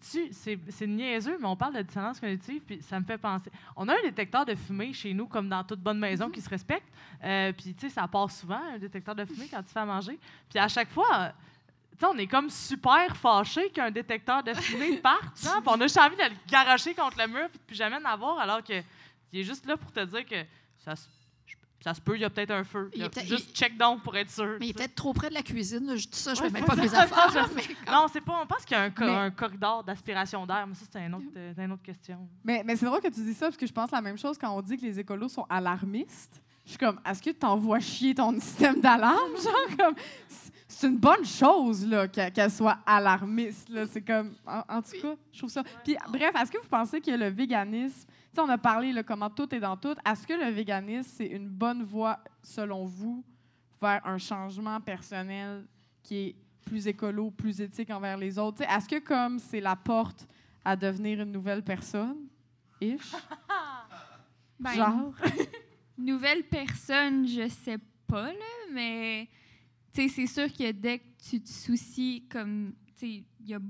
C'est 0.01 0.87
niaiseux, 0.87 1.37
mais 1.41 1.47
on 1.49 1.57
parle 1.57 1.75
de 1.75 1.83
dissonance 1.83 2.21
cognitive, 2.21 2.63
puis 2.65 2.81
ça 2.81 3.01
me 3.01 3.05
fait 3.05 3.19
penser. 3.19 3.51
On 3.75 3.89
a 3.89 3.95
un 3.95 4.03
détecteur 4.05 4.45
de 4.45 4.55
fumée 4.55 4.93
chez 4.93 5.13
nous, 5.13 5.27
comme 5.27 5.49
dans 5.49 5.65
toute 5.65 5.81
bonne 5.81 5.99
maison 5.99 6.31
qui 6.31 6.41
se 6.41 6.49
respecte. 6.49 6.87
Euh, 7.25 7.53
puis, 7.53 7.75
tu 7.75 7.89
sais, 7.89 7.95
ça 7.95 8.07
passe 8.07 8.39
souvent, 8.41 8.61
un 8.73 8.79
détecteur 8.79 9.17
de 9.17 9.25
fumée, 9.25 9.49
quand 9.51 9.63
tu 9.65 9.71
fais 9.73 9.81
à 9.81 9.85
manger. 9.87 10.17
Puis, 10.49 10.61
à 10.61 10.69
chaque 10.69 10.91
fois, 10.91 11.09
euh, 11.13 11.31
on 12.07 12.17
est 12.19 12.27
comme 12.27 12.51
super 12.51 13.17
fâché 13.17 13.71
qu'un 13.71 13.91
détecteur 13.91 14.43
de 14.43 14.55
fumée 14.55 14.97
parte. 15.03 15.35
Puis, 15.35 15.49
on 15.67 15.75
a 15.81 15.83
juste 15.83 15.99
envie 15.99 16.17
de 16.17 16.23
le 16.23 16.37
garocher 16.51 16.95
contre 16.95 17.19
le 17.19 17.27
mur, 17.27 17.49
puis 17.51 17.59
de 17.59 17.65
plus 17.65 17.77
jamais 17.77 17.97
en 17.97 18.05
avoir, 18.05 18.39
alors 18.39 18.63
que 18.63 18.75
il 19.33 19.41
est 19.41 19.45
juste 19.45 19.67
là 19.67 19.77
pour 19.77 19.93
te 19.93 20.05
dire 20.05 20.25
que 20.27 20.37
ça 20.79 20.97
se, 20.97 21.07
ça 21.83 21.95
se 21.95 22.01
peut, 22.01 22.15
il 22.17 22.21
y 22.21 22.25
a 22.25 22.31
peut-être 22.31 22.51
un 22.51 22.65
feu. 22.65 22.91
Il 22.95 23.09
Juste 23.27 23.57
check 23.57 23.77
donc 23.79 24.03
pour 24.03 24.15
être 24.17 24.31
sûr. 24.31 24.57
Mais 24.59 24.67
il 24.67 24.71
est 24.71 24.75
peut-être 24.75 24.95
trop 24.97 25.13
près 25.15 25.29
de 25.31 25.35
la 25.35 25.43
cuisine, 25.43 25.87
là. 25.87 25.97
je 25.97 26.09
dis 26.09 26.19
ça, 26.19 26.35
je 26.35 26.43
Ouais, 26.43 26.49
fais 26.49 26.53
même 26.55 26.65
pas 26.65 26.75
mes 26.77 26.93
affaires. 26.95 27.49
mais 27.55 27.63
Non, 27.93 28.07
c'est 28.13 28.21
pas. 28.21 28.41
On 28.43 28.47
pense 28.47 28.65
qu'il 28.65 28.77
y 28.77 28.81
a 28.81 28.83
un, 28.83 28.91
co- 28.91 29.05
Mais- 29.05 29.15
un 29.15 29.31
corridor 29.31 29.83
d'aspiration 29.85 30.45
d'air, 30.47 30.67
mais 30.67 30.75
ça, 30.75 30.85
c'est 30.91 30.99
un 30.99 31.13
euh, 31.37 31.53
une 31.57 31.73
autre 31.73 31.83
question. 31.83 32.29
Mais, 32.45 32.63
mais 32.65 32.77
c'est 32.77 32.85
drôle 32.87 33.01
que 33.01 33.09
tu 33.09 33.21
dis 33.23 33.35
ça, 33.35 33.47
parce 33.47 33.57
que 33.57 33.67
je 33.67 33.73
pense 33.73 33.91
la 33.93 34.01
même 34.03 34.19
chose 34.19 34.37
quand 34.37 34.51
on 34.55 34.61
dit 34.63 34.77
que 34.77 34.83
les 34.85 34.99
écolos 35.01 35.29
sont 35.29 35.47
alarmistes. 35.49 36.43
Je 36.67 36.71
suis 36.71 36.79
comme, 36.79 37.01
est-ce 37.09 37.23
que 37.23 37.31
tu 37.31 37.47
envoies 37.47 37.81
chier 37.81 38.15
ton 38.15 38.33
système 38.39 38.81
d'alarme? 38.81 39.33
Genre, 39.43 39.77
comme, 39.79 39.95
c'est- 40.81 40.87
une 40.89 40.99
bonne 40.99 41.25
chose, 41.25 41.87
là, 41.87 42.09
qu'elle 42.09 42.51
soit 42.51 42.79
alarmiste, 42.87 43.69
là. 43.69 43.87
C'est 43.87 44.03
comme, 44.03 44.35
en, 44.47 44.63
en 44.69 44.83
tout 44.83 45.01
cas, 45.01 45.15
je 45.33 45.39
trouve 45.39 45.51
ça. 45.51 45.63
Puis, 45.85 45.97
bref, 46.11 46.33
est-ce 46.41 46.51
que 46.51 46.59
vous 46.59 46.69
pensez 46.69 47.01
que 47.01 47.11
le 47.11 47.29
véganisme, 47.29 48.09
on 48.39 48.49
a 48.49 48.59
parlé, 48.59 48.93
là, 48.93 49.03
comment 49.03 49.29
tout 49.31 49.53
est 49.55 49.61
dans 49.61 49.77
tout. 49.77 49.95
Est-ce 50.07 50.27
que 50.27 50.33
le 50.33 50.51
véganisme, 50.51 51.11
c'est 51.17 51.27
une 51.27 51.49
bonne 51.49 51.83
voie, 51.83 52.19
selon 52.43 52.85
vous, 52.85 53.25
vers 53.83 54.05
un 54.07 54.19
changement 54.19 54.81
personnel 54.81 55.67
qui 56.03 56.17
est 56.17 56.37
plus 56.65 56.87
écolo, 56.87 57.31
plus 57.31 57.61
éthique 57.61 57.91
envers 57.91 58.17
les 58.17 58.39
autres? 58.39 58.63
Est-ce 58.63 58.89
que, 58.89 58.99
comme 59.01 59.39
c'est 59.39 59.61
la 59.61 59.77
porte 59.77 60.27
à 60.65 60.77
devenir 60.77 61.21
une 61.21 61.33
nouvelle 61.33 61.63
personne? 61.63 62.17
Ish? 62.81 63.13
Ben, 64.59 64.73
Genre? 64.75 65.15
Nouvelle 65.99 66.43
personne, 66.45 67.27
je 67.27 67.49
sais 67.49 67.79
pas, 68.07 68.27
là, 68.27 68.47
mais 68.73 69.27
c'est 69.93 70.27
sûr 70.27 70.53
que 70.53 70.73
dès 70.73 70.99
que 70.99 71.05
tu 71.31 71.41
te 71.41 71.49
soucies, 71.49 72.25
comme, 72.31 72.75
il 73.03 73.25
y 73.45 73.55
a 73.55 73.61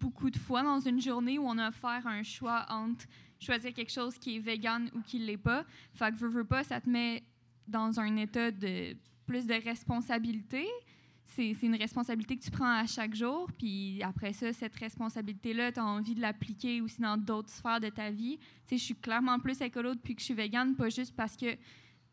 beaucoup 0.00 0.30
de 0.30 0.38
fois 0.38 0.62
dans 0.62 0.80
une 0.80 1.00
journée 1.00 1.38
où 1.38 1.46
on 1.46 1.58
a 1.58 1.66
à 1.66 1.70
faire 1.70 2.06
un 2.06 2.22
choix 2.22 2.66
entre 2.68 3.06
choisir 3.38 3.72
quelque 3.72 3.92
chose 3.92 4.18
qui 4.18 4.36
est 4.36 4.38
vegan 4.38 4.90
ou 4.94 5.00
qui 5.02 5.18
l'est 5.18 5.36
pas. 5.36 5.64
Fait 5.94 6.10
que 6.10 6.16
veux, 6.16 6.28
veux 6.28 6.44
pas, 6.44 6.64
ça 6.64 6.80
te 6.80 6.88
met 6.88 7.22
dans 7.68 8.00
un 8.00 8.16
état 8.16 8.50
de 8.50 8.96
plus 9.26 9.46
de 9.46 9.54
responsabilité. 9.54 10.66
c'est 11.24 11.54
c'est 11.54 11.66
une 11.66 11.76
responsabilité 11.76 12.36
que 12.36 12.44
tu 12.44 12.50
prends 12.50 12.78
à 12.78 12.86
chaque 12.86 13.14
jour. 13.14 13.50
Puis 13.58 14.02
après 14.02 14.32
ça, 14.32 14.52
cette 14.52 14.74
responsabilité-là, 14.76 15.72
tu 15.72 15.80
as 15.80 15.84
envie 15.84 16.14
de 16.14 16.20
l'appliquer 16.20 16.80
aussi 16.80 17.00
dans 17.00 17.16
d'autres 17.16 17.50
sphères 17.50 17.80
de 17.80 17.88
ta 17.88 18.10
vie. 18.10 18.38
Tu 18.38 18.44
sais, 18.68 18.78
je 18.78 18.84
suis 18.84 18.94
clairement 18.94 19.38
plus 19.38 19.60
écolo 19.60 19.94
depuis 19.94 20.14
que 20.14 20.20
je 20.20 20.26
suis 20.26 20.34
végane, 20.34 20.74
pas 20.76 20.88
juste 20.88 21.14
parce 21.14 21.36
que 21.36 21.56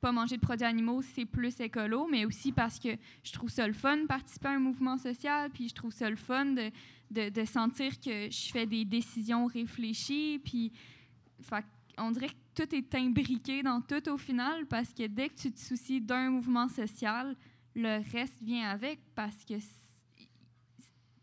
pas 0.03 0.11
manger 0.11 0.35
de 0.35 0.41
produits 0.41 0.65
animaux, 0.65 1.01
c'est 1.01 1.23
plus 1.23 1.57
écolo, 1.61 2.09
mais 2.11 2.25
aussi 2.25 2.51
parce 2.51 2.77
que 2.77 2.89
je 3.23 3.31
trouve 3.31 3.49
ça 3.49 3.65
le 3.65 3.71
fun 3.71 3.95
de 3.95 4.05
participer 4.05 4.49
à 4.49 4.51
un 4.51 4.59
mouvement 4.59 4.97
social, 4.97 5.49
puis 5.49 5.69
je 5.69 5.73
trouve 5.73 5.93
ça 5.93 6.09
le 6.09 6.17
fun 6.17 6.45
de, 6.45 7.29
de, 7.29 7.45
sentir 7.45 7.97
que 8.01 8.29
je 8.29 8.51
fais 8.51 8.65
des 8.65 8.83
décisions 8.83 9.45
réfléchies, 9.45 10.41
puis 10.43 10.73
fait, 11.39 11.63
on 11.97 12.11
dirait 12.11 12.27
que 12.27 12.33
tout 12.65 12.75
est 12.75 12.93
imbriqué 12.95 13.63
dans 13.63 13.79
tout 13.79 14.09
au 14.09 14.17
final, 14.17 14.65
parce 14.65 14.93
que 14.93 15.07
dès 15.07 15.29
que 15.29 15.35
tu 15.35 15.51
te 15.53 15.59
soucies 15.59 16.01
d'un 16.01 16.31
mouvement 16.31 16.67
social, 16.67 17.37
le 17.73 18.03
reste 18.11 18.35
vient 18.41 18.69
avec, 18.71 18.99
parce 19.15 19.45
que 19.45 19.53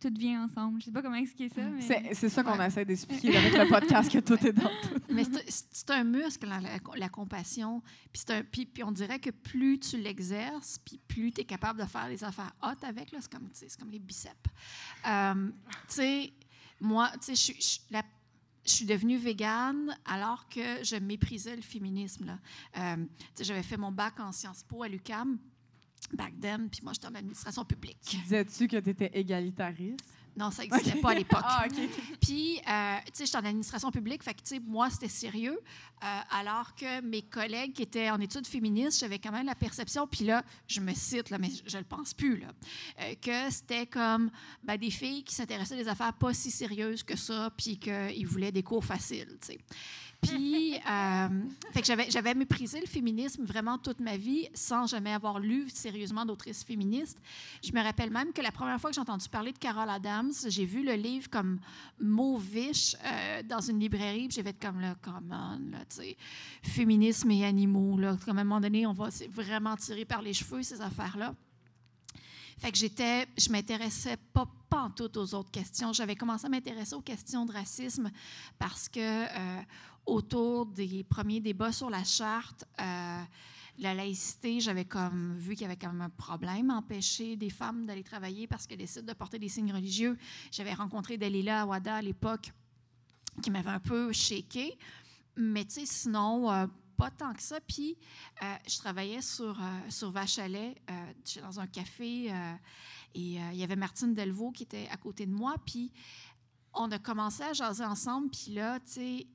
tout 0.00 0.12
vient 0.18 0.44
ensemble. 0.44 0.80
Je 0.80 0.86
sais 0.86 0.90
pas 0.92 1.02
comment 1.02 1.14
expliquer 1.16 1.54
ça, 1.54 1.62
mais... 1.62 1.82
C'est 1.82 2.14
c'est 2.14 2.28
ça 2.28 2.42
qu'on 2.42 2.58
Ouais. 2.58 2.66
essaie 2.66 2.84
d'expliquer 2.84 3.36
avec 3.36 3.52
le 3.56 3.68
podcast, 3.68 4.10
que 4.10 4.18
tout 4.18 4.46
est 4.46 4.52
dans 4.52 4.62
tout. 4.82 5.00
Mais 5.10 5.24
c'est 5.24 5.44
c'est 5.70 5.90
un 5.90 6.04
muscle, 6.04 6.46
la, 6.48 6.60
la- 6.60 6.78
la 6.96 7.08
compassion. 7.08 7.82
Puis, 8.12 8.22
c'est 8.26 8.30
un- 8.30 8.42
puis, 8.42 8.66
puis 8.66 8.82
on 8.82 8.92
dirait 8.92 9.18
que 9.18 9.30
plus 9.30 9.78
tu 9.78 9.98
l'exerces, 9.98 10.78
puis 10.84 10.98
plus 11.06 11.32
tu 11.32 11.42
es 11.42 11.44
capable 11.44 11.80
de 11.80 11.86
faire 11.86 12.08
des 12.08 12.24
affaires 12.24 12.52
hot 12.62 12.82
avec, 12.84 13.12
là, 13.12 13.18
c'est 13.20 13.30
comme, 13.30 13.48
c'est 13.52 13.76
comme 13.78 13.90
les 13.90 13.98
biceps. 13.98 14.34
Euh, 15.06 15.48
tu 15.88 15.94
sais, 15.94 16.32
moi, 16.80 17.10
tu 17.14 17.18
sais, 17.22 17.34
je 17.34 17.40
suis- 17.40 17.60
je- 17.60 17.92
la- 17.94 18.02
je 18.66 18.70
suis 18.72 18.86
devenue 18.86 19.16
végane 19.16 19.96
alors 20.04 20.48
que 20.48 20.82
je 20.84 20.96
méprisais 20.96 21.56
le 21.56 21.62
féminisme. 21.62 22.26
là. 22.26 22.38
Euh, 22.78 22.96
tu 22.96 23.10
sais, 23.34 23.44
J'avais 23.44 23.62
fait 23.62 23.76
mon 23.76 23.90
bac 23.92 24.20
en 24.20 24.32
Sciences 24.32 24.62
Po 24.62 24.82
à 24.82 24.88
l'UQAM, 24.88 25.38
back 26.12 26.40
then, 26.40 26.68
puis 26.68 26.80
moi, 26.82 26.92
j'étais 26.92 27.06
en 27.06 27.14
administration 27.14 27.64
publique. 27.64 27.98
Disais-tu 28.24 28.68
que 28.68 28.76
tu 28.78 28.90
étais 28.90 29.10
égalitariste? 29.14 30.04
Non, 30.36 30.50
ça 30.50 30.62
n'existait 30.62 31.00
pas 31.00 31.10
à 31.10 31.14
l'époque. 31.14 31.42
Ah. 31.44 31.66
Puis, 32.20 32.58
euh, 32.58 32.96
tu 33.06 33.10
sais, 33.12 33.26
j'étais 33.26 33.38
en 33.38 33.44
administration 33.44 33.90
publique, 33.90 34.22
fait 34.22 34.34
que, 34.34 34.40
tu 34.40 34.54
sais, 34.54 34.60
moi, 34.60 34.88
c'était 34.88 35.08
sérieux, 35.08 35.58
euh, 36.02 36.20
alors 36.30 36.74
que 36.74 37.00
mes 37.02 37.22
collègues 37.22 37.72
qui 37.72 37.82
étaient 37.82 38.10
en 38.10 38.20
études 38.20 38.46
féministes, 38.46 39.00
j'avais 39.00 39.18
quand 39.18 39.32
même 39.32 39.46
la 39.46 39.54
perception, 39.54 40.06
puis 40.06 40.24
là, 40.24 40.44
je 40.66 40.80
me 40.80 40.94
cite, 40.94 41.30
là, 41.30 41.38
mais 41.38 41.50
je 41.66 41.76
ne 41.76 41.82
le 41.82 41.88
pense 41.88 42.14
plus, 42.14 42.38
là, 42.38 42.48
euh, 43.00 43.14
que 43.20 43.52
c'était 43.52 43.86
comme 43.86 44.30
ben, 44.62 44.76
des 44.76 44.90
filles 44.90 45.24
qui 45.24 45.34
s'intéressaient 45.34 45.74
à 45.74 45.82
des 45.82 45.88
affaires 45.88 46.14
pas 46.14 46.32
si 46.32 46.50
sérieuses 46.50 47.02
que 47.02 47.16
ça, 47.16 47.50
puis 47.56 47.78
qu'ils 47.78 48.26
voulaient 48.26 48.52
des 48.52 48.62
cours 48.62 48.84
faciles, 48.84 49.36
tu 49.40 49.48
sais. 49.48 49.58
Puis, 50.20 50.74
euh, 50.74 51.28
fait 51.72 51.80
que 51.80 52.10
j'avais, 52.10 52.34
méprisé 52.34 52.80
le 52.80 52.86
féminisme 52.86 53.44
vraiment 53.44 53.78
toute 53.78 54.00
ma 54.00 54.16
vie 54.16 54.48
sans 54.52 54.86
jamais 54.86 55.12
avoir 55.12 55.38
lu 55.38 55.68
sérieusement 55.70 56.26
d'autrices 56.26 56.62
féministes. 56.62 57.18
Je 57.64 57.72
me 57.72 57.82
rappelle 57.82 58.10
même 58.10 58.32
que 58.32 58.42
la 58.42 58.52
première 58.52 58.78
fois 58.80 58.90
que 58.90 58.94
j'ai 58.94 59.00
entendu 59.00 59.28
parler 59.28 59.52
de 59.52 59.58
Carol 59.58 59.88
Adams, 59.88 60.32
j'ai 60.48 60.64
vu 60.66 60.84
le 60.84 60.94
livre 60.94 61.30
comme 61.30 61.58
mauviche 61.98 62.96
euh, 63.04 63.42
dans 63.42 63.60
une 63.60 63.80
librairie, 63.80 64.28
puis 64.28 64.42
j'ai 64.44 64.52
comme 64.52 64.80
là, 64.80 64.94
comment, 65.00 65.58
là, 65.70 65.78
tu 65.88 65.96
sais, 65.96 66.16
féminisme 66.62 67.30
et 67.30 67.44
animaux, 67.44 67.96
là, 67.96 68.16
à 68.26 68.30
un 68.30 68.34
moment 68.34 68.60
donné, 68.60 68.86
on 68.86 68.92
va 68.92 69.08
vraiment 69.30 69.76
tirer 69.76 70.04
par 70.04 70.20
les 70.20 70.34
cheveux 70.34 70.62
ces 70.62 70.80
affaires-là. 70.80 71.34
Fait 72.58 72.70
que 72.70 72.76
j'étais, 72.76 73.26
je 73.38 73.50
m'intéressais 73.50 74.18
pas, 74.34 74.46
tout 74.94 75.18
aux 75.18 75.34
autres 75.34 75.50
questions. 75.50 75.92
J'avais 75.92 76.14
commencé 76.14 76.46
à 76.46 76.48
m'intéresser 76.48 76.94
aux 76.94 77.00
questions 77.00 77.44
de 77.44 77.52
racisme 77.52 78.08
parce 78.56 78.88
que 78.88 79.00
euh, 79.00 79.62
autour 80.06 80.66
des 80.66 81.04
premiers 81.04 81.40
débats 81.40 81.72
sur 81.72 81.90
la 81.90 82.04
charte, 82.04 82.64
euh, 82.80 83.22
la 83.78 83.94
laïcité, 83.94 84.60
j'avais 84.60 84.84
comme 84.84 85.34
vu 85.36 85.54
qu'il 85.54 85.62
y 85.62 85.64
avait 85.64 85.76
quand 85.76 85.92
même 85.92 86.02
un 86.02 86.10
problème 86.10 86.70
empêcher 86.70 87.36
des 87.36 87.50
femmes 87.50 87.86
d'aller 87.86 88.02
travailler 88.02 88.46
parce 88.46 88.66
qu'elles 88.66 88.78
décident 88.78 89.06
de 89.06 89.16
porter 89.16 89.38
des 89.38 89.48
signes 89.48 89.72
religieux. 89.72 90.18
J'avais 90.52 90.74
rencontré 90.74 91.16
Dalila 91.16 91.62
Awada 91.62 91.96
à 91.96 92.02
l'époque 92.02 92.52
qui 93.42 93.50
m'avait 93.50 93.70
un 93.70 93.80
peu 93.80 94.12
shaké. 94.12 94.76
Mais 95.36 95.64
tu 95.64 95.74
sais, 95.74 95.86
sinon, 95.86 96.50
euh, 96.50 96.66
pas 96.96 97.10
tant 97.10 97.32
que 97.32 97.42
ça. 97.42 97.58
Puis, 97.60 97.96
euh, 98.42 98.54
je 98.68 98.76
travaillais 98.78 99.22
sur, 99.22 99.58
euh, 99.58 99.90
sur 99.90 100.12
j'étais 100.14 101.40
dans 101.40 101.60
un 101.60 101.66
café, 101.66 102.26
et 103.14 103.36
il 103.36 103.56
y 103.56 103.62
avait 103.62 103.76
Martine 103.76 104.14
Delvaux 104.14 104.50
qui 104.50 104.64
était 104.64 104.88
à 104.90 104.96
côté 104.96 105.26
de 105.26 105.32
moi. 105.32 105.54
Puis, 105.64 105.90
on 106.74 106.90
a 106.92 106.98
commencé 106.98 107.42
à 107.42 107.52
jaser 107.52 107.84
ensemble. 107.84 108.30
Puis 108.30 108.52
là, 108.52 108.78
tu 108.80 108.92
sais, 108.92 109.26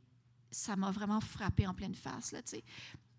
ça 0.56 0.76
m'a 0.78 0.90
vraiment 0.90 1.20
frappé 1.20 1.68
en 1.68 1.74
pleine 1.74 1.94
face. 1.94 2.32
Là, 2.32 2.40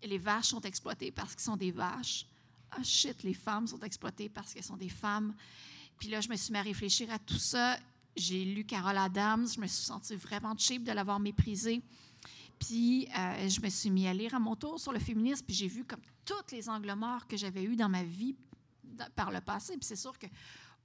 les 0.03 0.17
vaches 0.17 0.47
sont 0.47 0.61
exploitées 0.61 1.11
parce 1.11 1.35
qu'elles 1.35 1.43
sont 1.43 1.57
des 1.57 1.71
vaches. 1.71 2.25
Ah 2.71 2.83
shit, 2.83 3.21
les 3.23 3.35
femmes 3.35 3.67
sont 3.67 3.79
exploitées 3.81 4.27
parce 4.27 4.53
qu'elles 4.53 4.63
sont 4.63 4.77
des 4.77 4.89
femmes. 4.89 5.35
Puis 5.99 6.09
là, 6.09 6.19
je 6.19 6.29
me 6.29 6.35
suis 6.35 6.51
mis 6.51 6.57
à 6.57 6.63
réfléchir 6.63 7.11
à 7.11 7.19
tout 7.19 7.37
ça. 7.37 7.77
J'ai 8.15 8.43
lu 8.43 8.65
Carol 8.65 8.97
Adams. 8.97 9.47
Je 9.47 9.61
me 9.61 9.67
suis 9.67 9.85
sentie 9.85 10.15
vraiment 10.15 10.57
cheap 10.57 10.83
de 10.83 10.91
l'avoir 10.91 11.19
méprisée. 11.19 11.83
Puis 12.59 13.07
euh, 13.15 13.47
je 13.47 13.61
me 13.61 13.69
suis 13.69 13.91
mis 13.91 14.07
à 14.07 14.13
lire 14.15 14.33
à 14.33 14.39
mon 14.39 14.55
tour 14.55 14.79
sur 14.79 14.91
le 14.91 14.99
féminisme. 14.99 15.45
Puis 15.45 15.55
j'ai 15.55 15.67
vu 15.67 15.85
comme 15.85 16.01
tous 16.25 16.51
les 16.51 16.67
angles 16.67 16.93
morts 16.95 17.27
que 17.27 17.37
j'avais 17.37 17.63
eus 17.63 17.75
dans 17.75 17.89
ma 17.89 18.03
vie 18.03 18.35
par 19.15 19.29
le 19.31 19.41
passé. 19.41 19.73
Puis 19.77 19.85
c'est 19.85 19.95
sûr 19.95 20.17
que 20.17 20.25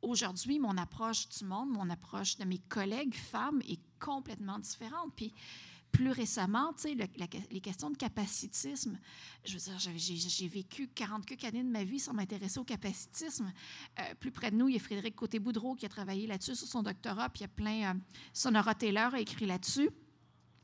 aujourd'hui, 0.03 0.59
mon 0.59 0.76
approche 0.76 1.28
du 1.30 1.46
monde, 1.46 1.70
mon 1.70 1.88
approche 1.88 2.36
de 2.36 2.44
mes 2.44 2.59
collègues 2.59 3.14
femmes 3.14 3.62
est 3.66 3.80
complètement 3.98 4.59
différente. 4.59 5.12
Puis 5.16 5.32
plus 5.93 6.11
récemment, 6.11 6.72
tu 6.72 6.82
sais, 6.82 6.95
le- 6.95 7.07
la- 7.16 7.26
les 7.51 7.61
questions 7.61 7.90
de 7.90 7.97
capacitisme, 7.97 8.99
je 9.45 9.53
veux 9.53 9.59
dire, 9.59 9.78
j'ai 9.78 10.49
vécu 10.49 10.88
40 10.88 11.26
quelques 11.26 11.45
années 11.45 11.62
de 11.62 11.68
ma 11.68 11.84
vie 11.84 12.01
sans 12.01 12.14
m'intéresser 12.14 12.59
au 12.59 12.64
capacitisme. 12.64 13.53
Euh, 14.01 14.14
plus 14.14 14.30
près 14.32 14.51
de 14.51 14.57
nous, 14.57 14.68
il 14.68 14.74
y 14.74 14.76
a 14.76 14.80
Frédéric 14.80 15.14
Côté-Boudreau 15.14 15.74
qui 15.74 15.84
a 15.86 15.88
travaillé 15.90 16.26
là-dessus 16.26 16.55
sur 16.57 16.66
son 16.66 16.82
doctorat, 16.82 17.28
puis 17.28 17.40
il 17.40 17.43
y 17.43 17.45
a 17.45 17.49
plein... 17.49 17.95
euh, 17.95 17.99
Sonora 18.32 18.74
Taylor 18.74 19.14
a 19.14 19.20
écrit 19.20 19.45
là-dessus. 19.47 19.90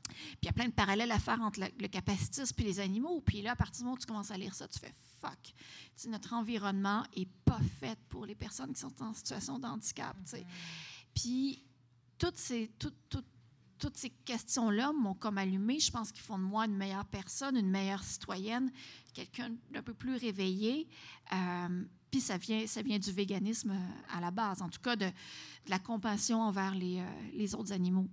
Puis 0.07 0.15
il 0.41 0.45
y 0.47 0.49
a 0.49 0.53
plein 0.53 0.65
de 0.67 0.73
parallèles 0.73 1.11
à 1.11 1.19
faire 1.19 1.39
entre 1.41 1.59
le, 1.59 1.67
le 1.79 1.87
capacitisme 1.87 2.55
et 2.57 2.63
les 2.63 2.79
animaux. 2.79 3.21
Puis 3.21 3.43
là, 3.43 3.51
à 3.51 3.55
partir 3.55 3.77
du 3.81 3.83
moment 3.83 3.95
où 3.95 3.99
tu 3.99 4.07
commences 4.07 4.31
à 4.31 4.37
lire 4.37 4.55
ça, 4.55 4.67
tu 4.67 4.79
fais 4.79 4.91
fuck. 5.21 5.53
Notre 6.07 6.33
environnement 6.33 7.03
est 7.15 7.29
pas 7.45 7.59
fait 7.79 7.97
pour 8.09 8.25
les 8.25 8.33
personnes 8.35 8.73
qui 8.73 8.79
sont 8.79 9.03
en 9.03 9.13
situation 9.13 9.59
de 9.59 9.67
handicap. 9.67 10.17
sais. 10.25 10.43
Puis 11.13 11.63
toutes 12.17 12.37
ces, 12.37 12.71
toutes, 12.79 12.97
toutes- 13.07 13.25
toutes 13.79 13.97
ces 13.97 14.09
questions-là 14.09 14.91
m'ont 14.93 15.13
comme 15.15 15.37
allumé. 15.37 15.79
Je 15.79 15.91
pense 15.91 16.11
qu'ils 16.11 16.23
font 16.23 16.37
de 16.37 16.43
moi 16.43 16.65
une 16.65 16.75
meilleure 16.77 17.05
personne, 17.05 17.55
une 17.57 17.69
meilleure 17.69 18.03
citoyenne, 18.03 18.71
quelqu'un 19.13 19.49
d'un 19.71 19.81
peu 19.81 19.93
plus 19.93 20.15
réveillé. 20.17 20.87
Euh, 21.33 21.83
puis 22.11 22.19
ça 22.21 22.37
vient, 22.37 22.65
ça 22.67 22.81
vient 22.81 22.99
du 22.99 23.11
véganisme 23.11 23.71
euh, 23.71 24.17
à 24.17 24.19
la 24.19 24.31
base, 24.31 24.61
en 24.61 24.69
tout 24.69 24.81
cas 24.81 24.95
de, 24.95 25.05
de 25.05 25.69
la 25.69 25.79
compassion 25.79 26.41
envers 26.41 26.75
les, 26.75 26.99
euh, 26.99 27.03
les 27.33 27.55
autres 27.55 27.71
animaux. 27.71 28.07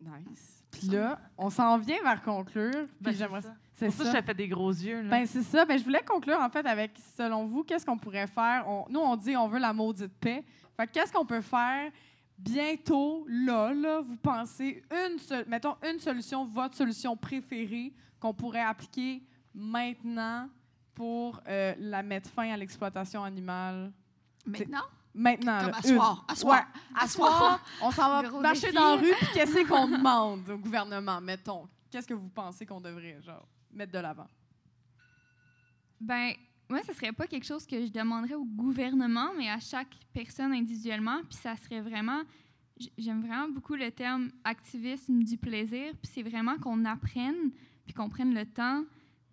Nice. 0.00 0.64
Puis 0.70 0.88
là, 0.88 1.18
on 1.36 1.50
s'en 1.50 1.78
vient 1.78 2.00
vers 2.02 2.22
conclure. 2.22 2.86
Ben, 3.00 3.12
c'est 3.12 3.18
j'aimerais. 3.18 3.42
ça. 3.42 3.54
C'est 3.74 3.86
Pour 3.86 3.94
ça, 3.96 4.04
ça. 4.04 4.12
je 4.14 4.18
te 4.20 4.24
fais 4.26 4.34
des 4.34 4.48
gros 4.48 4.70
yeux. 4.70 5.02
Là. 5.02 5.08
Ben, 5.08 5.26
c'est 5.26 5.42
ça. 5.42 5.64
Ben, 5.64 5.78
je 5.78 5.84
voulais 5.84 6.02
conclure, 6.06 6.38
en 6.40 6.50
fait, 6.50 6.66
avec, 6.66 6.92
selon 7.16 7.46
vous, 7.46 7.64
qu'est-ce 7.64 7.86
qu'on 7.86 7.96
pourrait 7.98 8.26
faire? 8.26 8.68
On- 8.68 8.86
nous, 8.90 9.00
on 9.00 9.16
dit 9.16 9.36
on 9.36 9.48
veut 9.48 9.58
la 9.58 9.72
maudite 9.72 10.12
paix. 10.20 10.44
Fait 10.76 10.86
que 10.86 10.92
qu'est-ce 10.92 11.12
qu'on 11.12 11.26
peut 11.26 11.40
faire 11.40 11.90
bientôt, 12.38 13.26
là, 13.28 13.72
là, 13.74 14.00
vous 14.00 14.16
pensez, 14.16 14.82
une 14.90 15.18
seule, 15.18 15.46
mettons, 15.48 15.76
une 15.82 15.98
solution, 15.98 16.44
votre 16.46 16.76
solution 16.76 17.16
préférée 17.16 17.92
qu'on 18.20 18.32
pourrait 18.32 18.62
appliquer 18.62 19.22
maintenant 19.54 20.48
pour 20.94 21.40
euh, 21.48 21.74
la 21.78 22.02
mettre 22.02 22.30
fin 22.30 22.50
à 22.52 22.56
l'exploitation 22.56 23.22
animale? 23.24 23.92
Maintenant, 24.46 24.82
Maintenant, 25.14 25.58
comme 25.60 25.70
là, 25.70 25.76
à 25.82 25.88
une. 25.88 25.94
soir, 25.96 26.24
à 26.28 26.34
soir, 26.36 26.54
Ouais, 26.60 26.80
à 26.94 27.04
à 27.04 27.08
soir, 27.08 27.60
on 27.82 27.90
s'en 27.90 28.08
va 28.08 28.22
Gros 28.28 28.40
marcher 28.40 28.60
défi. 28.62 28.74
dans 28.74 28.94
la 28.94 28.96
rue, 28.96 29.12
puis 29.18 29.26
qu'est-ce 29.34 29.64
qu'on 29.68 29.88
demande 29.88 30.48
au 30.48 30.58
gouvernement, 30.58 31.20
mettons? 31.20 31.68
Qu'est-ce 31.90 32.06
que 32.06 32.14
vous 32.14 32.28
pensez 32.28 32.64
qu'on 32.64 32.80
devrait, 32.80 33.20
genre, 33.22 33.46
mettre 33.72 33.92
de 33.92 33.98
l'avant? 33.98 34.26
Ben, 36.00 36.32
moi, 36.68 36.82
ce 36.82 36.92
serait 36.92 37.12
pas 37.12 37.26
quelque 37.26 37.46
chose 37.46 37.66
que 37.66 37.84
je 37.84 37.90
demanderais 37.90 38.34
au 38.34 38.44
gouvernement, 38.44 39.30
mais 39.36 39.48
à 39.48 39.58
chaque 39.58 39.94
personne 40.12 40.52
individuellement. 40.52 41.20
Puis 41.28 41.38
ça 41.38 41.56
serait 41.56 41.80
vraiment. 41.80 42.22
J'aime 42.96 43.22
vraiment 43.22 43.48
beaucoup 43.48 43.74
le 43.74 43.90
terme 43.90 44.30
activisme 44.44 45.22
du 45.22 45.36
plaisir. 45.36 45.92
Puis 46.00 46.12
c'est 46.12 46.22
vraiment 46.22 46.56
qu'on 46.58 46.84
apprenne, 46.84 47.50
puis 47.86 47.94
qu'on 47.94 48.08
prenne 48.08 48.34
le 48.34 48.46
temps 48.46 48.84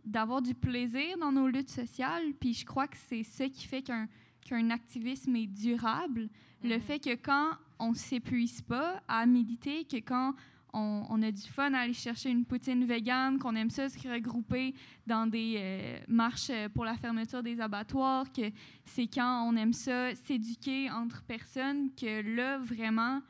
d'avoir 0.03 0.41
du 0.41 0.53
plaisir 0.53 1.17
dans 1.19 1.31
nos 1.31 1.47
luttes 1.47 1.69
sociales. 1.69 2.33
Puis 2.39 2.53
je 2.53 2.65
crois 2.65 2.87
que 2.87 2.97
c'est 2.97 3.23
ça 3.23 3.49
qui 3.49 3.67
fait 3.67 3.81
qu'un 3.81 4.07
qu'un 4.45 4.69
activisme 4.69 5.35
est 5.35 5.47
durable. 5.47 6.29
Le 6.63 6.79
fait 6.79 6.99
que 6.99 7.15
quand 7.15 7.51
on 7.79 7.89
ne 7.89 7.95
s'épuise 7.95 8.61
pas 8.61 9.01
à 9.07 9.25
méditer, 9.25 9.83
que 9.85 9.97
quand 9.97 10.35
on, 10.75 11.21
a 11.21 11.31
du 11.31 11.41
fun 11.41 11.73
à 11.73 11.79
aller 11.79 11.93
chercher 11.93 12.29
une 12.29 12.45
poutine 12.45 12.85
végane, 12.85 13.39
qu'on 13.39 13.55
aime 13.55 13.69
ça 13.69 13.87
se 13.89 13.97
regrouper 14.07 14.73
dans 15.07 15.25
des 15.27 15.55
euh, 15.57 15.99
marches 16.07 16.49
euh, 16.49 16.67
pour 16.69 16.85
la 16.85 16.95
fermeture 16.97 17.41
des 17.41 17.61
abattoirs, 17.61 18.31
que 18.31 18.51
c'est 18.83 19.07
quand 19.07 19.47
on 19.47 19.55
aime 19.55 19.73
ça 19.73 20.13
s'éduquer 20.15 20.89
entre 20.91 21.23
personnes 21.23 21.89
que 21.95 22.21
là, 22.35 22.57
vraiment, 22.57 23.21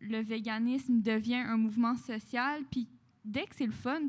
le 0.00 0.20
véganisme 0.20 1.00
devient 1.00 1.36
un 1.46 1.56
mouvement 1.56 1.96
social. 1.96 2.62
Puis 2.70 2.88
dès 3.24 3.46
que 3.46 3.54
c'est 3.54 3.66
le 3.66 3.72
fun, 3.72 4.00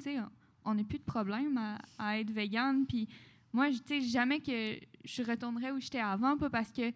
on 0.66 0.76
n'a 0.76 0.84
plus 0.84 1.00
de 1.00 1.04
problème 1.04 1.78
à, 1.98 2.20
être 2.20 2.32
végane. 2.32 2.86
Puis 2.86 3.08
moi, 3.54 3.70
je- 3.72 3.80
sais, 3.86 4.02
jamais 4.02 4.40
que 4.40 4.78
je 5.06 5.24
retournerais 5.24 5.72
où 5.72 5.80
j'étais 5.80 6.00
avant, 6.00 6.38
pas 6.38 6.50
parce 6.50 6.72
que, 6.72 6.92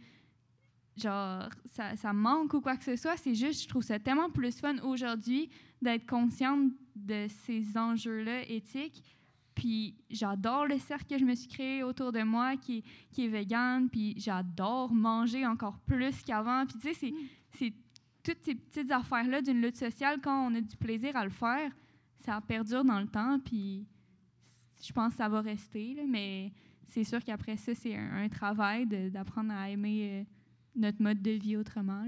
genre, 0.97 1.47
ça, 1.65 1.95
ça 1.95 2.11
manque 2.11 2.53
ou 2.53 2.61
quoi 2.61 2.75
que 2.75 2.83
ce 2.83 2.95
soit. 2.95 3.15
C'est 3.17 3.35
juste, 3.35 3.63
je 3.63 3.67
trouve 3.69 3.83
ça 3.83 3.99
tellement 3.99 4.29
plus 4.29 4.59
fun 4.59 4.77
aujourd'hui 4.79 5.49
d'être 5.81 6.05
consciente 6.05 6.71
de 6.95 7.27
ces 7.27 7.77
enjeux-là 7.77 8.49
éthiques. 8.49 9.03
Puis 9.53 9.95
j'adore 10.09 10.67
le 10.67 10.77
cercle 10.77 11.05
que 11.07 11.17
je 11.17 11.25
me 11.25 11.33
suis 11.33 11.47
créé 11.47 11.81
autour 11.81 12.11
de 12.11 12.21
moi 12.21 12.57
qui, 12.57 12.83
est- 13.17 13.27
vegan. 13.27 13.89
Puis 13.89 14.13
j'adore 14.17 14.93
manger 14.93 15.45
encore 15.45 15.79
plus 15.79 16.21
qu'avant. 16.21 16.65
Puis 16.65 16.77
tu 16.79 16.93
sais, 16.93 17.13
c'est, 17.51 17.73
toutes 18.23 18.43
ces 18.43 18.55
petites 18.55 18.91
affaires-là 18.91 19.41
d'une 19.41 19.61
lutte 19.61 19.77
sociale, 19.77 20.19
quand 20.21 20.47
on 20.47 20.55
a 20.55 20.61
du 20.61 20.75
plaisir 20.75 21.15
à 21.15 21.23
le 21.23 21.31
faire, 21.31 21.71
ça 22.19 22.41
perdure 22.41 22.83
dans 22.83 22.99
le 22.99 23.07
temps. 23.07 23.39
Puis 23.39 23.87
je 24.83 24.91
pense 24.93 25.13
que 25.13 25.17
ça 25.17 25.29
va 25.29 25.41
rester. 25.41 25.93
là, 25.95 26.03
mais 26.07 26.51
c'est 26.87 27.03
sûr 27.03 27.23
qu'après 27.23 27.57
ça, 27.57 27.73
c'est 27.73 27.95
un, 27.95 28.29
travail 28.29 28.85
d'apprendre 28.85 29.53
à 29.53 29.69
aimer 29.69 30.09
euh, 30.11 30.23
notre 30.75 31.01
mode 31.01 31.21
de 31.21 31.31
vie 31.31 31.57
autrement. 31.57 32.05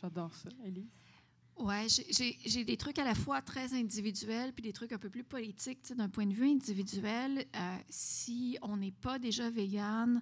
J'adore 0.00 0.32
ça, 0.32 0.48
Elise. 0.64 1.03
Ouais, 1.58 1.86
j'ai- 1.88 2.64
des 2.64 2.76
trucs 2.76 2.98
à 2.98 3.04
la 3.04 3.14
fois 3.14 3.40
très 3.40 3.74
individuels 3.74 4.52
puis 4.52 4.62
des 4.62 4.72
trucs 4.72 4.92
un 4.92 4.98
peu 4.98 5.08
plus 5.08 5.22
politiques. 5.22 5.78
D'un 5.96 6.08
point 6.08 6.26
de 6.26 6.32
vue 6.32 6.48
individuel, 6.48 7.46
euh, 7.54 7.76
si 7.88 8.58
on 8.62 8.76
n'est 8.76 8.90
pas 8.90 9.18
déjà 9.20 9.50
végane, 9.50 10.20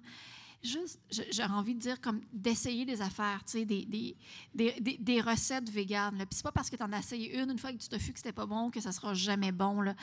juste, 0.63 0.99
j'aurais 1.31 1.49
envie 1.53 1.75
de 1.75 1.79
dire 1.79 1.99
comme 2.01 2.21
d'essayer 2.31 2.85
des 2.85 3.01
affaires, 3.01 3.43
tu 3.45 3.51
sais, 3.59 3.65
des, 3.65 3.85
des, 3.85 4.15
des, 4.55 4.97
des- 4.99 5.21
recettes 5.21 5.69
véganes. 5.69 6.15
Puis 6.17 6.27
c'est 6.31 6.43
pas 6.43 6.51
parce 6.51 6.69
que 6.69 6.75
tu 6.75 6.83
en 6.83 6.91
as 6.93 6.99
essayé 6.99 7.37
une, 7.39 7.51
une 7.51 7.57
fois 7.59 7.71
que 7.71 7.77
tu 7.77 7.87
t'as 7.89 7.97
vu 7.97 8.11
que 8.11 8.19
c'était 8.19 8.31
pas 8.33 8.45
bon, 8.45 8.69
que 8.71 8.79
ça 8.81 8.91
sera 8.91 9.13
jamais 9.13 9.51
bon. 9.51 9.81
là. 9.81 9.93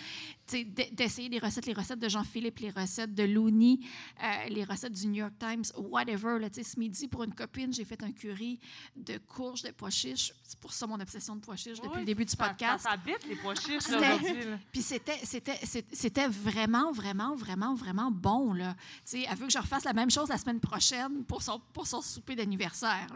Tu 0.46 0.58
sais, 0.58 0.64
d'e- 0.64 0.94
d'essayer 0.94 1.28
des 1.28 1.38
recettes, 1.38 1.66
les 1.66 1.72
recettes 1.72 1.98
de 1.98 2.08
Jean-Philippe, 2.08 2.58
les 2.61 2.70
recettes 2.70 3.14
de 3.14 3.22
Looney, 3.24 3.80
euh, 4.22 4.48
les 4.48 4.64
recettes 4.64 4.92
du 4.92 5.06
New 5.08 5.14
York 5.20 5.34
Times, 5.38 5.64
whatever. 5.76 6.38
Là, 6.38 6.48
tu 6.50 6.62
sais, 6.62 6.70
ce 6.70 6.78
midi, 6.78 7.08
pour 7.08 7.22
une 7.24 7.34
copine, 7.34 7.72
j'ai 7.72 7.84
fait 7.84 8.02
un 8.02 8.12
curry 8.12 8.58
de 8.96 9.18
courges 9.18 9.62
de 9.62 9.70
pois 9.70 9.90
chiches. 9.90 10.32
C'est 10.42 10.58
pour 10.58 10.72
ça 10.72 10.86
mon 10.86 10.98
obsession 11.00 11.36
de 11.36 11.40
pois 11.40 11.56
chiches 11.56 11.80
depuis 11.80 12.00
le 12.00 12.06
début 12.06 12.24
du 12.24 12.36
podcast. 12.36 12.82
Ça, 12.84 12.90
ça 12.90 12.90
habite 12.90 13.26
les 13.28 13.36
pois 13.36 13.54
chiches 13.54 13.88
là. 13.88 14.18
Puis 14.72 14.82
c'était, 14.82 15.18
c'était, 15.24 15.58
c'était- 15.64 15.94
c'était 15.94 16.28
vraiment, 16.28 16.92
vraiment, 16.92 17.34
vraiment, 17.34 17.74
vraiment 17.74 18.11
bon. 18.11 18.52
Là. 18.52 18.74
Tu 18.74 19.20
sais, 19.20 19.26
elle 19.30 19.36
veut 19.36 19.46
que 19.46 19.52
je 19.52 19.58
refasse 19.58 19.84
la 19.84 19.92
même 19.92 20.11
chose 20.11 20.28
la 20.28 20.38
semaine 20.38 20.49
prochaine 20.59 21.24
pour 21.24 21.42
son, 21.42 21.61
pour 21.72 21.86
son 21.86 22.01
souper 22.03 22.34
d'anniversaire. 22.34 23.07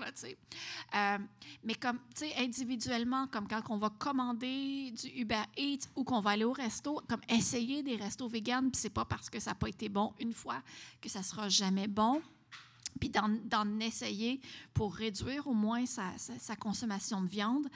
Euh, 0.94 1.18
mais 1.64 1.74
comme, 1.74 1.98
individuellement, 2.38 3.26
comme 3.26 3.48
quand 3.48 3.62
on 3.70 3.78
va 3.78 3.90
commander 3.90 4.92
du 4.92 5.08
Uber 5.20 5.42
Eats 5.56 5.88
ou 5.96 6.04
qu'on 6.04 6.20
va 6.20 6.30
aller 6.30 6.44
au 6.44 6.52
resto, 6.52 7.00
comme 7.08 7.22
essayer 7.28 7.82
des 7.82 7.96
restos 7.96 8.28
véganes, 8.28 8.70
puis 8.70 8.80
c'est 8.80 8.90
pas 8.90 9.04
parce 9.04 9.28
que 9.28 9.40
ça 9.40 9.50
n'a 9.50 9.54
pas 9.56 9.68
été 9.68 9.88
bon 9.88 10.12
une 10.20 10.32
fois 10.32 10.62
que 11.00 11.08
ça 11.08 11.22
sera 11.24 11.48
jamais 11.48 11.88
bon 11.88 12.22
puis 13.00 13.08
d'en, 13.08 13.28
d'en 13.28 13.80
essayer 13.80 14.40
pour 14.72 14.94
réduire 14.94 15.48
au 15.48 15.54
moins 15.54 15.84
sa, 15.84 16.16
sa- 16.16 16.38
sa 16.38 16.54
consommation 16.54 17.20
de 17.22 17.26
viande. 17.28 17.66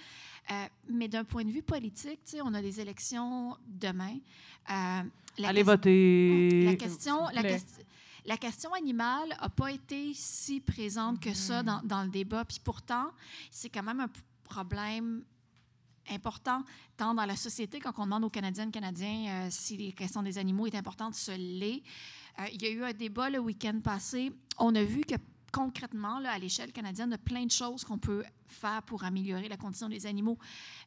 Euh, 0.50 0.64
mais 0.88 1.08
d'un 1.08 1.24
point 1.24 1.44
de 1.44 1.50
vue 1.50 1.62
politique, 1.62 2.20
tu 2.24 2.36
sais, 2.36 2.40
on 2.40 2.54
a 2.54 2.62
des 2.62 2.80
élections 2.80 3.56
demain. 3.66 4.16
Euh, 4.70 5.02
la 5.38 5.48
Allez 5.48 5.62
voter. 5.64 6.64
La 6.64 6.76
question, 6.76 7.26
la, 7.34 7.42
la 8.28 8.36
question 8.36 8.74
animale 8.74 9.30
n'a 9.40 9.48
pas 9.48 9.72
été 9.72 10.12
si 10.12 10.60
présente 10.60 11.18
que 11.18 11.32
ça 11.32 11.62
dans, 11.62 11.80
dans 11.82 12.02
le 12.02 12.10
débat. 12.10 12.44
Puis 12.44 12.60
pourtant, 12.62 13.10
c'est 13.50 13.70
quand 13.70 13.82
même 13.82 14.00
un 14.00 14.10
problème 14.44 15.24
important, 16.10 16.62
tant 16.98 17.14
dans 17.14 17.24
la 17.24 17.36
société, 17.36 17.80
quand 17.80 17.92
on 17.96 18.04
demande 18.04 18.24
aux 18.24 18.30
Canadiennes, 18.30 18.70
Canadiens 18.70 19.46
euh, 19.46 19.48
si 19.50 19.78
les 19.78 19.92
questions 19.92 20.22
des 20.22 20.36
animaux 20.36 20.66
est 20.66 20.74
importante, 20.74 21.14
ce 21.14 21.32
l'est. 21.32 21.82
Euh, 22.38 22.44
il 22.52 22.62
y 22.62 22.66
a 22.66 22.70
eu 22.70 22.84
un 22.84 22.92
débat 22.92 23.30
le 23.30 23.38
week-end 23.38 23.80
passé. 23.82 24.30
On 24.58 24.74
a 24.74 24.84
vu 24.84 25.00
que 25.00 25.14
concrètement, 25.52 26.18
là, 26.18 26.32
à 26.32 26.38
l'échelle 26.38 26.72
canadienne, 26.72 27.08
il 27.10 27.14
a 27.14 27.18
plein 27.18 27.44
de 27.44 27.50
choses 27.50 27.84
qu'on 27.84 27.98
peut 27.98 28.24
faire 28.46 28.82
pour 28.82 29.04
améliorer 29.04 29.48
la 29.48 29.56
condition 29.56 29.88
des 29.88 30.06
animaux. 30.06 30.38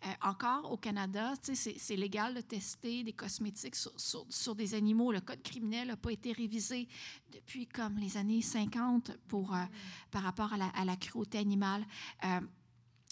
Euh, 0.06 0.10
encore 0.22 0.72
au 0.72 0.78
Canada, 0.78 1.34
c'est 1.42 1.96
légal 1.96 2.34
de 2.34 2.42
tester 2.42 3.04
des 3.04 3.14
cosmétiques 3.14 3.76
sur, 3.76 4.56
des 4.56 4.74
animaux. 4.74 5.12
Le 5.12 5.22
code 5.22 5.42
criminel 5.42 5.90
n'a 5.90 5.98
pas 5.98 6.12
été 6.12 6.32
révisé 6.32 6.88
depuis 7.32 7.68
comme 7.68 7.98
les 7.98 8.18
années 8.18 8.42
50 8.42 9.12
pour, 9.28 9.54
euh, 9.54 9.64
par 10.12 10.24
rapport 10.24 10.54
à 10.54 10.86
la, 10.86 10.96
cruauté 10.96 11.38
animale. 11.38 11.86
Euh, 12.26 12.40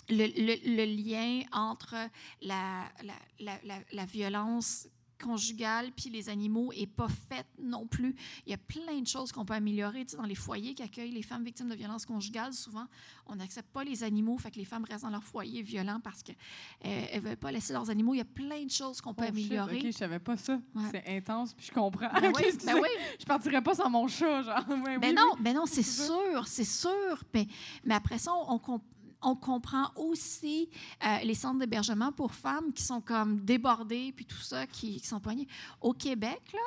le, 0.10 0.86
lien 0.86 1.44
entre 1.52 1.96
la 2.42 4.06
violence 4.06 4.88
conjugale 5.22 5.92
puis 5.96 6.10
les 6.10 6.30
animaux 6.30 6.72
est 6.74 6.88
pas 6.88 7.08
fait 7.08 7.46
non 7.62 7.86
plus. 7.86 8.16
Il 8.46 8.52
y 8.52 8.54
a 8.54 8.58
plein 8.58 9.00
de 9.00 9.08
choses 9.08 9.32
qu'on 9.32 9.46
peut 9.46 9.54
améliorer. 9.54 10.06
Tu 10.06 10.12
sais, 10.12 10.18
dans 10.18 10.24
les 10.24 10.36
foyers 10.36 10.74
qui 10.74 10.82
accueillent 10.84 11.12
les 11.12 11.22
femmes 11.22 11.44
victimes 11.44 11.70
de 11.70 11.76
violences 11.76 12.06
conjugales, 12.06 12.54
souvent, 12.54 12.86
on 13.28 13.36
n'accepte 13.36 13.70
pas 13.72 13.84
les 13.84 14.04
animaux, 14.04 14.38
fait 14.38 14.52
que 14.52 14.58
les 14.58 14.66
femmes 14.66 14.86
restent 14.90 15.04
dans 15.04 15.10
leur 15.10 15.24
foyer 15.24 15.62
violent 15.62 16.00
parce 16.04 16.24
qu'elles 16.24 16.36
ne 16.84 17.20
veulent 17.20 17.38
pas 17.38 17.52
laisser 17.52 17.74
leurs 17.74 17.90
animaux. 17.90 18.14
Il 18.14 18.18
y 18.20 18.22
a 18.22 18.26
plein 18.26 18.64
de 18.64 18.72
choses 18.72 19.02
qu'on 19.02 19.14
peut 19.14 19.26
Oh, 19.30 19.36
shit, 19.36 19.52
améliorer. 19.52 19.78
OK, 19.78 19.86
je 19.86 19.92
savais 19.92 20.20
pas 20.20 20.38
ça. 20.38 20.60
Ouais. 20.76 20.84
C'est 20.92 21.18
intense, 21.18 21.54
puis 21.54 21.66
je 21.68 21.72
comprends. 21.72 22.10
Ben 22.20 22.32
oui, 22.36 22.44
ben 22.66 22.76
oui. 22.82 22.90
Je 23.20 23.26
partirais 23.26 23.62
pas 23.62 23.76
sans 23.76 23.90
mon 23.90 24.08
chat, 24.08 24.44
genre. 24.44 24.66
Ouais, 24.70 24.98
Ben 24.98 25.10
oui, 25.10 25.14
non, 25.16 25.36
ben 25.40 25.56
non, 25.56 25.66
c'est 25.68 25.84
sûr, 25.84 26.48
c'est 26.48 26.64
sûr. 26.64 27.24
Mais, 27.34 27.48
mais 27.84 27.96
après 27.96 28.18
ça, 28.18 28.32
on, 28.48 28.58
com- 28.60 28.80
on 29.22 29.36
comprend 29.36 29.92
aussi 29.96 30.70
euh, 31.06 31.18
les 31.24 31.34
centres 31.36 31.60
d'hébergement 31.60 32.12
pour 32.12 32.34
femmes 32.34 32.72
qui 32.74 32.84
sont 32.84 33.02
comme 33.02 33.40
débordées, 33.42 34.14
puis 34.16 34.26
tout 34.26 34.42
ça, 34.42 34.66
qui, 34.68 35.00
qui 35.02 35.08
sont 35.08 35.20
poignées. 35.20 35.48
Au 35.82 35.94
Québec, 35.94 36.42
là, 36.54 36.60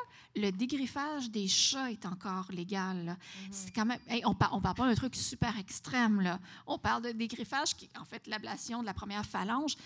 le 0.42 0.50
dégriffage 0.50 1.30
des 1.30 1.48
chats 1.48 1.90
est 1.90 2.04
encore 2.06 2.46
légal. 2.50 3.04
là. 3.04 3.16
C'est 3.50 3.70
quand 3.72 3.86
même. 3.86 4.00
hey, 4.08 4.22
on, 4.24 4.34
par- 4.34 4.54
on 4.54 4.60
parle 4.60 4.74
pas 4.76 4.88
d'un 4.88 4.94
truc 4.94 5.14
super 5.16 5.58
extrême. 5.58 6.20
Là. 6.20 6.38
On 6.66 6.78
parle 6.78 7.02
de 7.02 7.12
dégriffage 7.12 7.74
qui, 7.74 7.88
en 7.98 8.04
fait, 8.04 8.26
l'ablation 8.26 8.80
de 8.80 8.86
la 8.86 8.94
première 8.94 9.24
phalange. 9.24 9.76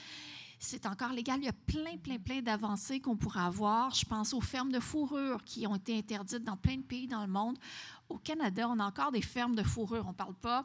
C'est 0.59 0.87
encore 0.87 1.13
légal. 1.13 1.39
Il 1.41 1.45
y 1.45 1.49
a 1.49 1.53
plein, 1.53 1.99
plein, 1.99 2.19
plein 2.19 2.41
d'avancées 2.41 2.99
qu'on 2.99 3.15
pourrait 3.15 3.41
avoir. 3.41 3.93
Je 3.95 4.07
pense 4.07 4.33
aux 4.33 4.41
fermes 4.41 4.73
de 4.73 4.81
fourrure 4.81 5.45
qui 5.45 5.67
ont 5.67 5.75
été 5.77 5.99
interdites 5.99 6.45
dans 6.45 6.57
plein 6.57 6.77
de 6.79 6.83
pays 6.83 7.07
dans 7.07 7.21
le 7.21 7.31
monde. 7.31 7.59
Au 8.09 8.19
Canada, 8.19 8.69
on 8.69 8.79
a 8.79 8.85
encore 8.85 9.11
des 9.11 9.23
fermes 9.23 9.57
de 9.57 9.63
fourrure. 9.63 10.05
On 10.07 10.11
ne 10.11 10.15
parle 10.15 10.35
pas 10.35 10.65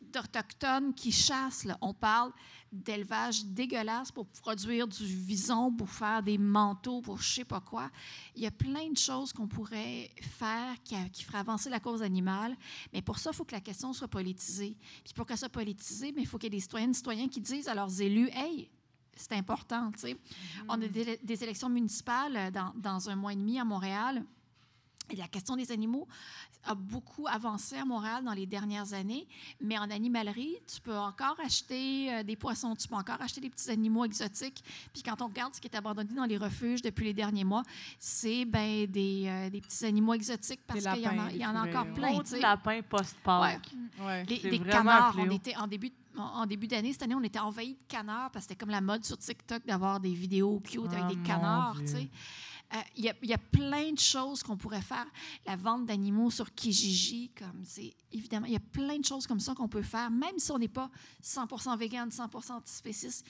d'Autochtones 0.00 0.94
qui 0.94 1.12
chassent. 1.12 1.64
là. 1.64 1.78
On 1.80 1.94
parle 1.94 2.32
d'élevage 2.70 3.44
dégueulasse 3.46 4.10
pour 4.10 4.26
produire 4.26 4.86
du 4.88 5.04
vison, 5.04 5.72
pour 5.72 5.88
faire 5.88 6.22
des 6.22 6.38
manteaux, 6.38 7.00
pour 7.00 7.20
je 7.20 7.34
sais 7.34 7.44
pas 7.44 7.60
quoi. 7.60 7.90
Il 8.34 8.42
y 8.42 8.46
a 8.46 8.50
plein 8.50 8.90
de 8.90 8.96
choses 8.98 9.32
qu'on 9.32 9.46
pourrait 9.46 10.10
faire 10.20 10.74
qui, 10.82 10.96
qui 11.10 11.22
feraient 11.22 11.38
avancer 11.38 11.70
la 11.70 11.80
cause 11.80 12.02
animale. 12.02 12.56
Mais 12.92 13.00
pour 13.00 13.18
ça, 13.18 13.30
il 13.32 13.36
faut 13.36 13.44
que 13.44 13.54
la 13.54 13.60
question 13.60 13.92
soit 13.92 14.08
politisée. 14.08 14.76
Puis 15.04 15.14
pour 15.14 15.26
qu'elle 15.26 15.38
soit 15.38 15.48
politisée, 15.48 16.12
mais 16.14 16.22
il 16.22 16.26
faut 16.26 16.36
qu'il 16.36 16.52
y 16.52 16.56
ait 16.56 16.58
des 16.58 16.62
citoyennes 16.62 16.90
et 16.90 16.94
citoyens 16.94 17.28
qui 17.28 17.40
disent 17.40 17.68
à 17.68 17.74
leurs 17.74 18.00
élus 18.00 18.28
Hey, 18.32 18.68
c'est 19.16 19.32
important. 19.32 19.90
On 20.68 20.82
a 20.82 20.88
des, 20.88 21.18
des 21.22 21.44
élections 21.44 21.68
municipales 21.68 22.36
euh, 22.36 22.50
dans, 22.50 22.72
dans 22.76 23.08
un 23.08 23.16
mois 23.16 23.32
et 23.32 23.36
demi 23.36 23.58
à 23.58 23.64
Montréal. 23.64 24.24
Et 25.10 25.16
la 25.16 25.28
question 25.28 25.54
des 25.54 25.70
animaux 25.70 26.08
a 26.64 26.74
beaucoup 26.74 27.26
avancé 27.28 27.76
à 27.76 27.84
Montréal 27.84 28.24
dans 28.24 28.32
les 28.32 28.46
dernières 28.46 28.94
années, 28.94 29.26
mais 29.60 29.76
en 29.76 29.90
animalerie, 29.90 30.56
tu 30.66 30.80
peux 30.80 30.96
encore 30.96 31.36
acheter 31.44 32.10
euh, 32.10 32.22
des 32.22 32.36
poissons, 32.36 32.74
tu 32.74 32.88
peux 32.88 32.94
encore 32.94 33.20
acheter 33.20 33.42
des 33.42 33.50
petits 33.50 33.70
animaux 33.70 34.06
exotiques. 34.06 34.64
Puis 34.94 35.02
quand 35.02 35.20
on 35.20 35.26
regarde 35.26 35.54
ce 35.54 35.60
qui 35.60 35.68
est 35.68 35.76
abandonné 35.76 36.14
dans 36.14 36.24
les 36.24 36.38
refuges 36.38 36.80
depuis 36.80 37.04
les 37.04 37.12
derniers 37.12 37.44
mois, 37.44 37.62
c'est 37.98 38.46
ben, 38.46 38.86
des, 38.86 39.24
euh, 39.28 39.50
des 39.50 39.60
petits 39.60 39.84
animaux 39.84 40.14
exotiques 40.14 40.60
parce 40.66 40.82
Des 40.84 40.90
qu'il 40.92 41.02
y 41.02 41.06
en 41.06 41.10
a, 41.10 41.14
lapins, 41.16 41.30
il 41.32 41.36
y 41.36 41.46
en 41.46 41.52
des 41.52 41.58
a 41.58 41.62
encore 41.82 41.94
plein. 41.94 42.08
tu 42.08 42.14
Maudit 42.16 42.30
sais. 42.30 42.40
lapin 42.40 42.80
post-Pâques. 42.88 43.70
Ouais. 44.00 44.24
Les- 44.24 44.40
C'est 44.40 44.48
des 44.50 44.58
canards. 44.60 45.16
On 45.18 45.30
était 45.30 45.54
en 45.56 45.66
début, 45.66 45.92
en- 46.16 46.22
en 46.22 46.46
début 46.46 46.66
d'année, 46.66 46.92
cette 46.92 47.02
année, 47.02 47.14
on 47.14 47.22
était 47.22 47.38
envahis 47.40 47.74
de 47.74 47.78
canards 47.88 48.30
parce 48.30 48.46
que 48.46 48.52
c'était 48.52 48.58
comme 48.64 48.70
la 48.72 48.80
mode 48.80 49.04
sur 49.04 49.18
TikTok 49.18 49.66
d'avoir 49.66 50.00
des 50.00 50.14
vidéos 50.14 50.60
cute 50.60 50.80
Ah, 50.92 51.04
avec 51.04 51.08
des 51.08 51.16
mon 51.16 51.26
canards. 51.26 51.74
Dieu. 51.74 51.84
tu 51.84 51.92
sais. 51.92 52.08
Euh, 52.74 52.78
Il 52.96 53.04
y, 53.04 53.32
a- 53.32 53.38
plein 53.38 53.92
de 53.92 53.98
choses 53.98 54.42
qu'on 54.42 54.56
pourrait 54.56 54.82
faire. 54.82 55.06
La 55.46 55.56
vente 55.56 55.86
d'animaux 55.86 56.30
sur 56.30 56.52
Kijiji, 56.54 57.30
comme 57.38 57.62
c'est 57.64 57.94
évidemment, 58.12 58.46
il 58.46 58.52
y 58.52 58.56
a 58.56 58.60
plein 58.60 58.98
de 58.98 59.04
choses 59.04 59.26
comme 59.26 59.40
ça 59.40 59.54
qu'on 59.54 59.68
peut 59.68 59.82
faire, 59.82 60.10
même 60.10 60.38
si 60.38 60.50
on 60.50 60.58
n'est 60.58 60.68
pas 60.68 60.90
100% 61.22 61.76
vegan, 61.76 62.08
100% 62.10 62.52
antispéciste, 62.52 63.24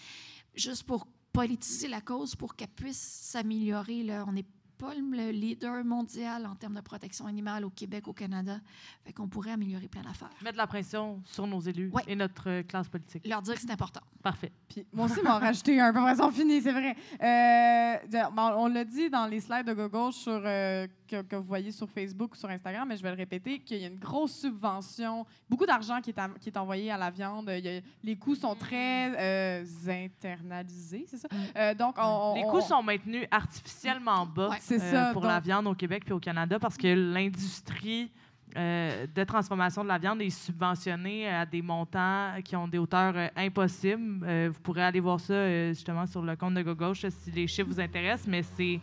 juste 0.55 0.85
pour 0.85 1.07
politiser 1.33 1.89
la 1.89 2.01
cause, 2.01 2.35
pour 2.37 2.57
qu'elle 2.57 2.69
puisse 2.69 2.97
s'améliorer. 2.99 4.07
On 4.27 4.33
n'est 4.33 4.47
pas 4.85 4.95
le 4.95 5.31
leader 5.31 5.85
mondial 5.85 6.47
en 6.47 6.55
termes 6.55 6.75
de 6.75 6.81
protection 6.81 7.27
animale 7.27 7.65
au 7.65 7.71
Québec, 7.71 8.07
au 8.09 8.13
Canada. 8.13 8.59
Fait 9.05 9.13
qu'on 9.13 9.29
pourrait 9.29 9.53
améliorer 9.53 9.89
plein 9.89 10.03
d'affaires. 10.03 10.31
Mettre 10.43 10.55
de 10.55 10.59
la 10.59 10.67
pression 10.67 11.23
sur 11.25 11.47
nos 11.47 11.61
élus 11.61 11.91
Ouais. 11.93 12.03
et 12.07 12.17
notre 12.17 12.49
euh, 12.51 12.63
classe 12.63 12.89
politique. 12.89 13.27
Leur 13.27 13.43
dire 13.43 13.55
que 13.55 13.61
c'est 13.61 13.71
important. 13.71 14.01
Parfait. 14.23 14.53
Puis 14.69 14.87
moi 14.93 15.07
aussi, 15.07 15.21
m'en 15.23 15.39
rajouté 15.39 15.81
un 15.81 15.93
peu 15.93 16.15
sont 16.17 16.31
finis, 16.31 16.61
c'est 16.63 16.73
vrai. 16.73 16.97
Euh, 17.23 18.31
bon, 18.31 18.43
on 18.57 18.69
l'a 18.69 18.85
dit 18.85 19.11
dans 19.11 19.27
les 19.27 19.41
slides 19.41 19.67
de 19.67 19.73
Google 19.75 20.13
sur 20.13 20.41
euh, 20.45 20.87
que, 21.07 21.23
que 21.23 21.37
vous 21.37 21.45
voyez 21.45 21.71
sur 21.71 21.89
Facebook 21.89 22.33
ou 22.33 22.37
sur 22.37 22.49
Instagram, 22.49 22.87
mais 22.89 22.97
je 22.97 23.03
vais 23.03 23.11
le 23.11 23.17
répéter, 23.17 23.59
qu'il 23.61 23.79
y 23.79 23.85
a 23.85 23.89
une 23.89 23.99
grosse 23.99 24.41
subvention, 24.41 25.25
beaucoup 25.49 25.67
d'argent 25.67 26.01
qui, 26.01 26.11
est 26.11 26.19
à- 26.19 26.31
qui 26.41 26.49
est 26.49 26.57
envoyé 26.57 26.91
à 26.91 26.97
la 26.99 27.11
viande. 27.11 27.51
Il 27.57 27.65
y 27.65 27.69
a- 27.79 27.81
les 28.03 28.17
coûts 28.17 28.35
sont 28.35 28.55
très 28.55 29.13
euh, 29.19 29.65
internalisés, 29.89 31.05
c'est 31.09 31.19
ça? 31.19 31.29
Euh, 31.57 31.75
donc, 31.75 31.95
on, 31.99 32.35
Les 32.37 32.45
on- 32.45 32.51
coûts 32.51 32.57
on- 32.59 32.61
sont 32.61 32.83
maintenus 32.83 33.27
artificiellement 33.31 34.27
bas 34.27 34.51
Ouais. 34.51 34.57
C'est 34.61 34.81
euh, 34.81 34.91
ça, 34.91 35.13
pour 35.13 35.23
donc- 35.23 35.31
la 35.31 35.41
viande 35.41 35.67
au 35.67 35.75
Québec 35.75 36.03
puis 36.05 36.13
au 36.15 36.21
Canada 36.21 36.59
parce 36.59 36.77
que 36.77 36.89
l'industrie 36.89 38.11
euh, 38.57 39.07
de 39.13 39.25
transformation 39.25 39.83
de 39.83 39.89
la 39.89 39.99
viande 39.99 40.23
est 40.23 40.31
subventionnée 40.31 41.27
à 41.29 41.45
des 41.45 41.61
montants 41.61 42.31
qui 42.45 42.55
ont 42.55 42.69
des 42.69 42.79
hauteurs 42.79 43.15
euh, 43.17 43.27
impossibles. 43.35 44.25
Euh, 44.25 44.51
vous 44.53 44.61
pourrez 44.61 44.85
aller 44.85 45.01
voir 45.01 45.19
ça 45.19 45.33
euh, 45.35 45.69
justement 45.71 46.07
sur 46.07 46.23
le 46.23 46.37
compte 46.37 46.55
de 46.55 46.63
GoGauche 46.63 47.05
si 47.09 47.31
les 47.33 47.49
chiffres 47.49 47.69
vous 47.69 47.81
intéressent, 47.81 48.29
mais 48.29 48.43
c'est 48.43 48.81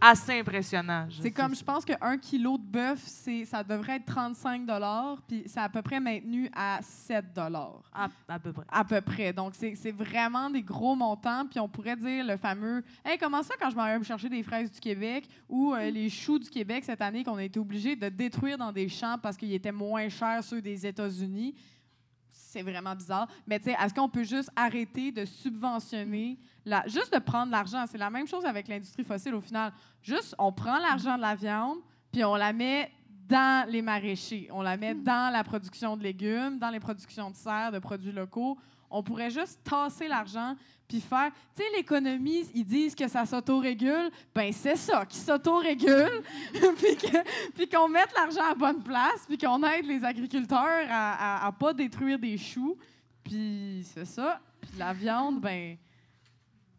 assez 0.00 0.40
impressionnant. 0.40 1.08
C'est 1.20 1.30
comme, 1.30 1.54
je 1.54 1.64
pense 1.64 1.84
qu'un 1.84 2.18
kilo 2.18 2.58
de 2.58 2.62
bœuf, 2.62 3.00
ça 3.44 3.62
devrait 3.62 3.96
être 3.96 4.06
35 4.06 4.62
puis 5.26 5.44
c'est 5.46 5.60
à 5.60 5.68
peu 5.68 5.82
près 5.82 6.00
maintenu 6.00 6.50
à 6.54 6.80
7 6.82 7.24
à, 7.92 8.08
à 8.28 8.38
peu 8.38 8.52
près. 8.52 8.64
à 8.68 8.84
peu 8.84 9.00
près. 9.00 9.32
Donc, 9.32 9.54
c'est 9.54 9.74
c'est 9.74 9.92
vraiment 9.92 10.50
des 10.50 10.62
gros 10.62 10.94
montants. 10.94 11.46
Puis 11.46 11.60
on 11.60 11.68
pourrait 11.68 11.96
dire 11.96 12.24
le 12.24 12.36
fameux 12.36 12.82
Hey, 13.04 13.18
comment 13.18 13.42
ça 13.42 13.54
quand 13.58 13.70
je 13.70 13.76
m'en 13.76 13.84
vais 13.84 13.98
me 13.98 14.04
chercher 14.04 14.28
des 14.28 14.42
fraises 14.42 14.70
du 14.70 14.80
Québec 14.80 15.28
ou 15.48 15.74
euh, 15.74 15.90
les 15.90 16.10
choux 16.10 16.38
du 16.38 16.48
Québec 16.48 16.84
cette 16.84 17.00
année 17.00 17.24
qu'on 17.24 17.36
a 17.36 17.44
été 17.44 17.58
obligé 17.58 17.96
de 17.96 18.08
détruire 18.08 18.58
dans 18.58 18.72
des 18.72 18.88
champs 18.88 19.18
parce 19.18 19.36
qu'ils 19.36 19.54
étaient 19.54 19.72
moins 19.72 20.08
chers 20.08 20.42
ceux 20.44 20.60
des 20.60 20.86
États-Unis? 20.86 21.54
C'est 22.30 22.62
vraiment 22.62 22.94
bizarre. 22.94 23.28
Mais 23.46 23.58
tu 23.58 23.66
sais, 23.66 23.76
est-ce 23.78 23.94
qu'on 23.94 24.08
peut 24.08 24.24
juste 24.24 24.50
arrêter 24.56 25.12
de 25.12 25.24
subventionner, 25.24 26.38
la, 26.66 26.82
juste 26.86 27.14
de 27.14 27.18
prendre 27.18 27.52
l'argent? 27.52 27.84
C'est 27.88 27.96
la 27.96 28.10
même 28.10 28.26
chose 28.26 28.44
avec 28.44 28.68
l'industrie 28.68 29.04
fossile 29.04 29.34
au 29.34 29.40
final. 29.40 29.72
Juste, 30.02 30.34
on 30.38 30.52
prend 30.52 30.78
l'argent 30.78 31.16
de 31.16 31.22
la 31.22 31.36
viande, 31.36 31.78
puis 32.12 32.24
on 32.24 32.34
la 32.34 32.52
met 32.52 32.90
dans 33.28 33.68
les 33.68 33.82
maraîchers. 33.82 34.48
On 34.52 34.62
la 34.62 34.76
met 34.76 34.94
dans 34.94 35.32
la 35.32 35.44
production 35.44 35.96
de 35.96 36.02
légumes, 36.02 36.58
dans 36.58 36.70
les 36.70 36.80
productions 36.80 37.30
de 37.30 37.36
serre, 37.36 37.70
de 37.72 37.78
produits 37.78 38.12
locaux. 38.12 38.58
On 38.90 39.02
pourrait 39.02 39.30
juste 39.30 39.60
tasser 39.64 40.08
l'argent 40.08 40.54
puis 40.88 41.00
faire. 41.00 41.32
Tu 41.56 41.62
sais, 41.62 41.68
l'économie, 41.76 42.48
ils 42.54 42.64
disent 42.64 42.94
que 42.94 43.08
ça 43.08 43.26
s'autorégule. 43.26 44.10
Ben, 44.34 44.52
c'est 44.52 44.76
ça, 44.76 45.04
qui 45.06 45.18
s'autorégule. 45.18 46.22
puis 47.54 47.68
qu'on 47.68 47.88
mette 47.88 48.12
l'argent 48.14 48.50
à 48.50 48.54
bonne 48.54 48.82
place, 48.82 49.24
puis 49.26 49.38
qu'on 49.38 49.62
aide 49.64 49.86
les 49.86 50.04
agriculteurs 50.04 50.86
à, 50.88 51.44
à, 51.44 51.46
à 51.46 51.52
pas 51.52 51.72
détruire 51.72 52.18
des 52.18 52.38
choux. 52.38 52.76
Puis 53.24 53.84
c'est 53.92 54.04
ça. 54.04 54.40
Puis 54.60 54.70
la 54.78 54.92
viande, 54.92 55.40
ben, 55.40 55.76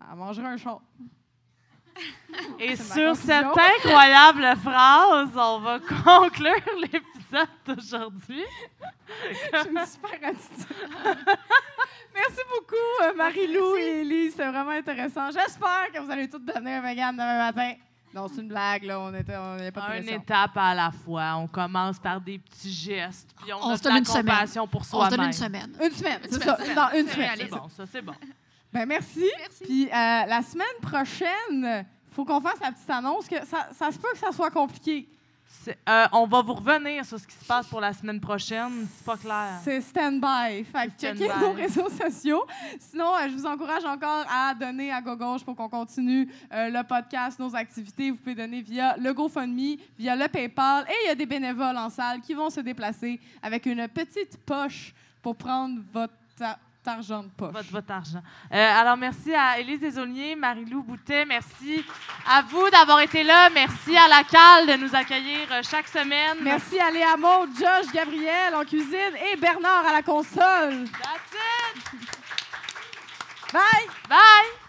elle 0.01 0.17
mangerait 0.17 0.47
un 0.47 0.57
chat. 0.57 0.79
Et 2.59 2.75
sur 2.75 3.15
cette 3.15 3.45
incroyable 3.45 4.55
phrase, 4.63 5.29
on 5.35 5.59
va 5.59 5.79
conclure 6.03 6.53
l'épisode 6.79 7.47
d'aujourd'hui. 7.65 8.43
J'ai 9.51 9.69
une 9.69 9.85
super 9.85 10.29
attitude. 10.29 10.75
Merci 12.13 12.41
beaucoup, 12.49 13.03
euh, 13.03 13.13
Marie-Lou 13.15 13.75
et 13.77 14.01
Elise. 14.01 14.31
C'était 14.31 14.47
vraiment 14.49 14.71
intéressant. 14.71 15.31
J'espère 15.31 15.91
que 15.93 15.99
vous 15.99 16.11
allez 16.11 16.29
toutes 16.29 16.45
devenir 16.45 16.81
vegan 16.81 17.13
demain 17.15 17.37
matin. 17.51 17.73
Non, 18.13 18.27
c'est 18.27 18.41
une 18.41 18.47
blague, 18.47 18.83
là. 18.83 18.99
On 18.99 19.13
était, 19.13 19.35
on 19.35 19.55
n'avait 19.55 19.71
pas 19.71 19.89
de 19.97 20.01
Une 20.03 20.09
étape 20.09 20.55
à 20.55 20.73
la 20.73 20.91
fois. 20.91 21.35
On 21.37 21.47
commence 21.47 21.99
par 21.99 22.21
des 22.21 22.39
petits 22.39 22.71
gestes, 22.71 23.29
puis 23.41 23.53
on, 23.53 23.57
On 23.57 23.69
a 23.69 23.77
se 23.77 23.83
donne 23.83 23.93
la 23.93 23.99
une 23.99 24.05
semaine. 24.05 24.47
On 24.73 25.03
se 25.03 25.09
donne 25.09 25.21
une 25.25 25.33
semaine. 25.33 25.77
Une 25.83 25.91
semaine, 25.91 26.19
Une 26.23 26.31
c'est 26.31 26.43
ça. 26.43 26.55
semaine. 26.57 26.75
Dans 26.75 26.89
une 26.97 27.07
semaine. 27.07 27.47
bon, 27.51 27.69
ça, 27.69 27.85
c'est 27.85 28.01
bon. 28.01 28.13
Ben 28.73 28.85
merci. 28.85 29.29
Merci. 29.39 29.63
Puis 29.63 29.85
euh, 29.85 29.89
la 29.91 30.41
semaine 30.41 30.67
prochaine, 30.81 31.85
faut 32.11 32.25
qu'on 32.25 32.41
fasse 32.41 32.59
la 32.61 32.71
petite 32.71 32.89
annonce 32.89 33.27
que 33.27 33.45
ça, 33.45 33.69
ça 33.73 33.91
se 33.91 33.97
peut 33.97 34.11
que 34.11 34.17
ça 34.17 34.31
soit 34.31 34.51
compliqué. 34.51 35.07
Euh, 35.89 36.07
on 36.13 36.25
va 36.25 36.41
vous 36.41 36.53
revenir 36.53 37.05
sur 37.05 37.19
ce 37.19 37.27
qui 37.27 37.35
se 37.35 37.45
passe 37.45 37.67
pour 37.67 37.81
la 37.81 37.93
semaine 37.93 38.19
prochaine. 38.19 38.87
C'est 38.95 39.05
pas 39.05 39.17
clair. 39.17 39.59
C'est 39.63 39.81
stand-by. 39.81 40.63
Fait 40.63 40.87
que 40.87 40.93
C'est 40.97 41.15
checkez 41.15 41.27
nos 41.39 41.51
réseaux 41.51 41.89
sociaux. 41.89 42.45
Sinon, 42.79 43.13
euh, 43.15 43.27
je 43.29 43.33
vous 43.33 43.45
encourage 43.45 43.83
encore 43.85 44.25
à 44.29 44.53
donner 44.53 44.91
à 44.91 45.01
Gauche 45.01 45.43
pour 45.43 45.55
qu'on 45.55 45.69
continue 45.69 46.29
euh, 46.53 46.69
le 46.69 46.83
podcast, 46.83 47.39
nos 47.39 47.53
activités. 47.55 48.11
Vous 48.11 48.17
pouvez 48.17 48.35
donner 48.35 48.61
via 48.61 48.95
le 48.97 49.13
GoFundMe, 49.13 49.77
via 49.97 50.15
le 50.15 50.27
PayPal. 50.27 50.85
Et 50.89 50.95
il 51.05 51.07
y 51.09 51.11
a 51.11 51.15
des 51.15 51.25
bénévoles 51.25 51.77
en 51.77 51.89
salle 51.89 52.21
qui 52.21 52.33
vont 52.33 52.49
se 52.49 52.61
déplacer 52.61 53.19
avec 53.41 53.65
une 53.65 53.87
petite 53.87 54.37
poche 54.45 54.93
pour 55.21 55.35
prendre 55.35 55.81
votre 55.91 56.13
a- 56.87 56.91
argent 56.93 57.23
de 57.23 57.29
poche. 57.29 57.53
Votre, 57.53 57.71
votre 57.71 57.91
argent. 57.91 58.21
Euh, 58.53 58.79
alors, 58.79 58.97
merci 58.97 59.33
à 59.33 59.59
Élise 59.59 59.79
Desaulniers, 59.79 60.35
Marie-Lou 60.35 60.83
Boutet. 60.83 61.25
Merci 61.25 61.85
à 62.29 62.41
vous 62.41 62.69
d'avoir 62.69 62.99
été 63.01 63.23
là. 63.23 63.49
Merci 63.49 63.95
à 63.97 64.07
la 64.07 64.23
CAL 64.23 64.67
de 64.67 64.73
nous 64.83 64.95
accueillir 64.95 65.47
euh, 65.51 65.61
chaque 65.69 65.87
semaine. 65.87 66.37
Merci 66.41 66.79
à 66.79 66.89
Léa 66.91 67.15
Maud, 67.17 67.49
Josh, 67.57 67.91
Gabriel 67.93 68.55
en 68.55 68.63
cuisine 68.65 69.15
et 69.31 69.35
Bernard 69.37 69.85
à 69.87 69.93
la 69.93 70.01
console. 70.01 70.85
That's 71.01 71.33
it. 71.33 72.07
Bye! 73.53 73.87
Bye! 74.09 74.66